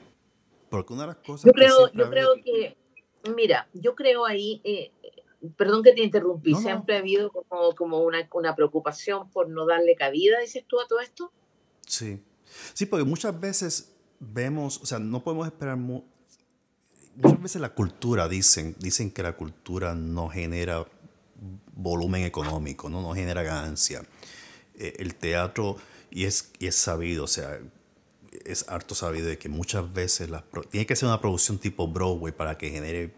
Porque 0.68 0.93
una 0.93 1.03
de 1.03 1.09
las 1.09 1.16
cosas... 1.16 1.45
Yo 1.45 1.53
creo, 1.53 1.91
que, 1.91 1.99
yo 1.99 2.11
creo 2.11 2.29
que, 2.45 2.77
mira, 3.35 3.68
yo 3.73 3.95
creo 3.95 4.25
ahí, 4.25 4.61
eh, 4.64 4.91
perdón 5.57 5.83
que 5.83 5.93
te 5.93 6.03
interrumpí, 6.03 6.53
no, 6.53 6.61
siempre 6.61 6.95
no. 6.95 6.99
ha 6.99 7.01
habido 7.01 7.31
como, 7.31 7.75
como 7.75 7.99
una, 8.01 8.29
una, 8.33 8.55
preocupación 8.55 9.31
por 9.31 9.49
no 9.49 9.66
darle 9.66 9.95
cabida, 9.97 10.41
dices 10.41 10.64
tú, 10.66 10.81
a 10.81 10.87
todo 10.87 11.01
esto. 11.01 11.33
Sí, 11.87 12.23
sí, 12.73 12.87
porque 12.87 13.05
muchas 13.05 13.39
veces 13.39 13.93
vemos, 14.18 14.81
o 14.83 14.87
sea, 14.87 14.99
no 14.99 15.23
podemos 15.23 15.47
esperar... 15.47 15.77
Mu 15.77 16.03
muchas 17.14 17.43
veces 17.43 17.61
la 17.61 17.75
cultura, 17.75 18.29
dicen, 18.29 18.75
dicen 18.79 19.11
que 19.11 19.23
la 19.23 19.37
cultura 19.37 19.95
no 19.95 20.29
genera 20.29 20.87
volumen 21.75 22.25
económico, 22.25 22.89
no, 22.89 23.03
no 23.03 23.14
genera 23.14 23.43
ganancia. 23.43 24.03
Eh, 24.75 24.95
el 24.99 25.14
teatro, 25.14 25.77
y 26.11 26.25
es, 26.25 26.53
y 26.59 26.66
es 26.66 26.77
sabido, 26.77 27.25
o 27.25 27.29
sea, 27.29 27.59
es 28.47 28.68
harto 28.68 28.95
sabido 28.95 29.26
de 29.26 29.38
que 29.38 29.49
muchas 29.49 29.93
veces 29.93 30.30
las 30.30 30.43
tiene 30.70 30.86
que 30.86 30.97
ser 30.97 31.09
una 31.09 31.20
producción 31.20 31.59
tipo 31.59 31.88
Broadway 31.88 32.32
para 32.32 32.57
que 32.57 32.70
genere 32.70 33.14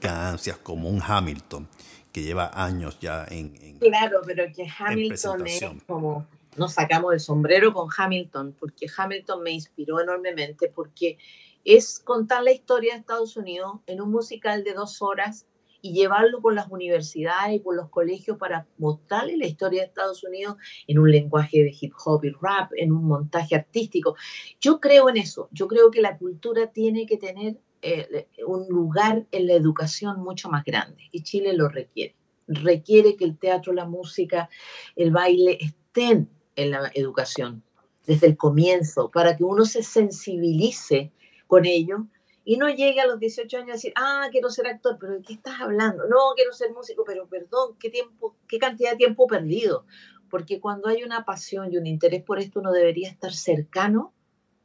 ganancias 0.00 0.58
como 0.58 0.88
un 0.88 1.00
Hamilton 1.02 1.68
que 2.12 2.22
lleva 2.22 2.50
años 2.54 2.98
ya 3.00 3.26
en, 3.28 3.54
en 3.60 3.78
claro 3.78 4.20
pero 4.24 4.44
que 4.54 4.66
Hamilton 4.78 5.46
es 5.46 5.64
como 5.86 6.26
nos 6.56 6.72
sacamos 6.72 7.12
el 7.12 7.20
sombrero 7.20 7.72
con 7.72 7.88
Hamilton 7.94 8.56
porque 8.58 8.86
Hamilton 8.94 9.42
me 9.42 9.52
inspiró 9.52 10.00
enormemente 10.00 10.72
porque 10.74 11.18
es 11.64 11.98
contar 11.98 12.42
la 12.42 12.52
historia 12.52 12.94
de 12.94 13.00
Estados 13.00 13.36
Unidos 13.36 13.80
en 13.86 14.00
un 14.00 14.10
musical 14.10 14.64
de 14.64 14.72
dos 14.72 15.02
horas 15.02 15.46
y 15.86 15.92
llevarlo 15.92 16.40
por 16.40 16.52
las 16.52 16.68
universidades 16.68 17.54
y 17.54 17.58
por 17.60 17.76
los 17.76 17.88
colegios 17.90 18.38
para 18.38 18.66
mostrarle 18.76 19.36
la 19.36 19.46
historia 19.46 19.82
de 19.82 19.86
Estados 19.86 20.24
Unidos 20.24 20.56
en 20.88 20.98
un 20.98 21.10
lenguaje 21.10 21.62
de 21.62 21.74
hip 21.80 21.92
hop 22.04 22.24
y 22.24 22.30
rap, 22.30 22.72
en 22.76 22.90
un 22.90 23.04
montaje 23.04 23.54
artístico. 23.54 24.16
Yo 24.60 24.80
creo 24.80 25.08
en 25.08 25.16
eso, 25.16 25.48
yo 25.52 25.68
creo 25.68 25.90
que 25.92 26.00
la 26.00 26.18
cultura 26.18 26.72
tiene 26.72 27.06
que 27.06 27.18
tener 27.18 27.58
eh, 27.82 28.26
un 28.44 28.66
lugar 28.68 29.26
en 29.30 29.46
la 29.46 29.54
educación 29.54 30.20
mucho 30.20 30.48
más 30.48 30.64
grande 30.64 31.04
y 31.12 31.22
Chile 31.22 31.52
lo 31.52 31.68
requiere. 31.68 32.16
Requiere 32.48 33.16
que 33.16 33.24
el 33.24 33.38
teatro, 33.38 33.72
la 33.72 33.86
música, 33.86 34.48
el 34.96 35.12
baile 35.12 35.58
estén 35.60 36.28
en 36.56 36.72
la 36.72 36.90
educación 36.94 37.62
desde 38.06 38.26
el 38.26 38.36
comienzo 38.36 39.10
para 39.10 39.36
que 39.36 39.44
uno 39.44 39.64
se 39.64 39.82
sensibilice 39.82 41.12
con 41.46 41.64
ello 41.64 42.06
y 42.48 42.58
no 42.58 42.70
llegue 42.70 43.00
a 43.00 43.06
los 43.08 43.18
18 43.18 43.56
años 43.56 43.70
a 43.70 43.72
decir, 43.72 43.92
ah, 43.96 44.28
quiero 44.30 44.50
ser 44.50 44.68
actor, 44.68 44.96
pero 45.00 45.14
¿de 45.14 45.22
qué 45.22 45.32
estás 45.32 45.60
hablando? 45.60 46.04
No, 46.06 46.32
quiero 46.36 46.52
ser 46.52 46.70
músico, 46.72 47.02
pero 47.04 47.26
perdón, 47.26 47.76
¿qué, 47.80 47.90
tiempo, 47.90 48.36
qué 48.46 48.60
cantidad 48.60 48.92
de 48.92 48.98
tiempo 48.98 49.26
perdido? 49.26 49.84
Porque 50.30 50.60
cuando 50.60 50.88
hay 50.88 51.02
una 51.02 51.24
pasión 51.24 51.72
y 51.72 51.76
un 51.76 51.88
interés 51.88 52.22
por 52.22 52.38
esto, 52.38 52.60
uno 52.60 52.70
debería 52.70 53.10
estar 53.10 53.32
cercano 53.32 54.14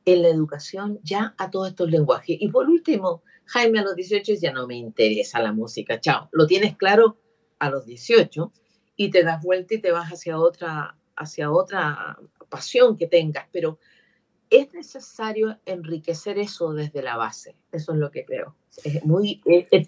en 0.05 0.21
la 0.21 0.29
educación 0.29 0.99
ya 1.01 1.33
a 1.39 1.49
todos 1.49 1.69
estos 1.69 1.89
lenguajes. 1.89 2.37
Y 2.39 2.49
por 2.49 2.69
último, 2.69 3.23
Jaime 3.45 3.79
a 3.79 3.83
los 3.83 3.95
18 3.95 4.33
ya 4.39 4.53
no 4.53 4.67
me 4.67 4.75
interesa 4.75 5.39
la 5.39 5.51
música, 5.51 5.99
chao. 5.99 6.29
Lo 6.33 6.45
tienes 6.45 6.77
claro 6.77 7.17
a 7.57 7.71
los 7.71 7.87
18 7.87 8.51
y 8.95 9.09
te 9.09 9.23
das 9.23 9.41
vuelta 9.41 9.73
y 9.73 9.81
te 9.81 9.91
vas 9.91 10.11
hacia 10.11 10.37
otra, 10.37 10.99
hacia 11.15 11.51
otra 11.51 12.19
pasión 12.47 12.95
que 12.95 13.07
tengas, 13.07 13.47
pero 13.51 13.79
es 14.51 14.73
necesario 14.73 15.57
enriquecer 15.65 16.37
eso 16.37 16.73
desde 16.73 17.01
la 17.01 17.15
base. 17.15 17.55
Eso 17.71 17.93
es 17.93 17.97
lo 17.97 18.11
que 18.11 18.25
creo. 18.25 18.55
Es 18.83 19.03
muy, 19.05 19.41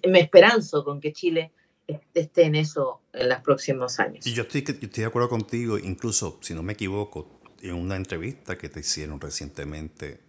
me 0.07 0.21
esperanzo 0.21 0.83
con 0.83 1.01
que 1.01 1.11
Chile 1.11 1.51
esté 2.13 2.43
en 2.43 2.55
eso 2.55 3.01
en 3.11 3.29
los 3.29 3.41
próximos 3.41 3.99
años. 3.99 4.25
Y 4.25 4.33
yo 4.33 4.43
estoy, 4.43 4.61
estoy 4.61 4.89
de 4.89 5.05
acuerdo 5.05 5.27
contigo, 5.27 5.77
incluso 5.77 6.39
si 6.41 6.53
no 6.53 6.63
me 6.63 6.73
equivoco, 6.73 7.41
en 7.61 7.75
una 7.75 7.97
entrevista 7.97 8.57
que 8.57 8.69
te 8.69 8.79
hicieron 8.79 9.19
recientemente, 9.19 10.21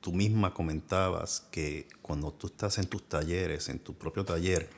tú 0.00 0.12
misma 0.12 0.52
comentabas 0.52 1.48
que 1.50 1.88
cuando 2.02 2.32
tú 2.32 2.48
estás 2.48 2.76
en 2.78 2.86
tus 2.86 3.08
talleres, 3.08 3.70
en 3.70 3.78
tu 3.78 3.94
propio 3.94 4.24
taller, 4.24 4.68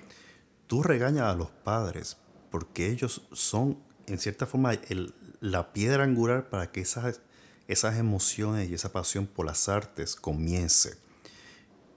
tú 0.68 0.82
regañas 0.84 1.34
a 1.34 1.36
los 1.36 1.50
padres 1.50 2.16
porque 2.50 2.90
ellos 2.90 3.22
son, 3.32 3.78
en 4.06 4.18
cierta 4.18 4.46
forma, 4.46 4.72
la 5.40 5.72
piedra 5.72 6.04
angular 6.04 6.48
para 6.48 6.70
que 6.70 6.80
esas 6.80 7.20
esas 7.68 7.98
emociones 7.98 8.70
y 8.70 8.74
esa 8.74 8.92
pasión 8.92 9.26
por 9.26 9.46
las 9.46 9.68
artes 9.68 10.16
comience. 10.16 10.96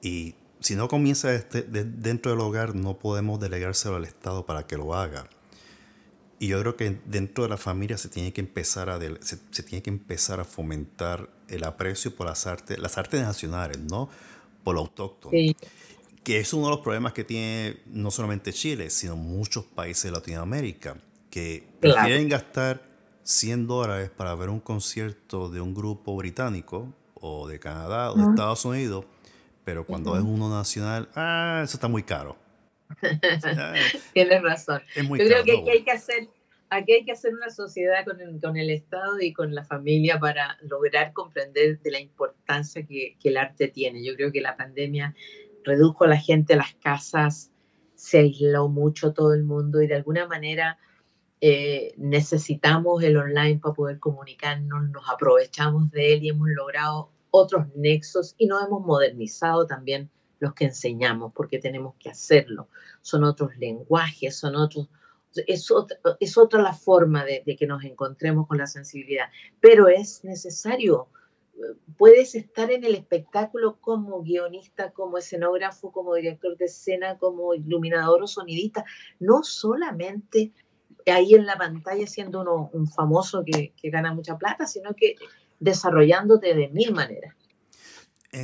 Y 0.01 0.36
si 0.59 0.76
no 0.76 0.88
comienza 0.88 1.34
este, 1.34 1.63
dentro 1.63 2.32
del 2.32 2.39
hogar, 2.41 2.76
no 2.76 2.97
podemos 2.97 3.39
delegárselo 3.39 3.95
al 3.95 4.05
Estado 4.05 4.45
para 4.45 4.65
que 4.65 4.78
lo 4.78 4.95
haga. 4.95 5.30
Y 6.39 6.47
yo 6.47 6.59
creo 6.61 6.76
que 6.76 6.99
dentro 7.05 7.43
de 7.43 7.49
la 7.49 7.57
familia 7.57 7.97
se 7.97 8.09
tiene 8.09 8.32
que 8.32 8.41
empezar 8.41 8.89
a, 8.89 8.99
se, 9.22 9.63
tiene 9.63 9.82
que 9.82 9.89
empezar 9.89 10.39
a 10.39 10.45
fomentar 10.45 11.30
el 11.47 11.63
aprecio 11.63 12.15
por 12.15 12.28
las 12.28 12.45
artes, 12.45 12.78
las 12.78 12.97
artes 12.97 13.22
nacionales, 13.22 13.80
¿no? 13.80 14.09
Por 14.63 14.76
lo 14.76 14.82
autóctono. 14.82 15.36
Que 16.24 16.39
es 16.39 16.53
uno 16.53 16.65
de 16.65 16.72
los 16.72 16.82
problemas 16.82 17.13
que 17.13 17.24
tiene 17.24 17.82
no 17.88 18.11
solamente 18.11 18.53
Chile, 18.53 18.89
sino 18.89 19.15
muchos 19.15 19.65
países 19.65 20.03
de 20.03 20.11
Latinoamérica, 20.11 20.97
que 21.32 21.68
prefieren 21.80 22.30
gastar 22.30 22.86
100 23.28 23.67
dólares 23.67 24.09
para 24.09 24.34
ver 24.36 24.47
un 24.47 24.61
concierto 24.61 25.49
de 25.49 25.59
un 25.59 25.73
grupo 25.73 26.15
británico 26.15 26.93
o 27.13 27.45
de 27.45 27.59
Canadá 27.59 28.13
o 28.13 28.15
de 28.15 28.23
Estados 28.23 28.63
Unidos, 28.63 29.05
pero 29.65 29.86
cuando 29.86 30.15
es 30.15 30.23
uno 30.23 30.49
nacional, 30.49 31.09
ah, 31.13 31.59
eso 31.61 31.75
está 31.75 31.89
muy 31.89 32.03
caro. 32.03 32.38
Tienes 34.13 34.41
razón. 34.41 34.82
Yo 34.95 35.03
creo 35.09 35.43
que 35.43 35.57
aquí 35.57 35.69
hay 35.69 35.84
que 35.84 35.91
hacer, 35.91 36.30
aquí 36.69 36.93
hay 36.93 37.03
que 37.03 37.11
hacer 37.11 37.34
una 37.34 37.49
sociedad 37.49 38.05
con 38.05 38.21
el, 38.21 38.39
con 38.39 38.55
el 38.55 38.69
Estado 38.69 39.19
y 39.19 39.34
con 39.34 39.53
la 39.53 39.65
familia 39.65 40.17
para 40.19 40.57
lograr 40.61 41.11
comprender 41.11 41.82
de 41.82 41.91
la 41.91 41.99
importancia 41.99 42.86
que, 42.86 43.17
que 43.19 43.28
el 43.28 43.36
arte 43.36 43.67
tiene. 43.67 44.05
Yo 44.05 44.15
creo 44.15 44.32
que 44.32 44.39
la 44.39 44.55
pandemia 44.55 45.13
redujo 45.65 46.05
a 46.05 46.07
la 46.07 46.17
gente 46.17 46.53
a 46.53 46.57
las 46.57 46.75
casas, 46.75 47.51
se 47.93 48.19
aisló 48.19 48.69
mucho 48.69 49.11
todo 49.11 49.34
el 49.34 49.43
mundo 49.43 49.82
y 49.82 49.88
de 49.88 49.95
alguna 49.95 50.28
manera 50.28 50.80
eh, 51.39 51.93
necesitamos 51.97 53.03
el 53.03 53.17
online 53.17 53.59
para 53.59 53.75
poder 53.75 53.99
comunicarnos, 53.99 54.89
nos 54.89 55.07
aprovechamos 55.07 55.91
de 55.91 56.13
él 56.13 56.23
y 56.23 56.29
hemos 56.29 56.49
logrado 56.49 57.11
otros 57.29 57.67
nexos 57.75 58.33
y 58.39 58.47
nos 58.47 58.65
hemos 58.65 58.83
modernizado 58.83 59.67
también 59.67 60.09
los 60.39 60.53
que 60.53 60.65
enseñamos 60.65 61.33
porque 61.33 61.59
tenemos 61.59 61.93
que 61.99 62.09
hacerlo. 62.09 62.69
Son 63.01 63.23
otros 63.23 63.55
lenguajes, 63.57 64.35
son 64.35 64.55
otros, 64.55 64.89
es 65.45 65.69
otra, 65.69 65.97
es 66.19 66.38
otra 66.38 66.61
la 66.61 66.73
forma 66.73 67.23
de, 67.23 67.43
de 67.45 67.55
que 67.55 67.67
nos 67.67 67.83
encontremos 67.83 68.47
con 68.47 68.57
la 68.57 68.67
sensibilidad, 68.67 69.29
pero 69.59 69.88
es 69.88 70.23
necesario. 70.23 71.09
Puedes 71.97 72.35
estar 72.35 72.71
en 72.71 72.83
el 72.83 72.93
espectáculo 72.95 73.77
como 73.81 74.21
guionista, 74.21 74.91
como 74.91 75.17
escenógrafo, 75.17 75.91
como 75.91 76.13
director 76.13 76.55
de 76.57 76.65
escena, 76.65 77.17
como 77.17 77.55
iluminador 77.55 78.21
o 78.21 78.27
sonidista, 78.27 78.85
no 79.19 79.43
solamente 79.43 80.53
ahí 81.12 81.34
en 81.34 81.45
la 81.45 81.58
pantalla 81.58 82.05
siendo 82.08 82.41
uno 82.41 82.70
un 82.74 82.88
famoso 82.88 83.43
que, 83.45 83.74
que 83.82 83.89
gana 83.89 84.14
mucha 84.14 84.38
plata, 84.38 84.66
sino 84.66 84.93
que 84.93 85.16
desarrollándote 85.60 86.53
de 86.53 86.68
mil 86.70 86.93
maneras. 86.93 87.36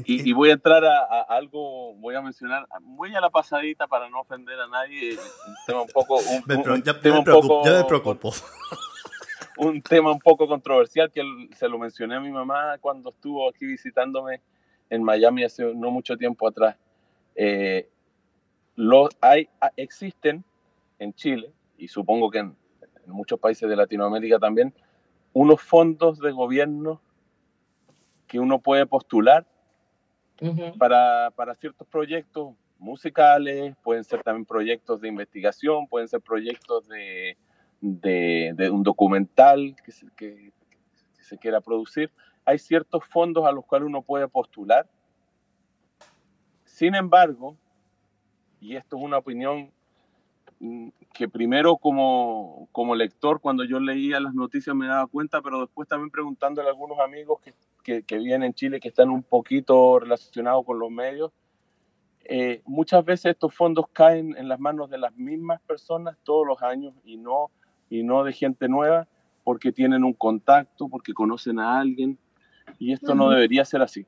Y, 0.06 0.32
voy 0.34 0.50
a 0.50 0.54
entrar 0.54 0.84
a, 0.86 1.22
algo, 1.30 1.94
voy 1.96 2.16
a 2.16 2.22
mencionar, 2.22 2.68
voy 2.82 3.14
a 3.14 3.22
la 3.22 3.30
pasadita 3.30 3.86
para 3.86 4.10
no 4.10 4.22
ofender 4.22 4.60
a 4.60 4.68
nadie, 4.68 5.12
un 5.12 5.56
tema 5.68 5.82
un 5.82 5.90
poco... 5.90 6.16
Un, 6.16 6.84
ya, 6.84 7.00
tema 7.00 7.18
me 7.18 7.24
preocupo, 7.24 7.62
ya 7.66 7.72
me 7.74 7.84
preocupo. 7.84 8.32
Un 9.56 9.84
tema 9.84 10.12
un 10.12 10.20
poco 10.20 10.48
controversial 10.48 11.12
que 11.12 11.22
se 11.56 11.70
lo 11.70 11.78
mencioné 11.78 12.16
a 12.16 12.20
mi 12.20 12.32
mamá 12.32 12.80
cuando 12.80 13.12
estuvo 13.12 13.48
aquí 13.48 13.68
visitándome 13.68 14.42
en 14.90 15.04
Miami 15.04 15.44
hace 15.44 15.76
no 15.76 15.92
mucho 15.92 16.18
tiempo 16.18 16.48
atrás. 16.48 16.76
Eh, 17.36 17.88
los, 18.76 19.10
hay, 19.22 19.48
existen 19.78 20.44
en 20.98 21.14
Chile 21.14 21.52
y 21.78 21.88
supongo 21.88 22.30
que 22.30 22.40
en, 22.40 22.56
muchos 23.06 23.40
países 23.40 23.70
de 23.70 23.76
Latinoamérica 23.76 24.40
también, 24.40 24.74
unos 25.34 25.62
fondos 25.62 26.20
de 26.20 26.32
gobierno 26.32 27.02
que 28.28 28.40
uno 28.40 28.60
puede 28.60 28.86
postular 28.86 29.46
para, 30.78 31.32
para, 31.36 31.54
ciertos 31.56 31.86
proyectos 31.88 32.56
musicales, 32.80 33.76
pueden 33.84 34.04
ser 34.04 34.24
también 34.24 34.46
proyectos 34.46 35.02
de 35.02 35.10
investigación, 35.10 35.88
pueden 35.88 36.08
ser 36.08 36.22
proyectos 36.22 36.88
de, 36.88 37.38
de, 37.82 38.70
un 38.70 38.84
documental 38.84 39.76
que 39.84 39.92
se, 39.92 40.08
que 40.16 40.54
se 41.20 41.38
quiera 41.38 41.62
producir. 41.62 42.12
Hay 42.46 42.60
ciertos 42.60 43.04
fondos 43.06 43.46
a 43.46 43.52
los 43.52 43.66
cuales 43.66 43.88
uno 43.88 44.02
puede 44.02 44.28
postular. 44.28 44.88
Sin 46.64 46.96
embargo, 46.96 47.58
y 48.60 48.76
esto 48.76 48.98
es 48.98 49.04
una 49.04 49.18
opinión 49.18 49.72
que 51.14 51.28
primero 51.28 51.78
como, 51.78 52.68
como 52.72 52.96
lector, 52.96 53.40
cuando 53.42 53.64
yo 53.64 53.80
leía 53.80 54.20
las 54.20 54.34
noticias 54.34 54.76
me 54.76 54.88
daba 54.88 55.08
cuenta, 55.08 55.42
pero 55.42 55.62
después 55.62 55.88
también 55.88 56.10
preguntándole 56.10 56.68
a 56.68 56.72
algunos 56.72 57.00
amigos 57.00 57.42
que, 57.42 57.54
que, 57.84 58.04
que 58.04 58.18
viven 58.18 58.44
en 58.44 58.54
Chile, 58.54 58.80
que 58.80 58.88
están 58.88 59.10
un 59.10 59.24
poquito 59.24 60.00
relacionados 60.00 60.66
con 60.66 60.80
los 60.80 60.90
medios, 60.90 61.32
eh, 62.26 62.62
muchas 62.66 63.04
veces 63.04 63.32
estos 63.32 63.54
fondos 63.54 63.86
caen 63.92 64.36
en 64.38 64.48
las 64.48 64.60
manos 64.60 64.90
de 64.90 64.98
las 64.98 65.14
mismas 65.18 65.60
personas 65.62 66.18
todos 66.24 66.48
los 66.48 66.62
años 66.62 66.94
y 67.04 67.18
no, 67.18 67.52
y 67.90 68.04
no 68.04 68.24
de 68.24 68.32
gente 68.32 68.70
nueva, 68.70 69.08
porque 69.44 69.74
tienen 69.74 70.06
un 70.06 70.14
contacto, 70.14 70.88
porque 70.88 71.14
conocen 71.14 71.60
a 71.60 71.80
alguien, 71.80 72.18
y 72.80 72.94
esto 72.94 73.14
no 73.14 73.30
debería 73.30 73.66
ser 73.66 73.82
así. 73.82 74.06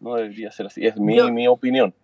No 0.00 0.14
debería 0.14 0.50
ser 0.50 0.66
así, 0.66 0.84
es 0.86 0.98
mi, 0.98 1.20
mi 1.30 1.46
opinión. 1.46 1.94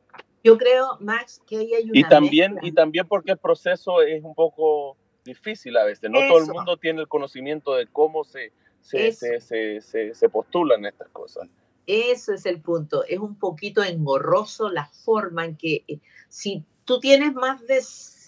Yo 0.47 0.57
creo, 0.57 0.97
Max, 1.01 1.43
que 1.45 1.57
ahí 1.57 1.75
hay 1.75 1.91
una 1.91 1.99
y 1.99 2.05
también 2.05 2.59
Y 2.63 2.71
también 2.71 3.09
porque 3.09 3.33
el 3.33 3.39
proceso 3.39 4.01
es 4.01 4.23
un 4.23 4.35
poco 4.35 4.97
difícil 5.25 5.77
a 5.77 5.85
veces. 5.85 6.09
No 6.09 6.21
todo 6.29 6.39
el 6.39 6.47
mundo 6.47 6.77
tiene 6.77 7.01
el 7.01 7.09
conocimiento 7.09 7.75
de 7.75 7.89
cómo 7.89 8.23
se, 8.23 8.53
se, 8.81 9.11
se, 9.11 9.41
se, 9.41 10.15
se, 10.15 10.29
postulan 10.29 10.85
estas 10.87 11.09
cosas. 11.09 11.49
Eso 11.89 12.33
es 12.33 12.47
el 12.47 12.61
punto. 12.61 13.03
Es 13.09 13.19
un 13.19 13.37
poquito 13.37 13.83
engorroso 13.83 14.71
la 14.71 14.87
forma 14.87 15.45
en 15.45 15.57
que 15.57 15.85
eh, 15.89 15.99
si 16.29 16.65
tú 16.85 17.01
tienes 17.01 17.35
más 17.35 17.67
de 17.67 17.81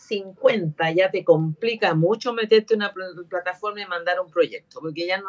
50 0.09 0.93
ya 0.93 1.10
te 1.10 1.24
complica 1.24 1.94
mucho 1.94 2.32
meterte 2.32 2.74
en 2.74 2.80
una 2.80 2.94
plataforma 3.28 3.82
y 3.82 3.86
mandar 3.86 4.20
un 4.20 4.30
proyecto, 4.30 4.80
porque 4.80 5.06
ya 5.06 5.20
no, 5.20 5.28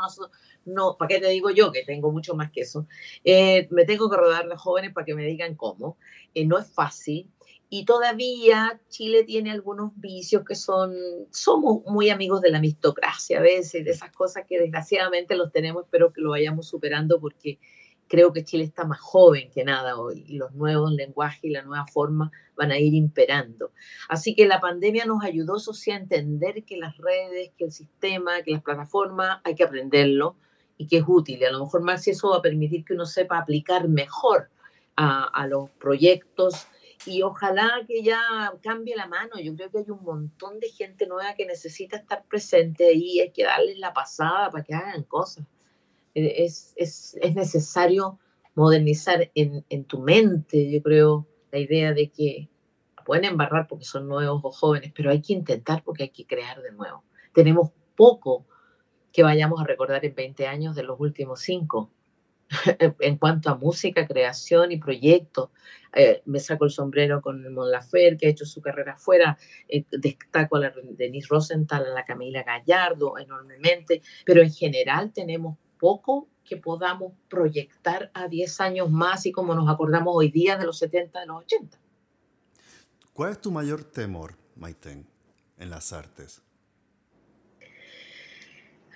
no 0.65 0.95
¿para 0.97 1.09
qué 1.09 1.19
te 1.19 1.29
digo 1.29 1.49
yo 1.49 1.71
que 1.71 1.83
tengo 1.83 2.11
mucho 2.11 2.33
más 2.35 2.51
que 2.51 2.61
eso? 2.61 2.87
Eh, 3.23 3.67
me 3.71 3.85
tengo 3.85 4.09
que 4.09 4.17
rodar 4.17 4.47
de 4.47 4.55
jóvenes 4.55 4.93
para 4.93 5.05
que 5.05 5.15
me 5.15 5.25
digan 5.25 5.55
cómo. 5.55 5.97
Eh, 6.33 6.45
no 6.45 6.57
es 6.57 6.71
fácil. 6.71 7.29
Y 7.71 7.85
todavía 7.85 8.81
Chile 8.89 9.23
tiene 9.23 9.51
algunos 9.51 9.91
vicios 9.95 10.43
que 10.43 10.55
son, 10.55 10.95
somos 11.29 11.83
muy 11.85 12.09
amigos 12.09 12.41
de 12.41 12.49
la 12.49 12.59
mistocracia 12.59 13.37
a 13.37 13.41
veces, 13.41 13.85
de 13.85 13.91
esas 13.91 14.11
cosas 14.11 14.45
que 14.47 14.59
desgraciadamente 14.59 15.35
los 15.35 15.51
tenemos, 15.51 15.85
pero 15.91 16.11
que 16.11 16.21
lo 16.21 16.31
vayamos 16.31 16.67
superando 16.67 17.19
porque 17.19 17.59
creo 18.09 18.33
que 18.33 18.43
Chile 18.43 18.63
está 18.65 18.83
más 18.83 18.99
joven 18.99 19.49
que 19.51 19.63
nada 19.63 19.97
hoy 19.97 20.25
y 20.27 20.37
los 20.37 20.51
nuevos 20.53 20.91
lenguajes 20.91 21.43
y 21.43 21.51
la 21.51 21.61
nueva 21.61 21.85
forma 21.87 22.31
van 22.55 22.71
a 22.71 22.79
ir 22.79 22.93
imperando. 22.93 23.71
Así 24.09 24.35
que 24.35 24.47
la 24.47 24.59
pandemia 24.59 25.05
nos 25.05 25.23
ayudó, 25.23 25.55
a 25.55 25.95
entender 25.95 26.65
que 26.65 26.77
las 26.77 26.97
redes, 26.97 27.51
que 27.57 27.65
el 27.65 27.71
sistema, 27.71 28.41
que 28.41 28.51
las 28.51 28.63
plataformas, 28.63 29.39
hay 29.43 29.55
que 29.55 29.63
aprenderlo 29.63 30.35
y 30.77 30.87
que 30.87 30.97
es 30.97 31.03
útil. 31.07 31.45
A 31.45 31.51
lo 31.51 31.63
mejor 31.63 31.83
más 31.83 32.03
si 32.03 32.11
eso 32.11 32.31
va 32.31 32.37
a 32.37 32.41
permitir 32.41 32.83
que 32.83 32.93
uno 32.93 33.05
sepa 33.05 33.37
aplicar 33.37 33.87
mejor 33.87 34.49
a, 34.95 35.25
a 35.25 35.47
los 35.47 35.69
proyectos 35.71 36.67
y 37.05 37.21
ojalá 37.21 37.83
que 37.87 38.03
ya 38.03 38.19
cambie 38.61 38.95
la 38.95 39.07
mano. 39.07 39.39
Yo 39.39 39.55
creo 39.55 39.69
que 39.69 39.79
hay 39.79 39.89
un 39.89 40.03
montón 40.03 40.59
de 40.59 40.69
gente 40.69 41.05
nueva 41.05 41.35
que 41.35 41.45
necesita 41.45 41.97
estar 41.97 42.23
presente 42.25 42.91
y 42.93 43.19
hay 43.19 43.31
que 43.31 43.43
darles 43.43 43.77
la 43.77 43.93
pasada 43.93 44.49
para 44.49 44.63
que 44.63 44.73
hagan 44.73 45.03
cosas. 45.03 45.45
Es, 46.13 46.73
es, 46.75 47.17
es 47.21 47.35
necesario 47.35 48.19
modernizar 48.55 49.31
en, 49.35 49.65
en, 49.69 49.85
tu 49.85 50.01
mente, 50.01 50.69
yo 50.69 50.81
creo, 50.81 51.27
la 51.51 51.59
idea 51.59 51.93
de 51.93 52.09
que 52.09 52.49
pueden 53.05 53.25
embarrar 53.25 53.67
porque 53.67 53.85
son 53.85 54.07
nuevos 54.07 54.41
o 54.43 54.51
jóvenes, 54.51 54.91
pero 54.95 55.11
hay 55.11 55.21
que 55.21 55.33
intentar 55.33 55.83
porque 55.83 56.03
hay 56.03 56.09
que 56.09 56.25
crear 56.25 56.61
de 56.61 56.71
nuevo. 56.71 57.03
Tenemos 57.33 57.71
poco 57.95 58.45
que 59.11 59.23
vayamos 59.23 59.61
a 59.61 59.65
recordar 59.65 60.05
en 60.05 60.15
20 60.15 60.47
años 60.47 60.75
de 60.75 60.83
los 60.83 60.99
últimos 60.99 61.41
cinco 61.41 61.91
en 62.99 63.17
cuanto 63.17 63.49
a 63.49 63.55
música, 63.55 64.07
creación 64.07 64.71
y 64.71 64.77
proyectos. 64.77 65.49
Eh, 65.93 66.21
me 66.25 66.39
saco 66.39 66.65
el 66.65 66.71
sombrero 66.71 67.21
con 67.21 67.53
Mon 67.53 67.71
Lafer, 67.71 68.17
que 68.17 68.27
ha 68.27 68.29
hecho 68.29 68.45
su 68.45 68.61
carrera 68.61 68.93
afuera. 68.93 69.37
Eh, 69.67 69.85
destaco 69.91 70.57
a 70.57 70.59
la 70.59 70.73
Denise 70.91 71.27
Rosenthal, 71.29 71.85
a 71.85 71.93
la 71.93 72.05
Camila 72.05 72.43
Gallardo 72.43 73.17
enormemente, 73.17 74.01
pero 74.25 74.41
en 74.41 74.51
general 74.51 75.11
tenemos 75.13 75.57
poco 75.79 76.27
que 76.43 76.57
podamos 76.57 77.13
proyectar 77.29 78.11
a 78.13 78.27
10 78.27 78.59
años 78.61 78.91
más 78.91 79.25
y 79.25 79.31
como 79.31 79.55
nos 79.55 79.69
acordamos 79.69 80.13
hoy 80.15 80.29
día 80.29 80.57
de 80.57 80.65
los 80.65 80.77
70, 80.77 81.19
de 81.19 81.25
los 81.25 81.37
80. 81.43 81.79
¿Cuál 83.13 83.31
es 83.31 83.41
tu 83.41 83.51
mayor 83.51 83.83
temor, 83.83 84.35
Maiten, 84.55 85.07
en 85.57 85.69
las 85.69 85.93
artes? 85.93 86.41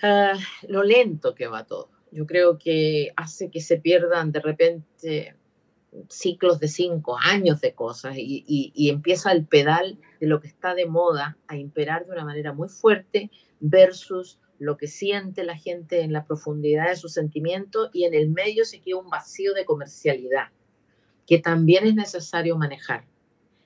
Uh, 0.02 0.38
lo 0.68 0.84
lento 0.84 1.34
que 1.34 1.48
va 1.48 1.66
todo. 1.66 1.90
Yo 2.12 2.26
creo 2.26 2.58
que 2.58 3.12
hace 3.16 3.50
que 3.50 3.62
se 3.62 3.78
pierdan 3.78 4.32
de 4.32 4.42
repente 4.42 5.36
ciclos 6.10 6.60
de 6.60 6.68
cinco 6.68 7.18
años 7.18 7.62
de 7.62 7.74
cosas 7.74 8.18
y, 8.18 8.44
y, 8.48 8.72
y, 8.76 8.90
empieza 8.90 9.32
el 9.32 9.46
pedal 9.46 10.00
de 10.20 10.28
lo 10.28 10.40
que 10.42 10.48
está 10.48 10.74
de 10.74 10.88
moda 10.88 11.38
a 11.48 11.56
imperar 11.56 12.06
de 12.06 12.12
una 12.12 12.26
manera 12.26 12.52
muy 12.52 12.68
fuerte 12.68 13.30
versus 13.60 14.40
lo 14.60 14.78
que 14.78 14.88
siente 14.88 15.44
la 15.44 15.58
gente 15.58 16.02
en 16.02 16.14
la 16.14 16.26
profundidad 16.26 16.90
de 16.90 16.96
sus 16.96 17.14
sentimientos 17.14 17.90
y 17.94 18.06
en 18.06 18.14
el 18.14 18.30
medio 18.30 18.66
se 18.66 18.82
queda 18.82 18.98
un 18.98 19.10
vacío 19.10 19.54
de 19.54 19.66
comercialidad 19.66 20.48
que 21.28 21.40
también 21.40 21.86
es 21.86 21.96
necesario 21.96 22.58
manejar. 22.58 23.06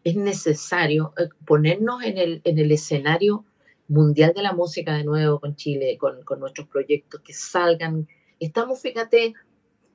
Es 0.04 0.16
necesario 0.16 1.14
eh, 1.18 1.30
ponernos 1.46 2.04
en 2.04 2.18
el, 2.18 2.42
en 2.44 2.60
el 2.60 2.72
escenario 2.72 3.46
mundial 3.88 4.34
de 4.36 4.44
la 4.44 4.54
música 4.54 4.96
de 4.96 5.04
nuevo 5.04 5.40
con 5.40 5.56
Chile, 5.56 5.98
con, 5.98 6.24
con 6.24 6.40
nuestros 6.40 6.68
proyectos 6.68 7.22
que 7.22 7.34
salgan. 7.34 8.08
Estamos, 8.40 8.82
fíjate, 8.82 9.34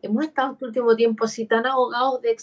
hemos 0.02 0.24
estado 0.24 0.52
este 0.52 0.64
último 0.64 0.97
tiempo 0.97 1.24
así 1.24 1.47
tan 1.47 1.66
ahogados 1.66 2.20
de, 2.23 2.36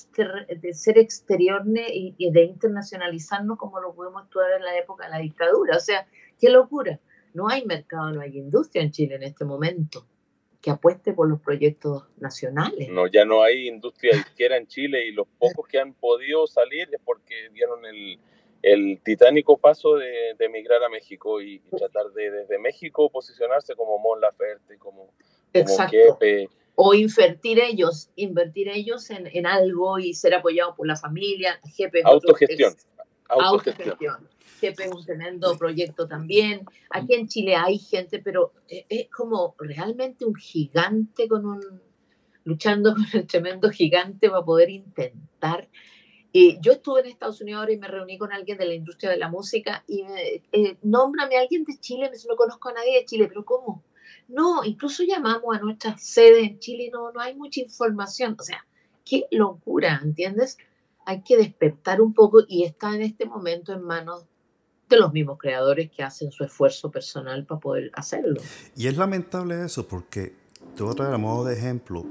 de 0.55 0.73
ser 0.73 0.97
exterior 0.97 1.63
y, 1.67 2.31
de 2.31 2.43
internacionalizarnos 2.43 3.57
como 3.57 3.81
lo 3.81 3.93
pudimos 3.93 4.23
actuar 4.23 4.51
en 4.57 4.63
la 4.63 4.77
época 4.77 5.05
de 5.05 5.11
la 5.11 5.19
dictadura. 5.19 5.75
O 5.75 5.81
sea, 5.81 6.07
qué 6.39 6.49
locura. 6.49 6.99
No 7.39 7.47
hay 7.47 7.65
mercado, 7.65 8.11
no 8.11 8.19
hay 8.19 8.37
industria 8.37 8.83
en 8.83 8.91
Chile 8.91 9.15
en 9.15 9.23
este 9.23 9.45
momento 9.45 10.05
que 10.61 10.71
apueste 10.71 11.13
por 11.13 11.29
los 11.29 11.39
proyectos 11.39 12.03
nacionales. 12.17 12.89
No, 12.89 13.07
ya 13.07 13.23
no 13.23 13.41
hay 13.41 13.69
industria 13.69 14.13
izquierda 14.13 14.57
en 14.57 14.67
Chile 14.67 15.07
y 15.07 15.13
los 15.13 15.25
pocos 15.37 15.65
que 15.65 15.79
han 15.79 15.93
podido 15.93 16.47
salir 16.47 16.89
es 16.91 16.99
porque 17.05 17.49
dieron 17.53 17.85
el, 17.85 18.19
el 18.61 18.99
titánico 19.05 19.57
paso 19.57 19.95
de, 19.95 20.35
de, 20.37 20.45
emigrar 20.45 20.83
a 20.83 20.89
México 20.89 21.41
y, 21.41 21.61
y, 21.65 21.77
tratar 21.77 22.11
de 22.11 22.29
desde 22.29 22.59
México 22.59 23.09
posicionarse 23.09 23.73
como 23.75 23.97
Mon 23.99 24.19
Laferte, 24.19 24.77
como, 24.77 25.13
como. 25.53 25.89
Kepe. 25.89 26.49
O 26.75 26.93
invertir 26.93 27.59
ellos, 27.59 28.09
invertir 28.17 28.67
ellos 28.67 29.09
en, 29.11 29.27
en, 29.27 29.45
algo 29.45 29.97
y 29.97 30.13
ser 30.13 30.33
apoyados 30.33 30.75
por 30.75 30.87
la 30.87 30.97
familia. 30.97 31.57
Jefe, 31.73 32.01
autogestión. 32.03 32.73
Es, 32.73 32.87
autogestión. 33.29 33.87
autogestión. 33.87 34.38
Es 34.67 34.91
un 34.91 35.05
tremendo 35.05 35.57
proyecto 35.57 36.07
también. 36.07 36.65
Aquí 36.89 37.13
en 37.13 37.27
Chile 37.27 37.55
hay 37.55 37.77
gente, 37.77 38.19
pero 38.19 38.53
es 38.67 39.09
como 39.09 39.55
realmente 39.59 40.25
un 40.25 40.35
gigante 40.35 41.27
con 41.27 41.45
un 41.45 41.61
luchando 42.49 42.93
con 42.95 43.05
el 43.13 43.27
tremendo 43.27 43.69
gigante 43.69 44.29
para 44.29 44.43
poder 44.43 44.69
intentar. 44.69 45.69
Eh, 46.31 46.57
yo 46.61 46.73
estuve 46.73 47.01
en 47.01 47.07
Estados 47.07 47.41
Unidos 47.41 47.59
ahora 47.59 47.71
y 47.71 47.77
me 47.77 47.87
reuní 47.87 48.17
con 48.17 48.31
alguien 48.31 48.57
de 48.57 48.65
la 48.65 48.75
industria 48.75 49.09
de 49.09 49.17
la 49.17 49.29
música 49.29 49.83
y 49.87 50.03
me, 50.03 50.43
eh, 50.51 50.77
a 50.83 51.39
alguien 51.39 51.63
de 51.63 51.79
Chile, 51.79 52.11
no 52.27 52.35
conozco 52.35 52.69
a 52.69 52.73
nadie 52.73 52.99
de 52.99 53.05
Chile, 53.05 53.25
pero 53.27 53.45
¿cómo? 53.45 53.83
No, 54.27 54.63
incluso 54.63 55.03
llamamos 55.03 55.55
a 55.55 55.59
nuestra 55.59 55.97
sede 55.97 56.41
en 56.41 56.59
Chile 56.59 56.85
y 56.85 56.89
no, 56.89 57.11
no 57.11 57.19
hay 57.19 57.35
mucha 57.35 57.61
información. 57.61 58.35
O 58.39 58.43
sea, 58.43 58.63
qué 59.03 59.25
locura, 59.31 59.99
¿entiendes? 60.03 60.57
Hay 61.05 61.23
que 61.23 61.35
despertar 61.35 61.99
un 61.99 62.13
poco 62.13 62.43
y 62.47 62.63
está 62.63 62.93
en 62.93 63.01
este 63.01 63.25
momento 63.25 63.73
en 63.73 63.81
manos 63.81 64.25
de 64.89 64.97
los 64.97 65.13
mismos 65.13 65.37
creadores 65.37 65.91
que 65.91 66.03
hacen 66.03 66.31
su 66.31 66.43
esfuerzo 66.43 66.91
personal 66.91 67.45
para 67.45 67.59
poder 67.59 67.91
hacerlo. 67.93 68.41
Y 68.75 68.87
es 68.87 68.97
lamentable 68.97 69.63
eso 69.63 69.87
porque, 69.87 70.33
te 70.75 70.83
voy 70.83 70.91
a 70.91 70.95
traer 70.95 71.13
a 71.13 71.17
modo 71.17 71.45
de 71.45 71.55
ejemplo, 71.55 72.05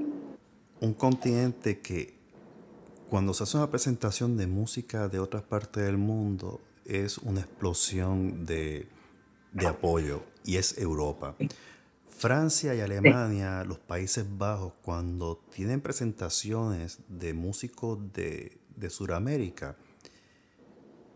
un 0.79 0.93
continente 0.93 1.79
que 1.79 2.17
cuando 3.09 3.33
se 3.33 3.43
hace 3.43 3.57
una 3.57 3.69
presentación 3.69 4.37
de 4.37 4.47
música 4.47 5.09
de 5.09 5.19
otras 5.19 5.43
partes 5.43 5.83
del 5.83 5.97
mundo 5.97 6.61
es 6.85 7.17
una 7.17 7.41
explosión 7.41 8.45
de, 8.45 8.87
de 9.51 9.67
apoyo 9.67 10.23
y 10.45 10.57
es 10.57 10.77
Europa. 10.77 11.35
Francia 12.07 12.75
y 12.75 12.81
Alemania, 12.81 13.63
los 13.63 13.79
Países 13.79 14.25
Bajos, 14.37 14.73
cuando 14.81 15.41
tienen 15.53 15.81
presentaciones 15.81 16.99
de 17.07 17.33
músicos 17.33 17.97
de, 18.13 18.57
de 18.75 18.89
Sudamérica, 18.89 19.77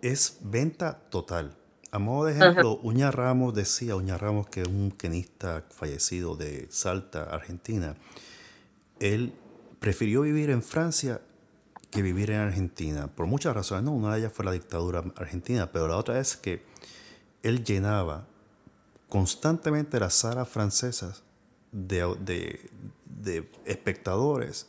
es 0.03 0.37
venta 0.41 0.99
total. 1.09 1.55
A 1.91 1.97
modo 1.97 2.25
de 2.25 2.33
ejemplo, 2.33 2.73
Ajá. 2.73 2.87
Uña 2.87 3.11
Ramos 3.11 3.53
decía, 3.53 3.95
Uña 3.95 4.17
Ramos, 4.17 4.47
que 4.47 4.61
es 4.61 4.67
un 4.67 4.91
quenista 4.91 5.63
fallecido 5.69 6.35
de 6.35 6.67
Salta, 6.69 7.23
Argentina, 7.23 7.95
él 8.99 9.33
prefirió 9.79 10.21
vivir 10.21 10.49
en 10.49 10.61
Francia 10.61 11.21
que 11.89 12.01
vivir 12.01 12.31
en 12.31 12.39
Argentina, 12.39 13.07
por 13.07 13.27
muchas 13.27 13.55
razones. 13.55 13.83
No, 13.85 13.91
una 13.91 14.13
de 14.13 14.19
ellas 14.19 14.33
fue 14.33 14.43
la 14.43 14.51
dictadura 14.51 15.03
argentina, 15.15 15.71
pero 15.71 15.87
la 15.87 15.97
otra 15.97 16.19
es 16.19 16.35
que 16.35 16.63
él 17.43 17.63
llenaba 17.63 18.25
constantemente 19.07 19.99
las 19.99 20.15
salas 20.15 20.49
francesas 20.49 21.23
de, 21.71 22.15
de, 22.19 22.69
de 23.05 23.49
espectadores 23.65 24.67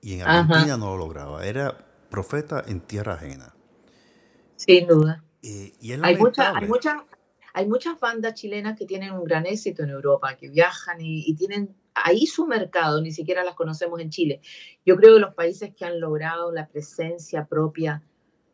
y 0.00 0.14
en 0.14 0.22
Argentina 0.22 0.62
Ajá. 0.62 0.76
no 0.76 0.90
lo 0.92 0.98
lograba. 0.98 1.44
Era 1.44 1.76
profeta 2.08 2.62
en 2.66 2.80
tierra 2.80 3.14
ajena. 3.14 3.52
Sin 4.60 4.86
duda. 4.86 5.24
Eh, 5.42 5.72
y 5.80 5.92
hay, 5.92 6.16
mucha, 6.18 6.54
hay, 6.54 6.68
mucha, 6.68 7.06
hay 7.54 7.66
muchas 7.66 7.98
bandas 7.98 8.34
chilenas 8.34 8.78
que 8.78 8.84
tienen 8.84 9.12
un 9.12 9.24
gran 9.24 9.46
éxito 9.46 9.82
en 9.82 9.88
Europa, 9.88 10.36
que 10.36 10.50
viajan 10.50 11.00
y, 11.00 11.24
y, 11.26 11.34
tienen 11.34 11.74
ahí 11.94 12.26
su 12.26 12.46
mercado, 12.46 13.00
ni 13.00 13.10
siquiera 13.10 13.42
las 13.42 13.54
conocemos 13.54 14.00
en 14.00 14.10
Chile. 14.10 14.42
Yo 14.84 14.96
creo 14.96 15.14
que 15.14 15.20
los 15.20 15.34
países 15.34 15.74
que 15.74 15.86
han 15.86 15.98
logrado 15.98 16.52
la 16.52 16.68
presencia 16.68 17.46
propia 17.46 18.02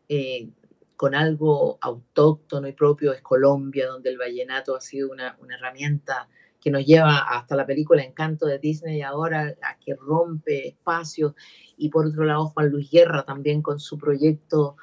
eh, 0.09 0.49
con 0.95 1.17
algo 1.17 1.77
autóctono 1.81 2.69
y 2.69 2.73
propio 2.73 3.13
es 3.13 3.21
Colombia, 3.21 3.89
donde 3.89 4.11
el 4.11 4.19
vallenato 4.19 4.77
ha 4.77 4.81
sido 4.81 5.11
una, 5.11 5.37
una 5.41 5.57
herramienta 5.57 6.29
que 6.61 6.71
nos 6.71 6.87
lleva 6.87 7.19
hasta 7.19 7.57
la 7.57 7.67
película 7.67 8.05
Encanto 8.05 8.47
de 8.47 8.61
Disney 8.61 9.03
ahora, 9.03 9.57
a 9.61 9.77
que 9.79 9.97
rompe 9.97 10.69
espacios. 10.69 11.35
Y 11.77 11.89
por 11.89 12.07
otro 12.07 12.25
lado, 12.25 12.47
Juan 12.47 12.69
Luis 12.69 12.91
Guerra 12.93 13.25
también 13.25 13.61
con 13.61 13.81
su 13.81 13.99
proyecto 13.99 14.77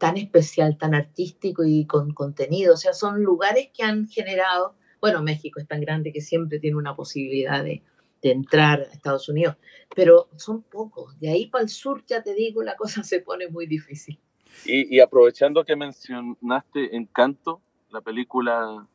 tan 0.00 0.16
especial, 0.16 0.78
tan 0.78 0.94
artístico 0.94 1.62
y 1.62 1.84
con 1.84 2.14
contenido. 2.14 2.72
O 2.72 2.76
sea, 2.78 2.94
son 2.94 3.22
lugares 3.22 3.68
que 3.76 3.82
han 3.82 4.08
generado, 4.08 4.74
bueno, 4.98 5.22
México 5.22 5.60
es 5.60 5.68
tan 5.68 5.82
grande 5.82 6.10
que 6.10 6.22
siempre 6.22 6.58
tiene 6.58 6.78
una 6.78 6.96
posibilidad 6.96 7.62
de, 7.62 7.82
de 8.22 8.30
entrar 8.30 8.80
a 8.80 8.94
Estados 8.94 9.28
Unidos, 9.28 9.56
pero 9.94 10.30
son 10.36 10.62
pocos. 10.62 11.20
De 11.20 11.28
ahí 11.28 11.48
para 11.48 11.64
el 11.64 11.68
sur, 11.68 12.02
ya 12.06 12.22
te 12.22 12.32
digo, 12.32 12.62
la 12.62 12.76
cosa 12.76 13.02
se 13.04 13.20
pone 13.20 13.48
muy 13.48 13.66
difícil. 13.66 14.18
Y, 14.64 14.96
y 14.96 15.00
aprovechando 15.00 15.64
que 15.64 15.76
mencionaste 15.76 16.96
Encanto, 16.96 17.60
la 17.90 18.00
película... 18.00 18.88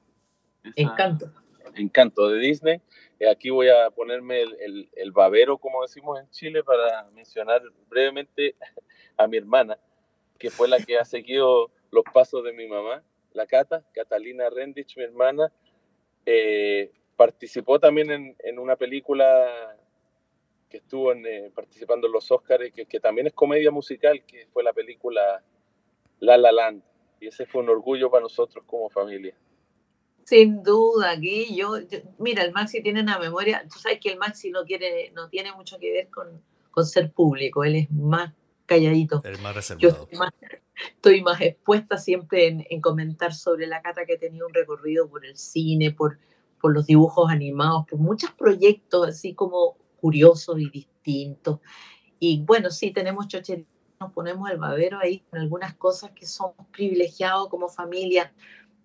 Esa, 0.63 0.73
Encanto. 0.75 1.31
Encanto 1.75 2.29
de 2.29 2.39
Disney, 2.39 2.81
eh, 3.19 3.29
aquí 3.29 3.51
voy 3.51 3.67
a 3.69 3.91
ponerme 3.91 4.41
el, 4.41 4.55
el, 4.59 4.89
el 4.95 5.11
babero, 5.11 5.59
como 5.59 5.83
decimos 5.83 6.19
en 6.19 6.27
Chile, 6.31 6.63
para 6.63 7.07
mencionar 7.11 7.61
brevemente 7.89 8.55
a 9.17 9.27
mi 9.27 9.37
hermana 9.37 9.77
que 10.37 10.49
fue 10.49 10.67
la 10.67 10.79
que 10.79 10.97
ha 10.97 11.05
seguido 11.05 11.71
los 11.91 12.03
pasos 12.13 12.43
de 12.43 12.53
mi 12.53 12.67
mamá, 12.67 13.03
la 13.33 13.45
Cata, 13.45 13.83
Catalina 13.93 14.49
Rendich, 14.49 14.95
mi 14.97 15.03
hermana, 15.03 15.51
eh, 16.25 16.91
participó 17.15 17.79
también 17.79 18.11
en, 18.11 18.35
en, 18.39 18.59
una 18.59 18.75
película 18.75 19.77
que 20.69 20.77
estuvo 20.77 21.13
eh, 21.13 21.51
participando 21.53 22.07
en 22.07 22.13
los 22.13 22.31
Oscars, 22.31 22.71
que, 22.73 22.85
que 22.85 22.99
también 22.99 23.27
es 23.27 23.33
comedia 23.33 23.71
musical, 23.71 24.23
que 24.25 24.47
fue 24.51 24.63
la 24.63 24.73
película 24.73 25.43
La 26.19 26.37
La 26.37 26.51
Land. 26.51 26.81
Y 27.19 27.27
ese 27.27 27.45
fue 27.45 27.61
un 27.61 27.69
orgullo 27.69 28.09
para 28.09 28.23
nosotros 28.23 28.63
como 28.65 28.89
familia. 28.89 29.35
Sin 30.25 30.63
duda, 30.63 31.11
aquí 31.11 31.55
yo, 31.55 31.73
mira, 32.17 32.43
el 32.43 32.51
Maxi 32.51 32.81
tiene 32.81 33.01
una 33.01 33.19
memoria, 33.19 33.63
tú 33.71 33.79
sabes 33.79 33.99
que 33.99 34.11
el 34.11 34.17
Maxi 34.17 34.49
no 34.49 34.65
quiere, 34.65 35.11
no 35.11 35.29
tiene 35.29 35.53
mucho 35.53 35.77
que 35.77 35.91
ver 35.91 36.09
con, 36.09 36.41
con 36.71 36.83
ser 36.83 37.11
público, 37.11 37.63
él 37.63 37.75
es 37.75 37.91
más 37.91 38.33
calladito. 38.65 39.21
El 39.23 39.39
más 39.39 39.55
reservado. 39.55 40.07
Yo 40.11 40.25
estoy 40.87 41.21
más, 41.21 41.41
expuesta 41.41 41.97
siempre 41.97 42.47
en, 42.47 42.65
en, 42.69 42.81
comentar 42.81 43.33
sobre 43.33 43.67
la 43.67 43.81
cata 43.81 44.05
que 44.05 44.17
tenía 44.17 44.45
un 44.45 44.53
recorrido 44.53 45.09
por 45.09 45.25
el 45.25 45.37
cine, 45.37 45.91
por, 45.91 46.19
por 46.61 46.73
los 46.73 46.85
dibujos 46.85 47.31
animados, 47.31 47.85
por 47.89 47.99
muchos 47.99 48.31
proyectos 48.31 49.07
así 49.07 49.33
como 49.33 49.77
curiosos 50.01 50.59
y 50.59 50.69
distintos. 50.69 51.59
Y 52.19 52.43
bueno, 52.43 52.69
sí, 52.69 52.91
tenemos 52.91 53.27
chochería, 53.27 53.65
nos 53.99 54.11
ponemos 54.11 54.49
el 54.49 54.57
babero 54.57 54.99
ahí 54.99 55.19
con 55.29 55.39
algunas 55.39 55.73
cosas 55.75 56.11
que 56.11 56.25
somos 56.25 56.55
privilegiados 56.71 57.49
como 57.49 57.69
familia. 57.69 58.33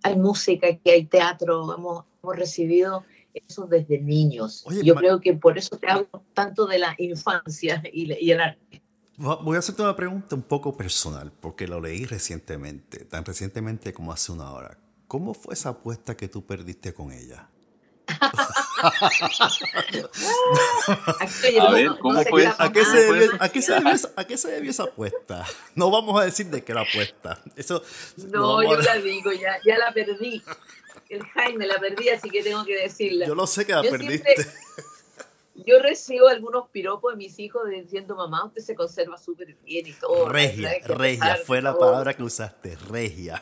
Hay 0.03 0.17
música, 0.17 0.67
que 0.77 0.91
hay 0.91 1.05
teatro, 1.05 1.75
hemos, 1.75 2.05
hemos 2.23 2.37
recibido 2.37 3.05
eso 3.35 3.67
desde 3.67 4.01
niños. 4.01 4.65
Oye, 4.67 4.83
Yo 4.83 4.95
creo 4.95 5.21
que 5.21 5.35
por 5.35 5.59
eso 5.59 5.77
te 5.77 5.89
hablo 5.89 6.09
tanto 6.33 6.67
de 6.67 6.79
la 6.79 6.95
infancia 6.99 7.83
y, 7.93 8.13
y 8.25 8.31
el 8.31 8.41
arte. 8.41 8.80
Voy 9.21 9.57
a 9.57 9.59
hacerte 9.59 9.83
una 9.83 9.95
pregunta 9.95 10.35
un 10.35 10.41
poco 10.41 10.75
personal, 10.75 11.31
porque 11.31 11.69
lo 11.69 11.79
leí 11.79 12.07
recientemente, 12.07 13.05
tan 13.05 13.23
recientemente 13.23 13.93
como 13.93 14.13
hace 14.13 14.33
una 14.33 14.51
hora. 14.51 14.79
¿Cómo 15.09 15.35
fue 15.35 15.53
esa 15.53 15.69
apuesta 15.69 16.17
que 16.17 16.27
tú 16.27 16.47
perdiste 16.47 16.95
con 16.95 17.13
ella? 17.13 17.51
a 21.61 21.71
ver, 21.71 21.91
¿cómo 22.01 22.23
fue? 22.23 22.47
¿A 22.47 22.73
qué, 22.73 22.83
se 22.83 22.97
debió, 22.97 23.31
¿a, 23.39 23.51
qué 23.51 23.61
se 23.61 23.75
debió, 23.75 23.93
¿A 24.17 24.25
qué 24.25 24.39
se 24.39 24.51
debió 24.53 24.71
esa 24.71 24.85
apuesta? 24.85 25.45
No 25.75 25.91
vamos 25.91 26.19
a 26.19 26.25
decir 26.25 26.47
de 26.47 26.65
qué 26.65 26.73
era 26.73 26.81
apuesta. 26.81 27.43
Eso, 27.57 27.83
no, 28.17 28.63
yo 28.63 28.79
la 28.79 28.95
digo, 29.03 29.33
ya, 29.33 29.59
ya 29.67 29.77
la 29.77 29.93
perdí. 29.93 30.43
El 31.11 31.23
Jaime 31.27 31.67
la 31.67 31.79
perdí, 31.79 32.09
así 32.09 32.31
que 32.31 32.43
tengo 32.43 32.65
que 32.65 32.75
decirla. 32.85 33.27
Yo 33.27 33.35
lo 33.35 33.47
sé 33.47 33.67
que 33.67 33.73
la 33.73 33.83
yo 33.83 33.91
perdiste. 33.91 34.35
Siempre, 34.35 34.55
yo 35.67 35.79
recibo 35.81 36.29
algunos 36.29 36.69
piropos 36.69 37.13
de 37.13 37.17
mis 37.17 37.39
hijos 37.39 37.63
diciendo, 37.69 38.17
mamá, 38.17 38.45
usted 38.47 38.63
se 38.63 38.75
conserva 38.75 39.19
súper 39.19 39.57
bien 39.65 39.87
y 39.87 39.93
todo. 39.93 40.29
Regia, 40.29 40.71
regia, 40.87 41.37
fue 41.45 41.63
la 41.63 41.77
palabra 41.77 42.15
que 42.15 42.23
usaste, 42.23 42.77
regia. 42.89 43.41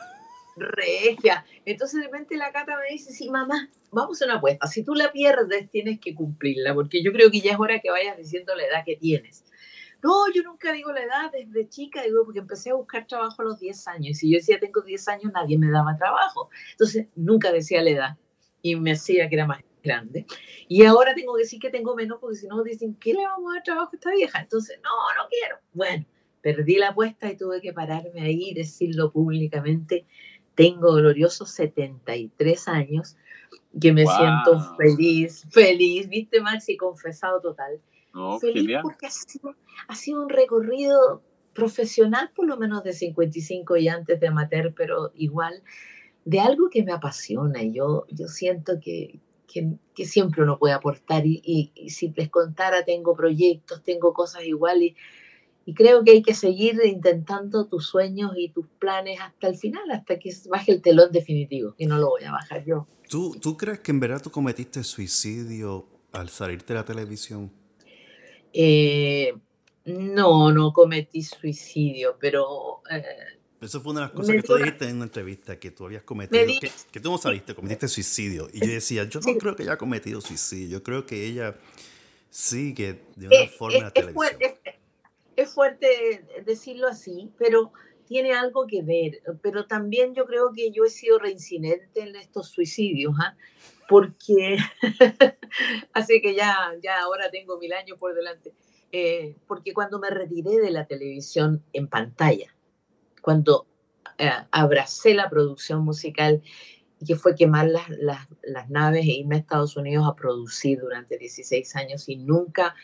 Regia. 0.55 1.45
Entonces 1.65 1.99
de 2.01 2.07
repente 2.07 2.35
la 2.35 2.51
Cata 2.51 2.77
me 2.77 2.93
dice, 2.93 3.13
sí, 3.13 3.29
mamá, 3.29 3.69
vamos 3.91 4.21
a 4.21 4.25
una 4.25 4.35
apuesta. 4.35 4.67
Si 4.67 4.83
tú 4.83 4.93
la 4.93 5.11
pierdes, 5.11 5.69
tienes 5.69 5.99
que 5.99 6.13
cumplirla, 6.13 6.73
porque 6.73 7.01
yo 7.03 7.11
creo 7.11 7.31
que 7.31 7.41
ya 7.41 7.53
es 7.53 7.59
hora 7.59 7.79
que 7.79 7.91
vayas 7.91 8.17
diciendo 8.17 8.55
la 8.55 8.65
edad 8.65 8.83
que 8.85 8.95
tienes. 8.97 9.45
No, 10.01 10.31
yo 10.33 10.43
nunca 10.43 10.71
digo 10.71 10.91
la 10.93 11.03
edad 11.03 11.31
desde 11.31 11.67
chica, 11.67 12.03
digo, 12.03 12.23
porque 12.23 12.39
empecé 12.39 12.69
a 12.69 12.75
buscar 12.75 13.05
trabajo 13.05 13.41
a 13.41 13.45
los 13.45 13.59
10 13.59 13.87
años. 13.87 14.09
Y 14.11 14.13
si 14.13 14.31
yo 14.31 14.37
decía 14.37 14.59
tengo 14.59 14.81
10 14.81 15.07
años, 15.09 15.31
nadie 15.33 15.57
me 15.57 15.69
daba 15.69 15.97
trabajo. 15.97 16.49
Entonces, 16.71 17.07
nunca 17.15 17.51
decía 17.51 17.81
la 17.81 17.89
edad. 17.89 18.17
Y 18.61 18.75
me 18.75 18.91
decía 18.91 19.27
que 19.27 19.35
era 19.35 19.45
más 19.45 19.59
grande. 19.83 20.25
Y 20.67 20.83
ahora 20.83 21.13
tengo 21.13 21.35
que 21.35 21.43
decir 21.43 21.59
que 21.59 21.69
tengo 21.69 21.95
menos, 21.95 22.19
porque 22.19 22.37
si 22.37 22.47
no 22.47 22.63
dicen, 22.63 22.95
¿qué 22.95 23.13
le 23.13 23.25
vamos 23.25 23.51
a 23.51 23.55
dar 23.55 23.63
trabajo 23.63 23.89
a 23.93 23.95
esta 23.95 24.11
vieja? 24.11 24.39
Entonces, 24.41 24.79
no, 24.83 24.89
no 25.21 25.29
quiero. 25.29 25.57
Bueno, 25.73 26.05
perdí 26.41 26.75
la 26.75 26.89
apuesta 26.89 27.31
y 27.31 27.37
tuve 27.37 27.61
que 27.61 27.73
pararme 27.73 28.21
ahí 28.21 28.49
y 28.49 28.53
decirlo 28.53 29.11
públicamente. 29.11 30.05
Tengo 30.55 30.93
gloriosos 30.93 31.51
73 31.51 32.67
años, 32.67 33.17
que 33.79 33.93
me 33.93 34.03
wow. 34.03 34.13
siento 34.17 34.75
feliz, 34.75 35.45
feliz, 35.51 36.09
viste 36.09 36.41
Maxi, 36.41 36.75
confesado 36.77 37.39
total. 37.41 37.79
No, 38.13 38.39
feliz 38.39 38.63
genial. 38.63 38.81
porque 38.81 39.05
ha 39.05 39.11
sido, 39.11 39.55
ha 39.87 39.95
sido 39.95 40.23
un 40.23 40.29
recorrido 40.29 41.21
profesional 41.53 42.31
por 42.35 42.47
lo 42.47 42.57
menos 42.57 42.83
de 42.83 42.93
55 42.93 43.77
y 43.77 43.87
antes 43.87 44.19
de 44.19 44.27
amateur, 44.27 44.73
pero 44.75 45.11
igual 45.15 45.61
de 46.25 46.39
algo 46.39 46.69
que 46.69 46.83
me 46.83 46.91
apasiona. 46.91 47.61
Y 47.61 47.73
yo, 47.73 48.05
yo 48.09 48.27
siento 48.27 48.79
que, 48.79 49.19
que, 49.51 49.73
que, 49.95 50.05
siempre 50.05 50.43
uno 50.43 50.57
puede 50.57 50.73
aportar 50.73 51.25
y, 51.25 51.41
y, 51.43 51.71
y, 51.75 51.89
si 51.89 52.13
les 52.15 52.29
contara, 52.29 52.85
tengo 52.85 53.15
proyectos, 53.15 53.83
tengo 53.83 54.13
cosas 54.13 54.43
iguales 54.43 54.91
y, 54.91 54.95
y, 55.71 55.73
creo 55.73 56.03
que 56.03 56.11
hay 56.11 56.21
que 56.21 56.33
seguir 56.33 56.79
intentando 56.85 57.67
tus 57.67 57.87
sueños 57.87 58.33
y 58.37 58.49
tus 58.49 58.67
planes 58.79 59.19
hasta 59.19 59.47
el 59.47 59.55
final, 59.55 59.89
hasta 59.91 60.19
que 60.19 60.31
baje 60.49 60.71
el 60.71 60.81
telón 60.81 61.11
definitivo, 61.11 61.73
y 61.77 61.85
no 61.85 61.97
lo 61.97 62.09
voy 62.09 62.23
a 62.23 62.31
bajar 62.31 62.63
yo. 62.65 62.87
¿Tú, 63.09 63.35
¿Tú 63.41 63.57
crees 63.57 63.79
que 63.79 63.91
en 63.91 63.99
verdad 63.99 64.21
tú 64.21 64.29
cometiste 64.29 64.83
suicidio 64.83 65.87
al 66.11 66.29
salirte 66.29 66.73
de 66.73 66.79
la 66.79 66.85
televisión? 66.85 67.51
Eh, 68.53 69.33
no, 69.85 70.51
no 70.51 70.71
cometí 70.73 71.23
suicidio, 71.23 72.17
pero... 72.19 72.81
Eh, 72.91 73.38
eso 73.61 73.81
fue 73.81 73.91
una 73.91 74.01
de 74.01 74.07
las 74.07 74.15
cosas 74.15 74.35
que 74.35 74.41
tú 74.43 74.55
dijiste 74.55 74.87
en 74.87 74.95
una 74.97 75.05
entrevista, 75.05 75.59
que 75.59 75.71
tú 75.71 75.85
habías 75.85 76.03
cometido, 76.03 76.45
que, 76.61 76.71
que, 76.91 76.99
tú 76.99 77.11
no 77.11 77.17
saliste, 77.17 77.53
cometiste 77.53 77.87
suicidio. 77.87 78.47
Y 78.53 78.59
yo 78.59 78.67
decía, 78.67 79.03
yo 79.03 79.19
no 79.19 79.37
creo 79.37 79.55
que 79.55 79.63
ella 79.63 79.73
haya 79.73 79.77
cometido 79.77 80.21
suicidio, 80.21 80.67
yo 80.69 80.83
creo 80.83 81.05
que 81.05 81.25
ella 81.25 81.55
sí 82.29 82.73
que 82.73 83.01
de 83.15 83.27
una 83.27 83.37
es, 83.37 83.55
forma 83.55 83.77
es, 83.77 83.83
la 83.83 83.91
televisión. 83.91 84.37
Es, 84.39 84.53
es, 85.35 85.53
fuerte 85.53 86.25
decirlo 86.45 86.87
así, 86.87 87.31
pero 87.37 87.71
tiene 88.07 88.33
algo 88.33 88.65
que 88.67 88.81
ver. 88.81 89.21
Pero 89.41 89.65
también 89.65 90.15
yo 90.15 90.25
creo 90.25 90.51
que 90.53 90.71
yo 90.71 90.83
he 90.85 90.89
sido 90.89 91.19
reincidente 91.19 92.01
en 92.01 92.15
estos 92.15 92.49
suicidios, 92.49 93.13
¿eh? 93.13 93.37
porque 93.87 94.57
así 95.93 96.21
que 96.21 96.33
ya, 96.33 96.75
ya 96.81 97.01
ahora 97.01 97.29
tengo 97.31 97.57
mil 97.59 97.73
años 97.73 97.97
por 97.97 98.13
delante. 98.15 98.51
Eh, 98.91 99.35
porque 99.47 99.73
cuando 99.73 99.99
me 99.99 100.09
retiré 100.09 100.57
de 100.57 100.71
la 100.71 100.87
televisión 100.87 101.63
en 101.73 101.87
pantalla, 101.87 102.53
cuando 103.21 103.67
eh, 104.17 104.29
abracé 104.51 105.13
la 105.13 105.29
producción 105.29 105.83
musical 105.83 106.41
que 107.05 107.15
fue 107.15 107.35
quemar 107.35 107.67
las, 107.67 107.89
las, 107.89 108.27
las, 108.43 108.69
naves 108.69 109.05
e 109.05 109.19
irme 109.19 109.35
a 109.35 109.39
Estados 109.39 109.77
Unidos 109.77 110.05
a 110.07 110.15
producir 110.15 110.79
durante 110.81 111.17
16 111.17 111.75
años 111.77 112.09
y 112.09 112.17
nunca 112.17 112.75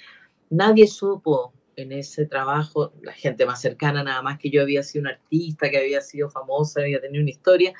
nadie 0.49 0.87
supo 0.87 1.53
en 1.75 1.91
ese 1.91 2.25
trabajo, 2.25 2.93
la 3.01 3.11
gente 3.11 3.45
más 3.45 3.61
cercana 3.61 4.03
nada 4.03 4.21
más 4.21 4.39
que 4.39 4.49
yo 4.49 4.61
había 4.61 4.83
sido 4.83 5.01
una 5.01 5.11
artista, 5.11 5.69
que 5.69 5.77
había 5.77 6.01
sido 6.01 6.29
famosa, 6.29 6.81
había 6.81 7.01
tenido 7.01 7.21
una 7.21 7.31
historia 7.31 7.73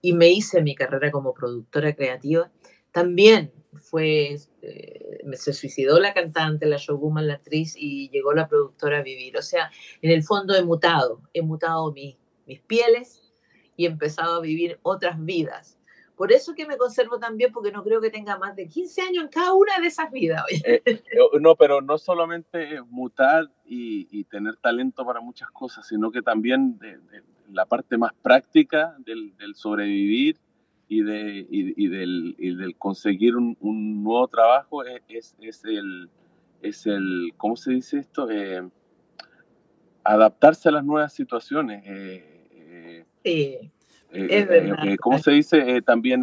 y 0.00 0.12
me 0.12 0.28
hice 0.28 0.62
mi 0.62 0.74
carrera 0.74 1.10
como 1.10 1.34
productora 1.34 1.94
creativa. 1.94 2.50
También 2.98 3.52
fue, 3.80 4.36
eh, 4.62 5.20
se 5.34 5.52
suicidó 5.52 6.00
la 6.00 6.12
cantante, 6.12 6.66
la 6.66 6.78
showwoman, 6.78 7.28
la 7.28 7.34
actriz 7.34 7.76
y 7.78 8.10
llegó 8.10 8.32
la 8.32 8.48
productora 8.48 8.98
a 8.98 9.02
vivir. 9.02 9.36
O 9.36 9.42
sea, 9.42 9.70
en 10.02 10.10
el 10.10 10.24
fondo 10.24 10.52
he 10.56 10.64
mutado, 10.64 11.22
he 11.32 11.40
mutado 11.42 11.92
mi, 11.92 12.18
mis 12.44 12.60
pieles 12.62 13.22
y 13.76 13.84
he 13.84 13.88
empezado 13.88 14.38
a 14.38 14.40
vivir 14.40 14.80
otras 14.82 15.24
vidas. 15.24 15.78
Por 16.16 16.32
eso 16.32 16.56
que 16.56 16.66
me 16.66 16.76
conservo 16.76 17.20
también, 17.20 17.52
porque 17.52 17.70
no 17.70 17.84
creo 17.84 18.00
que 18.00 18.10
tenga 18.10 18.36
más 18.36 18.56
de 18.56 18.66
15 18.66 19.02
años 19.02 19.22
en 19.22 19.30
cada 19.30 19.52
una 19.52 19.78
de 19.78 19.86
esas 19.86 20.10
vidas. 20.10 20.42
Eh, 20.64 21.00
no, 21.40 21.54
pero 21.54 21.80
no 21.80 21.98
solamente 21.98 22.82
mutar 22.88 23.48
y, 23.64 24.24
tener 24.24 24.56
talento 24.56 25.06
para 25.06 25.20
muchas 25.20 25.48
cosas, 25.52 25.86
sino 25.86 26.10
que 26.10 26.20
también 26.20 26.80
la 27.52 27.64
parte 27.64 27.96
más 27.96 28.12
práctica 28.24 28.96
del 29.06 29.54
sobrevivir 29.54 30.36
y, 30.88 31.02
de, 31.02 31.46
y, 31.50 31.84
y, 31.84 31.88
del, 31.88 32.34
y 32.38 32.54
del 32.54 32.76
conseguir 32.76 33.36
un, 33.36 33.56
un 33.60 34.02
nuevo 34.02 34.26
trabajo 34.28 34.84
es, 34.84 35.02
es, 35.08 35.36
es, 35.40 35.64
el, 35.64 36.08
es 36.62 36.86
el, 36.86 37.32
¿cómo 37.36 37.56
se 37.56 37.72
dice 37.72 37.98
esto? 37.98 38.30
Eh, 38.30 38.66
adaptarse 40.02 40.70
a 40.70 40.72
las 40.72 40.84
nuevas 40.84 41.12
situaciones. 41.12 41.82
Eh, 41.86 43.04
sí. 43.22 43.70
Eh, 44.10 44.26
es 44.30 44.48
verdad. 44.48 44.86
Eh, 44.86 44.96
¿Cómo 44.96 45.18
se 45.18 45.32
dice? 45.32 45.82
también 45.82 46.22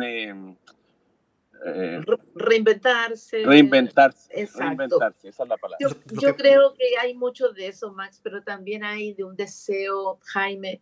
reinventarse. 2.35 3.43
Reinventarse. 3.43 4.29
Exacto. 4.33 4.65
Reinventarse, 4.65 5.29
esa 5.29 5.43
es 5.43 5.49
la 5.49 5.57
palabra. 5.57 5.77
Yo, 5.79 5.89
yo 6.21 6.35
creo 6.35 6.73
que 6.73 6.85
hay 7.01 7.13
mucho 7.13 7.49
de 7.49 7.67
eso, 7.67 7.91
Max, 7.93 8.19
pero 8.23 8.41
también 8.41 8.83
hay 8.83 9.13
de 9.13 9.23
un 9.23 9.35
deseo, 9.35 10.19
Jaime, 10.23 10.79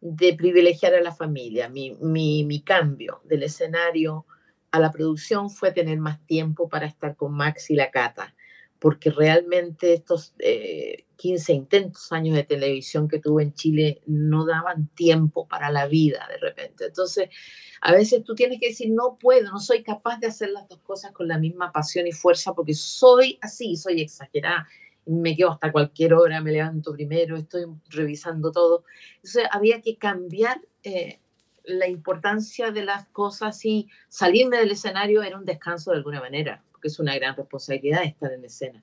de 0.00 0.34
privilegiar 0.34 0.94
a 0.94 1.00
la 1.00 1.12
familia. 1.12 1.68
Mi, 1.68 1.94
mi, 2.00 2.44
mi, 2.44 2.62
cambio 2.62 3.20
del 3.24 3.42
escenario 3.42 4.26
a 4.70 4.80
la 4.80 4.90
producción 4.90 5.50
fue 5.50 5.72
tener 5.72 5.98
más 5.98 6.24
tiempo 6.26 6.68
para 6.68 6.86
estar 6.86 7.16
con 7.16 7.32
Max 7.32 7.70
y 7.70 7.74
la 7.74 7.90
Cata, 7.90 8.34
porque 8.78 9.10
realmente 9.10 9.92
estos 9.92 10.34
eh, 10.38 11.04
15 11.16 11.52
intentos 11.52 12.12
años 12.12 12.34
de 12.34 12.44
televisión 12.44 13.08
que 13.08 13.18
tuve 13.18 13.42
en 13.42 13.52
Chile 13.52 14.00
no 14.06 14.46
daban 14.46 14.88
tiempo 14.94 15.46
para 15.46 15.70
la 15.70 15.86
vida 15.86 16.26
de 16.30 16.38
repente. 16.38 16.86
Entonces, 16.86 17.28
a 17.82 17.92
veces 17.92 18.24
tú 18.24 18.34
tienes 18.34 18.58
que 18.58 18.68
decir, 18.68 18.90
no 18.90 19.18
puedo, 19.20 19.50
no 19.50 19.60
soy 19.60 19.82
capaz 19.82 20.18
de 20.18 20.28
hacer 20.28 20.50
las 20.50 20.66
dos 20.68 20.80
cosas 20.80 21.12
con 21.12 21.28
la 21.28 21.38
misma 21.38 21.72
pasión 21.72 22.06
y 22.06 22.12
fuerza 22.12 22.54
porque 22.54 22.74
soy 22.74 23.38
así, 23.42 23.76
soy 23.76 24.00
exagerada 24.00 24.66
me 25.06 25.36
quedo 25.36 25.50
hasta 25.50 25.72
cualquier 25.72 26.14
hora, 26.14 26.40
me 26.40 26.52
levanto 26.52 26.92
primero, 26.92 27.36
estoy 27.36 27.66
revisando 27.88 28.52
todo. 28.52 28.84
Entonces 29.16 29.44
había 29.50 29.80
que 29.80 29.96
cambiar 29.96 30.60
eh, 30.82 31.18
la 31.64 31.88
importancia 31.88 32.70
de 32.70 32.84
las 32.84 33.06
cosas 33.08 33.64
y 33.64 33.88
salirme 34.08 34.58
del 34.58 34.70
escenario 34.70 35.22
era 35.22 35.38
un 35.38 35.44
descanso 35.44 35.90
de 35.90 35.98
alguna 35.98 36.20
manera, 36.20 36.62
porque 36.72 36.88
es 36.88 36.98
una 36.98 37.14
gran 37.16 37.36
responsabilidad 37.36 38.04
estar 38.04 38.32
en 38.32 38.44
escena. 38.44 38.82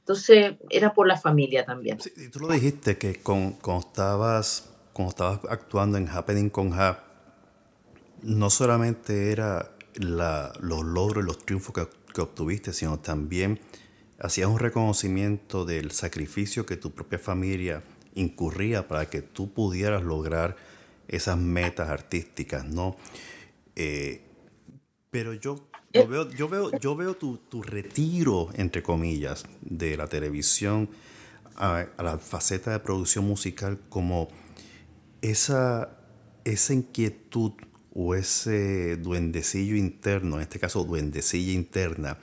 Entonces 0.00 0.56
era 0.70 0.92
por 0.92 1.06
la 1.06 1.16
familia 1.16 1.64
también. 1.64 2.00
Sí, 2.00 2.10
tú 2.30 2.40
lo 2.40 2.48
dijiste 2.48 2.98
que 2.98 3.22
con, 3.22 3.52
cuando, 3.52 3.86
estabas, 3.86 4.70
cuando 4.92 5.10
estabas 5.10 5.40
actuando 5.48 5.96
en 5.96 6.08
Happening 6.08 6.50
con 6.50 6.72
Ha, 6.72 7.04
no 8.22 8.50
solamente 8.50 9.30
era 9.30 9.70
la, 9.94 10.52
los 10.60 10.84
logros 10.84 11.24
y 11.24 11.26
los 11.26 11.38
triunfos 11.38 11.88
que 12.12 12.20
obtuviste, 12.20 12.72
sino 12.72 12.98
también 12.98 13.60
hacías 14.22 14.48
un 14.48 14.58
reconocimiento 14.58 15.64
del 15.64 15.90
sacrificio 15.90 16.64
que 16.64 16.76
tu 16.76 16.92
propia 16.92 17.18
familia 17.18 17.82
incurría 18.14 18.86
para 18.86 19.10
que 19.10 19.20
tú 19.20 19.52
pudieras 19.52 20.04
lograr 20.04 20.56
esas 21.08 21.36
metas 21.36 21.90
artísticas, 21.90 22.64
¿no? 22.64 22.96
Eh, 23.74 24.22
pero 25.10 25.34
yo, 25.34 25.68
yo 25.92 26.06
veo, 26.06 26.30
yo 26.30 26.48
veo, 26.48 26.70
yo 26.78 26.94
veo 26.94 27.14
tu, 27.14 27.36
tu, 27.36 27.62
retiro, 27.62 28.48
entre 28.54 28.82
comillas, 28.82 29.44
de 29.60 29.96
la 29.96 30.06
televisión 30.06 30.88
a, 31.56 31.86
a, 31.96 32.02
la 32.02 32.18
faceta 32.18 32.70
de 32.70 32.78
producción 32.78 33.26
musical 33.26 33.78
como 33.88 34.28
esa, 35.20 35.98
esa 36.44 36.72
inquietud 36.72 37.52
o 37.92 38.14
ese 38.14 38.96
duendecillo 38.96 39.74
interno, 39.76 40.36
en 40.36 40.42
este 40.42 40.60
caso 40.60 40.84
duendecilla 40.84 41.52
interna, 41.52 42.18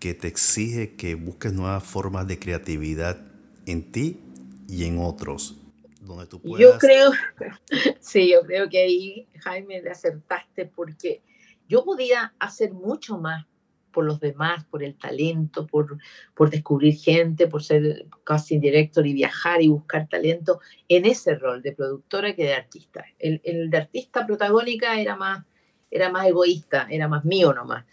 que 0.00 0.14
te 0.14 0.28
exige 0.28 0.96
que 0.96 1.14
busques 1.14 1.52
nuevas 1.52 1.84
formas 1.84 2.26
de 2.26 2.38
creatividad 2.38 3.18
en 3.66 3.92
ti 3.92 4.18
y 4.66 4.86
en 4.86 4.98
otros. 4.98 5.58
Donde 6.00 6.26
tú 6.26 6.40
puedas... 6.40 6.58
Yo 6.58 6.78
creo, 6.78 7.12
sí, 8.00 8.32
yo 8.32 8.40
creo 8.40 8.68
que 8.70 8.82
ahí, 8.82 9.28
Jaime, 9.40 9.82
le 9.82 9.90
acertaste 9.90 10.64
porque 10.64 11.22
yo 11.68 11.84
podía 11.84 12.34
hacer 12.38 12.72
mucho 12.72 13.18
más 13.18 13.46
por 13.92 14.04
los 14.04 14.20
demás, 14.20 14.64
por 14.64 14.82
el 14.82 14.96
talento, 14.96 15.66
por, 15.66 15.98
por 16.34 16.48
descubrir 16.48 16.94
gente, 16.94 17.46
por 17.46 17.62
ser 17.62 18.06
casting 18.24 18.60
director 18.60 19.06
y 19.06 19.12
viajar 19.12 19.60
y 19.60 19.68
buscar 19.68 20.08
talento 20.08 20.60
en 20.88 21.04
ese 21.04 21.34
rol 21.34 21.60
de 21.60 21.72
productora 21.72 22.34
que 22.34 22.44
de 22.44 22.54
artista. 22.54 23.04
El, 23.18 23.40
el 23.44 23.68
de 23.68 23.76
artista 23.76 24.26
protagónica 24.26 24.98
era 24.98 25.16
más, 25.16 25.44
era 25.90 26.10
más 26.10 26.26
egoísta, 26.26 26.86
era 26.88 27.08
más 27.08 27.24
mío 27.24 27.52
nomás. 27.52 27.84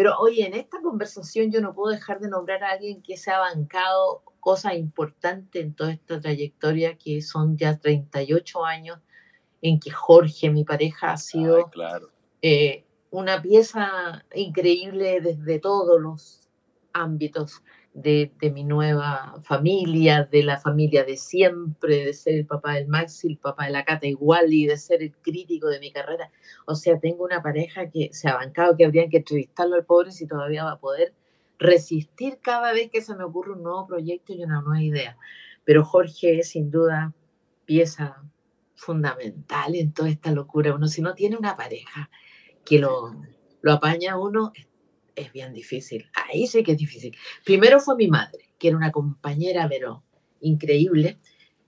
Pero 0.00 0.18
oye, 0.18 0.46
en 0.46 0.54
esta 0.54 0.80
conversación 0.80 1.52
yo 1.52 1.60
no 1.60 1.74
puedo 1.74 1.92
dejar 1.92 2.20
de 2.20 2.30
nombrar 2.30 2.64
a 2.64 2.70
alguien 2.70 3.02
que 3.02 3.18
se 3.18 3.30
ha 3.30 3.38
bancado 3.38 4.22
cosas 4.40 4.72
importantes 4.76 5.62
en 5.62 5.74
toda 5.74 5.92
esta 5.92 6.18
trayectoria, 6.18 6.96
que 6.96 7.20
son 7.20 7.58
ya 7.58 7.78
38 7.78 8.64
años 8.64 8.98
en 9.60 9.78
que 9.78 9.90
Jorge, 9.90 10.48
mi 10.48 10.64
pareja, 10.64 11.12
ha 11.12 11.16
sido 11.18 11.56
Ay, 11.58 11.64
claro. 11.70 12.08
eh, 12.40 12.86
una 13.10 13.42
pieza 13.42 14.24
increíble 14.34 15.20
desde 15.20 15.58
todos 15.58 16.00
los 16.00 16.48
ámbitos 16.94 17.62
de, 17.92 18.32
de, 18.40 18.50
mi 18.50 18.64
nueva 18.64 19.40
familia, 19.42 20.28
de 20.30 20.42
la 20.42 20.58
familia 20.58 21.04
de 21.04 21.16
siempre, 21.16 22.04
de 22.06 22.12
ser 22.12 22.34
el 22.34 22.46
papá 22.46 22.74
del 22.74 22.88
Maxi, 22.88 23.28
el 23.28 23.38
papá 23.38 23.66
de 23.66 23.72
la 23.72 23.84
Cata 23.84 24.06
igual 24.06 24.52
y 24.52 24.66
de 24.66 24.76
ser 24.76 25.02
el 25.02 25.16
crítico 25.16 25.68
de 25.68 25.80
mi 25.80 25.90
carrera. 25.92 26.30
O 26.66 26.74
sea, 26.74 26.98
tengo 27.00 27.24
una 27.24 27.42
pareja 27.42 27.90
que 27.90 28.10
se 28.12 28.28
ha 28.28 28.36
bancado, 28.36 28.76
que 28.76 28.84
habrían 28.84 29.10
que 29.10 29.18
entrevistarlo 29.18 29.76
al 29.76 29.84
pobre 29.84 30.12
si 30.12 30.26
todavía 30.26 30.64
va 30.64 30.72
a 30.72 30.80
poder 30.80 31.14
resistir 31.58 32.38
cada 32.40 32.72
vez 32.72 32.90
que 32.90 33.02
se 33.02 33.14
me 33.14 33.24
ocurre 33.24 33.52
un 33.52 33.62
nuevo 33.62 33.86
proyecto 33.86 34.32
y 34.32 34.42
una 34.42 34.62
nueva 34.62 34.82
idea. 34.82 35.16
Pero 35.64 35.84
Jorge 35.84 36.38
es 36.38 36.50
sin 36.50 36.70
duda 36.70 37.12
pieza 37.66 38.22
fundamental 38.74 39.74
en 39.74 39.92
toda 39.92 40.08
esta 40.08 40.32
locura. 40.32 40.74
Uno 40.74 40.88
si 40.88 41.02
no 41.02 41.14
tiene 41.14 41.36
una 41.36 41.56
pareja 41.56 42.10
que 42.64 42.78
lo, 42.78 43.14
lo 43.60 43.72
apaña 43.72 44.18
uno, 44.18 44.52
es 45.22 45.32
bien 45.32 45.52
difícil. 45.52 46.10
Ahí 46.14 46.46
sí 46.46 46.62
que 46.62 46.72
es 46.72 46.78
difícil. 46.78 47.16
Primero 47.44 47.80
fue 47.80 47.96
mi 47.96 48.08
madre, 48.08 48.50
que 48.58 48.68
era 48.68 48.76
una 48.76 48.92
compañera, 48.92 49.68
pero 49.68 50.02
increíble. 50.40 51.18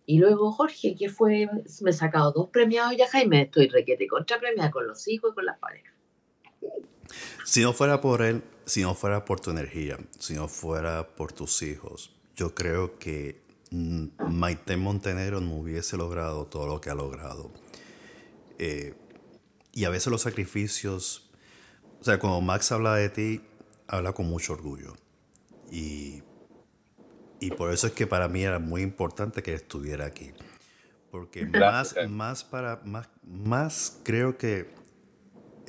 Y 0.07 0.19
luego 0.19 0.53
Jorge, 0.53 0.97
que 0.97 1.09
fue, 1.09 1.49
me 1.81 1.91
ha 1.91 1.93
sacado 1.93 2.33
dos 2.33 2.49
premiados 2.51 2.97
ya 2.97 3.09
Jaime, 3.09 3.43
estoy 3.43 3.69
requete 3.69 4.07
contra 4.09 4.39
premiada 4.39 4.71
con 4.71 4.87
los 4.87 5.07
hijos 5.09 5.33
y 5.33 5.35
con 5.35 5.47
las 5.47 5.59
parejas. 5.59 5.93
Si 7.45 7.63
no 7.63 7.73
fuera 7.73 8.01
por 8.01 8.23
él, 8.23 8.43
si 8.65 8.83
no 8.83 8.95
fuera 8.95 9.25
por 9.25 9.41
tu 9.41 9.51
energía, 9.51 9.99
si 10.19 10.35
no 10.35 10.49
fuera 10.49 11.07
por 11.15 11.33
tus 11.33 11.63
hijos, 11.63 12.15
yo 12.35 12.55
creo 12.55 12.99
que 12.99 13.43
Maite 13.71 14.77
Montenegro 14.77 15.41
no 15.41 15.57
hubiese 15.57 15.97
logrado 15.97 16.47
todo 16.47 16.67
lo 16.67 16.81
que 16.81 16.91
ha 16.91 16.95
logrado. 16.95 17.51
Eh, 18.59 18.95
y 19.73 19.85
a 19.85 19.91
veces 19.91 20.09
los 20.09 20.23
sacrificios, 20.23 21.31
o 22.03 22.05
sea, 22.05 22.19
cuando 22.19 22.41
Max 22.41 22.73
habla 22.73 22.97
de 22.97 23.09
ti, 23.11 23.41
habla 23.87 24.13
con 24.13 24.27
mucho 24.27 24.55
orgullo. 24.55 24.97
Y, 25.71 26.21
y 27.39 27.51
por 27.53 27.73
eso 27.73 27.87
es 27.87 27.93
que 27.93 28.09
para 28.09 28.27
mí 28.27 28.43
era 28.43 28.59
muy 28.59 28.83
importante 28.83 29.41
que 29.41 29.55
estuviera 29.55 30.05
aquí. 30.05 30.33
Porque 31.13 31.47
más, 31.47 31.95
más, 32.09 32.43
para, 32.43 32.81
más, 32.85 33.09
más 33.23 34.01
creo 34.03 34.37
que 34.37 34.69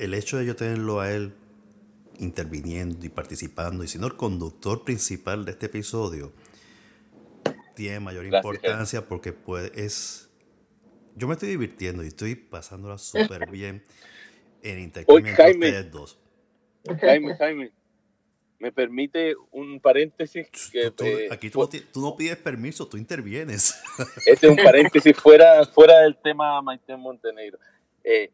el 0.00 0.12
hecho 0.12 0.36
de 0.36 0.46
yo 0.46 0.56
tenerlo 0.56 0.98
a 0.98 1.12
él 1.12 1.36
interviniendo 2.18 3.06
y 3.06 3.10
participando 3.10 3.84
y 3.84 3.86
siendo 3.86 4.08
el 4.08 4.16
conductor 4.16 4.82
principal 4.82 5.44
de 5.44 5.52
este 5.52 5.66
episodio 5.66 6.32
tiene 7.76 8.00
mayor 8.00 8.24
Gracias, 8.24 8.44
importancia 8.44 9.06
porque 9.06 9.32
puede, 9.32 9.70
es... 9.80 10.30
Yo 11.14 11.28
me 11.28 11.34
estoy 11.34 11.50
divirtiendo 11.50 12.02
y 12.02 12.08
estoy 12.08 12.34
pasándola 12.34 12.98
súper 12.98 13.48
bien 13.52 13.84
en 14.64 14.80
intercambio 14.80 15.30
entre 15.30 15.50
ustedes 15.52 15.92
dos. 15.92 16.23
Jaime, 17.00 17.34
Jaime, 17.36 17.72
¿me 18.58 18.72
permite 18.72 19.34
un 19.50 19.80
paréntesis? 19.80 20.48
Que, 20.72 20.90
Tú- 20.90 21.04
eh, 21.04 21.28
aquí 21.30 21.50
tú, 21.50 21.60
no 21.60 21.68
ti- 21.68 21.84
tú 21.92 22.00
no 22.00 22.16
pides 22.16 22.36
permiso, 22.36 22.86
tú 22.88 22.96
intervienes. 22.96 23.74
Este 24.26 24.46
es 24.46 24.50
un 24.52 24.56
paréntesis 24.56 25.16
fuera, 25.16 25.64
fuera 25.66 26.00
del 26.00 26.16
tema 26.16 26.60
Maite 26.62 26.96
Montenegro. 26.96 27.58
Eh, 28.02 28.30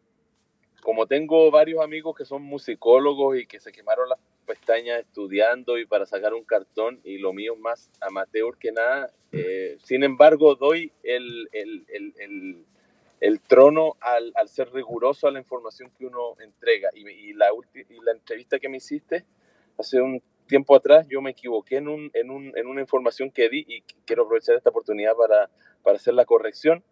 como 0.83 1.07
tengo 1.07 1.51
varios 1.51 1.83
amigos 1.85 2.17
que 2.17 2.25
son 2.25 2.43
musicólogos 2.43 3.39
y 3.39 3.47
que 3.47 3.61
se 3.61 3.71
quemaron 3.71 4.09
las 4.09 4.19
pestañas 4.47 5.01
estudiando 5.01 5.79
y 5.79 5.87
para 5.87 6.07
sacar 6.07 6.35
un 6.35 6.43
cartón, 6.45 7.01
y 7.05 7.19
lo 7.19 7.33
mío 7.33 7.53
es 7.55 7.61
más 7.61 7.91
amateur 8.01 8.57
que 8.59 8.73
nada, 8.73 9.13
eh, 9.31 9.77
sin 9.85 10.03
embargo, 10.03 10.55
doy 10.57 10.91
el, 11.05 11.49
el, 11.53 11.85
el, 11.89 12.15
el, 12.19 12.65
el 13.21 13.41
trono 13.41 13.97
al, 14.01 14.33
al, 14.35 14.49
ser 14.49 14.73
riguroso 14.73 15.29
a 15.29 15.31
la 15.31 15.39
información 15.39 15.91
que 15.97 16.07
uno 16.07 16.37
entrega. 16.41 16.91
Y, 16.95 17.09
y, 17.09 17.33
la, 17.35 17.49
y 17.75 18.05
la 18.05 18.13
entrevista 18.13 18.59
que 18.59 18.69
me 18.69 18.79
hiciste 18.79 19.25
hace 19.79 20.01
un 20.01 20.23
tiempo 20.47 20.75
atrás, 20.75 21.07
yo 21.09 21.23
me 21.23 21.31
equivoqué 21.31 21.77
en, 21.77 21.89
un, 21.89 22.11
en, 22.15 22.31
un, 22.31 22.53
en 22.57 22.67
una 22.67 22.81
información 22.81 23.31
que 23.31 23.49
di 23.49 23.65
y 23.69 23.83
quiero 24.05 24.25
aprovechar 24.25 24.57
esta 24.57 24.71
oportunidad 24.71 25.15
para, 25.15 25.49
para 25.83 25.97
hacer 25.97 26.15
la 26.15 26.25
corrección 26.25 26.83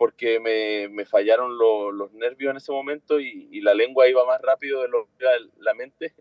porque 0.00 0.40
me, 0.40 0.88
me 0.88 1.04
fallaron 1.04 1.58
lo, 1.58 1.92
los 1.92 2.10
nervios 2.14 2.52
en 2.52 2.56
ese 2.56 2.72
momento 2.72 3.20
y, 3.20 3.48
y, 3.52 3.60
la 3.60 3.74
lengua 3.74 4.08
iba 4.08 4.24
más 4.24 4.40
rápido 4.40 4.80
de 4.80 4.88
lo 4.88 5.06
que 5.18 5.26
la 5.58 5.74
mente. 5.74 6.14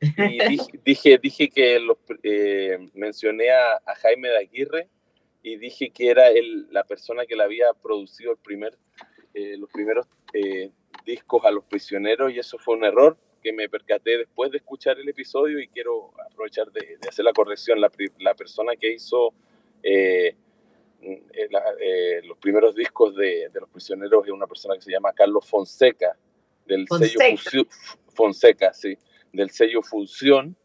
Y 0.00 0.08
dije, 0.48 0.80
dije, 0.84 1.18
dije 1.18 1.48
que 1.48 1.78
los, 1.78 1.96
eh, 2.24 2.76
mencioné 2.92 3.52
a, 3.52 3.74
a, 3.86 3.94
Jaime 3.94 4.30
de 4.30 4.36
Aguirre 4.36 4.88
y 5.42 5.56
dije 5.56 5.90
que 5.90 6.10
era 6.10 6.28
el, 6.28 6.68
la 6.70 6.84
persona 6.84 7.26
que 7.26 7.36
le 7.36 7.44
había 7.44 7.72
producido 7.72 8.32
el 8.32 8.38
primer, 8.38 8.76
eh, 9.34 9.56
los 9.56 9.70
primeros 9.70 10.06
eh, 10.34 10.70
discos 11.04 11.44
a 11.44 11.50
los 11.50 11.64
prisioneros 11.64 12.32
y 12.32 12.38
eso 12.38 12.58
fue 12.58 12.76
un 12.76 12.84
error 12.84 13.16
que 13.42 13.52
me 13.52 13.68
percaté 13.68 14.18
después 14.18 14.50
de 14.50 14.58
escuchar 14.58 14.98
el 14.98 15.08
episodio 15.08 15.58
y 15.60 15.68
quiero 15.68 16.12
aprovechar 16.30 16.70
de, 16.72 16.98
de 17.00 17.08
hacer 17.08 17.24
la 17.24 17.32
corrección. 17.32 17.80
La, 17.80 17.90
la 18.18 18.34
persona 18.34 18.76
que 18.76 18.92
hizo 18.92 19.32
eh, 19.82 20.36
la, 21.50 21.62
los 22.24 22.36
primeros 22.38 22.74
discos 22.74 23.16
de, 23.16 23.48
de, 23.48 23.60
Los 23.60 23.70
Prisioneros 23.70 24.26
es 24.26 24.32
una 24.32 24.46
persona 24.46 24.74
que 24.74 24.82
se 24.82 24.92
llama 24.92 25.12
Carlos 25.14 25.48
Fonseca, 25.48 26.16
del 26.66 26.86
Fonseca. 26.86 27.24
sello 27.24 27.36
Fusión, 27.38 27.66
Fonseca, 28.14 28.72
sí, 28.74 28.98
del 29.32 29.50
sello 29.50 29.82
Fusión, 29.82 30.56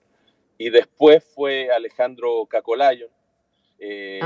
y 0.57 0.69
después 0.69 1.23
fue 1.23 1.69
Alejandro 1.69 2.45
Cacolayo. 2.47 3.10
Eh, 3.80 4.19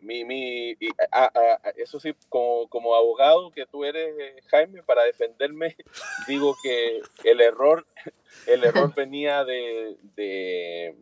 mi, 0.00 0.24
mi, 0.24 0.70
y, 0.70 0.88
a, 1.12 1.24
a, 1.26 1.70
eso 1.76 2.00
sí, 2.00 2.14
como, 2.28 2.68
como, 2.68 2.94
abogado 2.94 3.50
que 3.50 3.66
tú 3.66 3.84
eres, 3.84 4.14
eh, 4.18 4.36
Jaime, 4.48 4.82
para 4.82 5.04
defenderme, 5.04 5.76
digo 6.28 6.54
que 6.62 7.00
el 7.24 7.40
error, 7.40 7.86
el 8.46 8.64
error 8.64 8.94
venía 8.96 9.44
de, 9.44 9.96
de 10.16 10.94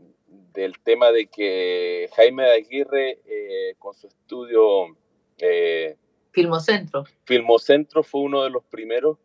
del 0.53 0.79
tema 0.81 1.13
de 1.13 1.27
que 1.27 2.11
Jaime 2.17 2.43
de 2.45 2.53
Aguirre 2.53 3.21
eh, 3.27 3.75
con 3.79 3.95
su 3.95 4.09
estudio 4.09 4.97
eh, 5.39 5.97
Filmocentro. 6.33 7.05
Filmocentro 7.25 8.03
fue 8.03 8.23
uno 8.23 8.43
de 8.43 8.51
los 8.51 8.65
primeros 8.65 9.19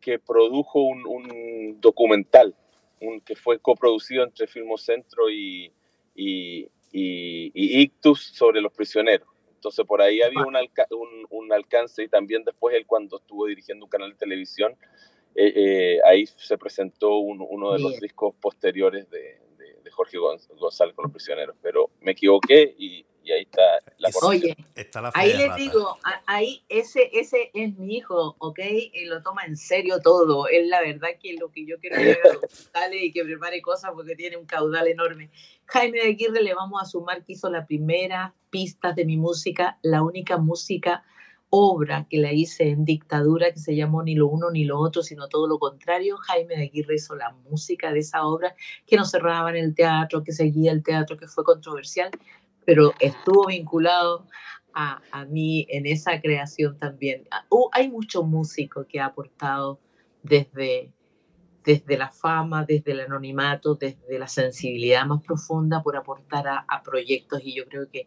que 0.00 0.18
produjo 0.18 0.80
un, 0.80 1.06
un 1.06 1.80
documental 1.80 2.54
un, 3.00 3.20
que 3.20 3.36
fue 3.36 3.58
coproducido 3.58 4.24
entre 4.24 4.46
Filmocentro 4.46 5.30
y, 5.30 5.72
y, 6.14 6.68
y, 6.92 7.50
y, 7.54 7.82
Ictus 7.82 8.22
sobre 8.34 8.60
los 8.60 8.72
prisioneros. 8.72 9.28
Entonces 9.54 9.84
por 9.86 10.00
ahí 10.00 10.20
había 10.22 10.44
un, 10.44 10.56
alca 10.56 10.86
un, 10.90 11.26
un 11.30 11.52
alcance 11.52 12.02
y 12.02 12.08
también 12.08 12.44
después 12.44 12.74
él 12.76 12.86
cuando 12.86 13.18
estuvo 13.18 13.46
dirigiendo 13.46 13.84
un 13.84 13.90
canal 13.90 14.10
de 14.10 14.16
televisión, 14.16 14.76
eh, 15.34 15.52
eh, 15.54 16.00
ahí 16.04 16.26
se 16.26 16.56
presentó 16.56 17.16
un, 17.18 17.44
uno 17.48 17.72
de 17.72 17.78
Bien. 17.78 17.90
los 17.90 18.00
discos 18.00 18.34
posteriores 18.40 19.10
de, 19.10 19.38
Jorge 19.96 20.18
González 20.18 20.94
con 20.94 21.04
los 21.04 21.12
prisioneros, 21.12 21.56
pero 21.62 21.90
me 22.00 22.12
equivoqué 22.12 22.74
y, 22.78 23.04
ahí 23.32 23.42
está 23.42 23.60
la 23.98 24.10
Oye, 24.22 24.56
ahí 25.14 25.32
les 25.32 25.56
digo, 25.56 25.98
ahí 26.26 26.62
ese, 26.68 27.10
ese 27.12 27.50
es 27.54 27.76
mi 27.76 27.96
hijo, 27.96 28.36
¿ok? 28.38 28.60
Y 28.92 29.06
lo 29.06 29.20
toma 29.20 29.44
en 29.46 29.56
serio 29.56 30.00
todo. 30.00 30.46
Es 30.46 30.68
la 30.68 30.80
verdad 30.80 31.08
que 31.20 31.34
lo 31.34 31.50
que 31.50 31.66
yo 31.66 31.76
quiero 31.80 31.96
que 31.96 32.16
y 33.02 33.12
que 33.12 33.24
prepare 33.24 33.60
cosas 33.62 33.90
porque 33.96 34.14
tiene 34.14 34.36
un 34.36 34.46
caudal 34.46 34.86
enorme. 34.86 35.30
Jaime 35.64 35.98
de 35.98 36.10
Aguirre 36.10 36.40
le 36.40 36.54
vamos 36.54 36.80
a 36.80 36.84
sumar 36.84 37.24
que 37.24 37.32
hizo 37.32 37.50
la 37.50 37.66
primera 37.66 38.32
pista 38.50 38.92
de 38.92 39.04
mi 39.04 39.16
música, 39.16 39.78
la 39.82 40.04
única 40.04 40.36
música 40.36 41.02
obra 41.50 42.06
que 42.08 42.18
la 42.18 42.32
hice 42.32 42.70
en 42.70 42.84
dictadura 42.84 43.52
que 43.52 43.58
se 43.58 43.76
llamó 43.76 44.02
Ni 44.02 44.14
lo 44.14 44.26
uno 44.28 44.50
ni 44.50 44.64
lo 44.64 44.78
otro, 44.78 45.02
sino 45.02 45.28
todo 45.28 45.46
lo 45.46 45.58
contrario. 45.58 46.16
Jaime 46.16 46.56
de 46.56 46.62
Aguirre 46.64 46.96
hizo 46.96 47.14
la 47.14 47.32
música 47.48 47.92
de 47.92 48.00
esa 48.00 48.26
obra 48.26 48.54
que 48.86 48.96
no 48.96 49.04
cerraba 49.04 49.50
en 49.50 49.56
el 49.56 49.74
teatro, 49.74 50.24
que 50.24 50.32
seguía 50.32 50.72
el 50.72 50.82
teatro, 50.82 51.16
que 51.16 51.28
fue 51.28 51.44
controversial, 51.44 52.10
pero 52.64 52.92
estuvo 53.00 53.46
vinculado 53.46 54.26
a, 54.74 55.00
a 55.12 55.24
mí 55.24 55.66
en 55.70 55.86
esa 55.86 56.20
creación 56.20 56.78
también. 56.78 57.26
Ah, 57.30 57.46
hay 57.72 57.90
mucho 57.90 58.22
músico 58.22 58.86
que 58.86 59.00
ha 59.00 59.06
aportado 59.06 59.80
desde, 60.22 60.92
desde 61.64 61.96
la 61.96 62.10
fama, 62.10 62.64
desde 62.64 62.92
el 62.92 63.00
anonimato, 63.00 63.76
desde 63.76 64.18
la 64.18 64.28
sensibilidad 64.28 65.06
más 65.06 65.22
profunda 65.22 65.82
por 65.82 65.96
aportar 65.96 66.46
a 66.48 66.82
proyectos 66.82 67.40
y 67.44 67.54
yo 67.54 67.66
creo 67.66 67.88
que 67.88 68.06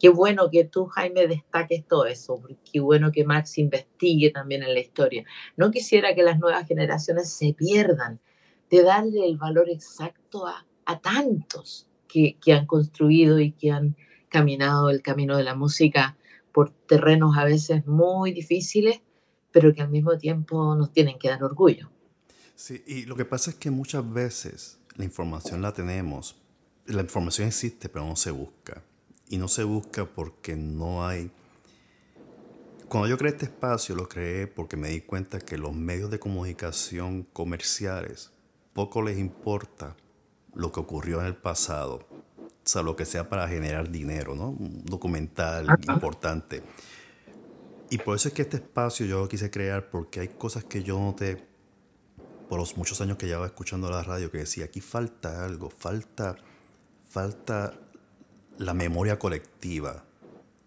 qué 0.00 0.08
bueno 0.08 0.48
que 0.50 0.64
tú, 0.64 0.86
Jaime, 0.86 1.28
destaques 1.28 1.86
todo 1.86 2.06
eso, 2.06 2.42
qué 2.72 2.80
bueno 2.80 3.12
que 3.12 3.24
Max 3.24 3.58
investigue 3.58 4.30
también 4.30 4.62
en 4.62 4.72
la 4.72 4.80
historia. 4.80 5.24
No 5.56 5.70
quisiera 5.70 6.14
que 6.14 6.22
las 6.22 6.38
nuevas 6.38 6.66
generaciones 6.66 7.30
se 7.30 7.52
pierdan 7.52 8.18
de 8.70 8.82
darle 8.82 9.26
el 9.26 9.36
valor 9.36 9.68
exacto 9.68 10.46
a, 10.46 10.66
tantos 11.02 11.86
que, 12.08 12.36
han 12.52 12.66
construido 12.66 13.38
y 13.38 13.52
que 13.52 13.70
han 13.70 13.94
caminado 14.28 14.90
el 14.90 15.02
camino 15.02 15.36
de 15.36 15.44
la 15.44 15.54
música 15.54 16.16
por 16.52 16.70
terrenos 16.70 17.36
a 17.36 17.44
veces 17.44 17.86
muy 17.86 18.32
difíciles, 18.32 19.00
pero 19.52 19.72
que 19.72 19.82
al 19.82 19.90
mismo 19.90 20.18
tiempo 20.18 20.74
nos 20.74 20.92
tienen 20.92 21.18
que 21.18 21.28
dar 21.28 21.44
orgullo. 21.44 21.90
Sí, 22.56 22.82
y 22.88 23.04
lo 23.04 23.14
que 23.14 23.24
pasa 23.24 23.50
es 23.50 23.56
que 23.56 23.70
muchas 23.70 24.10
veces 24.12 24.80
la 24.96 25.04
información 25.04 25.62
la 25.62 25.72
tenemos, 25.72 26.36
la 26.86 27.02
información 27.02 27.46
existe, 27.46 27.88
pero 27.88 28.04
no 28.04 28.16
se 28.16 28.32
busca 28.32 28.82
y 29.30 29.38
no 29.38 29.48
se 29.48 29.64
busca 29.64 30.04
porque 30.04 30.56
no 30.56 31.06
hay... 31.06 31.30
Cuando 32.88 33.08
yo 33.08 33.16
creé 33.16 33.30
este 33.32 33.44
espacio 33.46 33.94
lo 33.94 34.08
creé 34.08 34.48
porque 34.48 34.76
me 34.76 34.88
di 34.88 35.00
cuenta 35.00 35.38
que 35.38 35.56
los 35.56 35.72
medios 35.72 36.10
de 36.10 36.18
comunicación 36.18 37.22
comerciales 37.32 38.32
poco 38.74 39.00
les 39.02 39.18
importa 39.18 39.96
lo 40.54 40.72
que 40.72 40.80
ocurrió 40.80 41.20
en 41.20 41.26
el 41.26 41.36
pasado, 41.36 42.08
o 42.10 42.50
sea, 42.64 42.82
lo 42.82 42.96
que 42.96 43.04
sea 43.04 43.28
para 43.28 43.46
generar 43.46 43.90
dinero, 43.90 44.34
¿no? 44.34 44.50
Un 44.50 44.84
documental 44.84 45.66
importante. 45.88 46.64
Y 47.88 47.98
por 47.98 48.16
eso 48.16 48.28
es 48.28 48.34
que 48.34 48.42
este 48.42 48.56
espacio 48.56 49.06
yo 49.06 49.20
lo 49.20 49.28
quise 49.28 49.48
crear 49.48 49.90
porque 49.90 50.20
hay 50.20 50.28
cosas 50.28 50.64
que 50.64 50.82
yo 50.82 50.98
noté 50.98 51.46
por 52.48 52.58
los 52.58 52.76
muchos 52.76 53.00
años 53.00 53.16
que 53.16 53.26
llevaba 53.26 53.46
escuchando 53.46 53.88
la 53.90 54.02
radio 54.02 54.32
que 54.32 54.38
decía, 54.38 54.64
aquí 54.64 54.80
falta 54.80 55.44
algo, 55.44 55.70
falta, 55.70 56.36
falta 57.08 57.72
la 58.60 58.74
memoria 58.74 59.18
colectiva 59.18 60.04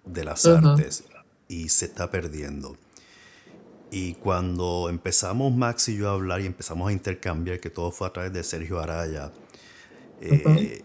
de 0.03 0.25
las 0.25 0.45
artes 0.47 1.03
y 1.47 1.69
se 1.69 1.85
está 1.85 2.09
perdiendo. 2.09 2.75
Y 3.91 4.15
cuando 4.15 4.89
empezamos 4.89 5.53
Max 5.55 5.89
y 5.89 5.97
yo 5.97 6.09
a 6.09 6.13
hablar 6.13 6.41
y 6.41 6.47
empezamos 6.47 6.89
a 6.89 6.91
intercambiar, 6.91 7.59
que 7.59 7.69
todo 7.69 7.91
fue 7.91 8.07
a 8.07 8.11
través 8.11 8.33
de 8.33 8.43
Sergio 8.43 8.79
Araya, 8.79 9.31
eh, 10.21 10.83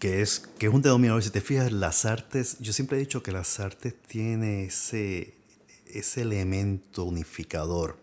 que, 0.00 0.22
es, 0.22 0.40
que 0.58 0.66
es 0.66 0.74
un 0.74 0.82
denominador, 0.82 1.22
si 1.22 1.30
te 1.30 1.40
fijas, 1.40 1.70
las 1.70 2.04
artes, 2.04 2.56
yo 2.58 2.72
siempre 2.72 2.96
he 2.96 3.00
dicho 3.00 3.22
que 3.22 3.30
las 3.30 3.60
artes 3.60 3.94
tienen 4.08 4.66
ese, 4.66 5.34
ese 5.86 6.22
elemento 6.22 7.04
unificador 7.04 7.96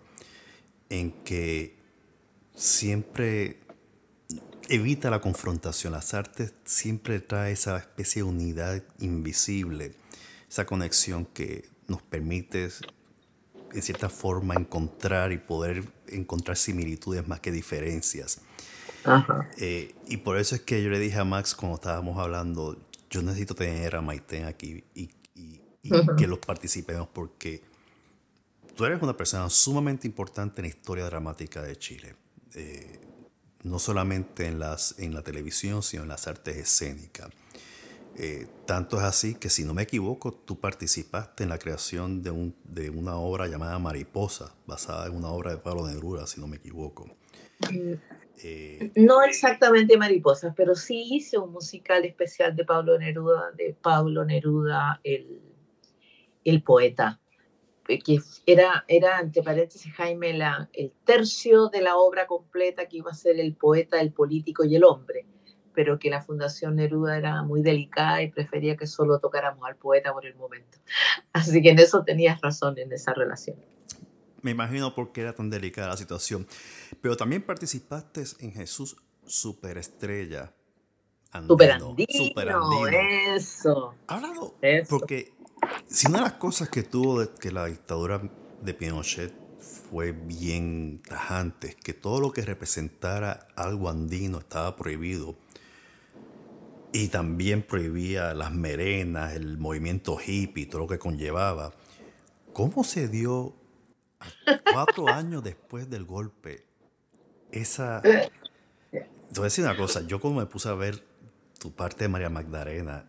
en 0.90 1.12
que 1.26 1.76
siempre 2.56 3.60
evita 4.70 5.10
la 5.10 5.22
confrontación. 5.22 5.94
Las 5.94 6.14
artes 6.14 6.54
siempre 6.66 7.20
trae 7.20 7.54
esa 7.54 7.78
especie 7.78 8.24
de 8.24 8.30
unidad 8.30 8.84
invisible, 9.00 9.94
esa 10.50 10.66
conexión 10.66 11.26
que 11.26 11.70
nos 11.88 12.02
permite 12.02 12.70
en 13.74 13.82
cierta 13.82 14.10
forma 14.10 14.56
encontrar 14.56 15.32
y 15.32 15.38
poder 15.38 15.84
encontrar 16.08 16.58
similitudes 16.58 17.28
más 17.28 17.40
que 17.40 17.52
diferencias. 17.52 18.42
Eh, 19.58 19.96
y 20.08 20.18
por 20.18 20.38
eso 20.38 20.56
es 20.56 20.62
que 20.62 20.84
yo 20.84 20.90
le 20.90 21.00
dije 21.00 21.18
a 21.18 21.24
Max 21.24 21.56
cuando 21.56 21.76
estábamos 21.76 22.18
hablando, 22.18 22.78
yo 23.10 23.22
necesito 23.22 23.56
tener 23.56 23.96
a 23.96 24.02
Maiten 24.02 24.46
aquí 24.46 24.84
y, 24.94 25.10
que 26.18 26.28
los 26.28 26.40
participemos 26.40 27.08
porque 27.08 27.62
tú 28.76 28.84
eres 28.84 29.02
una 29.02 29.16
persona 29.16 29.50
sumamente 29.50 30.06
importante 30.06 30.60
en 30.60 30.64
la 30.64 30.68
historia 30.68 31.06
dramática 31.06 31.62
de 31.62 31.78
Chile. 31.78 32.16
Eh, 32.56 33.07
no 33.64 33.80
solamente 33.80 34.48
en, 34.48 34.60
las, 34.60 34.98
en 35.00 35.14
la 35.14 35.22
televisión, 35.24 35.84
sino 35.84 36.04
en 36.04 36.10
las 36.10 36.28
artes 36.28 36.58
escénicas. 36.58 37.30
Eh, 38.20 38.48
tanto 38.66 38.98
es 38.98 39.04
así 39.04 39.36
que, 39.36 39.50
si 39.50 39.64
no 39.64 39.76
me 39.76 39.84
equivoco, 39.84 40.34
tú 40.34 40.60
participaste 40.60 41.44
en 41.44 41.50
la 41.50 41.60
creación 41.60 42.24
de, 42.24 42.32
un, 42.32 42.56
de 42.64 42.90
una 42.90 43.18
obra 43.18 43.48
llamada 43.48 43.78
Mariposa, 43.78 44.56
basada 44.66 45.08
en 45.08 45.16
una 45.16 45.30
obra 45.30 45.52
de 45.52 45.58
Pablo 45.58 45.88
Neruda, 45.88 46.26
si 46.26 46.42
no 46.42 46.48
me 46.48 46.58
equivoco. 46.58 47.08
No 48.96 49.22
exactamente 49.24 49.98
Mariposa, 49.98 50.54
pero 50.56 50.76
sí 50.76 51.08
hice 51.12 51.38
un 51.38 51.52
musical 51.52 52.06
especial 52.06 52.56
de 52.56 52.66
Pablo 52.66 52.98
Neruda, 52.98 53.52
de 53.52 53.76
Pablo 53.80 54.26
Neruda, 54.26 55.00
el, 55.04 55.42
el 56.44 56.64
poeta 56.64 57.20
que 57.88 58.20
era, 58.46 58.84
era, 58.88 59.20
entre 59.20 59.44
paréntesis, 59.44 59.94
Jaime, 59.94 60.34
la, 60.34 60.70
el 60.74 60.92
tercio 61.06 61.70
de 61.70 61.82
la 61.82 61.98
obra 61.98 62.28
completa 62.28 62.88
que 62.88 62.98
iba 62.98 63.12
a 63.12 63.16
ser 63.16 63.40
el 63.40 63.56
poeta, 63.56 64.00
el 64.02 64.12
político 64.12 64.66
y 64.66 64.76
el 64.76 64.84
hombre, 64.84 65.26
pero 65.74 65.98
que 65.98 66.10
la 66.10 66.22
Fundación 66.22 66.76
Neruda 66.76 67.18
era 67.18 67.44
muy 67.44 67.62
delicada 67.62 68.22
y 68.22 68.32
prefería 68.32 68.76
que 68.76 68.88
solo 68.88 69.20
tocáramos 69.20 69.66
al 69.68 69.76
poeta 69.76 70.12
por 70.12 70.26
el 70.26 70.36
momento. 70.36 70.78
Así 71.34 71.62
que 71.62 71.70
en 71.70 71.80
eso 71.80 72.04
tenías 72.04 72.42
razón, 72.42 72.78
en 72.78 72.92
esa 72.92 73.14
relación. 73.14 73.58
Me 74.42 74.52
imagino 74.52 74.94
por 74.94 75.12
qué 75.12 75.22
era 75.22 75.34
tan 75.34 75.50
delicada 75.50 75.90
la 75.90 75.98
situación. 75.98 76.48
Pero 77.02 77.18
también 77.18 77.42
participaste 77.42 78.24
en 78.40 78.52
Jesús 78.54 78.98
Superestrella. 79.26 80.54
Andino, 81.32 81.96
Superandino, 82.10 82.88
eso. 83.36 83.94
Hablado, 84.08 84.56
porque 84.90 85.34
si 85.88 86.08
una 86.08 86.20
de 86.20 86.24
las 86.26 86.34
cosas 86.34 86.70
que 86.70 86.84
tuvo 86.84 87.22
de, 87.22 87.30
que 87.40 87.52
la 87.52 87.66
dictadura 87.66 88.22
de 88.62 88.74
Pinochet 88.74 89.34
fue 89.90 90.12
bien 90.12 91.02
tajante, 91.08 91.76
que 91.76 91.94
todo 91.94 92.20
lo 92.20 92.32
que 92.32 92.42
representara 92.42 93.48
algo 93.56 93.90
andino 93.90 94.40
estaba 94.40 94.76
prohibido. 94.76 95.36
Y 96.94 97.10
también 97.10 97.64
prohibía 97.64 98.34
las 98.34 98.52
merenas, 98.52 99.34
el 99.34 99.58
movimiento 99.58 100.18
hippie, 100.26 100.66
todo 100.66 100.82
lo 100.82 100.88
que 100.88 101.00
conllevaba. 101.00 101.74
¿Cómo 102.54 102.84
se 102.84 103.08
dio 103.08 103.56
cuatro 104.72 105.08
años 105.14 105.44
después 105.44 105.90
del 105.90 106.06
golpe 106.06 106.66
esa... 107.52 108.02
Te 108.92 109.34
voy 109.34 109.42
a 109.42 109.44
decir 109.44 109.66
una 109.66 109.76
cosa, 109.76 110.02
yo 110.08 110.22
como 110.22 110.40
me 110.40 110.46
puse 110.46 110.70
a 110.70 110.74
ver 110.74 111.04
tu 111.60 111.72
parte 111.74 112.06
de 112.06 112.08
María 112.08 112.30
Magdalena, 112.30 113.06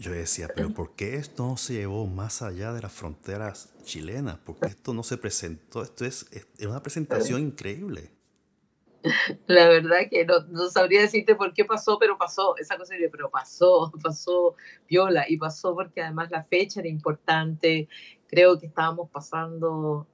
yo 0.00 0.12
decía, 0.12 0.48
pero 0.54 0.70
¿por 0.70 0.94
qué 0.94 1.16
esto 1.16 1.46
no 1.46 1.58
se 1.58 1.74
llevó 1.74 2.06
más 2.06 2.40
allá 2.40 2.72
de 2.72 2.80
las 2.80 2.90
fronteras 2.90 3.74
chilenas? 3.84 4.38
¿Por 4.38 4.56
qué 4.56 4.68
esto 4.68 4.94
no 4.94 5.02
se 5.02 5.18
presentó? 5.18 5.82
Esto 5.82 6.06
es, 6.06 6.26
es 6.32 6.66
una 6.66 6.82
presentación 6.82 7.42
increíble. 7.42 8.10
La 9.46 9.68
verdad 9.68 9.98
que 10.10 10.24
no, 10.24 10.40
no, 10.48 10.70
sabría 10.70 11.02
decirte 11.02 11.34
por 11.34 11.52
qué 11.52 11.66
pasó, 11.66 11.98
pero 11.98 12.16
pasó, 12.16 12.56
esa 12.56 12.78
cosa, 12.78 12.94
pero 13.12 13.30
pasó, 13.30 13.92
pasó 14.02 14.56
viola 14.88 15.26
y 15.28 15.36
pasó 15.36 15.74
porque 15.74 16.00
además 16.00 16.30
la 16.30 16.44
fecha 16.44 16.80
era 16.80 16.88
importante, 16.88 17.86
creo 18.26 18.58
que 18.58 18.66
estábamos 18.66 19.10
pasando 19.10 20.06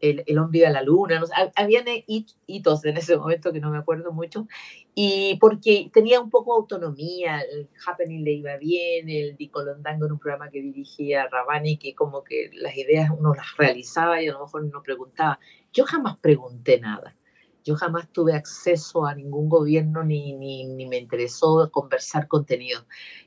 el, 0.00 0.22
el 0.26 0.38
hombre 0.38 0.66
a 0.66 0.70
la 0.70 0.82
luna, 0.82 1.20
no 1.20 1.26
habían 1.56 1.84
hitos 2.46 2.84
en 2.84 2.96
ese 2.96 3.16
momento 3.16 3.52
que 3.52 3.60
no 3.60 3.70
me 3.70 3.78
acuerdo 3.78 4.12
mucho, 4.12 4.46
y 4.94 5.36
porque 5.40 5.90
tenía 5.92 6.20
un 6.20 6.30
poco 6.30 6.54
autonomía, 6.54 7.40
el 7.40 7.68
Happening 7.86 8.22
le 8.22 8.32
iba 8.32 8.56
bien, 8.56 9.08
el 9.08 9.36
Dicolondango 9.36 10.06
en 10.06 10.12
un 10.12 10.18
programa 10.18 10.50
que 10.50 10.62
dirigía 10.62 11.28
Rabani, 11.28 11.78
que 11.78 11.94
como 11.94 12.22
que 12.22 12.50
las 12.54 12.76
ideas 12.76 13.10
uno 13.16 13.34
las 13.34 13.56
realizaba 13.56 14.22
y 14.22 14.28
a 14.28 14.32
lo 14.32 14.40
mejor 14.40 14.64
no 14.66 14.82
preguntaba. 14.82 15.38
Yo 15.72 15.84
jamás 15.84 16.18
pregunté 16.18 16.78
nada. 16.78 17.16
Yo 17.64 17.76
jamás 17.76 18.12
tuve 18.12 18.34
acceso 18.34 19.06
a 19.06 19.14
ningún 19.14 19.48
gobierno 19.48 20.04
ni, 20.04 20.34
ni, 20.34 20.86
me 20.86 20.98
interesó 20.98 21.70
conversar 21.70 22.28
contenido. 22.28 22.86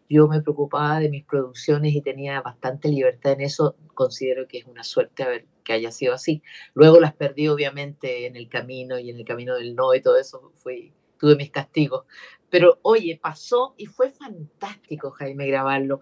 Yo 0.10 0.28
me 0.28 0.42
preocupaba 0.42 1.00
de 1.00 1.10
mis 1.10 1.26
producciones 1.26 1.96
y 1.96 2.02
tenía 2.02 2.42
bastante 2.42 2.90
libertad 2.90 3.34
en 3.34 3.42
eso. 3.42 3.76
Considero 3.96 4.48
que 4.48 4.60
es 4.60 4.66
una 4.66 4.84
suerte 4.84 5.24
haber 5.24 5.48
que 5.64 5.74
haya 5.74 5.92
sido 5.92 6.14
así. 6.14 6.44
Luego 6.76 7.00
las 7.00 7.14
perdí 7.16 7.48
obviamente 7.48 8.28
en 8.28 8.36
el 8.36 8.48
camino 8.48 9.00
y 9.00 9.10
en 9.10 9.18
el 9.18 9.26
camino 9.26 9.56
del 9.56 9.76
no 9.76 9.94
y 9.96 10.02
todo 10.02 10.18
eso 10.18 10.54
fui 10.58 10.94
tuve 11.18 11.36
mis 11.36 11.52
castigos. 11.52 12.06
Pero 12.50 12.80
oye, 12.82 13.20
pasó 13.22 13.74
y 13.78 13.86
fue 13.86 14.12
fantástico, 14.12 15.12
Jaime, 15.12 15.48
grabarlo 15.48 16.00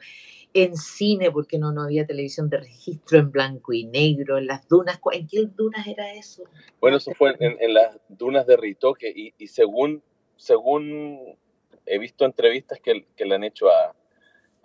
en 0.54 0.76
cine, 0.78 1.32
porque 1.32 1.58
no, 1.58 1.72
no 1.72 1.84
había 1.84 2.06
televisión 2.06 2.50
de 2.50 2.58
registro 2.58 3.20
en 3.20 3.32
blanco 3.32 3.74
y 3.74 3.86
negro, 3.86 4.38
en 4.38 4.48
las 4.48 4.68
dunas. 4.68 5.00
¿En 5.12 5.28
qué 5.28 5.46
dunas 5.48 5.86
era 5.88 6.14
eso? 6.14 6.44
Bueno, 6.80 6.98
eso 6.98 7.12
fue 7.14 7.36
en, 7.40 7.74
las 7.74 7.98
dunas 8.08 8.46
de 8.46 8.56
Ritoque 8.56 9.12
y, 9.14 9.34
y, 9.38 9.48
según, 9.48 10.02
según 10.38 11.38
he 11.86 12.00
visto 12.00 12.26
entrevistas 12.26 12.80
que, 12.80 13.06
que 13.16 13.26
le 13.26 13.36
han 13.36 13.44
hecho 13.44 13.70
a, 13.70 13.96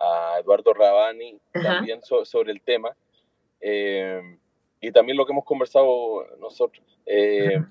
a 0.01 0.39
Eduardo 0.39 0.73
Rabani 0.73 1.39
también 1.51 2.01
sobre 2.01 2.51
el 2.51 2.61
tema, 2.61 2.95
eh, 3.59 4.21
y 4.79 4.91
también 4.91 5.17
lo 5.17 5.25
que 5.25 5.31
hemos 5.31 5.45
conversado 5.45 6.25
nosotros. 6.39 6.85
Eh, 7.05 7.61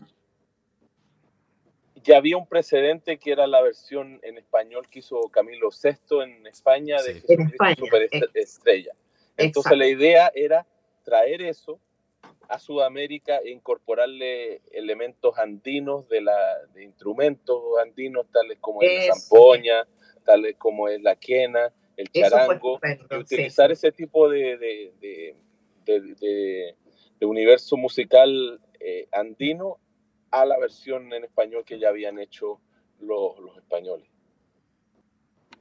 ya 2.03 2.17
había 2.17 2.37
un 2.37 2.47
precedente 2.47 3.19
que 3.19 3.33
era 3.33 3.47
la 3.47 3.61
versión 3.63 4.21
en 4.23 4.39
español 4.39 4.89
que 4.89 5.01
hizo 5.01 5.21
Camilo 5.31 5.71
VI 5.71 6.23
en 6.23 6.47
España 6.47 6.97
de 7.03 7.21
Superestrella. 7.77 8.93
Entonces 9.37 9.77
la 9.77 9.87
idea 9.87 10.31
era 10.35 10.67
traer 11.05 11.43
eso 11.43 11.81
a 12.49 12.59
Sudamérica 12.59 13.39
e 13.39 13.51
incorporarle 13.51 14.61
elementos 14.73 15.39
andinos 15.39 16.09
de, 16.09 16.21
la, 16.21 16.67
de 16.75 16.85
instrumentos 16.85 17.63
andinos 17.81 18.27
tales 18.33 18.59
como 18.61 18.83
es 18.83 19.09
la 19.09 19.15
zampoña, 19.15 19.87
tales 20.25 20.57
como 20.57 20.89
es 20.89 21.01
la 21.01 21.17
quena, 21.17 21.73
el 21.97 22.11
charango, 22.11 22.81
y 23.11 23.15
utilizar 23.15 23.71
ese 23.71 23.93
tipo 23.93 24.29
de, 24.29 24.57
de, 24.59 25.35
de, 25.85 26.75
de 27.21 27.27
universo 27.27 27.77
musical 27.77 28.61
eh, 28.81 29.07
andino 29.13 29.79
a 30.31 30.44
la 30.44 30.59
versión 30.59 31.12
en 31.12 31.24
español 31.24 31.65
que 31.65 31.78
ya 31.78 31.89
habían 31.89 32.19
hecho 32.19 32.61
los, 33.01 33.39
los 33.39 33.57
españoles. 33.57 34.09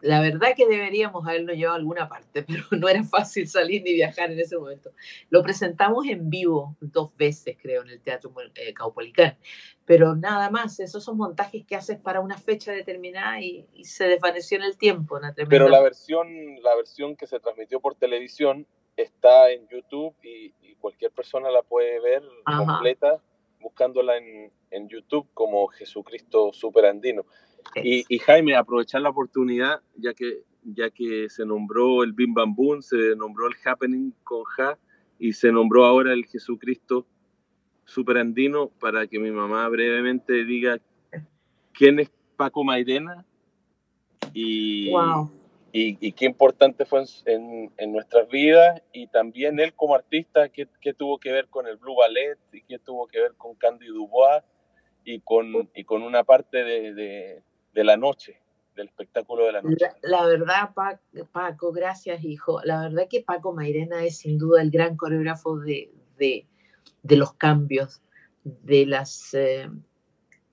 La 0.01 0.21
verdad 0.21 0.53
que 0.55 0.65
deberíamos 0.65 1.27
haberlo 1.27 1.53
llevado 1.53 1.75
a 1.75 1.79
alguna 1.79 2.07
parte, 2.07 2.43
pero 2.47 2.63
no 2.71 2.87
era 2.87 3.03
fácil 3.03 3.47
salir 3.47 3.83
ni 3.83 3.93
viajar 3.93 4.31
en 4.31 4.39
ese 4.39 4.57
momento. 4.57 4.91
Lo 5.29 5.43
presentamos 5.43 6.07
en 6.07 6.29
vivo 6.29 6.75
dos 6.79 7.15
veces, 7.17 7.57
creo, 7.61 7.83
en 7.83 7.89
el 7.89 8.01
Teatro 8.01 8.31
eh, 8.55 8.73
Caupolicán, 8.73 9.37
pero 9.85 10.15
nada 10.15 10.49
más, 10.49 10.79
esos 10.79 11.03
son 11.03 11.17
montajes 11.17 11.65
que 11.65 11.75
haces 11.75 11.97
para 11.97 12.21
una 12.21 12.37
fecha 12.37 12.71
determinada 12.71 13.41
y, 13.41 13.67
se 13.83 14.07
desvaneció 14.07 14.57
en 14.57 14.63
el 14.63 14.77
tiempo. 14.77 15.19
pero 15.49 15.67
la 15.67 15.81
versión, 15.81 16.27
la 16.61 16.75
versión 16.75 17.15
que 17.15 17.27
se 17.27 17.39
transmitió 17.39 17.79
por 17.79 17.95
televisión 17.95 18.67
está 18.95 19.51
en 19.51 19.67
YouTube 19.67 20.15
y, 20.23 20.53
cualquier 20.79 21.11
persona 21.11 21.51
la 21.51 21.61
puede 21.61 21.99
ver 21.99 22.23
completa 22.45 23.19
buscándola 23.59 24.17
en, 24.17 24.51
en 24.71 24.89
YouTube 24.89 25.27
como 25.33 25.67
Jesucristo 25.67 26.51
Superandino. 26.53 27.25
Y, 27.75 28.05
y, 28.07 28.19
Jaime, 28.19 28.55
aprovechar 28.55 29.01
la 29.01 29.09
oportunidad, 29.09 29.81
ya 29.95 30.13
que, 30.13 30.43
ya 30.63 30.89
que 30.89 31.29
se 31.29 31.45
nombró 31.45 32.03
el 32.03 32.13
Bim 32.13 32.33
Bam 32.33 32.55
Boom, 32.55 32.81
se 32.81 33.15
nombró 33.15 33.47
el 33.47 33.55
Happening 33.63 34.13
con 34.23 34.43
Ja 34.43 34.77
y 35.19 35.33
se 35.33 35.51
nombró 35.51 35.85
ahora 35.85 36.13
el 36.13 36.25
Jesucristo 36.25 37.05
Superandino, 37.85 38.69
para 38.79 39.07
que 39.07 39.19
mi 39.19 39.31
mamá 39.31 39.67
brevemente 39.67 40.45
diga 40.45 40.79
quién 41.73 41.99
es 41.99 42.11
Paco 42.37 42.63
Maidena 42.63 43.25
y, 44.33 44.91
y, 45.71 46.11
qué 46.13 46.25
importante 46.25 46.85
fue 46.85 47.03
en, 47.25 47.71
en, 47.77 47.91
nuestras 47.91 48.27
vidas 48.29 48.81
y 48.91 49.07
también 49.07 49.59
él 49.59 49.73
como 49.73 49.95
artista, 49.95 50.49
qué, 50.49 50.67
qué, 50.81 50.93
tuvo 50.93 51.19
que 51.19 51.31
ver 51.31 51.47
con 51.47 51.67
el 51.67 51.77
Blue 51.77 51.95
Ballet 51.95 52.37
y 52.51 52.61
qué 52.61 52.79
tuvo 52.79 53.07
que 53.07 53.19
ver 53.21 53.33
con 53.35 53.55
Candy 53.55 53.87
Dubois 53.87 54.43
y 55.03 55.19
con, 55.21 55.69
y 55.75 55.83
con 55.83 56.01
una 56.01 56.23
parte 56.23 56.63
de, 56.63 56.93
de, 56.93 57.43
de 57.73 57.83
la 57.83 57.97
noche, 57.97 58.41
del 58.75 58.87
espectáculo 58.87 59.45
de 59.45 59.51
la 59.51 59.61
noche. 59.61 59.87
La, 60.01 60.25
verdad, 60.25 60.71
Paco, 61.31 61.71
gracias 61.71 62.23
hijo, 62.23 62.61
la 62.63 62.81
verdad 62.81 63.07
que 63.09 63.21
Paco 63.21 63.53
Mairena 63.53 64.03
es 64.03 64.17
sin 64.17 64.37
duda 64.37 64.61
el 64.61 64.71
gran 64.71 64.97
coreógrafo 64.97 65.59
de, 65.59 65.91
de, 66.17 66.47
de 67.03 67.15
los 67.15 67.33
cambios, 67.33 68.01
de 68.43 68.85
las 68.85 69.33
eh, 69.33 69.69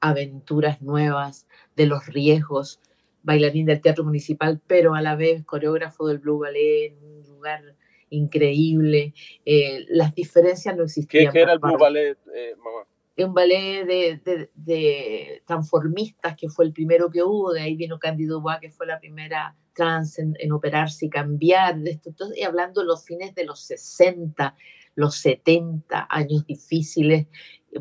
aventuras 0.00 0.82
nuevas, 0.82 1.46
de 1.74 1.86
los 1.86 2.06
riesgos 2.06 2.80
bailarín 3.26 3.66
del 3.66 3.80
Teatro 3.80 4.04
Municipal, 4.04 4.62
pero 4.66 4.94
a 4.94 5.02
la 5.02 5.16
vez 5.16 5.44
coreógrafo 5.44 6.06
del 6.06 6.18
Blue 6.18 6.38
Ballet 6.38 6.92
en 6.92 7.04
un 7.04 7.22
lugar 7.28 7.74
increíble. 8.08 9.12
Eh, 9.44 9.84
las 9.88 10.14
diferencias 10.14 10.76
no 10.76 10.84
existían. 10.84 11.32
¿Qué, 11.32 11.40
era 11.40 11.52
el 11.52 11.58
Blue 11.58 11.76
Ballet, 11.76 12.16
eh, 12.32 12.54
mamá? 12.56 12.86
Un 13.18 13.32
ballet 13.32 13.84
de, 13.86 14.50
de, 14.54 15.42
transformistas 15.46 16.36
que 16.36 16.50
fue 16.50 16.66
el 16.66 16.72
primero 16.72 17.10
que 17.10 17.22
hubo, 17.22 17.52
de 17.52 17.62
ahí 17.62 17.74
vino 17.74 17.98
Cándido 17.98 18.42
Bois, 18.42 18.58
que 18.60 18.70
fue 18.70 18.86
la 18.86 19.00
primera 19.00 19.56
trans 19.72 20.18
en, 20.18 20.52
operarse 20.52 21.06
y 21.06 21.10
cambiar. 21.10 21.78
De 21.78 21.92
esto, 21.92 22.10
y 22.36 22.42
hablando 22.42 22.82
de 22.82 22.86
los 22.86 23.04
fines 23.04 23.34
de 23.34 23.44
los 23.44 23.60
60, 23.62 24.54
los 24.94 25.16
70 25.16 26.06
años 26.10 26.46
difíciles, 26.46 27.26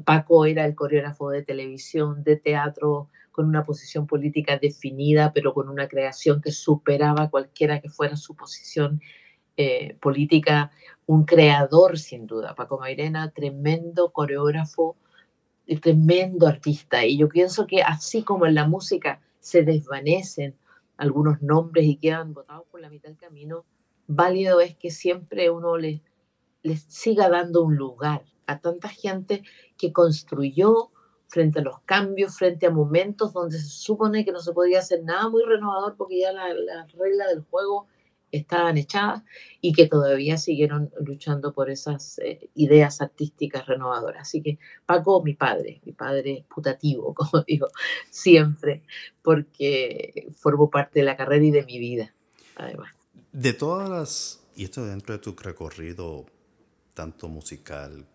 Paco 0.05 0.45
era 0.45 0.65
el 0.65 0.73
coreógrafo 0.73 1.30
de 1.30 1.43
televisión, 1.43 2.23
de 2.23 2.38
teatro, 2.38 3.09
con 3.35 3.47
una 3.47 3.65
posición 3.65 4.07
política 4.07 4.57
definida, 4.57 5.33
pero 5.33 5.53
con 5.53 5.67
una 5.67 5.89
creación 5.89 6.41
que 6.41 6.53
superaba 6.53 7.29
cualquiera 7.29 7.81
que 7.81 7.89
fuera 7.89 8.15
su 8.15 8.33
posición 8.33 9.01
eh, 9.57 9.97
política, 9.99 10.71
un 11.05 11.25
creador 11.25 11.99
sin 11.99 12.27
duda. 12.27 12.55
Paco 12.55 12.79
Mairena, 12.79 13.31
tremendo 13.31 14.13
coreógrafo 14.13 14.95
y 15.65 15.75
tremendo 15.75 16.47
artista. 16.47 17.05
Y 17.05 17.17
yo 17.17 17.27
pienso 17.27 17.67
que 17.67 17.81
así 17.81 18.23
como 18.23 18.45
en 18.45 18.55
la 18.55 18.69
música 18.69 19.19
se 19.41 19.63
desvanecen 19.63 20.55
algunos 20.95 21.41
nombres 21.41 21.83
y 21.87 21.97
quedan 21.97 22.33
botados 22.33 22.65
por 22.71 22.79
la 22.79 22.89
mitad 22.89 23.09
del 23.09 23.17
camino, 23.17 23.65
válido 24.07 24.61
es 24.61 24.77
que 24.77 24.91
siempre 24.91 25.49
uno 25.49 25.75
les, 25.75 25.99
les 26.63 26.83
siga 26.83 27.27
dando 27.27 27.63
un 27.63 27.75
lugar 27.75 28.23
a 28.47 28.61
tanta 28.61 28.87
gente 28.87 29.43
que 29.77 29.91
construyó 29.91 30.91
frente 31.35 31.59
a 31.59 31.63
los 31.63 31.81
cambios, 31.81 32.37
frente 32.37 32.65
a 32.65 32.71
momentos 32.71 33.33
donde 33.33 33.59
se 33.59 33.67
supone 33.67 34.23
que 34.23 34.31
no 34.31 34.39
se 34.39 34.53
podía 34.53 34.79
hacer 34.79 35.03
nada 35.03 35.27
muy 35.27 35.43
renovador 35.43 35.97
porque 35.97 36.21
ya 36.21 36.31
las 36.31 36.55
la 36.55 36.87
reglas 36.97 37.27
del 37.27 37.41
juego 37.41 37.87
estaban 38.31 38.77
echadas 38.77 39.21
y 39.59 39.73
que 39.73 39.85
todavía 39.87 40.37
siguieron 40.37 40.93
luchando 41.01 41.53
por 41.53 41.69
esas 41.69 42.19
eh, 42.19 42.49
ideas 42.55 43.01
artísticas 43.01 43.65
renovadoras. 43.65 44.21
Así 44.21 44.41
que 44.41 44.59
Paco, 44.85 45.21
mi 45.23 45.33
padre, 45.33 45.81
mi 45.83 45.91
padre 45.91 46.45
putativo, 46.47 47.13
como 47.13 47.43
digo, 47.43 47.67
siempre, 48.09 48.83
porque 49.21 50.29
formó 50.37 50.69
parte 50.69 50.99
de 50.99 51.05
la 51.05 51.17
carrera 51.17 51.43
y 51.43 51.51
de 51.51 51.65
mi 51.65 51.79
vida, 51.79 52.13
además. 52.55 52.93
De 53.33 53.51
todas 53.51 53.89
las, 53.89 54.41
y 54.55 54.63
esto 54.63 54.85
dentro 54.85 55.13
de 55.13 55.19
tu 55.19 55.35
recorrido, 55.35 56.25
tanto 56.93 57.27
musical 57.27 58.05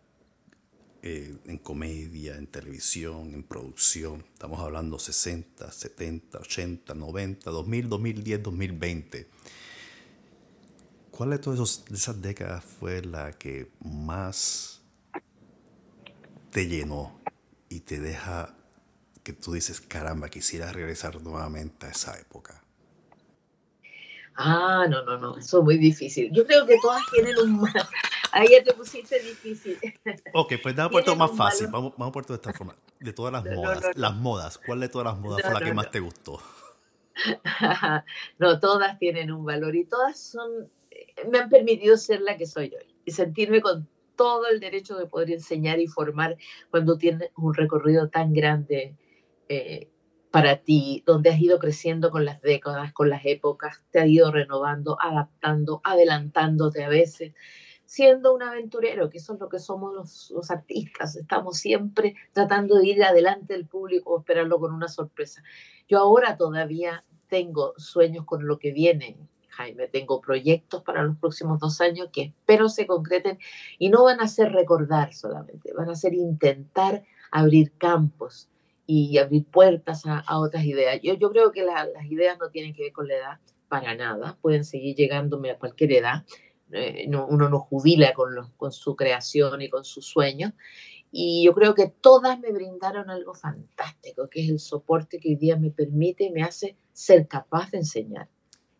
eh, 1.02 1.36
en 1.46 1.58
comedia, 1.58 2.36
en 2.36 2.46
televisión, 2.46 3.32
en 3.32 3.42
producción. 3.42 4.24
Estamos 4.32 4.60
hablando 4.60 4.98
60, 4.98 5.72
70, 5.72 6.38
80, 6.38 6.94
90, 6.94 7.50
2000, 7.50 7.88
2010, 7.88 8.42
2020. 8.42 9.28
¿Cuál 11.10 11.30
de 11.30 11.38
todas 11.38 11.84
esas 11.90 12.20
décadas 12.20 12.64
fue 12.64 13.02
la 13.02 13.32
que 13.32 13.70
más 13.80 14.82
te 16.50 16.66
llenó 16.66 17.18
y 17.68 17.80
te 17.80 18.00
deja 18.00 18.54
que 19.22 19.32
tú 19.32 19.52
dices, 19.52 19.80
caramba, 19.80 20.28
quisiera 20.28 20.72
regresar 20.72 21.22
nuevamente 21.22 21.86
a 21.86 21.90
esa 21.90 22.18
época? 22.18 22.62
Ah, 24.42 24.86
no, 24.88 25.02
no, 25.04 25.18
no, 25.18 25.36
eso 25.36 25.58
es 25.58 25.64
muy 25.64 25.76
difícil. 25.76 26.30
Yo 26.32 26.46
creo 26.46 26.64
que 26.64 26.78
todas 26.80 27.02
tienen 27.12 27.36
un... 27.36 27.68
Ahí 28.32 28.48
ya 28.50 28.64
te 28.64 28.72
pusiste 28.72 29.20
difícil. 29.20 29.78
Ok, 30.32 30.54
pues 30.62 30.74
vamos 30.74 30.92
por 30.92 31.04
todo 31.04 31.16
más 31.16 31.32
fácil. 31.32 31.66
Vamos, 31.66 31.92
vamos 31.98 32.12
por 32.12 32.24
de 32.24 32.34
esta 32.34 32.52
forma. 32.54 32.74
De 32.98 33.12
todas 33.12 33.32
las 33.32 33.44
modas. 33.44 33.84
las 33.96 34.14
modas. 34.14 34.58
¿Cuál 34.58 34.80
de 34.80 34.88
todas 34.88 35.12
las 35.12 35.18
modas 35.18 35.42
fue 35.42 35.52
la 35.52 35.60
que 35.60 35.74
más 35.74 35.90
te 35.90 36.00
gustó? 36.00 36.40
no, 38.38 38.60
todas 38.60 38.98
tienen 38.98 39.30
un 39.30 39.44
valor 39.44 39.76
y 39.76 39.84
todas 39.84 40.18
son... 40.18 40.70
Me 41.30 41.38
han 41.38 41.50
permitido 41.50 41.98
ser 41.98 42.22
la 42.22 42.38
que 42.38 42.46
soy 42.46 42.72
hoy 42.74 42.94
y 43.04 43.10
sentirme 43.10 43.60
con 43.60 43.86
todo 44.16 44.46
el 44.46 44.58
derecho 44.58 44.96
de 44.96 45.04
poder 45.04 45.32
enseñar 45.32 45.80
y 45.80 45.86
formar 45.86 46.38
cuando 46.70 46.96
tienes 46.96 47.30
un 47.36 47.52
recorrido 47.52 48.08
tan 48.08 48.32
grande 48.32 48.94
eh, 49.50 49.88
para 50.30 50.58
ti, 50.58 51.02
donde 51.06 51.30
has 51.30 51.40
ido 51.40 51.58
creciendo 51.58 52.10
con 52.10 52.24
las 52.24 52.40
décadas, 52.40 52.92
con 52.92 53.10
las 53.10 53.22
épocas, 53.24 53.82
te 53.90 54.00
has 54.00 54.06
ido 54.06 54.30
renovando, 54.30 54.96
adaptando, 55.00 55.80
adelantándote 55.82 56.84
a 56.84 56.88
veces, 56.88 57.34
siendo 57.84 58.32
un 58.32 58.42
aventurero, 58.44 59.10
que 59.10 59.18
eso 59.18 59.34
es 59.34 59.40
lo 59.40 59.48
que 59.48 59.58
somos 59.58 60.30
los, 60.30 60.50
artistas, 60.52 61.16
estamos 61.16 61.58
siempre 61.58 62.14
tratando 62.32 62.78
de 62.78 62.86
ir 62.86 63.02
adelante 63.02 63.54
del 63.54 63.66
público, 63.66 64.20
esperarlo 64.20 64.60
con 64.60 64.72
una 64.72 64.86
sorpresa. 64.86 65.42
Yo 65.88 65.98
ahora 65.98 66.36
todavía 66.36 67.04
tengo 67.28 67.74
sueños 67.76 68.24
con 68.24 68.46
lo 68.46 68.60
que 68.60 68.70
viene, 68.70 69.16
Jaime, 69.48 69.88
tengo 69.88 70.20
proyectos 70.20 70.84
para 70.84 71.02
los 71.02 71.16
próximos 71.16 71.58
dos 71.58 71.80
años 71.80 72.10
que 72.12 72.22
espero 72.22 72.68
se 72.68 72.86
concreten 72.86 73.40
y 73.80 73.88
no 73.88 74.04
van 74.04 74.20
a 74.20 74.28
ser 74.28 74.52
recordar 74.52 75.12
solamente, 75.12 75.72
van 75.72 75.90
a 75.90 75.96
ser 75.96 76.14
intentar 76.14 77.02
abrir 77.32 77.72
campos, 77.76 78.48
y 78.92 79.18
abrir 79.18 79.44
puertas 79.44 80.02
a, 80.04 80.40
otras 80.40 80.64
ideas. 80.64 80.98
Yo, 81.00 81.14
yo 81.14 81.30
creo 81.30 81.52
que 81.52 81.62
las 81.62 81.86
ideas 82.10 82.36
no 82.40 82.50
tienen 82.50 82.74
que 82.74 82.82
ver 82.82 82.92
con 82.92 83.06
la 83.06 83.14
edad 83.14 83.38
para 83.68 83.94
nada, 83.94 84.36
pueden 84.42 84.64
seguir 84.64 84.96
llegándome 84.96 85.52
a 85.52 85.58
cualquier 85.58 85.92
edad. 85.92 86.24
Eh, 86.72 87.08
uno 87.08 87.48
no 87.48 87.60
jubila 87.60 88.12
con, 88.14 88.30
con 88.56 88.72
su 88.72 88.96
creación 88.96 89.62
y 89.62 89.70
con 89.70 89.84
sus 89.84 90.06
sueños. 90.06 90.54
Y 91.12 91.44
yo 91.44 91.54
creo 91.54 91.76
que 91.76 91.86
todas 91.86 92.40
me 92.40 92.50
brindaron 92.50 93.10
algo 93.10 93.32
fantástico, 93.32 94.28
que 94.28 94.42
es 94.42 94.50
el 94.50 94.58
soporte 94.58 95.20
que 95.20 95.28
hoy 95.28 95.36
día 95.36 95.56
me 95.56 95.70
permite 95.70 96.24
y 96.24 96.30
me 96.30 96.42
hace 96.42 96.76
ser 96.92 97.28
capaz 97.28 97.70
de 97.70 97.78
enseñar. 97.78 98.28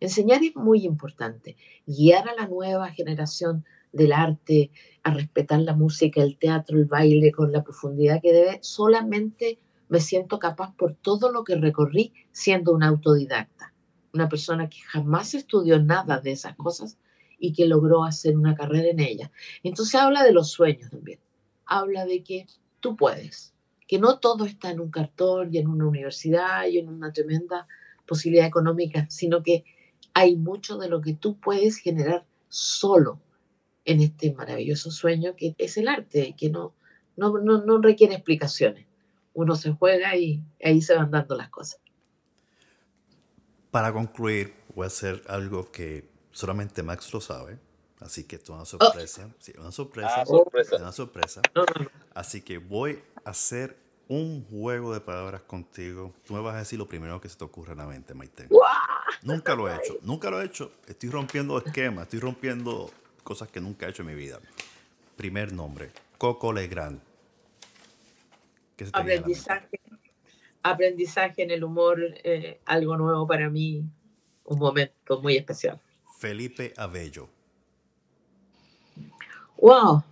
Enseñar 0.01 0.43
es 0.43 0.57
muy 0.57 0.83
importante, 0.83 1.55
guiar 1.85 2.27
a 2.27 2.35
la 2.35 2.47
nueva 2.47 2.89
generación 2.89 3.63
del 3.93 4.11
arte, 4.11 4.71
a 5.03 5.13
respetar 5.13 5.61
la 5.61 5.73
música, 5.73 6.21
el 6.21 6.37
teatro, 6.37 6.77
el 6.77 6.85
baile 6.85 7.31
con 7.31 7.53
la 7.53 7.63
profundidad 7.63 8.21
que 8.21 8.33
debe, 8.33 8.59
solamente 8.61 9.59
me 9.91 9.99
siento 9.99 10.39
capaz 10.39 10.73
por 10.77 10.95
todo 10.95 11.33
lo 11.33 11.43
que 11.43 11.57
recorrí 11.57 12.13
siendo 12.31 12.71
una 12.71 12.87
autodidacta, 12.87 13.73
una 14.13 14.29
persona 14.29 14.69
que 14.69 14.79
jamás 14.79 15.33
estudió 15.33 15.83
nada 15.83 16.21
de 16.21 16.31
esas 16.31 16.55
cosas 16.55 16.97
y 17.37 17.51
que 17.51 17.65
logró 17.65 18.05
hacer 18.05 18.37
una 18.37 18.55
carrera 18.55 18.87
en 18.87 19.01
ella. 19.01 19.33
Entonces 19.63 19.95
habla 19.95 20.23
de 20.23 20.31
los 20.31 20.49
sueños 20.49 20.89
también, 20.91 21.19
habla 21.65 22.05
de 22.05 22.23
que 22.23 22.47
tú 22.79 22.95
puedes, 22.95 23.53
que 23.85 23.99
no 23.99 24.19
todo 24.19 24.45
está 24.45 24.71
en 24.71 24.79
un 24.79 24.91
cartón 24.91 25.53
y 25.53 25.57
en 25.57 25.67
una 25.67 25.87
universidad 25.87 26.67
y 26.67 26.77
en 26.77 26.87
una 26.87 27.11
tremenda 27.11 27.67
posibilidad 28.07 28.47
económica, 28.47 29.07
sino 29.09 29.43
que 29.43 29.65
hay 30.13 30.37
mucho 30.37 30.77
de 30.77 30.87
lo 30.87 31.01
que 31.01 31.15
tú 31.15 31.37
puedes 31.37 31.75
generar 31.75 32.25
solo 32.47 33.19
en 33.83 33.99
este 33.99 34.31
maravilloso 34.31 34.89
sueño 34.89 35.35
que 35.35 35.53
es 35.57 35.75
el 35.75 35.89
arte, 35.89 36.33
que 36.37 36.49
no, 36.49 36.75
no, 37.17 37.33
no, 37.39 37.81
requiere 37.81 38.13
explicaciones. 38.13 38.87
Uno 39.33 39.55
se 39.55 39.71
juega 39.71 40.15
y 40.15 40.43
ahí 40.63 40.81
se 40.81 40.95
van 40.95 41.11
dando 41.11 41.35
las 41.35 41.49
cosas. 41.49 41.79
Para 43.71 43.93
concluir, 43.93 44.53
voy 44.75 44.83
a 44.83 44.87
hacer 44.87 45.23
algo 45.27 45.71
que 45.71 46.09
solamente 46.31 46.83
Max 46.83 47.13
lo 47.13 47.21
sabe, 47.21 47.57
así 47.99 48.25
que 48.25 48.35
esto 48.35 48.51
es 48.51 48.55
una 48.55 48.63
oh. 48.63 48.65
sorpresa. 48.65 49.29
Sí, 49.39 49.53
una 49.57 49.71
sorpresa. 49.71 50.23
Ah, 50.23 50.25
Una 50.79 50.91
sorpresa. 50.91 51.41
Así 52.13 52.41
que 52.41 52.57
voy 52.57 53.01
a 53.23 53.29
hacer 53.29 53.77
un 54.09 54.45
juego 54.49 54.93
de 54.93 54.99
palabras 54.99 55.41
contigo. 55.43 56.13
Tú 56.25 56.33
me 56.33 56.41
vas 56.41 56.55
a 56.55 56.59
decir 56.59 56.77
lo 56.77 56.85
primero 56.85 57.21
que 57.21 57.29
se 57.29 57.37
te 57.37 57.45
ocurre 57.45 57.71
en 57.71 57.77
la 57.77 57.87
mente, 57.87 58.13
Maite. 58.13 58.49
Nunca 59.23 59.55
lo 59.55 59.69
he 59.69 59.75
hecho, 59.77 59.97
nunca 60.01 60.29
lo 60.29 60.41
he 60.41 60.45
hecho. 60.45 60.73
Estoy 60.85 61.09
rompiendo 61.09 61.57
esquemas, 61.57 62.03
estoy 62.03 62.19
rompiendo 62.19 62.91
cosas 63.23 63.47
que 63.47 63.61
nunca 63.61 63.85
he 63.85 63.89
hecho 63.89 64.01
en 64.01 64.09
mi 64.09 64.15
vida. 64.15 64.39
Primer 65.15 65.53
nombre, 65.53 65.91
Coco 66.17 66.51
Legrand. 66.51 66.99
Aprendizaje, 68.93 69.79
aprendizaje 70.63 71.43
en 71.43 71.51
el 71.51 71.63
humor, 71.63 71.99
eh, 72.23 72.59
algo 72.65 72.97
nuevo 72.97 73.27
para 73.27 73.49
mí, 73.49 73.83
un 74.45 74.59
momento 74.59 75.21
muy 75.21 75.37
especial. 75.37 75.79
Felipe 76.17 76.73
Abello. 76.77 77.29
Wow, 79.57 80.03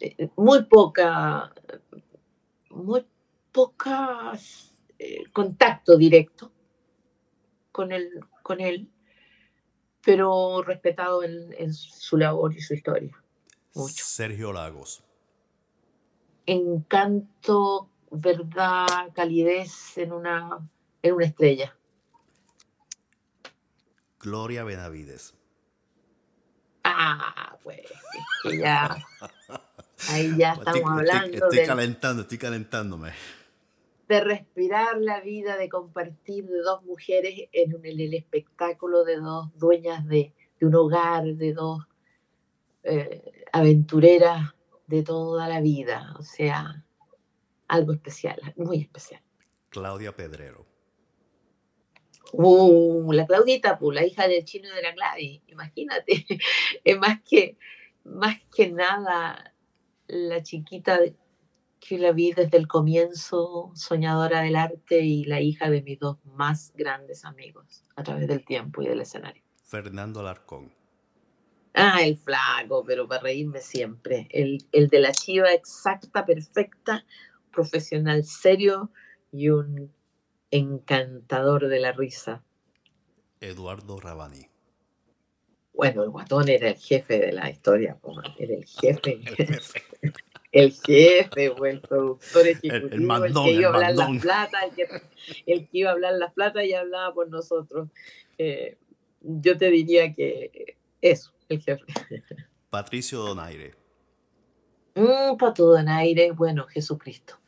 eh, 0.00 0.28
muy 0.36 0.64
poca, 0.64 1.52
muy 2.70 3.04
pocas 3.52 4.72
eh, 4.98 5.24
contacto 5.32 5.96
directo 5.96 6.50
con 7.70 7.92
él, 7.92 8.20
con 8.42 8.60
él 8.60 8.88
pero 10.04 10.62
respetado 10.62 11.22
en, 11.22 11.72
su 11.72 12.16
labor 12.16 12.54
y 12.54 12.60
su 12.60 12.74
historia. 12.74 13.16
Mucho. 13.74 14.04
Sergio 14.04 14.52
Lagos. 14.52 15.02
Encanto, 16.44 17.88
verdad, 18.12 18.86
calidez 19.14 19.96
en 19.98 20.12
una, 20.12 20.60
en 21.02 21.14
una 21.14 21.24
estrella. 21.24 21.74
Gloria 24.20 24.64
Benavides. 24.64 25.34
Ah, 26.84 27.56
pues, 27.62 27.80
ya. 28.60 28.96
Ahí 30.08 30.36
ya 30.36 30.52
estamos 30.52 30.90
hablando. 30.90 31.48
Estoy, 31.48 31.66
calentando, 31.66 32.22
estoy 32.22 32.38
calentándome 32.38 33.12
de 34.12 34.20
respirar 34.20 35.00
la 35.00 35.20
vida, 35.20 35.56
de 35.56 35.70
compartir 35.70 36.46
de 36.46 36.58
dos 36.58 36.84
mujeres 36.84 37.48
en, 37.50 37.80
el 37.82 38.12
espectáculo 38.12 39.04
de 39.04 39.16
dos 39.16 39.48
dueñas 39.56 40.06
de, 40.06 40.34
un 40.60 40.74
hogar, 40.74 41.24
de 41.24 41.54
dos 41.54 41.82
eh, 42.82 43.46
aventureras 43.52 44.54
de 44.86 45.02
toda 45.02 45.48
la 45.48 45.62
vida. 45.62 46.14
O 46.18 46.22
sea, 46.22 46.84
algo 47.72 47.94
especial, 47.94 48.38
muy 48.56 48.82
especial. 48.82 49.22
Claudia 49.70 50.14
Pedrero. 50.14 50.66
Uh, 52.32 53.12
la 53.12 53.26
Claudita, 53.26 53.78
pues, 53.78 53.94
la 53.94 54.06
hija 54.06 54.28
del 54.28 54.44
chino 54.44 54.68
de 54.74 54.82
la 54.82 54.92
Gladys, 54.92 55.40
imagínate, 55.46 56.26
es 56.84 56.98
más 56.98 57.20
que, 57.22 57.56
más 58.04 58.36
que 58.54 58.70
nada 58.70 59.54
la 60.06 60.42
chiquita 60.42 61.00
que 61.80 61.98
la 61.98 62.12
vi 62.12 62.32
desde 62.32 62.58
el 62.58 62.68
comienzo, 62.68 63.72
soñadora 63.74 64.42
del 64.42 64.56
arte 64.56 65.00
y 65.00 65.24
la 65.24 65.40
hija 65.40 65.70
de 65.70 65.82
mis 65.82 65.98
dos 65.98 66.18
más 66.24 66.72
grandes 66.76 67.24
amigos 67.24 67.84
a 67.96 68.02
través 68.02 68.28
del 68.28 68.44
tiempo 68.44 68.82
y 68.82 68.88
del 68.88 69.00
escenario. 69.00 69.42
Fernando 69.64 70.20
Alarcón. 70.20 70.72
Ah, 71.74 72.02
el 72.02 72.18
flaco, 72.18 72.84
pero 72.86 73.08
para 73.08 73.22
reírme 73.22 73.60
siempre. 73.60 74.28
El, 74.30 74.66
el 74.72 74.88
de 74.88 75.00
la 75.00 75.12
chiva 75.12 75.52
exacta, 75.52 76.26
perfecta, 76.26 77.04
profesional 77.52 78.24
serio 78.24 78.90
y 79.30 79.50
un 79.50 79.92
encantador 80.50 81.68
de 81.68 81.80
la 81.80 81.92
risa. 81.92 82.42
Eduardo 83.40 84.00
Rabani. 84.00 84.48
Bueno, 85.72 86.04
el 86.04 86.10
guatón 86.10 86.48
era 86.48 86.68
el 86.68 86.76
jefe 86.76 87.18
de 87.18 87.32
la 87.32 87.50
historia, 87.50 87.98
era 88.38 88.54
el 88.56 88.66
jefe. 88.66 89.20
el 90.52 90.72
jefe 90.72 91.48
o 91.48 91.64
el 91.64 91.80
productor 91.80 92.46
ejecutivo, 92.46 93.24
el, 93.24 93.24
el, 93.24 93.34
que 93.34 93.52
iba 93.52 93.70
a 93.70 93.74
hablar 93.74 93.94
las 93.94 94.20
plata, 94.20 94.58
el 94.64 94.74
que, 94.74 94.86
el 95.46 95.68
que, 95.68 95.78
iba 95.78 95.90
a 95.90 95.92
hablar 95.92 96.14
las 96.14 96.32
plata 96.34 96.62
y 96.62 96.74
hablaba 96.74 97.14
por 97.14 97.30
nosotros. 97.30 97.88
Eh, 98.36 98.76
yo 99.22 99.56
te 99.56 99.70
diría 99.70 100.12
que 100.12 100.76
eso, 101.00 101.32
el 101.48 101.62
jefe. 101.62 101.84
Patricio 102.70 103.20
Donaire. 103.20 103.74
Mm, 104.94 105.36
Pato 105.38 105.66
Donaire, 105.66 106.32
bueno, 106.32 106.66
Jesucristo, 106.66 107.38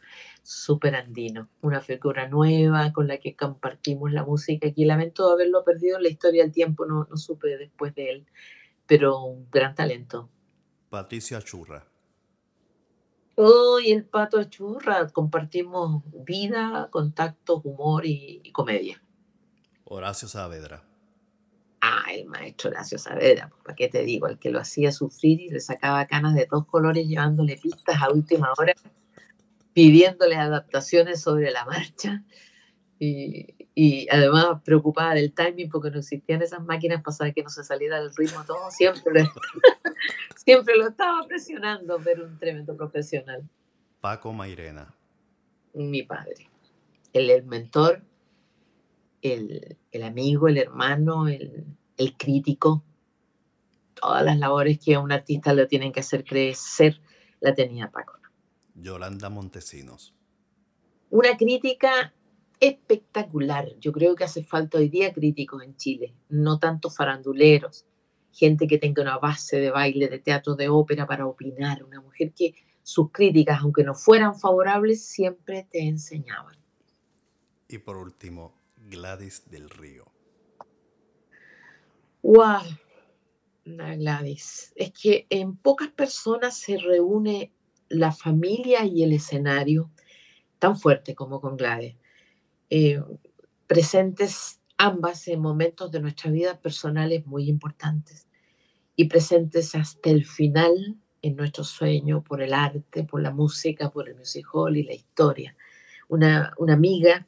súper 0.44 0.94
andino, 0.94 1.48
una 1.62 1.80
figura 1.80 2.28
nueva 2.28 2.92
con 2.92 3.08
la 3.08 3.18
que 3.18 3.34
compartimos 3.34 4.12
la 4.12 4.24
música, 4.24 4.68
y 4.74 4.84
lamento 4.84 5.28
haberlo 5.30 5.64
perdido 5.64 5.96
en 5.96 6.04
la 6.04 6.10
historia 6.10 6.42
del 6.42 6.52
tiempo, 6.52 6.86
no, 6.86 7.08
no 7.10 7.16
supe 7.16 7.56
después 7.56 7.94
de 7.94 8.10
él, 8.10 8.26
pero 8.86 9.24
un 9.24 9.48
gran 9.50 9.74
talento. 9.74 10.28
Patricia 10.90 11.40
Churra. 11.40 11.84
Uy, 13.36 13.90
el 13.90 14.04
pato 14.04 14.44
churra, 14.44 15.08
compartimos 15.08 16.04
vida, 16.24 16.88
contactos, 16.92 17.62
humor 17.64 18.06
y, 18.06 18.52
comedia. 18.52 19.02
Horacio 19.84 20.28
Saavedra. 20.28 20.84
Ah, 21.80 22.04
el 22.12 22.26
maestro 22.26 22.70
Horacio 22.70 22.96
Saavedra, 22.96 23.48
pues, 23.48 23.62
¿para 23.64 23.74
qué 23.74 23.88
te 23.88 24.04
digo? 24.04 24.28
El 24.28 24.38
que 24.38 24.50
lo 24.50 24.60
hacía 24.60 24.92
sufrir 24.92 25.40
y 25.40 25.50
le 25.50 25.58
sacaba 25.58 26.06
canas 26.06 26.34
de 26.34 26.46
dos 26.48 26.64
colores 26.66 27.08
llevándole 27.08 27.56
pistas 27.56 28.00
a 28.00 28.12
última 28.12 28.52
hora, 28.56 28.72
pidiéndole 29.74 30.36
adaptaciones 30.36 31.20
sobre 31.20 31.50
la 31.50 31.64
marcha 31.66 32.22
y, 32.98 34.08
además 34.08 34.62
preocupada 34.64 35.14
del 35.14 35.34
timing 35.34 35.68
porque 35.68 35.90
no 35.90 35.98
existían 35.98 36.40
esas 36.42 36.64
máquinas 36.64 37.02
para 37.02 37.32
que 37.32 37.42
no 37.42 37.50
se 37.50 37.64
saliera 37.64 38.00
del 38.00 38.14
ritmo 38.14 38.44
todo, 38.46 38.70
siempre, 38.70 39.24
siempre 40.36 40.76
lo 40.76 40.88
estaba 40.88 41.26
presionando, 41.26 42.00
pero 42.02 42.24
un 42.24 42.38
tremendo 42.38 42.76
profesional. 42.76 43.42
Paco 44.00 44.32
Mairena. 44.32 44.94
Mi 45.74 46.04
padre. 46.04 46.48
El, 47.12 47.30
el 47.30 47.44
mentor, 47.44 48.02
el, 49.22 49.76
amigo, 50.02 50.48
el 50.48 50.58
hermano, 50.58 51.26
el, 51.26 51.64
el 51.96 52.16
crítico. 52.16 52.84
Todas 53.94 54.24
las 54.24 54.38
labores 54.38 54.78
que 54.78 54.94
a 54.94 55.00
un 55.00 55.10
artista 55.10 55.52
le 55.52 55.66
tienen 55.66 55.90
que 55.92 56.00
hacer 56.00 56.24
crecer, 56.24 57.00
la 57.40 57.54
tenía 57.54 57.90
Paco. 57.90 58.23
Yolanda 58.74 59.30
Montesinos. 59.30 60.14
Una 61.10 61.36
crítica 61.36 62.12
espectacular. 62.60 63.76
Yo 63.78 63.92
creo 63.92 64.14
que 64.14 64.24
hace 64.24 64.42
falta 64.42 64.78
hoy 64.78 64.88
día 64.88 65.12
críticos 65.12 65.62
en 65.62 65.76
Chile, 65.76 66.14
no 66.28 66.58
tanto 66.58 66.90
faranduleros, 66.90 67.86
gente 68.32 68.66
que 68.66 68.78
tenga 68.78 69.02
una 69.02 69.18
base 69.18 69.58
de 69.58 69.70
baile, 69.70 70.08
de 70.08 70.18
teatro, 70.18 70.54
de 70.56 70.68
ópera 70.68 71.06
para 71.06 71.26
opinar, 71.26 71.84
una 71.84 72.00
mujer 72.00 72.32
que 72.32 72.54
sus 72.82 73.10
críticas, 73.12 73.60
aunque 73.62 73.84
no 73.84 73.94
fueran 73.94 74.38
favorables, 74.38 75.04
siempre 75.04 75.66
te 75.70 75.86
enseñaban. 75.86 76.56
Y 77.68 77.78
por 77.78 77.96
último, 77.96 78.54
Gladys 78.76 79.48
del 79.50 79.70
Río. 79.70 80.04
¡Wow! 82.22 82.62
La 83.64 83.96
Gladys. 83.96 84.72
Es 84.76 84.92
que 84.92 85.26
en 85.30 85.56
pocas 85.56 85.88
personas 85.88 86.58
se 86.58 86.76
reúne 86.76 87.52
la 87.88 88.12
familia 88.12 88.84
y 88.84 89.02
el 89.02 89.12
escenario 89.12 89.90
tan 90.58 90.76
fuerte 90.76 91.14
como 91.14 91.40
con 91.40 91.56
Gladys, 91.56 91.96
eh, 92.70 93.02
presentes 93.66 94.60
ambas 94.78 95.28
en 95.28 95.40
momentos 95.40 95.90
de 95.90 96.00
nuestra 96.00 96.30
vida 96.30 96.60
personales 96.60 97.26
muy 97.26 97.48
importantes 97.48 98.26
y 98.96 99.06
presentes 99.06 99.74
hasta 99.74 100.10
el 100.10 100.24
final 100.24 100.96
en 101.22 101.36
nuestro 101.36 101.64
sueño 101.64 102.22
por 102.22 102.42
el 102.42 102.52
arte, 102.52 103.04
por 103.04 103.22
la 103.22 103.30
música, 103.30 103.90
por 103.90 104.08
el 104.08 104.16
music 104.16 104.46
hall 104.52 104.76
y 104.76 104.82
la 104.82 104.94
historia. 104.94 105.56
Una, 106.08 106.52
una 106.58 106.74
amiga 106.74 107.26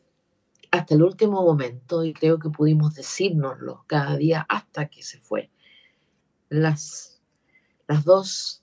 hasta 0.70 0.94
el 0.94 1.02
último 1.02 1.42
momento 1.42 2.04
y 2.04 2.12
creo 2.12 2.38
que 2.38 2.50
pudimos 2.50 2.94
decírnoslo 2.94 3.84
cada 3.86 4.16
día 4.16 4.44
hasta 4.48 4.88
que 4.88 5.02
se 5.02 5.18
fue. 5.20 5.50
Las, 6.48 7.22
las 7.88 8.04
dos 8.04 8.62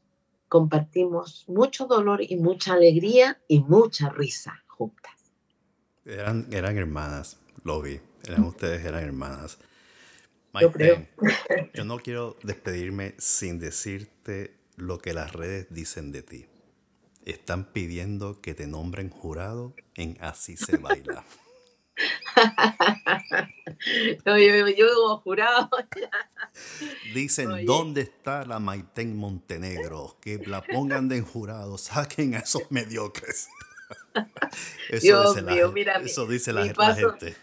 compartimos 0.53 1.45
mucho 1.47 1.88
dolor 1.88 2.21
y 2.21 2.35
mucha 2.35 2.73
alegría 2.73 3.41
y 3.47 3.61
mucha 3.61 4.09
risa 4.09 4.63
juntas. 4.67 5.11
Eran, 6.05 6.47
eran 6.51 6.77
hermanas, 6.77 7.39
lo 7.63 7.81
vi. 7.81 7.99
Eran 8.27 8.43
ustedes, 8.43 8.85
eran 8.85 9.03
hermanas. 9.03 9.57
Yo 10.61 10.71
creo. 10.71 11.07
yo 11.73 11.85
no 11.85 11.97
quiero 11.97 12.38
despedirme 12.43 13.15
sin 13.17 13.57
decirte 13.57 14.55
lo 14.75 14.99
que 14.99 15.15
las 15.15 15.34
redes 15.34 15.65
dicen 15.71 16.11
de 16.11 16.21
ti. 16.21 16.45
Están 17.25 17.73
pidiendo 17.73 18.39
que 18.39 18.53
te 18.53 18.67
nombren 18.67 19.09
jurado 19.09 19.73
en 19.95 20.19
Así 20.21 20.55
se 20.55 20.77
baila. 20.77 21.25
no, 24.26 24.38
yo, 24.38 24.68
yo 24.70 25.18
jurado. 25.24 25.70
Dicen, 27.14 27.65
¿dónde 27.65 28.02
está 28.02 28.45
la 28.45 28.60
Maiten 28.60 29.15
Montenegro? 29.15 30.18
Que 30.22 30.40
la 30.45 30.61
pongan 30.61 31.07
de 31.10 31.22
jurado, 31.22 31.78
saquen 31.78 32.36
a 32.36 32.40
esos 32.40 32.64
mediocres. 32.70 33.49
eso 34.90 35.34
dice, 35.34 35.41
la, 35.41 35.68
mira, 35.70 35.95
eso 35.98 36.26
dice 36.26 36.53
la 36.53 36.64
gente 36.65 37.36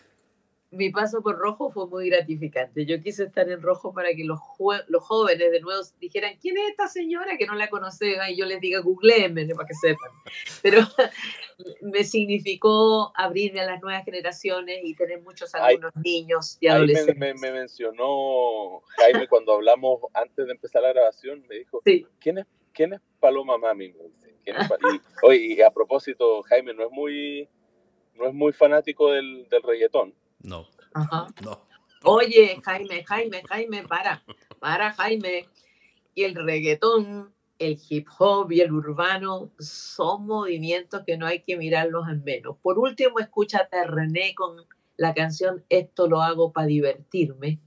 mi 0.73 0.91
paso 0.91 1.21
por 1.21 1.37
rojo 1.37 1.71
fue 1.71 1.89
muy 1.89 2.09
gratificante. 2.09 2.87
Yo 2.87 3.01
quise 3.01 3.25
estar 3.25 3.49
en 3.49 3.61
rojo 3.61 3.93
para 3.93 4.11
que 4.15 4.25
los, 4.25 4.39
los 4.87 5.03
jóvenes 5.03 5.51
de 5.51 5.61
nuevo 5.61 5.83
dijeran, 6.01 6.37
¿quién 6.41 6.57
es 6.59 6.71
esta 6.71 6.87
señora 6.87 7.37
que 7.37 7.47
no 7.47 7.55
la 7.57 7.69
conoce? 7.69 8.17
Y 8.29 8.37
yo 8.37 8.47
les 8.47 8.61
diga, 8.61 8.81
googleenme 8.81 9.47
para 9.49 9.67
que 9.67 9.75
sepan. 9.75 10.11
Pero 10.63 10.81
me 11.81 12.05
significó 12.05 13.13
abrirme 13.17 13.61
a 13.61 13.67
las 13.67 13.83
nuevas 13.83 14.05
generaciones 14.05 14.79
y 14.85 14.95
tener 14.95 15.21
muchos 15.23 15.53
algunos 15.55 15.93
niños 15.97 16.57
y 16.61 16.69
adolescentes. 16.69 17.17
Me, 17.17 17.35
me, 17.35 17.53
mencionó 17.53 18.81
Jaime 18.97 19.27
cuando 19.27 19.55
hablamos 19.55 20.01
antes 20.15 20.47
de 20.47 20.53
empezar 20.53 20.83
la 20.83 20.93
grabación, 20.93 21.45
me 21.49 21.57
dijo, 21.57 21.83
¿quién, 22.21 22.39
es, 22.39 22.47
¿quién 22.73 22.93
es 22.93 23.01
Paloma 23.19 23.59
Mami? 23.59 23.93
y, 24.47 25.55
y, 25.55 25.63
a 25.63 25.71
propósito, 25.71 26.43
Jaime 26.43 26.75
no 26.75 26.85
es 26.85 26.91
muy, 26.93 27.49
no 28.15 28.29
es 28.29 28.35
muy 28.35 28.53
fanático 28.53 29.11
del, 29.11 29.49
del 29.49 29.63
reggaetón. 29.63 30.15
No. 30.43 30.69
No. 31.43 31.67
Oye, 32.05 32.61
Jaime, 32.65 33.05
Jaime, 33.05 33.43
Jaime, 33.49 33.83
para, 33.87 34.23
para, 34.59 34.93
Jaime. 34.93 35.47
Y 36.15 36.25
el 36.25 36.35
reggaetón, 36.35 37.33
el 37.59 37.79
hip 37.89 38.09
hop 38.19 38.51
y 38.53 38.61
el 38.61 38.73
urbano 38.73 39.53
son 39.59 40.27
movimientos 40.27 41.03
que 41.07 41.17
no 41.17 41.27
hay 41.27 41.41
que 41.43 41.57
mirarlos 41.57 42.09
en 42.09 42.25
menos. 42.25 42.57
Por 42.63 42.79
último, 42.79 43.21
escúchate 43.21 43.77
a 43.77 43.85
René 43.85 44.35
con 44.35 44.57
la 44.97 45.15
canción 45.15 45.65
Esto 45.69 46.09
lo 46.09 46.23
hago 46.23 46.53
para 46.53 46.67
divertirme, 46.67 47.61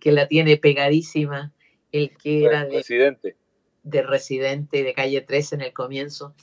que 0.00 0.12
la 0.12 0.28
tiene 0.28 0.56
pegadísima, 0.56 1.52
el 1.92 2.16
que 2.16 2.44
era 2.44 2.64
de 2.64 2.76
Residente. 2.76 3.36
De 3.82 4.02
Residente, 4.02 4.82
de 4.82 4.94
Calle 4.94 5.20
3 5.20 5.54
en 5.54 5.60
el 5.62 5.72
comienzo 5.72 6.34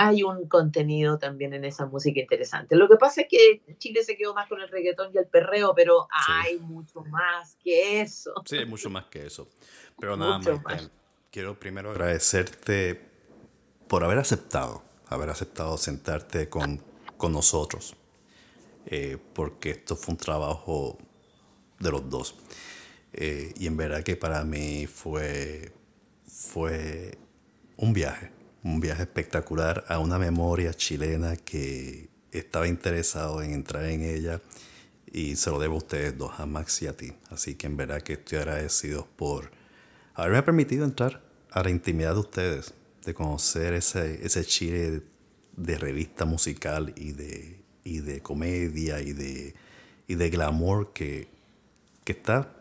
hay 0.00 0.22
un 0.22 0.48
contenido 0.48 1.18
también 1.18 1.52
en 1.52 1.62
esa 1.66 1.84
música 1.84 2.20
interesante. 2.20 2.74
Lo 2.74 2.88
que 2.88 2.96
pasa 2.96 3.20
es 3.20 3.26
que 3.28 3.60
Chile 3.76 4.02
se 4.02 4.16
quedó 4.16 4.32
más 4.32 4.48
con 4.48 4.62
el 4.62 4.68
reggaetón 4.70 5.10
y 5.12 5.18
el 5.18 5.26
perreo, 5.26 5.74
pero 5.74 6.08
hay 6.10 6.58
mucho 6.58 7.02
más 7.04 7.56
que 7.62 8.00
eso. 8.00 8.32
Sí, 8.46 8.56
hay 8.56 8.64
mucho 8.64 8.88
más 8.88 9.04
que 9.06 9.26
eso. 9.26 9.46
Pero 9.98 10.16
nada 10.16 10.38
más. 10.38 10.90
Quiero 11.30 11.60
primero 11.60 11.90
agradecerte 11.90 12.98
por 13.88 14.02
haber 14.02 14.16
aceptado, 14.16 14.82
haber 15.08 15.28
aceptado 15.28 15.76
sentarte 15.76 16.48
con, 16.48 16.82
con 17.18 17.32
nosotros, 17.32 17.94
eh, 18.86 19.18
porque 19.34 19.72
esto 19.72 19.96
fue 19.96 20.14
un 20.14 20.18
trabajo 20.18 20.96
de 21.78 21.90
los 21.90 22.08
dos. 22.08 22.36
Eh, 23.12 23.52
y 23.58 23.66
en 23.66 23.76
verdad 23.76 24.02
que 24.02 24.16
para 24.16 24.44
mí 24.44 24.86
fue, 24.86 25.72
fue 26.26 27.18
un 27.76 27.92
viaje 27.92 28.39
un 28.62 28.80
viaje 28.80 29.02
espectacular 29.02 29.84
a 29.88 29.98
una 29.98 30.18
memoria 30.18 30.74
chilena 30.74 31.36
que 31.36 32.08
estaba 32.32 32.68
interesado 32.68 33.42
en 33.42 33.52
entrar 33.52 33.84
en 33.86 34.02
ella 34.02 34.40
y 35.12 35.36
se 35.36 35.50
lo 35.50 35.58
debo 35.58 35.74
a 35.74 35.78
ustedes 35.78 36.16
dos, 36.16 36.38
a 36.38 36.46
Max 36.46 36.82
y 36.82 36.86
a 36.86 36.96
ti. 36.96 37.12
Así 37.30 37.54
que 37.54 37.66
en 37.66 37.76
verdad 37.76 38.02
que 38.02 38.14
estoy 38.14 38.38
agradecido 38.38 39.08
por 39.16 39.50
haberme 40.14 40.42
permitido 40.42 40.84
entrar 40.84 41.22
a 41.50 41.62
la 41.62 41.70
intimidad 41.70 42.14
de 42.14 42.20
ustedes, 42.20 42.74
de 43.04 43.14
conocer 43.14 43.74
ese, 43.74 44.24
ese 44.24 44.44
Chile 44.44 45.02
de 45.56 45.78
revista 45.78 46.24
musical 46.24 46.92
y 46.96 47.12
de, 47.12 47.60
y 47.82 47.98
de 48.00 48.20
comedia 48.20 49.00
y 49.00 49.12
de, 49.12 49.54
y 50.06 50.14
de 50.14 50.30
glamour 50.30 50.92
que, 50.92 51.28
que 52.04 52.12
está, 52.12 52.52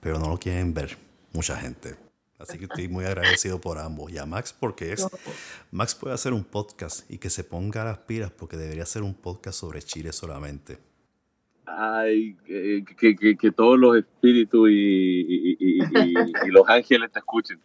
pero 0.00 0.18
no 0.18 0.28
lo 0.28 0.38
quieren 0.38 0.72
ver 0.74 0.96
mucha 1.32 1.56
gente. 1.56 1.96
Así 2.42 2.58
que 2.58 2.64
estoy 2.64 2.88
muy 2.88 3.04
agradecido 3.04 3.60
por 3.60 3.78
ambos. 3.78 4.12
Y 4.12 4.18
a 4.18 4.26
Max 4.26 4.54
porque 4.58 4.92
es... 4.92 5.06
Max 5.70 5.94
puede 5.94 6.14
hacer 6.14 6.32
un 6.32 6.44
podcast 6.44 7.10
y 7.10 7.18
que 7.18 7.30
se 7.30 7.44
ponga 7.44 7.84
las 7.84 7.98
pilas 7.98 8.30
porque 8.30 8.56
debería 8.56 8.82
hacer 8.82 9.02
un 9.02 9.14
podcast 9.14 9.58
sobre 9.58 9.80
Chile 9.80 10.12
solamente. 10.12 10.78
Ay, 11.64 12.36
que, 12.44 13.36
que, 13.38 13.50
todos 13.52 13.78
los 13.78 13.96
espíritus 13.96 14.68
y, 14.70 15.56
y, 15.58 16.50
los 16.50 16.68
ángeles 16.68 17.10
te 17.12 17.20
escuchen. 17.20 17.60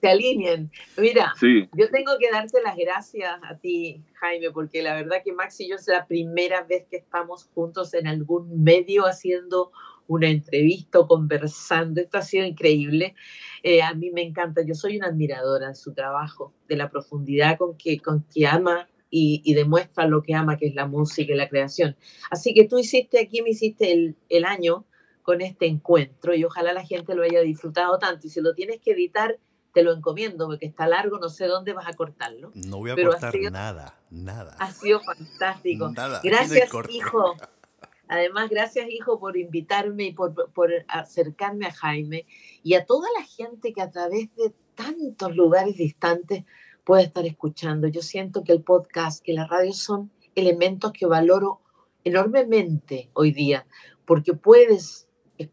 Se 0.00 0.08
alineen. 0.08 0.70
Mira, 0.96 1.34
yo 1.42 1.90
tengo 1.90 2.12
que 2.18 2.30
darte 2.30 2.62
las 2.62 2.76
gracias 2.76 3.38
a 3.42 3.58
ti, 3.58 4.02
Jaime, 4.14 4.50
porque 4.50 4.82
la 4.82 4.94
verdad 4.94 5.18
que 5.22 5.32
Max 5.32 5.60
y 5.60 5.68
yo 5.68 5.76
es 5.76 5.86
la 5.88 6.06
primera 6.06 6.62
vez 6.62 6.86
que 6.90 6.96
estamos 6.96 7.50
juntos 7.54 7.92
en 7.92 8.06
algún 8.06 8.62
medio 8.62 9.04
haciendo 9.04 9.72
una 10.10 10.28
entrevista 10.28 10.98
o 10.98 11.06
conversando. 11.06 12.00
Esto 12.00 12.18
ha 12.18 12.22
sido 12.22 12.44
increíble. 12.44 13.14
Eh, 13.62 13.80
a 13.80 13.94
mí 13.94 14.10
me 14.10 14.22
encanta, 14.22 14.62
yo 14.66 14.74
soy 14.74 14.96
una 14.96 15.06
admiradora 15.06 15.68
de 15.68 15.74
su 15.76 15.94
trabajo, 15.94 16.52
de 16.68 16.76
la 16.76 16.90
profundidad 16.90 17.56
con 17.56 17.76
que, 17.76 18.00
con 18.00 18.24
que 18.24 18.46
ama 18.46 18.88
y, 19.08 19.54
demuestra 19.54 20.06
lo 20.06 20.22
que 20.22 20.34
ama, 20.34 20.56
que 20.56 20.66
es 20.66 20.74
la 20.74 20.86
música 20.86 21.32
y 21.32 21.36
la 21.36 21.48
creación. 21.48 21.96
Así 22.30 22.54
que 22.54 22.66
tú 22.66 22.78
hiciste 22.78 23.20
aquí, 23.20 23.42
me 23.42 23.50
hiciste 23.50 23.92
el, 23.92 24.16
el 24.28 24.44
año 24.44 24.84
con 25.22 25.40
este 25.42 25.66
encuentro 25.66 26.34
y 26.34 26.44
ojalá 26.44 26.72
la 26.72 26.84
gente 26.84 27.14
lo 27.14 27.22
haya 27.22 27.40
disfrutado 27.40 27.98
tanto. 27.98 28.26
Y 28.26 28.30
si 28.30 28.40
lo 28.40 28.54
tienes 28.54 28.80
que 28.80 28.92
editar, 28.92 29.38
te 29.72 29.84
lo 29.84 29.92
encomiendo 29.92 30.46
porque 30.46 30.66
está 30.66 30.88
largo, 30.88 31.20
no 31.20 31.28
sé 31.28 31.46
dónde 31.46 31.72
vas 31.72 31.86
a 31.86 31.92
cortarlo. 31.92 32.50
No 32.54 32.78
voy 32.78 32.90
a 32.90 32.96
cortar 32.96 33.34
nada, 33.52 33.96
nada. 34.10 34.56
Ha 34.58 34.72
sido 34.72 35.00
fantástico. 35.00 35.92
Gracias, 36.24 36.68
hijo. 36.88 37.36
Además, 38.10 38.50
gracias, 38.50 38.90
hijo, 38.90 39.20
por 39.20 39.36
invitarme 39.36 40.06
y 40.06 40.12
por, 40.12 40.34
acercarme 40.88 41.66
a 41.66 41.72
Jaime 41.72 42.26
y 42.64 42.74
a 42.74 42.84
toda 42.84 43.08
la 43.16 43.24
gente 43.24 43.72
que 43.72 43.80
a 43.82 43.92
través 43.92 44.34
de 44.34 44.52
tantos 44.74 45.36
lugares 45.36 45.76
distantes 45.76 46.42
puede 46.82 47.04
estar 47.04 47.24
escuchando. 47.24 47.86
Yo 47.86 48.02
siento 48.02 48.42
que 48.42 48.50
el 48.50 48.64
podcast, 48.64 49.24
que 49.24 49.32
la 49.32 49.46
radio 49.46 49.72
son 49.72 50.10
elementos 50.34 50.92
que 50.92 51.06
valoro 51.06 51.60
enormemente 52.02 53.10
hoy 53.12 53.30
día, 53.30 53.64
porque 54.04 54.34
puedes 54.34 55.06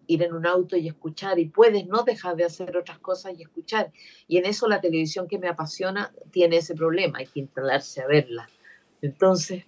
ir 0.08 0.24
en 0.24 0.34
un 0.34 0.48
auto 0.48 0.78
y 0.78 0.88
escuchar 0.88 1.38
y 1.38 1.46
puedes 1.46 1.86
no 1.86 2.02
dejar 2.02 2.38
de 2.38 2.46
hacer 2.46 2.76
otras 2.76 2.98
cosas 2.98 3.36
y 3.38 3.44
escuchar. 3.44 3.92
Y 4.28 4.38
en 4.40 4.46
eso 4.46 4.68
la 4.68 4.82
televisión 4.82 5.28
que 5.28 5.38
me 5.38 5.48
apasiona 5.48 6.12
tiene 6.32 6.58
ese 6.58 6.74
problema, 6.74 7.20
hay 7.20 7.28
que 7.28 7.42
instalarse 7.42 8.02
a 8.02 8.08
verla. 8.08 8.50
Entonces, 9.04 9.66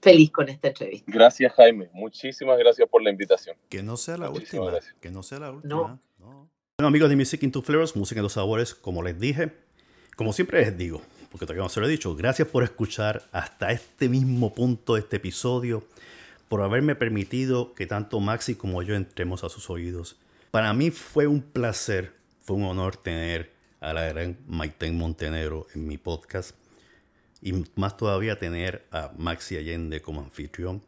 feliz 0.00 0.30
con 0.30 0.48
esta 0.48 0.68
entrevista. 0.68 1.10
Gracias, 1.12 1.52
Jaime. 1.54 1.88
Muchísimas 1.92 2.58
gracias 2.58 2.88
por 2.88 3.02
la 3.02 3.10
invitación. 3.10 3.56
Que 3.68 3.82
no 3.82 3.96
sea 3.96 4.16
la 4.16 4.30
última. 4.30 4.72
Que 5.00 5.10
no 5.10 5.22
sea 5.22 5.38
la 5.38 5.50
última. 5.50 6.00
No. 6.18 6.50
Bueno, 6.78 6.88
amigos 6.88 7.08
de 7.08 7.16
Music 7.16 7.42
Into 7.42 7.62
Flavors, 7.62 7.96
Música 7.96 8.20
en 8.20 8.24
los 8.24 8.34
Sabores, 8.34 8.74
como 8.74 9.02
les 9.02 9.18
dije, 9.18 9.52
como 10.14 10.34
siempre 10.34 10.60
les 10.60 10.76
digo, 10.76 11.00
porque 11.30 11.46
todavía 11.46 11.62
no 11.62 11.70
se 11.70 11.80
lo 11.80 11.86
he 11.86 11.90
dicho, 11.90 12.14
gracias 12.14 12.48
por 12.48 12.64
escuchar 12.64 13.22
hasta 13.32 13.72
este 13.72 14.10
mismo 14.10 14.52
punto 14.52 14.94
de 14.94 15.00
este 15.00 15.16
episodio, 15.16 15.84
por 16.48 16.60
haberme 16.60 16.94
permitido 16.94 17.72
que 17.72 17.86
tanto 17.86 18.20
Maxi 18.20 18.56
como 18.56 18.82
yo 18.82 18.94
entremos 18.94 19.42
a 19.42 19.48
sus 19.48 19.70
oídos. 19.70 20.16
Para 20.50 20.74
mí 20.74 20.90
fue 20.90 21.26
un 21.26 21.40
placer, 21.40 22.12
fue 22.42 22.56
un 22.56 22.64
honor 22.64 22.98
tener 22.98 23.52
a 23.80 23.94
la 23.94 24.06
gran 24.08 24.36
Maiten 24.46 24.98
Montenegro 24.98 25.66
en 25.74 25.86
mi 25.86 25.96
podcast 25.96 26.54
y 27.46 27.64
más 27.76 27.96
todavía 27.96 28.40
tener 28.40 28.88
a 28.90 29.12
Maxi 29.16 29.56
Allende 29.56 30.02
como 30.02 30.20
anfitrión. 30.20 30.82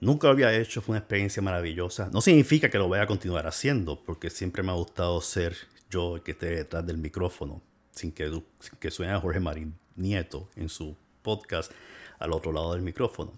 Nunca 0.00 0.28
lo 0.28 0.32
había 0.32 0.56
hecho, 0.58 0.80
fue 0.80 0.94
una 0.94 1.00
experiencia 1.00 1.42
maravillosa. 1.42 2.08
No 2.10 2.22
significa 2.22 2.70
que 2.70 2.78
lo 2.78 2.88
vaya 2.88 3.02
a 3.02 3.06
continuar 3.06 3.46
haciendo, 3.46 4.02
porque 4.02 4.30
siempre 4.30 4.62
me 4.62 4.70
ha 4.70 4.76
gustado 4.76 5.20
ser 5.20 5.54
yo 5.90 6.16
el 6.16 6.22
que 6.22 6.30
esté 6.30 6.46
detrás 6.46 6.86
del 6.86 6.96
micrófono, 6.96 7.60
sin 7.90 8.12
que, 8.12 8.32
que 8.80 8.90
suene 8.90 9.12
a 9.12 9.20
Jorge 9.20 9.40
Marín 9.40 9.74
Nieto 9.96 10.48
en 10.56 10.70
su 10.70 10.96
podcast. 11.20 11.70
al 12.18 12.32
otro 12.32 12.50
lado 12.50 12.72
del 12.72 12.80
micrófono. 12.80 13.32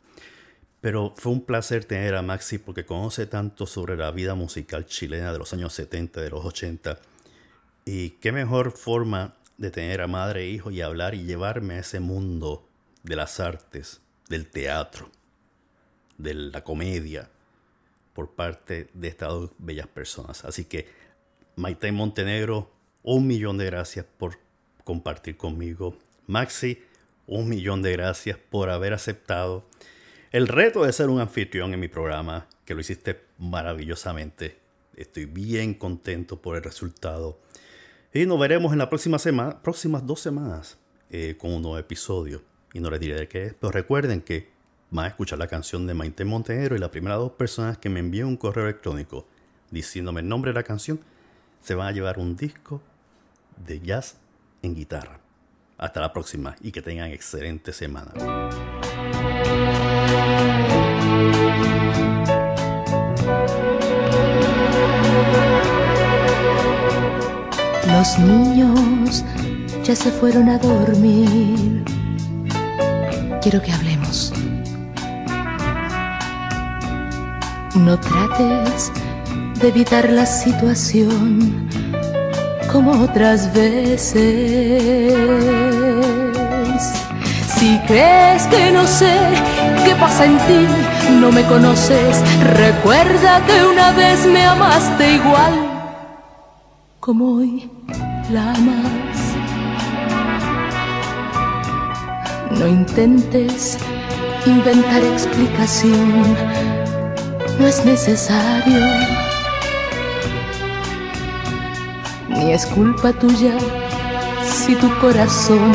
Pero 0.80 1.14
fue 1.16 1.32
un 1.32 1.44
placer 1.44 1.84
tener 1.84 2.14
a 2.14 2.22
Maxi 2.22 2.58
porque 2.58 2.86
conoce 2.86 3.26
tanto 3.26 3.66
sobre 3.66 3.96
la 3.96 4.12
vida 4.12 4.36
musical 4.36 4.86
chilena 4.86 5.32
de 5.32 5.38
los 5.40 5.52
años 5.52 5.72
70, 5.72 6.20
de 6.20 6.30
los 6.30 6.44
80. 6.44 7.00
Y 7.86 8.10
qué 8.10 8.30
mejor 8.30 8.70
forma 8.70 9.34
de 9.58 9.70
tener 9.70 10.00
a 10.00 10.06
madre 10.06 10.42
e 10.42 10.48
hijo 10.48 10.70
y 10.70 10.82
hablar 10.82 11.14
y 11.14 11.24
llevarme 11.24 11.74
a 11.74 11.78
ese 11.80 12.00
mundo 12.00 12.68
de 13.02 13.16
las 13.16 13.40
artes, 13.40 14.00
del 14.28 14.46
teatro, 14.50 15.10
de 16.18 16.34
la 16.34 16.62
comedia, 16.62 17.30
por 18.12 18.30
parte 18.30 18.88
de 18.94 19.08
estas 19.08 19.28
dos 19.28 19.50
bellas 19.58 19.86
personas. 19.86 20.44
Así 20.44 20.64
que, 20.64 20.88
Maite 21.56 21.92
Montenegro, 21.92 22.72
un 23.02 23.26
millón 23.26 23.58
de 23.58 23.66
gracias 23.66 24.06
por 24.18 24.38
compartir 24.84 25.36
conmigo. 25.36 25.96
Maxi, 26.26 26.82
un 27.26 27.48
millón 27.48 27.82
de 27.82 27.92
gracias 27.92 28.38
por 28.38 28.70
haber 28.70 28.92
aceptado 28.92 29.64
el 30.32 30.48
reto 30.48 30.84
de 30.84 30.92
ser 30.92 31.08
un 31.08 31.20
anfitrión 31.20 31.72
en 31.72 31.80
mi 31.80 31.88
programa, 31.88 32.46
que 32.64 32.74
lo 32.74 32.80
hiciste 32.80 33.20
maravillosamente. 33.38 34.58
Estoy 34.96 35.24
bien 35.24 35.74
contento 35.74 36.42
por 36.42 36.56
el 36.56 36.62
resultado. 36.62 37.38
Y 38.12 38.26
nos 38.26 38.38
veremos 38.38 38.72
en 38.72 38.78
la 38.78 38.88
próxima 38.88 39.62
próximas 39.62 40.06
dos 40.06 40.20
semanas 40.20 40.78
eh, 41.10 41.36
con 41.38 41.52
un 41.52 41.62
nuevo 41.62 41.78
episodio. 41.78 42.42
Y 42.72 42.80
no 42.80 42.90
les 42.90 43.00
diré 43.00 43.14
de 43.14 43.28
qué 43.28 43.46
es, 43.46 43.54
pero 43.54 43.70
recuerden 43.70 44.20
que 44.20 44.48
van 44.90 45.06
a 45.06 45.08
escuchar 45.08 45.38
la 45.38 45.46
canción 45.46 45.86
de 45.86 45.94
Maite 45.94 46.24
Montenegro 46.24 46.76
y 46.76 46.78
las 46.78 46.90
primeras 46.90 47.18
dos 47.18 47.32
personas 47.32 47.78
que 47.78 47.88
me 47.88 48.00
envíen 48.00 48.26
un 48.26 48.36
correo 48.36 48.64
electrónico 48.64 49.26
diciéndome 49.70 50.20
el 50.20 50.28
nombre 50.28 50.50
de 50.52 50.54
la 50.54 50.62
canción 50.62 51.00
se 51.60 51.74
van 51.74 51.88
a 51.88 51.92
llevar 51.92 52.18
un 52.18 52.36
disco 52.36 52.80
de 53.66 53.80
jazz 53.80 54.16
en 54.62 54.74
guitarra. 54.74 55.20
Hasta 55.78 56.00
la 56.00 56.12
próxima 56.12 56.56
y 56.60 56.72
que 56.72 56.82
tengan 56.82 57.10
excelente 57.10 57.72
semana. 57.72 58.12
Los 67.96 68.18
niños 68.18 69.24
ya 69.82 69.96
se 69.96 70.10
fueron 70.10 70.50
a 70.50 70.58
dormir. 70.58 71.82
Quiero 73.40 73.62
que 73.62 73.72
hablemos. 73.72 74.34
No 77.74 77.98
trates 77.98 78.92
de 79.60 79.68
evitar 79.68 80.10
la 80.10 80.26
situación 80.26 81.70
como 82.70 83.02
otras 83.02 83.50
veces. 83.54 84.12
Si 87.56 87.78
crees 87.86 88.42
que 88.48 88.72
no 88.72 88.86
sé 88.86 89.16
qué 89.86 89.94
pasa 89.94 90.26
en 90.26 90.36
ti, 90.36 90.66
no 91.18 91.32
me 91.32 91.42
conoces, 91.44 92.22
recuerda 92.58 93.40
que 93.46 93.64
una 93.64 93.92
vez 93.92 94.26
me 94.26 94.44
amaste 94.44 95.14
igual 95.14 95.76
como 97.00 97.36
hoy 97.36 97.70
No 102.50 102.66
intentes 102.66 103.78
inventar 104.44 105.02
explicación, 105.04 106.36
no 107.60 107.66
es 107.66 107.84
necesario. 107.84 108.84
Ni 112.28 112.52
es 112.52 112.66
culpa 112.66 113.12
tuya 113.12 113.54
si 114.42 114.74
tu 114.74 114.92
corazón 114.98 115.72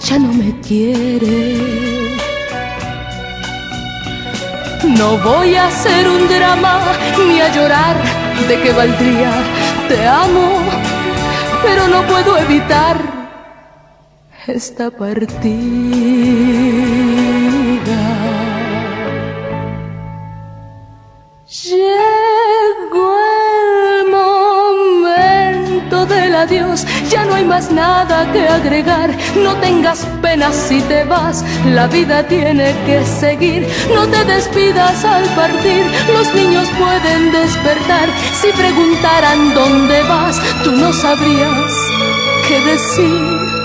ya 0.00 0.18
no 0.18 0.34
me 0.34 0.60
quiere. 0.60 1.56
No 4.84 5.16
voy 5.18 5.54
a 5.54 5.68
hacer 5.68 6.08
un 6.08 6.28
drama 6.28 6.80
ni 7.26 7.40
a 7.40 7.48
llorar 7.54 7.96
de 8.48 8.60
que 8.60 8.72
valdría. 8.72 9.30
Te 9.88 10.06
amo, 10.06 10.69
pero 11.62 11.88
no 11.88 12.06
puedo 12.06 12.36
evitar 12.38 12.96
esta 14.46 14.90
partida. 14.90 15.50
Nada 27.68 28.32
que 28.32 28.48
agregar. 28.48 29.10
No 29.36 29.54
tengas 29.56 30.06
pena 30.22 30.52
si 30.52 30.80
te 30.82 31.04
vas, 31.04 31.44
la 31.66 31.86
vida 31.88 32.26
tiene 32.26 32.74
que 32.86 33.04
seguir. 33.04 33.68
No 33.94 34.06
te 34.06 34.24
despidas 34.24 35.04
al 35.04 35.24
partir, 35.34 35.84
los 36.14 36.34
niños 36.34 36.68
pueden 36.78 37.32
despertar. 37.32 38.08
Si 38.40 38.48
preguntaran 38.52 39.54
dónde 39.54 40.02
vas, 40.04 40.40
tú 40.64 40.72
no 40.72 40.92
sabrías 40.92 41.72
qué 42.48 42.60
decir. 42.60 43.60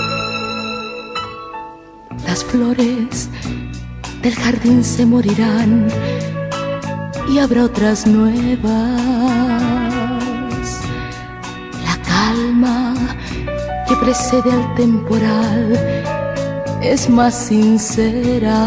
Las 2.26 2.44
flores 2.44 3.30
del 4.22 4.34
jardín 4.34 4.84
se 4.84 5.06
morirán 5.06 5.88
y 7.28 7.38
habrá 7.38 7.64
otras 7.64 8.06
nuevas. 8.06 9.00
La 11.84 11.96
calma 12.02 12.94
que 13.88 13.96
precede 13.96 14.50
al 14.52 14.74
temporal 14.74 15.72
es 16.82 17.08
más 17.08 17.34
sincera. 17.34 18.58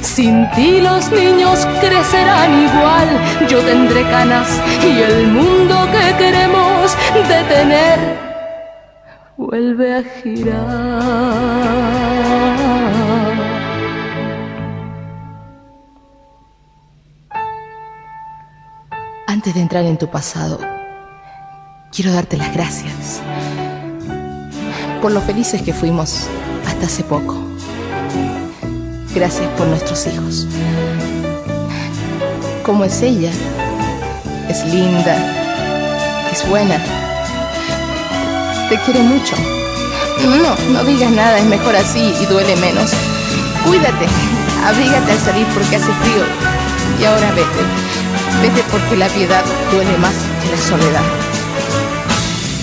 Sin 0.00 0.48
ti 0.52 0.80
los 0.80 1.10
niños 1.12 1.66
crecerán 1.80 2.52
igual, 2.68 3.08
yo 3.48 3.60
tendré 3.60 4.02
canas 4.04 4.48
y 4.82 5.00
el 5.02 5.26
mundo 5.28 5.86
que 5.92 6.16
queremos 6.16 6.96
detener 7.28 8.16
vuelve 9.36 9.96
a 9.96 10.02
girar. 10.02 11.66
Antes 19.26 19.54
de 19.54 19.60
entrar 19.60 19.84
en 19.84 19.98
tu 19.98 20.08
pasado, 20.08 20.58
quiero 21.96 22.12
darte 22.12 22.36
las 22.36 22.52
gracias 22.52 23.22
por 25.00 25.12
lo 25.12 25.22
felices 25.22 25.62
que 25.62 25.72
fuimos 25.72 26.26
hasta 26.66 26.84
hace 26.84 27.02
poco. 27.02 27.34
Gracias 29.14 29.46
por 29.56 29.66
nuestros 29.66 30.06
hijos. 30.06 30.46
¿Cómo 32.64 32.84
es 32.84 33.00
ella? 33.00 33.30
Es 34.50 34.62
linda, 34.66 35.16
es 36.30 36.46
buena, 36.46 36.78
te 38.68 38.76
quiere 38.80 39.00
mucho. 39.00 39.34
No, 40.22 40.54
no 40.72 40.84
digas 40.84 41.10
nada, 41.12 41.38
es 41.38 41.46
mejor 41.46 41.76
así 41.76 42.12
y 42.20 42.26
duele 42.26 42.56
menos. 42.56 42.90
Cuídate, 43.64 44.06
abrígate 44.66 45.12
al 45.12 45.18
salir 45.18 45.46
porque 45.54 45.76
hace 45.76 45.92
frío. 45.92 46.24
Y 47.00 47.04
ahora 47.06 47.30
vete, 47.32 48.42
vete 48.42 48.62
porque 48.70 48.96
la 48.96 49.08
piedad 49.08 49.44
duele 49.72 49.96
más 49.96 50.14
que 50.42 50.50
la 50.50 50.58
soledad. 50.58 51.25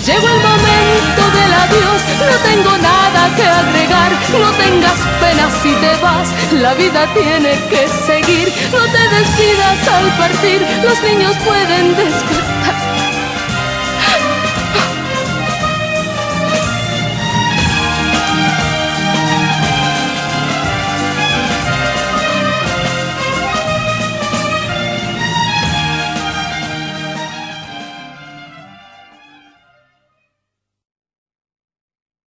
Llegó 0.04 0.28
el 0.28 0.36
momento 0.36 1.22
del 1.32 1.54
adiós, 1.54 2.02
no 2.20 2.36
tengo 2.50 2.76
nada 2.76 3.34
que 3.36 3.42
agregar, 3.42 4.12
no 4.38 4.50
tengas 4.52 4.98
pena 5.18 5.48
si 5.62 5.72
te 5.76 5.96
vas, 6.02 6.28
la 6.60 6.74
vida 6.74 7.08
tiene 7.14 7.58
que 7.70 7.88
seguir, 7.88 8.52
no 8.70 8.84
te 8.92 9.08
despidas 9.16 9.88
al 9.88 10.08
partir, 10.18 10.60
los 10.82 11.02
niños 11.02 11.34
pueden 11.46 11.96
despertar 11.96 12.63